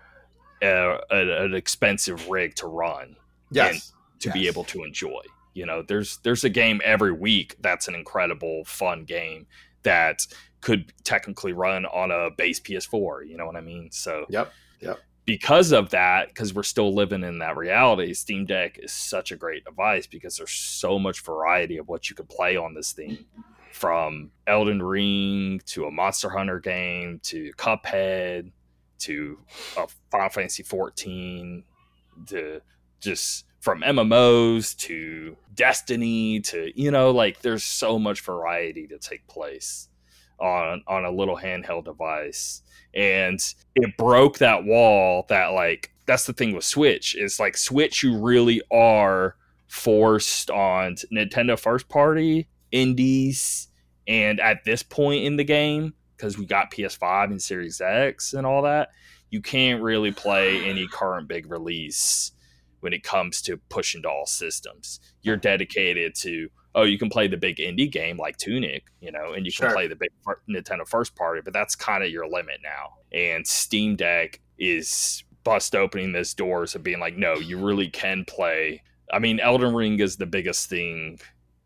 Uh, 0.63 0.99
a, 1.11 1.17
a- 1.17 1.45
an 1.45 1.55
expensive 1.55 2.29
rig 2.29 2.55
to 2.57 2.67
run 2.67 3.17
Yes. 3.51 3.93
to 4.21 4.31
be 4.31 4.47
able 4.47 4.65
to 4.65 4.85
enjoy. 4.85 5.21
You 5.55 5.67
know, 5.67 5.83
there's 5.83 6.19
there's 6.19 6.45
a 6.45 6.49
game 6.49 6.81
every 6.85 7.13
week 7.13 7.57
that's 7.61 7.89
an 7.89 7.95
incredible, 7.95 8.65
fun 8.65 9.05
game 9.05 9.47
that 9.83 10.27
could 10.61 10.93
technically 11.05 11.53
run 11.53 11.85
on 11.87 12.11
a 12.13 12.31
base 12.31 12.61
PS4. 12.61 13.29
You 13.29 13.37
know 13.37 13.47
what 13.47 13.57
I 13.57 13.61
mean? 13.61 13.91
So 13.91 14.25
Yep. 14.31 14.53
Yep. 14.81 14.99
because 15.27 15.73
of 15.73 15.91
that, 15.91 16.29
because 16.29 16.55
we're 16.55 16.63
still 16.63 16.95
living 16.95 17.25
in 17.25 17.39
that 17.41 17.57
reality, 17.57 18.15
Steam 18.15 18.47
Deck 18.47 18.79
is 18.81 18.93
such 18.93 19.33
a 19.33 19.37
great 19.37 19.65
device 19.65 20.07
because 20.07 20.37
there's 20.37 20.53
so 20.53 20.99
much 20.99 21.21
variety 21.23 21.77
of 21.79 21.89
what 21.89 22.09
you 22.09 22.15
could 22.17 22.29
play 22.29 22.57
on 22.57 22.75
this 22.75 22.93
thing. 22.93 23.19
From 23.73 24.31
Elden 24.47 24.81
Ring 24.83 25.61
to 25.67 25.87
a 25.87 25.91
Monster 25.91 26.29
Hunter 26.31 26.61
game 26.61 27.19
to 27.25 27.53
Cuphead 27.57 28.53
to 29.03 29.39
a 29.77 29.87
Final 30.11 30.29
Fantasy 30.29 30.63
14 30.63 31.65
to 32.27 32.61
just 33.01 33.45
from 33.61 33.81
MMOs 33.83 34.77
to 34.77 35.37
Destiny 35.55 36.41
to 36.41 36.73
you 36.75 36.91
know 36.91 37.11
like 37.11 37.41
there's 37.41 37.65
so 37.65 37.99
much 37.99 38.21
variety 38.21 38.87
to 38.89 38.99
take 38.99 39.27
place 39.29 39.89
on 40.39 40.83
on 40.87 41.05
a 41.05 41.11
little 41.11 41.37
handheld 41.37 41.85
device. 41.85 42.63
And 42.95 43.41
it 43.75 43.97
broke 43.97 44.39
that 44.39 44.65
wall 44.65 45.25
that 45.29 45.49
like 45.49 45.93
that's 46.07 46.27
the 46.27 46.33
thing 46.33 46.55
with 46.55 46.65
Switch 46.65 47.15
is 47.15 47.39
like 47.39 47.57
Switch 47.57 48.03
you 48.03 48.19
really 48.19 48.61
are 48.71 49.37
forced 49.69 50.51
on 50.51 50.97
Nintendo 51.13 51.59
first 51.59 51.89
party 51.89 52.49
indies 52.71 53.69
and 54.07 54.41
at 54.41 54.65
this 54.65 54.83
point 54.83 55.25
in 55.25 55.37
the 55.37 55.45
game 55.45 55.95
because 56.23 56.39
we 56.39 56.47
got 56.47 56.71
PS5 56.71 57.33
and 57.33 57.43
Series 57.43 57.81
X 57.81 58.33
and 58.33 58.47
all 58.47 58.63
that 58.63 58.91
you 59.31 59.41
can't 59.41 59.83
really 59.83 60.13
play 60.13 60.65
any 60.65 60.87
current 60.93 61.27
big 61.27 61.51
release 61.51 62.31
when 62.79 62.93
it 62.93 63.03
comes 63.03 63.43
to 63.43 63.57
pushing 63.69 64.03
to 64.03 64.09
all 64.09 64.27
systems. 64.27 65.01
You're 65.23 65.37
dedicated 65.37 66.15
to 66.17 66.49
oh, 66.75 66.85
you 66.85 66.97
can 66.97 67.11
play 67.11 67.29
the 67.29 67.37
big 67.37 67.57
indie 67.57 67.91
game 67.91 68.17
like 68.17 68.39
Tunic, 68.39 68.85
you 69.03 69.13
know, 69.13 69.35
and 69.35 69.45
you 69.45 69.53
Sure. 69.53 69.67
can 69.67 69.75
play 69.75 69.89
the 69.89 69.97
big 69.97 70.09
Nintendo 70.49 70.89
first 70.89 71.15
party, 71.15 71.43
but 71.45 71.53
that's 71.53 71.75
kind 71.75 72.03
of 72.03 72.09
your 72.09 72.27
limit 72.27 72.61
now. 72.63 72.95
And 73.13 73.47
Steam 73.47 73.95
Deck 73.95 74.41
is 74.57 75.23
bust 75.45 75.75
opening 75.75 76.13
those 76.13 76.33
doors 76.33 76.75
of 76.75 76.83
being 76.83 76.99
like, 76.99 77.15
no, 77.15 77.35
you 77.35 77.59
really 77.59 77.91
can 77.91 78.25
play. 78.25 78.83
I 79.13 79.19
mean, 79.19 79.39
Elden 79.39 79.75
Ring 79.75 80.01
is 80.01 80.17
the 80.17 80.25
biggest 80.25 80.71
thing 80.71 81.19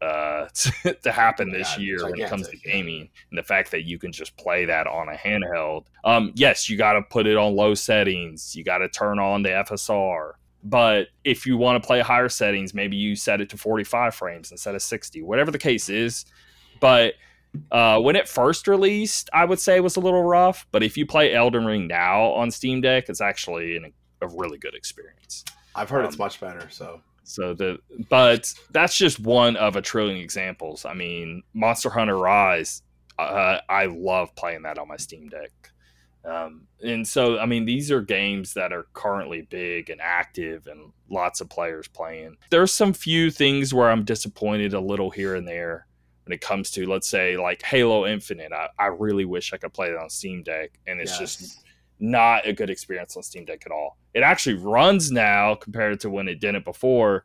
uh, 0.02 0.46
to, 0.54 0.94
to 0.94 1.12
happen 1.12 1.50
this 1.50 1.76
Yeah, 1.78 1.84
year 1.84 2.04
when 2.10 2.20
it 2.20 2.28
comes 2.28 2.48
to 2.48 2.56
gaming, 2.56 3.08
and 3.30 3.38
the 3.38 3.42
fact 3.42 3.70
that 3.70 3.84
you 3.84 3.98
can 3.98 4.12
just 4.12 4.36
play 4.36 4.64
that 4.66 4.86
on 4.86 5.08
a 5.08 5.14
handheld. 5.16 5.86
Um, 6.04 6.32
yes, 6.34 6.68
you 6.68 6.76
got 6.76 6.94
to 6.94 7.02
put 7.02 7.26
it 7.26 7.36
on 7.36 7.56
low 7.56 7.74
settings. 7.74 8.54
You 8.54 8.64
got 8.64 8.78
to 8.78 8.88
turn 8.88 9.18
on 9.18 9.42
the 9.42 9.50
FSR. 9.50 10.32
But 10.62 11.08
if 11.24 11.46
you 11.46 11.56
want 11.56 11.80
to 11.82 11.86
play 11.86 12.00
higher 12.00 12.28
settings, 12.28 12.74
maybe 12.74 12.96
you 12.96 13.14
set 13.14 13.40
it 13.40 13.48
to 13.50 13.56
45 13.56 14.14
frames 14.14 14.50
instead 14.50 14.74
of 14.74 14.82
60, 14.82 15.22
whatever 15.22 15.50
the 15.52 15.58
case 15.58 15.88
is. 15.88 16.24
But 16.80 17.14
uh, 17.70 18.00
when 18.00 18.16
it 18.16 18.28
first 18.28 18.66
released, 18.66 19.30
I 19.32 19.44
would 19.44 19.60
say 19.60 19.76
it 19.76 19.82
was 19.82 19.96
a 19.96 20.00
little 20.00 20.24
rough. 20.24 20.66
But 20.72 20.82
if 20.82 20.96
you 20.96 21.06
play 21.06 21.32
Elden 21.34 21.64
Ring 21.64 21.86
now 21.86 22.24
on 22.32 22.50
Steam 22.50 22.80
Deck, 22.80 23.08
it's 23.08 23.20
actually 23.20 23.76
an, 23.76 23.92
a 24.20 24.28
really 24.28 24.58
good 24.58 24.74
experience. 24.74 25.44
I've 25.74 25.88
heard 25.88 26.04
it's 26.04 26.16
Um, 26.16 26.18
much 26.18 26.40
better. 26.40 26.68
So 26.70 27.00
So 27.26 27.54
the 27.54 27.78
but 28.08 28.54
that's 28.70 28.96
just 28.96 29.18
one 29.18 29.56
of 29.56 29.74
a 29.74 29.82
trillion 29.82 30.18
examples. 30.18 30.84
I 30.84 30.94
mean, 30.94 31.42
Monster 31.54 31.90
Hunter 31.90 32.16
Rise, 32.16 32.82
uh, 33.18 33.58
I 33.68 33.86
love 33.86 34.34
playing 34.36 34.62
that 34.62 34.78
on 34.78 34.86
my 34.86 34.96
Steam 34.96 35.28
Deck. 35.28 35.50
Um, 36.24 36.66
and 36.82 37.06
so, 37.06 37.38
I 37.38 37.46
mean, 37.46 37.64
these 37.64 37.90
are 37.90 38.00
games 38.00 38.54
that 38.54 38.72
are 38.72 38.86
currently 38.92 39.42
big 39.42 39.90
and 39.90 40.00
active, 40.00 40.68
and 40.68 40.92
lots 41.10 41.40
of 41.40 41.48
players 41.48 41.88
playing. 41.88 42.36
There's 42.50 42.72
some 42.72 42.92
few 42.92 43.30
things 43.30 43.74
where 43.74 43.90
I'm 43.90 44.04
disappointed 44.04 44.72
a 44.72 44.80
little 44.80 45.10
here 45.10 45.34
and 45.34 45.46
there 45.46 45.86
when 46.24 46.32
it 46.32 46.40
comes 46.40 46.70
to, 46.72 46.88
let's 46.88 47.08
say, 47.08 47.36
like 47.36 47.62
Halo 47.62 48.06
Infinite. 48.06 48.52
I, 48.52 48.68
I 48.78 48.86
really 48.86 49.24
wish 49.24 49.52
I 49.52 49.56
could 49.56 49.72
play 49.72 49.88
it 49.88 49.96
on 49.96 50.10
Steam 50.10 50.42
Deck, 50.44 50.78
and 50.86 51.00
it's 51.00 51.18
just 51.18 51.40
yes. 51.40 51.62
Not 51.98 52.46
a 52.46 52.52
good 52.52 52.70
experience 52.70 53.16
on 53.16 53.22
Steam 53.22 53.44
Deck 53.44 53.62
at 53.66 53.72
all. 53.72 53.96
It 54.14 54.20
actually 54.20 54.56
runs 54.56 55.10
now 55.10 55.54
compared 55.54 56.00
to 56.00 56.10
when 56.10 56.28
it 56.28 56.40
didn't 56.40 56.64
before, 56.64 57.24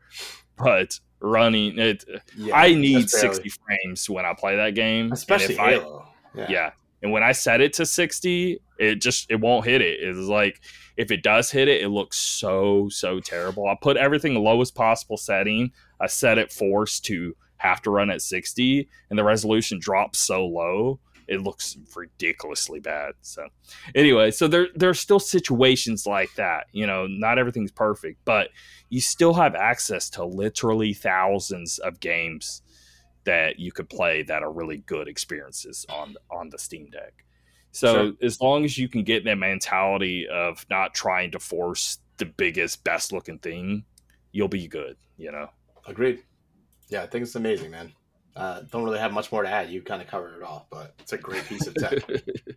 but 0.57 0.99
running 1.19 1.77
it, 1.77 2.03
Yeah, 2.35 2.55
I 2.55 2.73
need 2.73 3.09
60 3.09 3.49
frames 3.49 4.09
when 4.09 4.25
I 4.25 4.33
play 4.33 4.55
that 4.55 4.75
game. 4.75 5.11
Especially 5.11 5.55
if 5.55 5.59
I- 5.59 5.71
Halo. 5.73 6.07
yeah. 6.49 6.71
And 7.03 7.11
when 7.11 7.23
I 7.23 7.31
set 7.31 7.61
it 7.61 7.73
to 7.73 7.85
60, 7.85 8.59
it 8.77 8.95
just 8.95 9.29
it 9.31 9.39
won't 9.39 9.65
hit 9.65 9.81
it. 9.81 9.99
It's 10.01 10.17
like 10.27 10.61
if 10.97 11.09
it 11.11 11.23
does 11.23 11.49
hit 11.49 11.67
it, 11.67 11.81
it 11.81 11.89
looks 11.89 12.17
so 12.17 12.89
so 12.89 13.19
terrible. 13.19 13.67
I 13.67 13.75
put 13.81 13.97
everything 13.97 14.35
lowest 14.35 14.75
possible 14.75 15.17
setting. 15.17 15.71
I 15.99 16.05
set 16.07 16.37
it 16.37 16.51
forced 16.51 17.05
to 17.05 17.35
have 17.57 17.81
to 17.83 17.89
run 17.91 18.09
at 18.11 18.21
60 18.21 18.87
and 19.09 19.17
the 19.19 19.23
resolution 19.23 19.79
drops 19.79 20.19
so 20.19 20.45
low. 20.45 20.99
It 21.31 21.41
looks 21.41 21.77
ridiculously 21.95 22.81
bad. 22.81 23.13
So 23.21 23.47
anyway, 23.95 24.31
so 24.31 24.49
there 24.49 24.67
there 24.75 24.89
are 24.89 24.93
still 24.93 25.19
situations 25.19 26.05
like 26.05 26.33
that. 26.35 26.65
You 26.73 26.85
know, 26.85 27.07
not 27.07 27.39
everything's 27.39 27.71
perfect, 27.71 28.19
but 28.25 28.49
you 28.89 28.99
still 28.99 29.33
have 29.35 29.55
access 29.55 30.09
to 30.11 30.25
literally 30.25 30.93
thousands 30.93 31.79
of 31.79 32.01
games 32.01 32.61
that 33.23 33.59
you 33.59 33.71
could 33.71 33.87
play 33.87 34.23
that 34.23 34.43
are 34.43 34.51
really 34.51 34.79
good 34.79 35.07
experiences 35.07 35.85
on 35.89 36.17
on 36.29 36.49
the 36.49 36.59
Steam 36.59 36.89
Deck. 36.89 37.13
So 37.71 37.93
Sure. 37.93 38.13
as 38.21 38.41
long 38.41 38.65
as 38.65 38.77
you 38.77 38.89
can 38.89 39.03
get 39.03 39.23
that 39.23 39.37
mentality 39.37 40.27
of 40.27 40.65
not 40.69 40.93
trying 40.93 41.31
to 41.31 41.39
force 41.39 41.99
the 42.17 42.25
biggest, 42.25 42.83
best 42.83 43.13
looking 43.13 43.39
thing, 43.39 43.85
you'll 44.33 44.49
be 44.49 44.67
good. 44.67 44.97
You 45.17 45.31
know. 45.31 45.49
Agreed. 45.87 46.23
Yeah, 46.89 47.03
I 47.03 47.07
think 47.07 47.23
it's 47.23 47.35
amazing, 47.35 47.71
man. 47.71 47.93
Uh, 48.35 48.61
don't 48.71 48.83
really 48.83 48.99
have 48.99 49.11
much 49.11 49.31
more 49.31 49.43
to 49.43 49.49
add. 49.49 49.69
You 49.69 49.81
kind 49.81 50.01
of 50.01 50.07
covered 50.07 50.37
it 50.37 50.43
all, 50.43 50.67
but 50.71 50.93
it's 50.99 51.13
a 51.13 51.17
great 51.17 51.45
piece 51.45 51.67
of 51.67 51.75
tech. 51.75 51.99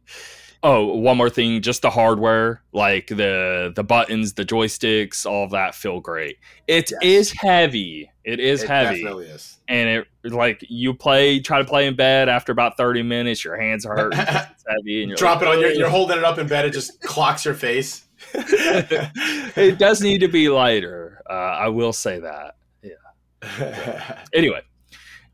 oh, 0.62 0.94
one 0.96 1.16
more 1.16 1.28
thing, 1.30 1.60
just 1.62 1.82
the 1.82 1.90
hardware, 1.90 2.62
like 2.72 3.08
the 3.08 3.72
the 3.74 3.82
buttons, 3.82 4.34
the 4.34 4.44
joysticks, 4.44 5.26
all 5.26 5.44
of 5.44 5.50
that 5.50 5.74
feel 5.74 6.00
great. 6.00 6.38
It 6.68 6.90
Yes. 6.92 7.00
is 7.02 7.34
heavy. 7.38 8.10
It 8.24 8.40
is 8.40 8.62
it 8.62 8.68
heavy. 8.70 9.02
definitely 9.02 9.26
is. 9.26 9.58
And 9.68 9.88
it 9.88 10.06
like 10.32 10.64
you 10.68 10.94
play 10.94 11.40
try 11.40 11.58
to 11.58 11.64
play 11.64 11.86
in 11.86 11.96
bed 11.96 12.28
after 12.28 12.52
about 12.52 12.76
30 12.76 13.02
minutes, 13.02 13.44
your 13.44 13.56
hands 13.60 13.84
are 13.84 13.96
hurting. 13.96 14.18
it's 14.20 14.64
heavy 14.68 15.02
and 15.02 15.08
you're 15.10 15.16
Drop 15.16 15.40
like, 15.40 15.48
it 15.48 15.54
on 15.56 15.60
your. 15.60 15.72
You're 15.72 15.88
holding 15.90 16.18
it 16.18 16.24
up 16.24 16.38
in 16.38 16.46
bed. 16.46 16.64
It 16.66 16.72
just 16.72 17.00
clocks 17.00 17.44
your 17.44 17.54
face. 17.54 18.04
it 18.34 19.78
does 19.78 20.00
need 20.00 20.18
to 20.18 20.28
be 20.28 20.48
lighter. 20.48 21.20
Uh, 21.28 21.32
I 21.32 21.68
will 21.68 21.92
say 21.92 22.20
that. 22.20 22.56
Yeah. 22.82 24.20
Anyway, 24.32 24.62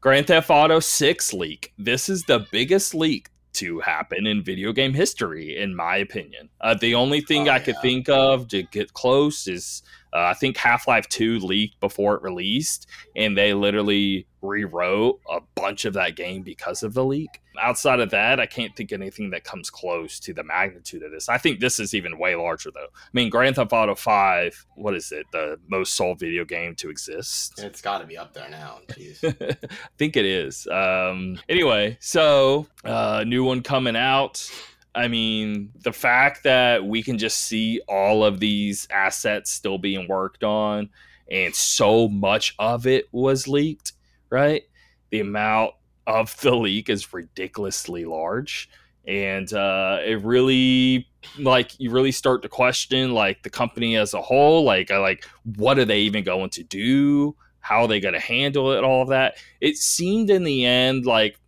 Grand 0.01 0.29
Theft 0.29 0.49
Auto 0.49 0.81
6 0.81 1.35
leak. 1.35 1.75
This 1.77 2.09
is 2.09 2.25
the 2.25 2.47
biggest 2.51 2.95
leak 2.95 3.29
to 3.53 3.81
happen 3.81 4.27
in 4.27 4.43
video 4.43 4.73
game 4.73 4.95
history, 4.95 5.59
in 5.59 5.77
my 5.77 5.97
opinion. 5.97 6.49
Uh, 6.63 6.73
the 6.73 6.95
only 6.95 7.21
thing 7.21 7.51
Oh, 7.51 7.53
I 7.53 7.59
could 7.59 7.77
think 7.83 8.09
of 8.09 8.49
to 8.49 8.63
get 8.63 8.95
close 8.95 9.47
is 9.47 9.83
uh, 10.15 10.21
I 10.21 10.35
think 10.35 10.57
Half 10.57 10.89
Life 10.89 11.07
2 11.11 11.41
leaked 11.41 11.79
before 11.81 12.15
it 12.15 12.23
released, 12.23 12.87
and 13.15 13.37
they 13.37 13.53
literally 13.53 14.27
rewrote 14.43 15.21
a 15.31 15.41
bunch 15.55 15.85
of 15.85 15.95
that 15.95 16.17
game 16.17 16.43
because 16.43 16.83
of 16.83 16.95
the 16.95 17.05
leak. 17.05 17.41
Outside 17.61 18.01
of 18.01 18.11
that, 18.11 18.41
I 18.41 18.47
can't 18.47 18.75
think 18.77 18.93
of 18.93 19.01
anything 19.01 19.31
that 19.31 19.45
comes 19.45 19.71
close 19.71 20.19
to 20.21 20.33
the 20.33 20.45
magnitude 20.45 21.03
of 21.03 21.11
this. 21.11 21.29
I 21.29 21.39
think 21.39 21.61
this 21.61 21.79
is 21.79 21.95
even 21.95 22.19
way 22.19 22.35
larger, 22.35 22.71
though. 22.73 22.89
I 22.95 23.09
mean, 23.13 23.29
Grand 23.29 23.57
Theft 23.57 23.73
Auto 23.73 23.95
5, 23.95 24.67
what 24.77 24.95
is 24.95 25.13
it? 25.13 25.27
The 25.33 25.59
most 25.69 25.95
sold 25.95 26.19
video 26.21 26.45
game 26.45 26.75
to 26.77 26.91
exist? 26.91 27.59
it's 27.59 27.83
got 27.83 27.99
to 27.99 28.07
be 28.07 28.17
up 28.17 28.33
there 28.33 28.49
now. 28.49 28.79
Jeez. 28.89 29.23
I 29.63 29.69
think 29.99 30.17
it 30.17 30.25
is. 30.25 30.67
Um, 30.69 31.39
anyway, 31.49 31.99
so 32.01 32.67
uh, 32.85 33.25
new 33.27 33.45
one 33.45 33.63
coming 33.63 33.97
out. 33.97 34.51
I 34.95 35.09
mean, 35.09 35.71
the 35.83 35.93
fact 35.93 36.43
that 36.45 36.85
we 36.85 37.03
can 37.03 37.19
just 37.19 37.39
see 37.39 37.81
all 37.89 38.25
of 38.25 38.41
these 38.41 38.89
assets 38.91 39.51
still 39.51 39.79
being 39.79 40.09
worked 40.09 40.43
on, 40.43 40.91
and 41.31 41.55
so 41.55 42.09
much 42.09 42.55
of 42.59 42.87
it 42.87 43.07
was 43.13 43.47
leaked, 43.47 43.93
right? 44.31 44.63
The 45.11 45.21
amount 45.21 45.75
of 46.07 46.35
the 46.41 46.55
leak 46.55 46.89
is 46.89 47.13
ridiculously 47.13 48.05
large, 48.05 48.71
and 49.07 49.53
uh, 49.53 49.99
it 50.05 50.23
really, 50.23 51.09
like, 51.39 51.79
you 51.79 51.91
really 51.91 52.13
start 52.13 52.43
to 52.43 52.49
question, 52.49 53.13
like, 53.13 53.43
the 53.43 53.51
company 53.51 53.97
as 53.97 54.15
a 54.15 54.23
whole. 54.23 54.65
Like, 54.65 54.91
I 54.91 54.99
like, 54.99 55.25
what 55.57 55.79
are 55.79 55.85
they 55.85 56.01
even 56.01 56.25
going 56.25 56.51
to 56.51 56.63
do? 56.63 57.35
How 57.61 57.83
are 57.83 57.89
they 57.89 58.01
going 58.01 58.15
to 58.15 58.21
handle 58.21 58.73
it? 58.73 58.85
All 58.85 59.03
of 59.03 59.09
that. 59.09 59.37
It 59.61 59.77
seemed 59.77 60.31
in 60.31 60.45
the 60.45 60.65
end, 60.65 61.07
like, 61.07 61.39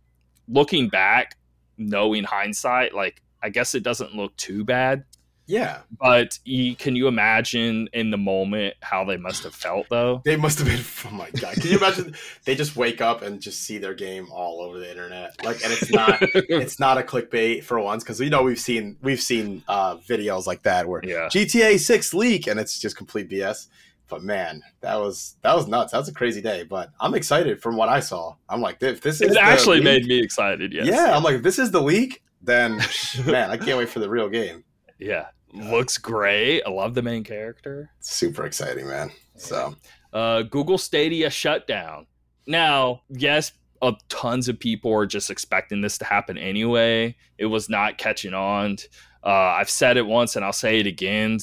looking 0.47 0.89
back, 0.89 1.37
knowing 1.77 2.23
hindsight, 2.23 2.93
like, 2.93 3.21
I 3.41 3.49
guess 3.49 3.75
it 3.75 3.83
doesn't 3.83 4.15
look 4.15 4.35
too 4.37 4.63
bad. 4.63 5.05
Yeah, 5.45 5.79
But 5.99 6.39
you, 6.45 6.75
can 6.75 6.95
you 6.95 7.07
imagine 7.07 7.89
in 7.91 8.11
the 8.11 8.17
moment 8.17 8.75
how 8.81 9.03
they 9.03 9.17
must 9.17 9.43
have 9.43 9.53
felt 9.53 9.87
though? 9.89 10.21
they 10.23 10.37
must 10.37 10.59
have 10.59 10.67
been. 10.67 10.83
Oh 11.05 11.15
my 11.15 11.29
god! 11.31 11.55
Can 11.55 11.69
you 11.69 11.77
imagine? 11.77 12.15
They 12.45 12.55
just 12.55 12.75
wake 12.75 13.01
up 13.01 13.21
and 13.21 13.41
just 13.41 13.61
see 13.61 13.77
their 13.77 13.93
game 13.93 14.27
all 14.31 14.61
over 14.61 14.79
the 14.79 14.89
internet. 14.89 15.43
Like, 15.43 15.63
and 15.63 15.73
it's 15.73 15.91
not. 15.91 16.17
it's 16.33 16.79
not 16.79 16.97
a 16.97 17.01
clickbait 17.01 17.63
for 17.63 17.79
once 17.79 18.03
because 18.03 18.19
you 18.21 18.29
know 18.29 18.43
we've 18.43 18.59
seen 18.59 18.97
we've 19.01 19.21
seen 19.21 19.63
uh, 19.67 19.97
videos 19.97 20.47
like 20.47 20.63
that 20.63 20.87
where 20.87 21.01
yeah. 21.03 21.27
GTA 21.27 21.77
Six 21.79 22.13
leak 22.13 22.47
and 22.47 22.59
it's 22.59 22.79
just 22.79 22.95
complete 22.95 23.29
BS. 23.29 23.67
But 24.07 24.23
man, 24.23 24.61
that 24.81 24.95
was 24.95 25.35
that 25.41 25.55
was 25.55 25.67
nuts. 25.67 25.91
That 25.91 25.99
was 25.99 26.07
a 26.07 26.13
crazy 26.13 26.41
day. 26.41 26.63
But 26.63 26.89
I'm 26.99 27.15
excited 27.15 27.61
from 27.61 27.75
what 27.75 27.89
I 27.89 27.99
saw. 27.99 28.35
I'm 28.47 28.61
like, 28.61 28.81
if 28.81 29.01
this 29.01 29.21
is 29.21 29.31
It 29.31 29.37
actually 29.37 29.81
made 29.81 30.05
me 30.05 30.19
excited. 30.19 30.71
Yes. 30.73 30.87
Yeah, 30.87 31.15
I'm 31.15 31.23
like, 31.23 31.35
if 31.35 31.43
this 31.43 31.59
is 31.59 31.71
the 31.71 31.81
leak, 31.81 32.21
then 32.41 32.77
man, 33.25 33.49
I 33.51 33.57
can't 33.57 33.77
wait 33.77 33.89
for 33.89 33.99
the 33.99 34.09
real 34.09 34.29
game. 34.29 34.63
Yeah. 34.99 35.27
Looks 35.53 35.97
great. 35.97 36.63
I 36.65 36.69
love 36.69 36.95
the 36.95 37.01
main 37.03 37.23
character. 37.23 37.91
Super 37.99 38.45
exciting, 38.45 38.87
man. 38.87 39.11
So 39.37 39.75
Uh, 40.11 40.43
Google 40.43 40.77
Stadia 40.77 41.29
shutdown. 41.29 42.07
Now, 42.47 43.01
yes, 43.09 43.51
uh, 43.81 43.93
tons 44.09 44.47
of 44.49 44.59
people 44.59 44.93
are 44.93 45.05
just 45.05 45.29
expecting 45.29 45.81
this 45.81 45.97
to 45.99 46.05
happen 46.05 46.37
anyway. 46.37 47.15
It 47.37 47.45
was 47.47 47.69
not 47.69 47.97
catching 47.97 48.33
on. 48.33 48.77
Uh, 49.23 49.29
I've 49.29 49.69
said 49.69 49.97
it 49.97 50.05
once 50.05 50.35
and 50.35 50.43
I'll 50.43 50.53
say 50.53 50.79
it 50.79 50.87
again. 50.87 51.39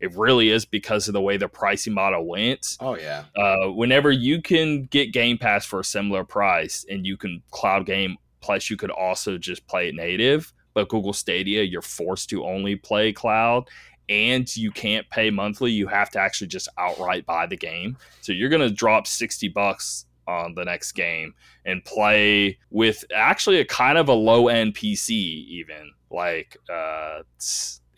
It 0.00 0.14
really 0.14 0.50
is 0.50 0.64
because 0.66 1.08
of 1.08 1.14
the 1.14 1.20
way 1.22 1.36
the 1.38 1.48
pricing 1.48 1.94
model 1.94 2.26
went. 2.26 2.76
oh 2.80 2.96
yeah. 2.96 3.24
Uh, 3.34 3.68
whenever 3.72 4.12
you 4.12 4.42
can 4.42 4.84
get 4.84 5.12
Game 5.12 5.38
Pass 5.38 5.64
for 5.64 5.80
a 5.80 5.84
similar 5.84 6.24
price 6.24 6.84
and 6.90 7.06
you 7.06 7.16
can 7.16 7.42
cloud 7.50 7.86
game, 7.86 8.16
plus 8.40 8.68
you 8.68 8.76
could 8.76 8.90
also 8.90 9.38
just 9.38 9.66
play 9.66 9.88
it 9.88 9.94
native. 9.94 10.52
But 10.76 10.90
Google 10.90 11.14
Stadia, 11.14 11.62
you're 11.62 11.80
forced 11.80 12.28
to 12.28 12.44
only 12.44 12.76
play 12.76 13.10
cloud 13.10 13.64
and 14.10 14.54
you 14.54 14.70
can't 14.70 15.08
pay 15.08 15.30
monthly. 15.30 15.72
You 15.72 15.86
have 15.86 16.10
to 16.10 16.20
actually 16.20 16.48
just 16.48 16.68
outright 16.78 17.24
buy 17.24 17.46
the 17.46 17.56
game. 17.56 17.96
So 18.20 18.32
you're 18.32 18.50
going 18.50 18.60
to 18.68 18.70
drop 18.70 19.06
60 19.06 19.48
bucks 19.48 20.04
on 20.28 20.54
the 20.54 20.64
next 20.66 20.92
game 20.92 21.32
and 21.64 21.82
play 21.84 22.58
with 22.70 23.04
actually 23.14 23.58
a 23.60 23.64
kind 23.64 23.96
of 23.96 24.10
a 24.10 24.12
low 24.12 24.48
end 24.48 24.74
PC, 24.74 25.12
even 25.12 25.92
like 26.10 26.58
uh, 26.70 27.22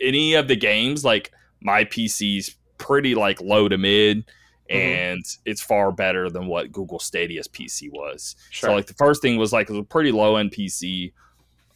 any 0.00 0.34
of 0.34 0.46
the 0.46 0.54
games, 0.56 1.04
like 1.04 1.32
my 1.60 1.82
PC's 1.84 2.54
pretty 2.78 3.16
like 3.16 3.40
low 3.40 3.68
to 3.68 3.76
mid 3.76 4.24
Mhm. 4.70 4.74
and 4.76 5.24
it's 5.46 5.62
far 5.62 5.90
better 5.90 6.28
than 6.30 6.46
what 6.46 6.70
Google 6.70 6.98
Stadia's 7.00 7.48
PC 7.48 7.88
was. 7.90 8.36
Sure. 8.50 8.68
So 8.68 8.74
like 8.76 8.86
the 8.86 8.94
first 8.94 9.20
thing 9.20 9.36
was 9.36 9.52
like 9.52 9.68
it 9.68 9.72
was 9.72 9.80
a 9.80 9.84
pretty 9.84 10.12
low 10.12 10.36
end 10.36 10.52
PC 10.52 11.12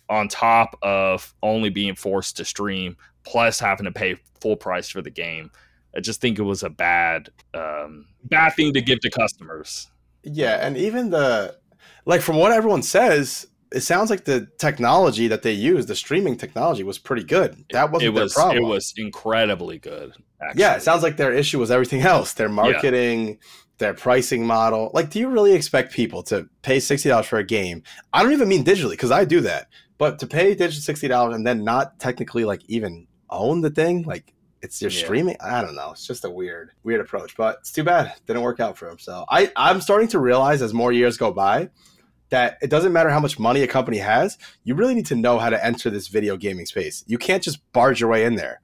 on 0.09 0.29
top 0.29 0.79
of 0.83 1.35
only 1.43 1.71
being 1.71 1.95
forced 1.95 2.37
to 2.37 2.45
stream 2.45 2.97
plus 3.25 3.61
having 3.61 3.85
to 3.85 3.93
pay 3.93 4.17
full 4.41 4.57
price 4.57 4.89
for 4.89 5.03
the 5.03 5.11
game. 5.11 5.51
I 5.97 6.01
just 6.01 6.21
think 6.21 6.39
it 6.39 6.43
was 6.43 6.63
a 6.63 6.71
bad 6.71 7.31
um, 7.55 8.07
bad 8.25 8.55
thing 8.55 8.73
to 8.75 8.81
give 8.81 9.01
to 9.01 9.11
customers. 9.11 9.89
Yeah, 10.23 10.65
and 10.67 10.77
even 10.77 11.11
the 11.11 11.57
like 12.07 12.21
from 12.21 12.37
what 12.37 12.53
everyone 12.53 12.83
says, 12.83 13.47
it 13.73 13.81
sounds 13.81 14.11
like 14.11 14.25
the 14.25 14.49
technology 14.59 15.29
that 15.29 15.43
they 15.43 15.53
used, 15.53 15.89
the 15.89 15.97
streaming 15.97 16.37
technology, 16.37 16.83
was 16.83 16.99
pretty 16.99 17.25
good. 17.25 17.65
That 17.73 17.91
wasn't 17.91 18.09
it 18.09 18.21
was 18.21 18.35
their 18.35 18.45
problem. 18.45 18.65
it 18.65 18.69
was 18.69 18.95
incredibly 18.97 19.79
good. 19.79 20.13
Actually. 20.43 20.61
Yeah, 20.61 20.77
it 20.77 20.83
sounds 20.83 21.03
like 21.03 21.17
their 21.17 21.33
issue 21.33 21.59
was 21.59 21.71
everything 21.71 22.03
else. 22.03 22.33
Their 22.33 22.49
marketing, 22.49 23.39
their 23.79 23.95
pricing 23.95 24.47
model. 24.47 24.91
Like, 24.93 25.11
do 25.11 25.19
you 25.19 25.29
really 25.29 25.53
expect 25.53 25.93
people 25.93 26.23
to 26.25 26.49
pay 26.63 26.81
sixty 26.81 27.09
dollars 27.09 27.27
for 27.27 27.39
a 27.39 27.45
game? 27.45 27.83
I 28.13 28.23
don't 28.23 28.33
even 28.33 28.49
mean 28.49 28.65
digitally, 28.65 28.93
because 28.93 29.11
I 29.11 29.25
do 29.25 29.41
that. 29.43 29.69
But 30.03 30.19
to 30.19 30.27
pay 30.27 30.57
digital 30.57 30.83
sixty 30.83 31.07
dollars 31.07 31.37
and 31.37 31.47
then 31.47 31.63
not 31.63 32.01
technically 32.01 32.45
like 32.45 32.63
even 32.67 33.07
own 33.31 33.61
the 33.61 33.71
thing, 33.71 34.03
like 34.03 34.35
it's 34.61 34.83
your 34.83 34.91
Yeah. 34.91 35.05
streaming. 35.05 35.37
I 35.41 35.63
don't 35.63 35.77
know. 35.77 35.93
It's 35.93 36.05
just 36.05 36.25
a 36.25 36.31
weird, 36.31 36.73
weird 36.83 37.01
approach. 37.01 37.37
But 37.37 37.59
it's 37.61 37.71
too 37.71 37.85
bad. 37.85 38.13
Didn't 38.27 38.43
work 38.43 38.59
out 38.59 38.77
for 38.77 38.89
him. 38.89 38.99
So 38.99 39.25
I, 39.29 39.53
I'm 39.55 39.81
starting 39.81 40.09
to 40.09 40.19
realize 40.19 40.61
as 40.61 40.75
more 40.75 40.91
years 40.91 41.17
go 41.19 41.31
by 41.31 41.71
that 42.31 42.59
it 42.63 42.69
doesn't 42.71 42.93
matter 42.93 43.11
how 43.11 43.21
much 43.21 43.39
money 43.39 43.63
a 43.63 43.69
company 43.69 43.99
has, 43.99 44.39
you 44.65 44.75
really 44.75 44.95
need 44.97 45.07
to 45.07 45.15
know 45.15 45.39
how 45.39 45.51
to 45.51 45.65
enter 45.65 45.91
this 45.91 46.09
video 46.09 46.37
gaming 46.37 46.65
space. 46.67 47.05
You 47.07 47.19
can't 47.19 47.43
just 47.43 47.61
barge 47.73 48.01
your 48.01 48.09
way 48.09 48.25
in 48.25 48.37
there. 48.37 48.62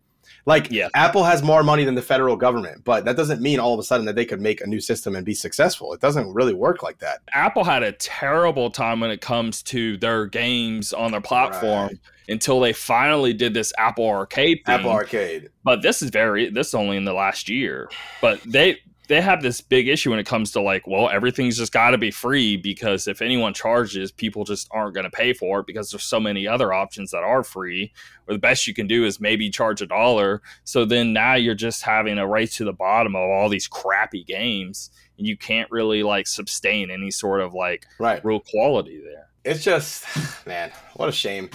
Like 0.48 0.70
Yeah. 0.70 0.88
Apple 0.94 1.24
has 1.24 1.42
more 1.42 1.62
money 1.62 1.84
than 1.84 1.94
the 1.94 2.00
federal 2.02 2.34
government, 2.34 2.82
but 2.82 3.04
that 3.04 3.16
doesn't 3.18 3.42
mean 3.42 3.60
all 3.60 3.74
of 3.74 3.78
a 3.80 3.82
sudden 3.82 4.06
that 4.06 4.16
they 4.16 4.24
could 4.24 4.40
make 4.40 4.62
a 4.62 4.66
new 4.66 4.80
system 4.80 5.14
and 5.14 5.22
be 5.24 5.34
successful. 5.34 5.92
It 5.92 6.00
doesn't 6.00 6.32
really 6.32 6.54
work 6.54 6.82
like 6.82 6.98
that. 7.00 7.18
Apple 7.34 7.64
had 7.64 7.82
a 7.82 7.92
terrible 7.92 8.70
time 8.70 9.00
when 9.00 9.10
it 9.10 9.20
comes 9.20 9.62
to 9.64 9.98
their 9.98 10.24
games 10.24 10.94
on 10.94 11.10
their 11.12 11.20
platform 11.20 11.88
Right. 11.88 11.98
until 12.30 12.60
they 12.60 12.72
finally 12.72 13.34
did 13.34 13.52
this 13.52 13.74
Apple 13.76 14.06
Arcade 14.08 14.62
thing. 14.64 14.74
Apple 14.76 14.90
Arcade. 14.90 15.50
but 15.64 15.82
this 15.82 16.00
is 16.00 16.08
very 16.08 16.48
this 16.48 16.68
is 16.68 16.74
only 16.74 16.96
in 16.96 17.04
the 17.04 17.12
last 17.12 17.50
year. 17.50 17.90
But 18.22 18.40
they 18.46 18.78
they 19.08 19.20
have 19.22 19.42
this 19.42 19.60
big 19.62 19.88
issue 19.88 20.10
when 20.10 20.18
it 20.18 20.26
comes 20.26 20.52
to 20.52 20.60
like, 20.60 20.86
well, 20.86 21.08
everything's 21.08 21.56
just 21.56 21.72
got 21.72 21.90
to 21.90 21.98
be 21.98 22.10
free 22.10 22.56
because 22.56 23.08
if 23.08 23.22
anyone 23.22 23.54
charges, 23.54 24.12
people 24.12 24.44
just 24.44 24.68
aren't 24.70 24.94
going 24.94 25.04
to 25.04 25.10
pay 25.10 25.32
for 25.32 25.60
it 25.60 25.66
because 25.66 25.90
there's 25.90 26.02
so 26.04 26.20
many 26.20 26.46
other 26.46 26.72
options 26.74 27.10
that 27.10 27.24
are 27.24 27.42
free. 27.42 27.92
Or 28.26 28.34
the 28.34 28.38
best 28.38 28.66
you 28.66 28.74
can 28.74 28.86
do 28.86 29.04
is 29.06 29.18
maybe 29.18 29.48
charge 29.50 29.80
a 29.80 29.86
dollar. 29.86 30.42
So 30.64 30.84
then 30.84 31.12
now 31.14 31.34
you're 31.34 31.54
just 31.54 31.82
having 31.82 32.18
a 32.18 32.28
race 32.28 32.56
to 32.56 32.64
the 32.64 32.72
bottom 32.72 33.16
of 33.16 33.22
all 33.22 33.48
these 33.48 33.66
crappy 33.66 34.24
games, 34.24 34.90
and 35.16 35.26
you 35.26 35.36
can't 35.36 35.70
really 35.70 36.02
like 36.02 36.26
sustain 36.26 36.90
any 36.90 37.10
sort 37.10 37.40
of 37.40 37.54
like 37.54 37.86
Right. 37.98 38.22
real 38.24 38.40
quality 38.40 39.00
there. 39.02 39.28
It's 39.44 39.64
just, 39.64 40.04
man, 40.46 40.70
what 40.96 41.08
a 41.08 41.12
shame. 41.12 41.48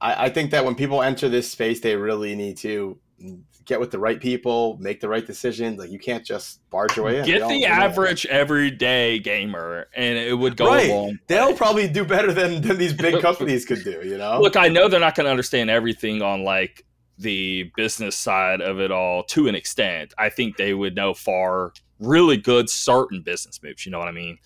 I, 0.00 0.26
I 0.26 0.28
think 0.28 0.50
that 0.50 0.64
when 0.64 0.74
people 0.74 1.02
enter 1.02 1.28
this 1.28 1.48
space, 1.50 1.80
they 1.80 1.94
really 1.94 2.34
need 2.34 2.56
to 2.58 2.98
get 3.66 3.80
with 3.80 3.90
the 3.90 3.98
right 3.98 4.20
people, 4.20 4.78
make 4.80 5.00
the 5.00 5.08
right 5.08 5.26
decisions. 5.26 5.78
Like 5.78 5.90
you 5.90 5.98
can't 5.98 6.24
just 6.24 6.60
barge 6.70 6.96
your 6.96 7.04
way 7.04 7.18
in. 7.18 7.26
Get 7.26 7.40
the 7.42 7.48
do 7.54 7.60
that. 7.62 7.70
average 7.82 8.24
everyday 8.26 9.18
gamer, 9.18 9.88
and 9.94 10.16
it 10.16 10.34
would 10.34 10.56
go 10.56 10.66
Right. 10.68 10.88
a 10.88 10.94
long. 10.94 11.18
They'll 11.26 11.48
way. 11.48 11.56
probably 11.56 11.88
do 11.88 12.04
better 12.04 12.32
than, 12.32 12.62
than 12.62 12.78
these 12.78 12.92
big 12.94 13.20
companies 13.20 13.64
could 13.64 13.84
do, 13.84 14.00
you 14.04 14.16
know? 14.16 14.40
Look, 14.40 14.56
I 14.56 14.68
know 14.68 14.88
they're 14.88 15.00
not 15.00 15.14
going 15.14 15.24
to 15.26 15.30
understand 15.30 15.68
everything 15.68 16.22
on 16.22 16.44
like 16.44 16.84
the 17.18 17.70
business 17.76 18.16
side 18.16 18.60
of 18.60 18.78
it 18.78 18.90
all 18.90 19.24
to 19.24 19.48
an 19.48 19.54
extent. 19.54 20.14
I 20.18 20.28
think 20.28 20.56
they 20.56 20.74
would 20.74 20.94
know 20.94 21.12
far 21.14 21.72
really 21.98 22.36
good 22.36 22.68
certain 22.70 23.22
business 23.22 23.60
moves. 23.62 23.84
You 23.86 23.92
know 23.92 23.98
what 23.98 24.08
I 24.08 24.12
mean? 24.12 24.38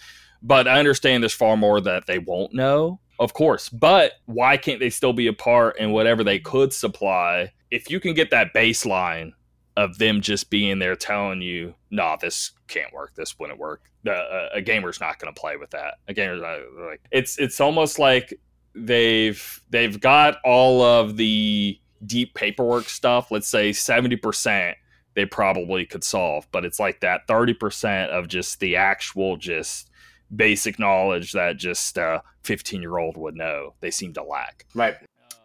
But 0.42 0.66
I 0.66 0.78
understand 0.78 1.22
there's 1.22 1.34
far 1.34 1.56
more 1.56 1.80
that 1.82 2.06
they 2.06 2.18
won't 2.18 2.54
know, 2.54 3.00
of 3.18 3.34
course. 3.34 3.68
But 3.68 4.12
why 4.26 4.56
can't 4.56 4.80
they 4.80 4.88
still 4.88 5.12
be 5.12 5.26
a 5.26 5.32
part 5.32 5.78
in 5.78 5.90
whatever 5.90 6.24
they 6.24 6.38
could 6.38 6.72
supply? 6.72 7.52
If 7.70 7.90
you 7.90 8.00
can 8.00 8.14
get 8.14 8.30
that 8.30 8.52
baseline 8.54 9.32
of 9.76 9.98
them 9.98 10.20
just 10.20 10.50
being 10.50 10.78
there 10.78 10.96
telling 10.96 11.40
you, 11.40 11.74
"No, 11.90 12.02
nah, 12.04 12.16
this 12.16 12.52
can't 12.68 12.92
work. 12.92 13.14
This 13.14 13.38
wouldn't 13.38 13.58
work." 13.58 13.82
The, 14.02 14.12
uh, 14.12 14.48
a 14.54 14.62
gamer's 14.62 15.00
not 15.00 15.18
going 15.18 15.32
to 15.32 15.40
play 15.40 15.56
with 15.56 15.70
that. 15.70 15.94
A 16.08 16.14
gamer's 16.14 16.40
not, 16.40 16.58
like 16.86 17.00
it's 17.10 17.38
it's 17.38 17.60
almost 17.60 17.98
like 17.98 18.34
they've 18.74 19.62
they've 19.70 20.00
got 20.00 20.38
all 20.44 20.82
of 20.82 21.16
the 21.16 21.78
deep 22.04 22.34
paperwork 22.34 22.88
stuff. 22.88 23.30
Let's 23.30 23.48
say 23.48 23.72
seventy 23.72 24.16
percent 24.16 24.76
they 25.14 25.26
probably 25.26 25.86
could 25.86 26.04
solve, 26.04 26.46
but 26.52 26.64
it's 26.64 26.80
like 26.80 27.00
that 27.00 27.26
thirty 27.26 27.54
percent 27.54 28.10
of 28.10 28.28
just 28.28 28.60
the 28.60 28.76
actual 28.76 29.36
just 29.36 29.90
basic 30.34 30.78
knowledge 30.78 31.32
that 31.32 31.56
just 31.56 31.96
a 31.98 32.22
15 32.42 32.80
year 32.80 32.98
old 32.98 33.16
would 33.16 33.34
know 33.34 33.74
they 33.80 33.90
seem 33.90 34.12
to 34.12 34.22
lack 34.22 34.64
right 34.74 34.96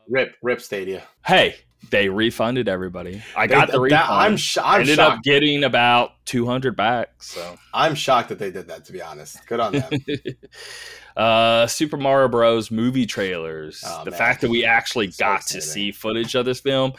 rip 0.08 0.36
rip 0.44 0.62
stadia 0.62 1.02
hey 1.26 1.56
they 1.90 2.10
refunded 2.10 2.68
everybody. 2.68 3.24
I 3.36 3.48
got 3.48 3.72
the 3.72 3.80
refund. 3.80 4.02
That, 4.02 4.10
I'm, 4.10 4.38
sh- 4.38 4.58
I'm 4.64 4.82
ended 4.82 4.96
shocked. 4.96 5.18
up 5.18 5.24
getting 5.24 5.64
about 5.64 6.12
200 6.26 6.76
back. 6.76 7.24
So 7.24 7.58
I'm 7.74 7.96
shocked 7.96 8.30
that 8.30 8.40
they 8.40 8.52
did 8.52 8.68
that. 8.68 8.86
To 8.86 8.94
be 8.94 9.02
honest, 9.02 9.46
good 9.48 9.60
on 9.60 9.74
them. 9.74 9.92
uh, 11.18 11.68
Super 11.68 11.98
Mario 11.98 12.28
Bros. 12.28 12.72
movie 12.72 13.06
trailers. 13.06 13.84
Oh, 13.86 14.04
the 14.04 14.12
man. 14.12 14.18
fact 14.18 14.42
that 14.42 14.50
we 14.50 14.66
actually 14.66 15.12
so 15.12 15.24
got 15.24 15.42
exciting. 15.42 15.62
to 15.62 15.68
see 15.68 15.92
footage 15.92 16.36
of 16.36 16.46
this 16.46 16.60
film, 16.60 16.94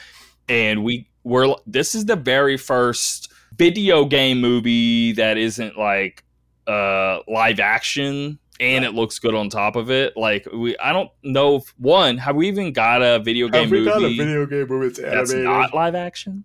and 0.49 0.85
we 0.85 1.09
were. 1.25 1.57
This 1.67 1.95
is 1.95 2.07
the 2.07 2.17
very 2.17 2.57
first 2.57 3.33
video 3.57 4.05
game 4.05 4.41
movie 4.41 5.13
that 5.13 5.39
isn't 5.39 5.79
like 5.79 6.23
uh 6.67 7.21
live 7.29 7.61
action 7.61 8.39
and 8.61 8.85
right. 8.85 8.93
it 8.93 8.95
looks 8.95 9.19
good 9.19 9.35
on 9.35 9.49
top 9.49 9.77
of 9.77 9.91
it. 9.91 10.17
Like 10.17 10.47
we, 10.53 10.77
I 10.79 10.93
don't 10.93 11.11
know. 11.23 11.57
If, 11.57 11.75
one, 11.79 12.19
have 12.19 12.37
we 12.37 12.49
even 12.49 12.73
got 12.73 13.03
a 13.03 13.19
video 13.19 13.49
game 13.49 13.63
have 13.63 13.71
we 13.71 13.79
movie? 13.81 13.91
Got 13.91 14.03
a 14.03 14.17
video 14.17 14.47
game 14.47 14.69
movie 14.69 15.01
that's, 15.01 15.31
that's 15.31 15.33
not 15.33 15.75
live 15.75 15.95
action. 15.95 16.45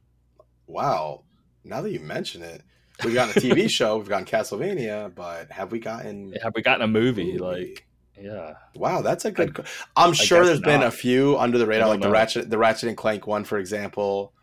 Wow! 0.68 1.24
Now 1.64 1.82
that 1.82 1.92
you 1.92 2.00
mention 2.00 2.42
it, 2.42 2.64
we've 3.04 3.14
gotten 3.14 3.38
a 3.38 3.46
TV 3.46 3.70
show. 3.70 3.98
We've 3.98 4.10
gotten 4.10 4.26
Castlevania, 4.26 5.14
but 5.14 5.52
have 5.52 5.72
we 5.72 5.80
gotten? 5.80 6.34
Have 6.42 6.54
we 6.56 6.62
gotten 6.62 6.82
a 6.82 6.88
movie? 6.88 7.26
movie? 7.26 7.38
Like, 7.40 7.86
yeah. 8.20 8.54
Wow, 8.76 9.02
that's 9.02 9.26
a 9.26 9.32
good. 9.32 9.66
I, 9.96 10.06
am 10.06 10.14
sure 10.14 10.46
there's 10.46 10.60
not. 10.62 10.66
been 10.66 10.84
a 10.84 10.92
few 10.92 11.38
under 11.38 11.58
the 11.58 11.68
radar, 11.68 11.90
like 11.90 12.00
know. 12.00 12.08
the 12.08 12.14
Ratchet, 12.14 12.50
the 12.50 12.58
Ratchet 12.58 12.90
and 12.90 12.98
Clank 12.98 13.28
one, 13.28 13.44
for 13.44 13.58
example. 13.58 14.34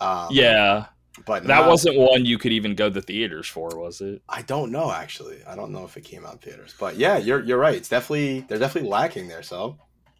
Um, 0.00 0.28
yeah, 0.30 0.86
but 1.26 1.44
that 1.44 1.66
wasn't 1.68 1.96
one 1.96 2.24
you 2.24 2.38
could 2.38 2.52
even 2.52 2.74
go 2.74 2.90
to 2.90 3.00
theaters 3.00 3.46
for, 3.46 3.78
was 3.78 4.00
it? 4.00 4.22
I 4.28 4.42
don't 4.42 4.72
know 4.72 4.90
actually. 4.90 5.38
I 5.46 5.54
don't 5.54 5.70
know 5.70 5.84
if 5.84 5.96
it 5.96 6.02
came 6.02 6.26
out 6.26 6.32
in 6.32 6.38
theaters, 6.38 6.74
but 6.78 6.96
yeah, 6.96 7.18
you're 7.18 7.42
you're 7.44 7.58
right. 7.58 7.74
It's 7.74 7.88
definitely 7.88 8.40
they're 8.48 8.58
definitely 8.58 8.90
lacking 8.90 9.28
there. 9.28 9.42
So 9.42 9.78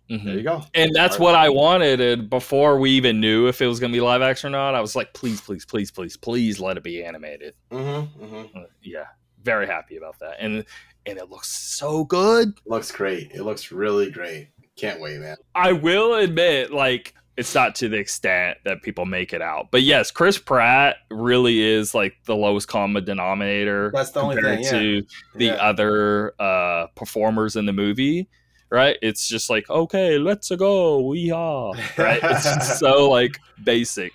mm-hmm. 0.09 0.24
there 0.24 0.36
you 0.36 0.42
go. 0.42 0.62
And 0.74 0.95
that's 0.95 1.18
what 1.18 1.34
I 1.34 1.49
wanted. 1.49 2.01
And 2.01 2.30
before 2.30 2.78
we 2.78 2.90
even 2.92 3.20
knew 3.20 3.49
if 3.49 3.61
it 3.61 3.66
was 3.66 3.80
going 3.80 3.92
to 3.92 3.97
be 3.97 4.01
live 4.01 4.22
action 4.22 4.49
or 4.49 4.59
not, 4.59 4.74
I 4.74 4.80
was 4.80 4.95
like, 4.95 5.12
please, 5.14 5.40
please, 5.40 5.64
please, 5.64 5.90
please, 5.90 6.16
please 6.16 6.61
let 6.61 6.76
it 6.76 6.84
be 6.84 7.03
animated. 7.03 7.55
Mm-hmm, 7.70 8.24
mm-hmm. 8.24 8.59
Uh, 8.59 8.64
yeah, 8.82 9.07
very 9.42 9.66
happy 9.66 9.97
about 9.97 10.18
that. 10.20 10.36
And 10.38 10.64
and 11.07 11.18
it 11.18 11.28
looks 11.28 11.49
so 11.49 12.05
good. 12.05 12.51
It 12.51 12.70
looks 12.70 12.92
great. 12.92 13.32
It 13.32 13.42
looks 13.42 13.72
really 13.72 14.11
great. 14.11 14.49
Can't 14.76 15.01
wait, 15.01 15.20
man. 15.20 15.36
I 15.55 15.72
will 15.72 16.14
admit, 16.14 16.72
like 16.72 17.14
it's 17.37 17.55
not 17.55 17.74
to 17.76 17.89
the 17.89 17.97
extent 17.97 18.59
that 18.64 18.82
people 18.82 19.07
make 19.07 19.32
it 19.32 19.43
out. 19.43 19.68
But 19.70 19.82
yes, 19.82 20.11
Chris 20.11 20.39
Pratt 20.39 20.97
really 21.11 21.61
is 21.61 21.95
like 21.95 22.14
the 22.26 22.37
lowest 22.37 22.68
common 22.68 23.05
denominator. 23.05 23.91
That's 23.93 24.11
the 24.11 24.20
only 24.20 24.41
thing, 24.41 24.62
yeah. 24.62 24.70
to 24.70 25.07
the 25.35 25.45
yeah. 25.47 25.55
other 25.55 26.35
uh, 26.41 26.87
performers 26.95 27.57
in 27.57 27.66
the 27.66 27.72
movie. 27.72 28.28
Right? 28.70 28.97
It's 29.03 29.28
just 29.28 29.51
like, 29.51 29.68
okay, 29.70 30.18
let's 30.18 30.51
go, 30.51 31.07
we 31.07 31.30
are. 31.30 31.74
Right? 31.99 32.20
it's 32.22 32.78
so 32.78 33.09
like 33.11 33.39
basic. 33.62 34.12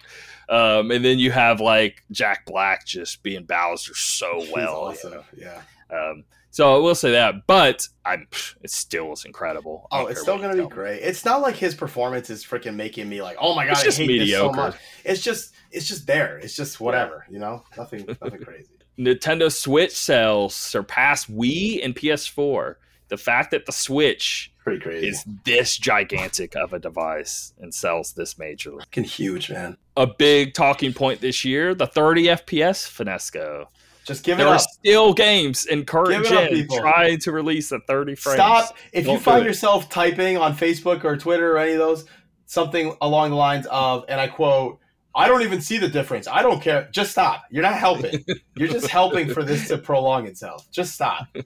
Um, 0.50 0.90
and 0.92 1.06
then 1.06 1.20
you 1.20 1.32
have 1.32 1.62
like 1.62 2.04
Jack 2.12 2.46
Black 2.46 2.86
just 2.86 3.22
being 3.22 3.44
Bowser 3.44 3.94
so 3.96 4.44
well. 4.54 4.76
Awesome. 4.76 5.12
You 5.12 5.18
know? 5.18 5.24
Yeah. 5.38 5.62
Um, 5.96 6.24
so 6.52 6.76
I 6.76 6.78
will 6.80 6.96
say 6.96 7.12
that, 7.12 7.46
but 7.48 7.88
I'm 8.06 8.28
it 8.64 8.72
still 8.72 9.10
was 9.10 9.26
incredible. 9.26 9.88
Oh, 9.92 10.08
it's 10.08 10.22
still 10.22 10.38
gonna 10.38 10.62
be 10.62 10.68
great. 10.68 11.02
It's 11.02 11.26
not 11.26 11.42
like 11.42 11.56
his 11.56 11.76
performance 11.76 12.30
is 12.30 12.44
freaking 12.44 12.76
making 12.76 13.08
me 13.08 13.22
like, 13.22 13.38
oh 13.40 13.56
my 13.56 13.66
god, 13.66 13.74
it's 13.74 13.84
just 13.84 14.00
I 14.00 14.04
hate 14.04 14.08
mediocre. 14.08 14.28
this 14.28 14.40
so 14.40 14.52
much. 14.52 14.76
It's 15.06 15.22
just 15.22 15.54
it's 15.72 15.88
just 15.88 16.08
there. 16.08 16.38
It's 16.38 16.56
just 16.56 16.80
whatever, 16.80 17.26
you 17.30 17.40
know, 17.40 17.64
nothing 17.78 18.06
nothing 18.22 18.44
crazy. 18.44 18.70
Nintendo 19.00 19.52
Switch 19.52 19.94
sales 19.96 20.54
surpass 20.54 21.26
Wii 21.28 21.84
and 21.84 21.96
PS4. 21.96 22.76
The 23.08 23.18
fact 23.18 23.52
that 23.52 23.66
the 23.66 23.72
Switch 23.72 24.52
pretty 24.60 24.80
crazy 24.80 25.08
is 25.08 25.24
this 25.46 25.78
gigantic 25.78 26.56
of 26.56 26.74
a 26.74 26.80
device 26.80 27.54
and 27.60 27.74
sells 27.74 28.14
this 28.14 28.36
majorly. 28.36 28.80
Fucking 28.80 29.06
huge, 29.06 29.50
man. 29.50 29.78
A 29.96 30.06
big 30.06 30.54
talking 30.54 30.94
point 30.94 31.22
this 31.22 31.46
year: 31.46 31.74
the 31.74 31.88
30 31.88 32.26
FPS 32.26 32.88
Finasco. 32.88 33.68
Just 34.10 34.24
give 34.24 34.40
there 34.40 34.48
it 34.48 34.50
up. 34.50 34.60
There 34.84 34.96
are 34.96 35.04
still 35.04 35.14
games 35.14 35.68
in 35.68 35.86
current 35.86 36.26
gen 36.26 36.68
trying 36.68 37.20
to 37.20 37.32
release 37.32 37.72
at 37.72 37.86
30 37.86 38.16
frames. 38.16 38.38
Stop. 38.38 38.76
If 38.92 39.06
Don't 39.06 39.14
you 39.14 39.20
find 39.20 39.46
yourself 39.46 39.88
typing 39.88 40.36
on 40.36 40.58
Facebook 40.58 41.04
or 41.04 41.16
Twitter 41.16 41.54
or 41.54 41.60
any 41.60 41.74
of 41.74 41.78
those, 41.78 42.06
something 42.48 42.98
along 43.02 43.30
the 43.30 43.36
lines 43.36 43.68
of, 43.70 44.06
and 44.10 44.20
I 44.20 44.28
quote, 44.28 44.80
I 45.14 45.28
don't 45.28 45.44
even 45.44 45.62
see 45.62 45.78
the 45.78 45.88
difference. 45.88 46.28
I 46.28 46.42
don't 46.42 46.60
care. 46.60 46.90
Just 46.92 47.12
stop. 47.12 47.44
You're 47.52 47.62
not 47.62 47.76
helping. 47.76 48.26
You're 48.56 48.70
just 48.70 48.88
helping 48.88 49.30
for 49.30 49.44
this 49.44 49.68
to 49.68 49.78
prolong 49.78 50.26
itself. 50.26 50.68
Just 50.72 50.96
stop. 50.96 51.28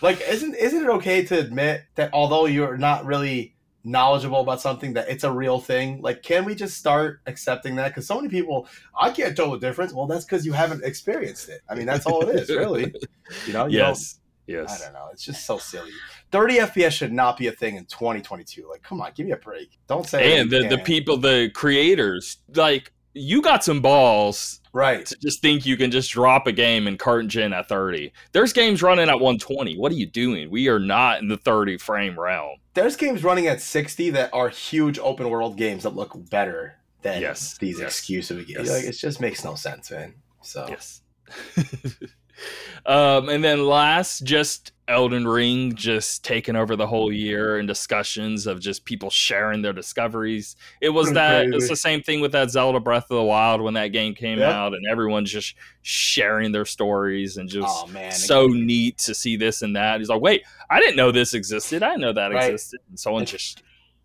Like, 0.00 0.22
isn't 0.26 0.54
isn't 0.54 0.82
it 0.82 0.88
okay 0.88 1.22
to 1.26 1.38
admit 1.38 1.82
that 1.96 2.14
although 2.14 2.46
you're 2.46 2.78
not 2.78 3.04
really 3.04 3.51
knowledgeable 3.84 4.40
about 4.40 4.60
something 4.60 4.92
that 4.92 5.08
it's 5.08 5.24
a 5.24 5.32
real 5.32 5.58
thing 5.58 6.00
like 6.02 6.22
can 6.22 6.44
we 6.44 6.54
just 6.54 6.78
start 6.78 7.20
accepting 7.26 7.76
that? 7.76 7.88
Because 7.88 8.06
so 8.06 8.16
many 8.16 8.28
people 8.28 8.68
i 8.98 9.10
can't 9.10 9.36
tell 9.36 9.50
the 9.50 9.58
difference. 9.58 9.92
Well 9.92 10.06
that's 10.06 10.24
because 10.24 10.46
you 10.46 10.52
haven't 10.52 10.84
experienced 10.84 11.48
it. 11.48 11.62
I 11.68 11.74
mean 11.74 11.86
that's 11.86 12.06
all 12.06 12.22
it 12.28 12.34
is 12.36 12.48
really. 12.48 12.94
You 13.46 13.54
know 13.54 13.66
you 13.66 13.78
yes. 13.78 14.18
Yes. 14.46 14.80
I 14.80 14.84
don't 14.84 14.92
know. 14.92 15.08
It's 15.12 15.24
just 15.24 15.46
so 15.46 15.56
silly. 15.56 15.90
30 16.32 16.58
fps 16.58 16.92
should 16.92 17.12
not 17.12 17.36
be 17.36 17.46
a 17.46 17.52
thing 17.52 17.76
in 17.76 17.84
2022 17.86 18.68
like 18.68 18.82
come 18.82 19.00
on 19.00 19.10
give 19.14 19.26
me 19.26 19.32
a 19.32 19.36
break. 19.36 19.78
Don't 19.88 20.06
say 20.06 20.38
and 20.38 20.50
the, 20.50 20.68
the 20.68 20.78
people 20.78 21.16
the 21.16 21.50
creators 21.54 22.38
like 22.54 22.92
you 23.14 23.42
got 23.42 23.64
some 23.64 23.80
balls 23.80 24.60
right. 24.72 25.06
to 25.06 25.16
just 25.18 25.40
think 25.42 25.66
you 25.66 25.76
can 25.76 25.90
just 25.90 26.10
drop 26.10 26.46
a 26.46 26.52
game 26.52 26.86
in 26.86 26.98
current 26.98 27.28
gen 27.28 27.52
at 27.52 27.68
30 27.68 28.12
there's 28.32 28.52
games 28.52 28.82
running 28.82 29.08
at 29.08 29.20
120 29.20 29.76
what 29.76 29.92
are 29.92 29.96
you 29.96 30.06
doing? 30.06 30.50
We 30.50 30.68
are 30.68 30.78
not 30.78 31.20
in 31.20 31.28
the 31.28 31.36
30 31.36 31.78
frame 31.78 32.18
realm. 32.18 32.58
There's 32.74 32.96
games 32.96 33.24
running 33.24 33.46
at 33.46 33.60
60 33.60 34.10
that 34.10 34.30
are 34.32 34.48
huge 34.48 34.98
open 34.98 35.28
world 35.30 35.56
games 35.56 35.82
that 35.82 35.94
look 35.94 36.12
better 36.30 36.76
than 37.02 37.20
yes. 37.20 37.58
these 37.58 37.78
yes. 37.78 37.88
exclusive 37.88 38.46
games 38.46 38.68
yes. 38.68 38.70
like 38.70 38.84
it 38.84 38.92
just 38.92 39.20
makes 39.20 39.44
no 39.44 39.54
sense 39.54 39.90
man. 39.90 40.14
So 40.42 40.66
yes 40.68 41.02
um, 42.86 43.28
and 43.28 43.42
then 43.42 43.66
last, 43.66 44.24
just 44.24 44.72
Elden 44.88 45.26
Ring 45.26 45.74
just 45.74 46.24
taking 46.24 46.56
over 46.56 46.74
the 46.76 46.86
whole 46.86 47.12
year 47.12 47.58
and 47.58 47.68
discussions 47.68 48.46
of 48.46 48.60
just 48.60 48.84
people 48.84 49.10
sharing 49.10 49.62
their 49.62 49.72
discoveries. 49.72 50.56
It 50.80 50.90
was 50.90 51.06
Pretty 51.06 51.14
that 51.14 51.42
crazy. 51.44 51.56
it's 51.56 51.68
the 51.68 51.76
same 51.76 52.02
thing 52.02 52.20
with 52.20 52.32
that 52.32 52.50
Zelda 52.50 52.80
Breath 52.80 53.04
of 53.04 53.16
the 53.16 53.22
Wild 53.22 53.60
when 53.60 53.74
that 53.74 53.88
game 53.88 54.14
came 54.14 54.38
yep. 54.38 54.52
out 54.52 54.74
and 54.74 54.84
everyone's 54.90 55.30
just 55.30 55.54
sharing 55.82 56.52
their 56.52 56.64
stories 56.64 57.36
and 57.36 57.48
just 57.48 57.68
oh, 57.68 57.86
man. 57.88 58.12
so 58.12 58.48
neat 58.48 58.98
to 58.98 59.14
see 59.14 59.36
this 59.36 59.62
and 59.62 59.76
that. 59.76 60.00
He's 60.00 60.08
like, 60.08 60.20
wait, 60.20 60.42
I 60.68 60.80
didn't 60.80 60.96
know 60.96 61.12
this 61.12 61.32
existed. 61.32 61.82
I 61.82 61.94
know 61.96 62.12
that 62.12 62.32
right. 62.32 62.50
existed. 62.50 62.80
And 62.88 62.98
someone 62.98 63.24
just 63.24 63.62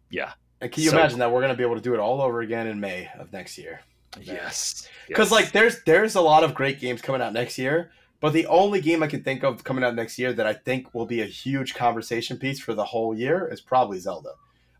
yeah. 0.10 0.34
And 0.62 0.72
can 0.72 0.84
you 0.84 0.91
so, 0.91 0.98
imagine 0.98 1.20
that 1.20 1.32
we're 1.32 1.41
gonna 1.41 1.56
be 1.56 1.64
able 1.64 1.76
to 1.76 1.82
do 1.82 1.94
it 1.95 1.99
all 1.99 2.22
over 2.22 2.41
again 2.41 2.68
in 2.68 2.80
May 2.80 3.10
of 3.18 3.34
next 3.34 3.57
year? 3.57 3.82
Yes. 4.22 4.88
Because 5.07 5.32
yes. 5.32 5.32
like 5.32 5.52
there's 5.52 5.84
there's 5.84 6.16
a 6.16 6.22
lot 6.22 6.44
of 6.44 6.53
great 6.53 6.80
games 6.80 7.02
coming 7.02 7.22
out 7.22 7.34
next 7.34 7.57
year 7.57 7.91
but 8.19 8.34
the 8.34 8.48
only 8.48 8.81
game 8.81 9.03
I 9.03 9.07
can 9.07 9.23
think 9.23 9.44
of 9.44 9.64
coming 9.64 9.84
out 9.84 9.95
next 9.95 10.18
year 10.18 10.34
that 10.34 10.48
I 10.48 10.53
think 10.53 10.94
will 10.94 11.06
be 11.06 11.22
a 11.22 11.26
huge 11.26 11.76
conversation 11.76 12.38
piece 12.38 12.60
for 12.60 12.73
the 12.73 12.85
whole 12.85 13.15
year 13.15 13.48
is 13.48 13.61
probably 13.61 13.99
Zelda. 13.99 14.31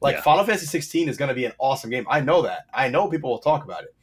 Like 0.01 0.15
yeah. 0.15 0.22
Final 0.22 0.43
Fantasy 0.43 0.65
16 0.68 1.09
is 1.09 1.18
going 1.18 1.30
to 1.30 1.35
be 1.35 1.45
an 1.45 1.53
awesome 1.59 1.89
game. 1.89 2.05
I 2.09 2.22
know 2.22 2.43
that. 2.43 2.65
I 2.73 2.89
know 2.89 3.07
people 3.09 3.30
will 3.30 3.39
talk 3.39 3.64
about 3.64 3.84
it. 3.84 3.95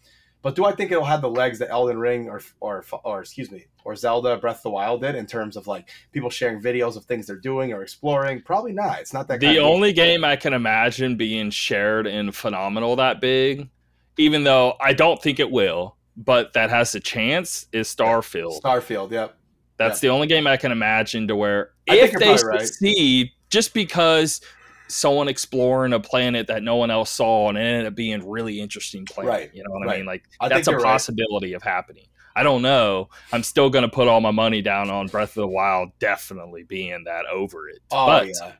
But 0.44 0.56
do 0.56 0.66
I 0.66 0.72
think 0.72 0.92
it'll 0.92 1.06
have 1.06 1.22
the 1.22 1.30
legs 1.30 1.58
that 1.60 1.70
Elden 1.70 1.98
Ring 1.98 2.28
or 2.28 2.42
or 2.60 2.84
or 3.02 3.20
excuse 3.20 3.50
me 3.50 3.64
or 3.82 3.96
Zelda 3.96 4.36
Breath 4.36 4.58
of 4.58 4.62
the 4.64 4.70
Wild 4.70 5.00
did 5.00 5.14
in 5.14 5.24
terms 5.24 5.56
of 5.56 5.66
like 5.66 5.88
people 6.12 6.28
sharing 6.28 6.60
videos 6.60 6.96
of 6.96 7.06
things 7.06 7.26
they're 7.26 7.36
doing 7.36 7.72
or 7.72 7.82
exploring? 7.82 8.42
Probably 8.42 8.72
not. 8.72 9.00
It's 9.00 9.14
not 9.14 9.26
that. 9.28 9.40
The 9.40 9.58
only 9.58 9.94
game. 9.94 10.20
game 10.20 10.24
I 10.24 10.36
can 10.36 10.52
imagine 10.52 11.16
being 11.16 11.48
shared 11.48 12.06
and 12.06 12.36
phenomenal 12.36 12.96
that 12.96 13.22
big, 13.22 13.70
even 14.18 14.44
though 14.44 14.74
I 14.82 14.92
don't 14.92 15.20
think 15.20 15.40
it 15.40 15.50
will, 15.50 15.96
but 16.16 16.52
that 16.52 16.70
has 16.70 16.94
a 16.94 17.00
chance 17.00 17.66
is 17.72 17.88
Starfield. 17.88 18.60
Starfield, 18.60 19.10
yep. 19.10 19.36
That's 19.76 19.96
yep. 19.96 20.00
the 20.02 20.08
only 20.08 20.26
game 20.26 20.46
I 20.46 20.56
can 20.56 20.72
imagine 20.72 21.28
to 21.28 21.36
where 21.36 21.70
I 21.88 21.96
if 21.96 22.12
they 22.12 22.36
succeed, 22.36 23.26
right. 23.26 23.50
just 23.50 23.74
because 23.74 24.40
someone 24.88 25.28
exploring 25.28 25.92
a 25.92 26.00
planet 26.00 26.46
that 26.46 26.62
no 26.62 26.76
one 26.76 26.90
else 26.90 27.10
saw 27.10 27.48
and 27.48 27.58
it 27.58 27.62
ended 27.62 27.86
up 27.86 27.94
being 27.94 28.28
really 28.28 28.60
interesting 28.60 29.04
planet. 29.04 29.30
Right. 29.30 29.50
You 29.54 29.64
know 29.64 29.70
what 29.70 29.86
right. 29.86 29.94
I 29.94 29.96
mean? 29.98 30.06
Like 30.06 30.24
I 30.40 30.48
that's 30.48 30.68
a 30.68 30.76
possibility 30.76 31.52
right. 31.52 31.56
of 31.56 31.62
happening. 31.62 32.06
I 32.36 32.42
don't 32.42 32.62
know. 32.62 33.10
I'm 33.32 33.42
still 33.42 33.70
gonna 33.70 33.88
put 33.88 34.08
all 34.08 34.20
my 34.20 34.30
money 34.30 34.62
down 34.62 34.90
on 34.90 35.06
Breath 35.06 35.30
of 35.30 35.42
the 35.42 35.48
Wild, 35.48 35.90
definitely 35.98 36.64
being 36.64 37.04
that 37.04 37.26
over 37.26 37.68
it. 37.68 37.80
Oh 37.90 38.06
but 38.06 38.26
yeah, 38.28 38.52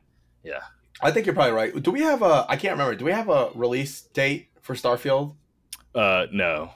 yeah. 0.43 0.61
I 1.01 1.11
think 1.11 1.25
you're 1.25 1.35
probably 1.35 1.53
right. 1.53 1.83
Do 1.83 1.91
we 1.91 2.01
have 2.01 2.21
a? 2.21 2.45
I 2.47 2.55
can't 2.55 2.73
remember. 2.73 2.95
Do 2.95 3.05
we 3.05 3.11
have 3.11 3.29
a 3.29 3.49
release 3.53 4.01
date 4.01 4.49
for 4.61 4.75
Starfield? 4.75 5.35
uh, 5.93 6.27
no. 6.31 6.71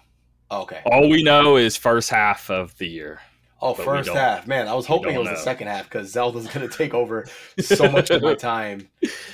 Okay. 0.52 0.82
All 0.86 1.10
we 1.10 1.24
know 1.24 1.58
is 1.58 1.78
first 1.78 2.10
half 2.10 2.50
of 2.50 2.78
the 2.78 2.88
year. 2.88 3.22
Oh, 3.62 3.74
first 3.74 4.10
half. 4.10 4.48
Man, 4.48 4.68
I 4.68 4.74
was 4.74 4.86
hoping 4.86 5.14
it 5.16 5.20
was 5.20 5.30
the 5.30 5.36
second 5.36 5.68
half 5.68 5.84
because 5.84 6.12
Zelda's 6.12 6.48
going 6.48 6.68
to 6.68 6.76
take 6.76 6.94
over 6.94 7.26
so 7.60 7.92
much 7.92 8.10
of 8.10 8.22
my 8.22 8.34
time 8.34 8.88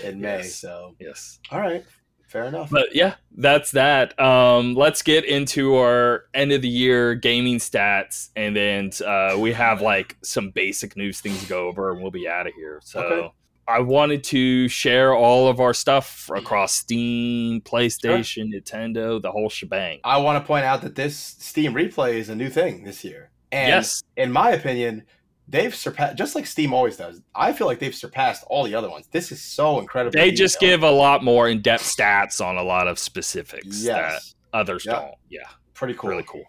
in 0.04 0.20
May. 0.20 0.38
Yes. 0.38 0.56
So, 0.56 0.96
Yes. 1.00 1.40
all 1.52 1.60
right, 1.60 1.86
fair 2.28 2.46
enough. 2.46 2.72
But 2.72 2.96
yeah, 2.96 3.16
that's 3.38 3.72
that. 3.72 4.20
Um, 4.20 4.74
let's 4.74 5.04
get 5.04 5.26
into 5.26 5.76
our 5.76 6.26
end 6.34 6.52
of 6.52 6.64
the 6.64 6.68
year 6.68 7.14
gaming 7.14 7.60
stats, 7.60 8.30
and 8.36 8.56
then 8.56 8.90
uh, 9.06 9.38
we 9.38 9.54
have 9.54 9.82
like 9.82 10.18
some 10.24 10.50
basic 10.50 10.98
news 10.98 11.22
things 11.22 11.42
to 11.44 11.48
go 11.48 11.68
over, 11.68 11.92
and 11.92 12.02
we'll 12.02 12.12
be 12.12 12.28
out 12.28 12.48
of 12.48 12.54
here. 12.54 12.80
So. 12.84 13.00
Okay. 13.02 13.32
I 13.68 13.80
wanted 13.80 14.24
to 14.26 14.68
share 14.68 15.14
all 15.16 15.48
of 15.48 15.60
our 15.60 15.74
stuff 15.74 16.30
across 16.34 16.74
Steam, 16.74 17.62
PlayStation, 17.62 18.54
Nintendo, 18.54 19.22
the 19.22 19.32
whole 19.32 19.50
shebang. 19.50 20.00
I 20.04 20.18
want 20.18 20.42
to 20.44 20.46
point 20.48 20.66
out 20.66 20.82
that 20.84 20.96
this 20.96 21.18
Steam 21.18 21.74
Replay 21.74 22.14
is 22.16 22.30
a 22.30 22.36
new 22.36 22.50
thing 22.50 22.84
this 22.84 23.04
year, 23.04 23.32
and 23.52 23.70
yes, 23.70 24.04
in 24.18 24.32
my 24.32 24.52
opinion, 24.52 25.04
they've 25.48 25.74
surpassed 25.74 26.16
just 26.18 26.36
like 26.36 26.46
Steam 26.46 26.74
always 26.74 26.98
does. 26.98 27.22
I 27.34 27.54
feel 27.54 27.66
like 27.66 27.80
they've 27.80 27.96
surpassed 27.96 28.44
all 28.50 28.64
the 28.66 28.76
other 28.76 28.90
ones. 28.90 29.08
This 29.12 29.32
is 29.32 29.42
so 29.42 29.80
incredible. 29.80 30.12
they 30.14 30.32
just 30.32 30.60
give 30.60 30.84
a 30.84 30.92
lot 30.92 31.24
more 31.24 31.50
in-depth 31.50 31.84
stats 31.84 32.46
on 32.46 32.58
a 32.58 32.64
lot 32.64 32.88
of 32.88 33.00
specifics 33.00 33.84
that 33.86 34.22
others 34.54 34.86
Yeah. 34.86 34.94
don't. 34.94 35.16
Yeah. 35.30 35.48
pretty 35.74 35.94
cool. 35.96 36.10
really 36.12 36.24
cool. 36.28 36.44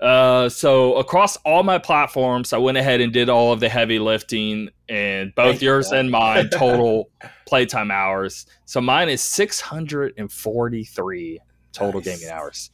Uh, 0.00 0.48
so 0.48 0.94
across 0.96 1.36
all 1.38 1.62
my 1.62 1.78
platforms, 1.78 2.52
I 2.52 2.58
went 2.58 2.76
ahead 2.76 3.00
and 3.00 3.12
did 3.12 3.28
all 3.28 3.52
of 3.52 3.60
the 3.60 3.68
heavy 3.68 3.98
lifting, 3.98 4.70
and 4.88 5.34
both 5.34 5.52
Thank 5.52 5.62
yours 5.62 5.92
and 5.92 6.10
mine 6.10 6.48
total 6.52 7.10
playtime 7.46 7.90
hours. 7.90 8.46
So 8.64 8.80
mine 8.80 9.08
is 9.08 9.22
six 9.22 9.60
hundred 9.60 10.14
and 10.18 10.30
forty-three 10.30 11.40
total 11.72 12.00
Nice. 12.00 12.20
gaming 12.20 12.32
hours. 12.34 12.70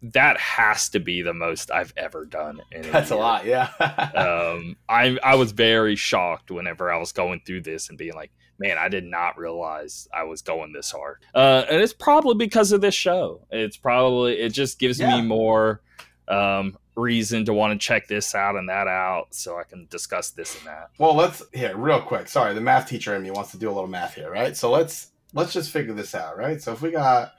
That 0.00 0.38
has 0.38 0.88
to 0.90 1.00
be 1.00 1.22
the 1.22 1.34
most 1.34 1.72
I've 1.72 1.92
ever 1.96 2.24
done. 2.24 2.60
In 2.70 2.82
That's 2.82 3.10
a 3.10 3.16
lot, 3.16 3.44
yeah. 3.44 3.68
Um, 4.14 4.76
I 4.88 5.18
I 5.24 5.34
was 5.34 5.50
very 5.52 5.96
shocked 5.96 6.50
whenever 6.50 6.90
I 6.92 6.98
was 6.98 7.10
going 7.12 7.40
through 7.44 7.62
this 7.62 7.88
and 7.88 7.98
being 7.98 8.14
like, 8.14 8.30
man, 8.60 8.78
I 8.78 8.88
did 8.88 9.04
not 9.04 9.36
realize 9.38 10.06
I 10.14 10.22
was 10.22 10.40
going 10.42 10.72
this 10.72 10.90
hard. 10.92 11.18
Uh, 11.34 11.64
and 11.68 11.82
it's 11.82 11.92
probably 11.92 12.36
because 12.36 12.70
of 12.72 12.80
this 12.80 12.94
show. 12.94 13.46
It's 13.50 13.76
probably 13.76 14.34
it 14.38 14.50
just 14.50 14.78
gives 14.78 15.00
Yeah. 15.00 15.16
me 15.16 15.22
more 15.26 15.82
um, 16.28 16.76
reason 16.96 17.44
to 17.46 17.54
want 17.54 17.78
to 17.78 17.86
check 17.86 18.06
this 18.08 18.34
out 18.34 18.56
and 18.56 18.68
that 18.68 18.88
out, 18.88 19.28
so 19.30 19.58
I 19.58 19.64
can 19.64 19.86
discuss 19.90 20.30
this 20.30 20.56
and 20.58 20.66
that. 20.66 20.90
Well, 20.98 21.14
let's 21.14 21.42
here 21.52 21.76
real 21.76 22.00
quick. 22.00 22.28
Sorry, 22.28 22.54
the 22.54 22.60
math 22.60 22.88
teacher 22.88 23.14
in 23.14 23.22
me 23.22 23.30
wants 23.30 23.50
to 23.52 23.58
do 23.58 23.68
a 23.68 23.72
little 23.72 23.88
math 23.88 24.14
here, 24.14 24.30
right? 24.30 24.56
So 24.56 24.70
let's 24.70 25.12
let's 25.34 25.52
just 25.52 25.70
figure 25.70 25.94
this 25.94 26.14
out, 26.14 26.36
right? 26.36 26.60
So 26.60 26.72
if 26.72 26.82
we 26.82 26.90
got 26.90 27.32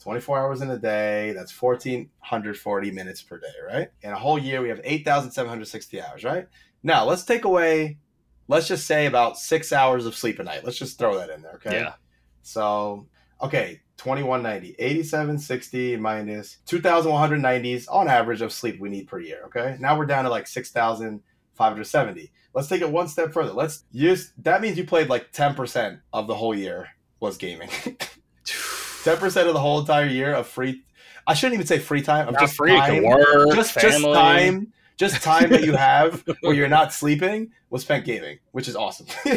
24 0.00 0.38
hours 0.38 0.60
in 0.60 0.70
a 0.70 0.78
day, 0.78 1.32
that's 1.32 1.60
1440 1.60 2.90
minutes 2.90 3.22
per 3.22 3.38
day, 3.38 3.46
right? 3.66 3.88
In 4.02 4.10
a 4.10 4.18
whole 4.18 4.38
year, 4.38 4.62
we 4.62 4.68
have 4.68 4.80
8,760 4.84 6.02
hours, 6.02 6.24
right? 6.24 6.46
Now 6.82 7.04
let's 7.04 7.24
take 7.24 7.44
away, 7.44 7.98
let's 8.46 8.68
just 8.68 8.86
say 8.86 9.06
about 9.06 9.38
six 9.38 9.72
hours 9.72 10.06
of 10.06 10.14
sleep 10.14 10.38
a 10.38 10.44
night. 10.44 10.64
Let's 10.64 10.78
just 10.78 10.98
throw 10.98 11.18
that 11.18 11.30
in 11.30 11.42
there, 11.42 11.54
okay? 11.54 11.80
Yeah, 11.80 11.94
So, 12.42 13.06
okay, 13.40 13.80
2190, 13.96 14.76
8760 14.78 15.96
minus 15.96 16.58
2190s 16.66 17.86
on 17.90 18.08
average 18.08 18.42
of 18.42 18.52
sleep 18.52 18.80
we 18.80 18.88
need 18.88 19.08
per 19.08 19.18
year, 19.18 19.42
okay? 19.46 19.76
Now 19.80 19.98
we're 19.98 20.06
down 20.06 20.24
to 20.24 20.30
like 20.30 20.46
6570. 20.46 22.32
Let's 22.54 22.68
take 22.68 22.80
it 22.80 22.90
one 22.90 23.08
step 23.08 23.32
further. 23.32 23.52
Let's 23.52 23.84
use 23.92 24.32
that 24.38 24.60
means 24.60 24.78
you 24.78 24.84
played 24.84 25.08
like 25.08 25.32
10% 25.32 26.00
of 26.12 26.26
the 26.26 26.34
whole 26.34 26.54
year 26.54 26.88
was 27.20 27.36
gaming. 27.36 27.68
10% 28.44 29.46
of 29.46 29.54
the 29.54 29.60
whole 29.60 29.80
entire 29.80 30.06
year 30.06 30.34
of 30.34 30.46
free 30.46 30.82
I 31.28 31.34
shouldn't 31.34 31.54
even 31.54 31.66
say 31.66 31.78
free 31.78 32.00
time. 32.00 32.24
Not 32.32 32.40
just 32.40 32.56
free. 32.56 32.74
Time, 32.74 33.04
work. 33.04 33.54
just 33.54 33.78
just 33.78 34.02
time, 34.02 34.72
just 34.96 35.22
time 35.22 35.50
that 35.50 35.62
you 35.62 35.72
have 35.76 36.24
where 36.40 36.54
you're 36.54 36.68
not 36.68 36.94
sleeping 36.94 37.52
was 37.68 37.82
spent 37.82 38.06
gaming, 38.06 38.38
which 38.52 38.66
is 38.66 38.74
awesome. 38.74 39.06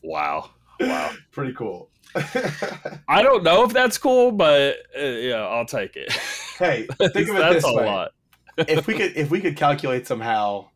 Wow, 0.00 0.50
wow. 0.78 1.10
Pretty 1.32 1.52
cool. 1.54 1.90
I 2.14 3.22
don't 3.22 3.42
know 3.42 3.64
if 3.64 3.72
that's 3.72 3.98
cool, 3.98 4.32
but 4.32 4.76
uh, 4.98 5.02
yeah, 5.02 5.36
I'll 5.46 5.66
take 5.66 5.96
it. 5.96 6.12
hey, 6.58 6.86
think 6.98 7.28
of 7.28 7.36
it 7.36 7.38
that's 7.38 7.54
this 7.56 7.64
a 7.64 7.74
way. 7.74 7.86
lot. 7.86 8.12
if 8.58 8.86
we 8.86 8.94
could 8.94 9.16
if 9.16 9.30
we 9.30 9.40
could 9.40 9.56
calculate 9.56 10.06
somehow 10.06 10.68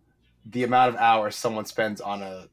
the 0.46 0.64
amount 0.64 0.94
of 0.94 1.00
hours 1.00 1.34
someone 1.36 1.64
spends 1.64 2.00
on 2.00 2.22
a 2.22 2.46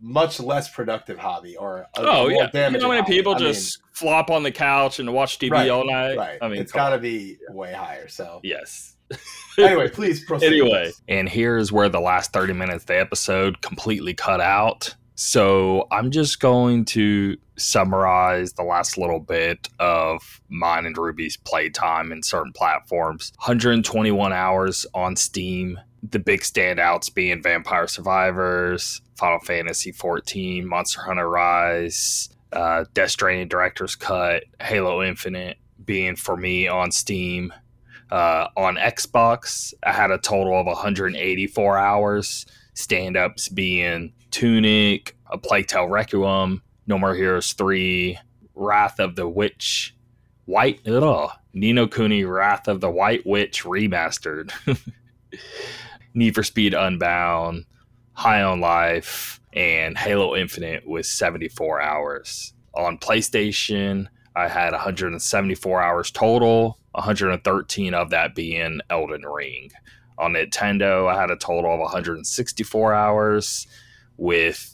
much 0.00 0.40
less 0.40 0.68
productive 0.68 1.18
hobby 1.18 1.56
or 1.56 1.78
a 1.80 1.88
Oh 1.98 2.28
more 2.28 2.32
yeah, 2.32 2.68
you 2.70 2.78
know 2.78 2.90
how 2.90 2.94
many 2.94 3.06
people 3.06 3.34
I 3.36 3.38
mean, 3.38 3.52
just 3.52 3.78
flop 3.92 4.30
on 4.30 4.42
the 4.42 4.50
couch 4.50 4.98
and 4.98 5.12
watch 5.14 5.38
TV 5.38 5.52
Right, 5.52 5.70
all 5.70 5.86
night? 5.86 6.16
right 6.16 6.38
I 6.42 6.48
mean, 6.48 6.60
it's 6.60 6.72
got 6.72 6.90
to 6.90 6.98
be 6.98 7.38
way 7.50 7.72
higher 7.72 8.08
so 8.08 8.40
yes. 8.42 8.96
anyway 9.58 9.88
please 9.88 10.24
proceed 10.24 10.46
anyway, 10.46 10.90
and 11.06 11.28
here's 11.28 11.70
where 11.70 11.88
the 11.88 12.00
last 12.00 12.32
30 12.32 12.52
minutes 12.54 12.82
of 12.84 12.86
the 12.88 12.98
episode 12.98 13.60
completely 13.60 14.14
cut 14.14 14.40
out. 14.40 14.94
So 15.14 15.86
I'm 15.92 16.10
just 16.10 16.40
going 16.40 16.86
to 16.86 17.36
summarize 17.56 18.54
the 18.54 18.62
last 18.62 18.96
little 18.98 19.20
bit 19.20 19.68
of 19.78 20.40
mine 20.48 20.86
and 20.86 20.96
Rudy's 20.96 21.36
playtime 21.36 22.12
in 22.12 22.22
certain 22.22 22.52
platforms 22.52 23.32
121 23.38 24.32
hours 24.32 24.86
on 24.94 25.16
Steam. 25.16 25.78
The 26.02 26.18
big 26.18 26.40
standouts 26.40 27.12
being 27.14 27.42
Vampire 27.42 27.86
Survivors, 27.86 29.02
Final 29.16 29.38
Fantasy 29.40 29.92
14, 29.92 30.66
Monster 30.66 31.02
Hunter 31.02 31.28
Rise, 31.28 32.28
uh, 32.52 32.84
Death 32.92 33.10
Stranding 33.10 33.48
Director's 33.48 33.94
Cut, 33.94 34.44
Halo 34.60 35.02
Infinite 35.02 35.58
being 35.84 36.16
for 36.16 36.36
me 36.36 36.68
on 36.68 36.90
Steam. 36.90 37.52
Uh, 38.10 38.48
on 38.56 38.76
Xbox, 38.76 39.72
I 39.82 39.92
had 39.92 40.10
a 40.10 40.18
total 40.18 40.58
of 40.58 40.66
184 40.66 41.78
hours. 41.78 42.46
Stand 42.74 43.16
ups 43.16 43.48
being 43.48 44.12
Tunic, 44.30 45.16
A 45.30 45.38
Plague 45.38 45.66
Tale 45.66 45.88
Requiem, 45.88 46.62
No 46.86 46.98
More 46.98 47.14
Heroes 47.14 47.52
3, 47.52 48.18
Wrath 48.54 48.98
of 48.98 49.16
the 49.16 49.28
Witch, 49.28 49.94
White, 50.46 50.86
ugh, 50.86 51.30
Ni 51.54 51.72
no 51.72 51.86
Kuni, 51.86 52.24
Wrath 52.24 52.66
of 52.68 52.80
the 52.80 52.90
White 52.90 53.24
Witch 53.26 53.64
Remastered, 53.64 54.52
Need 56.14 56.34
for 56.34 56.42
Speed 56.42 56.74
Unbound, 56.74 57.64
High 58.14 58.42
on 58.42 58.60
Life, 58.60 59.40
and 59.52 59.96
Halo 59.96 60.34
Infinite 60.34 60.86
with 60.86 61.06
74 61.06 61.80
hours. 61.80 62.54
On 62.74 62.98
PlayStation, 62.98 64.08
I 64.34 64.48
had 64.48 64.72
174 64.72 65.82
hours 65.82 66.10
total, 66.10 66.78
113 66.92 67.94
of 67.94 68.10
that 68.10 68.34
being 68.34 68.80
Elden 68.90 69.22
Ring. 69.22 69.70
On 70.18 70.32
Nintendo, 70.32 71.08
I 71.08 71.20
had 71.20 71.30
a 71.30 71.36
total 71.36 71.74
of 71.74 71.80
164 71.80 72.92
hours, 72.92 73.66
with 74.16 74.71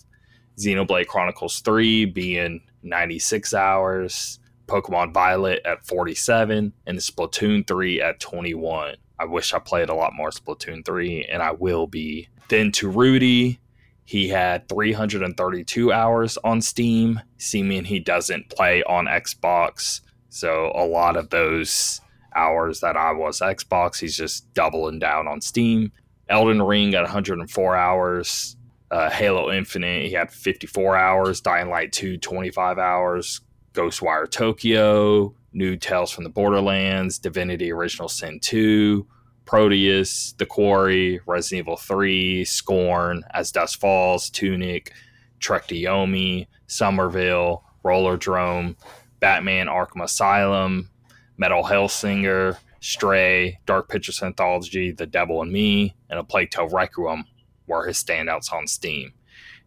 Xenoblade 0.58 1.06
Chronicles 1.06 1.60
3 1.60 2.06
being 2.06 2.60
96 2.82 3.54
hours, 3.54 4.40
Pokemon 4.66 5.14
Violet 5.14 5.62
at 5.64 5.86
47, 5.86 6.72
and 6.86 6.98
Splatoon 6.98 7.66
3 7.66 8.02
at 8.02 8.20
21. 8.20 8.96
I 9.20 9.24
wish 9.24 9.54
I 9.54 9.58
played 9.58 9.88
a 9.88 9.94
lot 9.94 10.14
more 10.14 10.30
Splatoon 10.30 10.84
3, 10.84 11.24
and 11.24 11.42
I 11.42 11.52
will 11.52 11.86
be. 11.86 12.28
Then 12.48 12.72
to 12.72 12.90
Rudy, 12.90 13.60
he 14.04 14.28
had 14.28 14.68
332 14.68 15.92
hours 15.92 16.38
on 16.44 16.60
Steam, 16.60 17.20
seeming 17.36 17.84
he 17.84 18.00
doesn't 18.00 18.48
play 18.48 18.82
on 18.84 19.06
Xbox. 19.06 20.00
So 20.30 20.72
a 20.74 20.86
lot 20.86 21.16
of 21.16 21.30
those 21.30 22.00
hours 22.34 22.80
that 22.80 22.96
I 22.96 23.12
was 23.12 23.40
Xbox, 23.40 23.98
he's 24.00 24.16
just 24.16 24.52
doubling 24.54 24.98
down 24.98 25.28
on 25.28 25.40
Steam. 25.40 25.92
Elden 26.28 26.62
Ring 26.62 26.94
at 26.94 27.02
104 27.02 27.76
hours. 27.76 28.56
Uh, 28.90 29.10
Halo 29.10 29.50
Infinite, 29.50 30.06
he 30.06 30.12
had 30.12 30.30
54 30.30 30.96
hours. 30.96 31.40
Dying 31.40 31.68
Light 31.68 31.92
2, 31.92 32.18
25 32.18 32.78
hours. 32.78 33.40
Ghostwire 33.74 34.28
Tokyo, 34.28 35.34
New 35.52 35.76
Tales 35.76 36.10
from 36.10 36.24
the 36.24 36.30
Borderlands, 36.30 37.18
Divinity 37.18 37.70
Original 37.70 38.08
Sin 38.08 38.40
2, 38.40 39.06
Proteus, 39.44 40.32
The 40.32 40.46
Quarry, 40.46 41.20
Resident 41.26 41.66
Evil 41.66 41.76
3, 41.76 42.44
Scorn, 42.44 43.22
As 43.32 43.52
Dusk 43.52 43.78
Falls, 43.78 44.30
Tunic, 44.30 44.92
Trek 45.38 45.68
to 45.68 45.74
Yomi, 45.74 46.48
Somerville, 46.66 47.62
Rollerdrome, 47.84 48.74
Batman 49.20 49.66
Arkham 49.66 50.02
Asylum, 50.02 50.90
Metal 51.36 51.62
Hellsinger, 51.62 52.56
Stray, 52.80 53.60
Dark 53.64 53.88
Pictures 53.88 54.22
Anthology, 54.22 54.92
The 54.92 55.06
Devil 55.06 55.42
and 55.42 55.52
Me, 55.52 55.94
and 56.10 56.18
A 56.18 56.24
Plague 56.24 56.50
Tale 56.50 56.68
Requiem 56.68 57.24
were 57.68 57.86
his 57.86 58.02
standouts 58.02 58.52
on 58.52 58.66
Steam. 58.66 59.12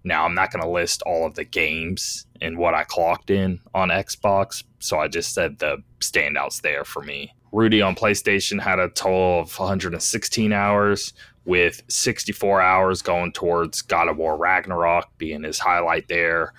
Now, 0.03 0.26
I'm 0.26 0.34
not 0.34 0.52
going 0.52 0.64
to 0.64 0.69
list 0.69 1.03
all 1.03 1.28
of 1.28 1.36
the 1.36 1.44
games 1.44 2.26
and 2.41 2.57
what 2.57 2.73
I 2.73 2.84
clocked 2.84 3.30
in 3.30 3.60
on 3.76 3.90
Xbox, 3.90 4.64
so 4.80 4.99
I 4.99 5.07
just 5.07 5.34
said 5.34 5.60
the 5.60 5.84
standouts 5.99 6.61
there 6.61 6.84
for 6.84 7.03
me. 7.03 7.36
Rudy 7.52 7.82
on 7.82 7.95
PlayStation 7.95 8.60
had 8.61 8.80
a 8.80 8.90
total 8.90 9.41
of 9.41 9.60
116 9.60 10.53
hours, 10.53 11.14
with 11.45 11.82
64 11.88 12.61
hours 12.61 13.02
going 13.02 13.32
towards 13.32 13.82
God 13.82 14.07
of 14.07 14.18
War 14.18 14.38
Ragnarok 14.38 15.10
being 15.18 15.44
his 15.44 15.60
highlight 15.60 16.07
there. 16.07 16.53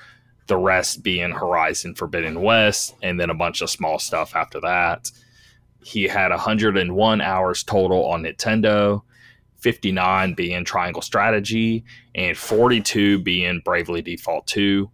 The 0.48 0.56
rest 0.56 1.02
being 1.02 1.30
Horizon 1.30 1.94
Forbidden 1.94 2.42
West, 2.42 2.94
and 3.02 3.18
then 3.18 3.30
a 3.30 3.34
bunch 3.34 3.62
of 3.62 3.70
small 3.70 3.98
stuff 3.98 4.34
after 4.34 4.60
that. 4.60 5.10
He 5.84 6.04
had 6.04 6.30
101 6.30 7.20
hours 7.20 7.62
total 7.62 8.06
on 8.06 8.24
Nintendo, 8.24 9.02
59 9.62 10.34
being 10.34 10.64
Triangle 10.64 11.02
Strategy, 11.02 11.84
and 12.14 12.36
42 12.36 13.20
being 13.20 13.62
Bravely 13.64 14.02
Default 14.02 14.46
2. 14.48 14.90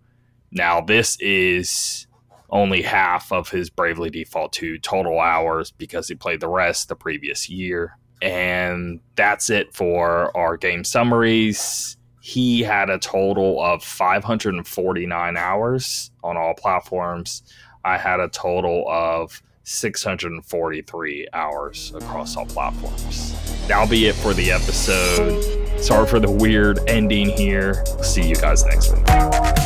Now, 0.52 0.80
this 0.80 1.16
is 1.20 2.06
only 2.50 2.82
half 2.82 3.32
of 3.32 3.50
his 3.50 3.70
Bravely 3.70 4.10
Default 4.10 4.52
2 4.52 4.78
total 4.78 5.20
hours 5.20 5.70
because 5.70 6.08
he 6.08 6.14
played 6.14 6.40
the 6.40 6.48
rest 6.48 6.88
the 6.88 6.96
previous 6.96 7.48
year. 7.48 7.98
And 8.20 9.00
that's 9.16 9.50
it 9.50 9.74
for 9.74 10.36
our 10.36 10.56
game 10.56 10.84
summaries. 10.84 11.96
He 12.20 12.62
had 12.62 12.90
a 12.90 12.98
total 12.98 13.62
of 13.62 13.82
549 13.82 15.36
hours 15.36 16.10
on 16.22 16.36
all 16.36 16.54
platforms. 16.54 17.42
I 17.84 17.96
had 17.96 18.20
a 18.20 18.28
total 18.28 18.84
of 18.88 19.40
643 19.68 21.28
hours 21.34 21.92
across 21.94 22.36
all 22.36 22.46
platforms. 22.46 23.34
That'll 23.68 23.86
be 23.86 24.06
it 24.06 24.14
for 24.14 24.32
the 24.32 24.50
episode. 24.50 25.80
Sorry 25.80 26.06
for 26.06 26.18
the 26.18 26.30
weird 26.30 26.80
ending 26.88 27.28
here. 27.28 27.84
See 28.02 28.26
you 28.26 28.34
guys 28.34 28.64
next 28.64 28.92
week. 28.92 29.57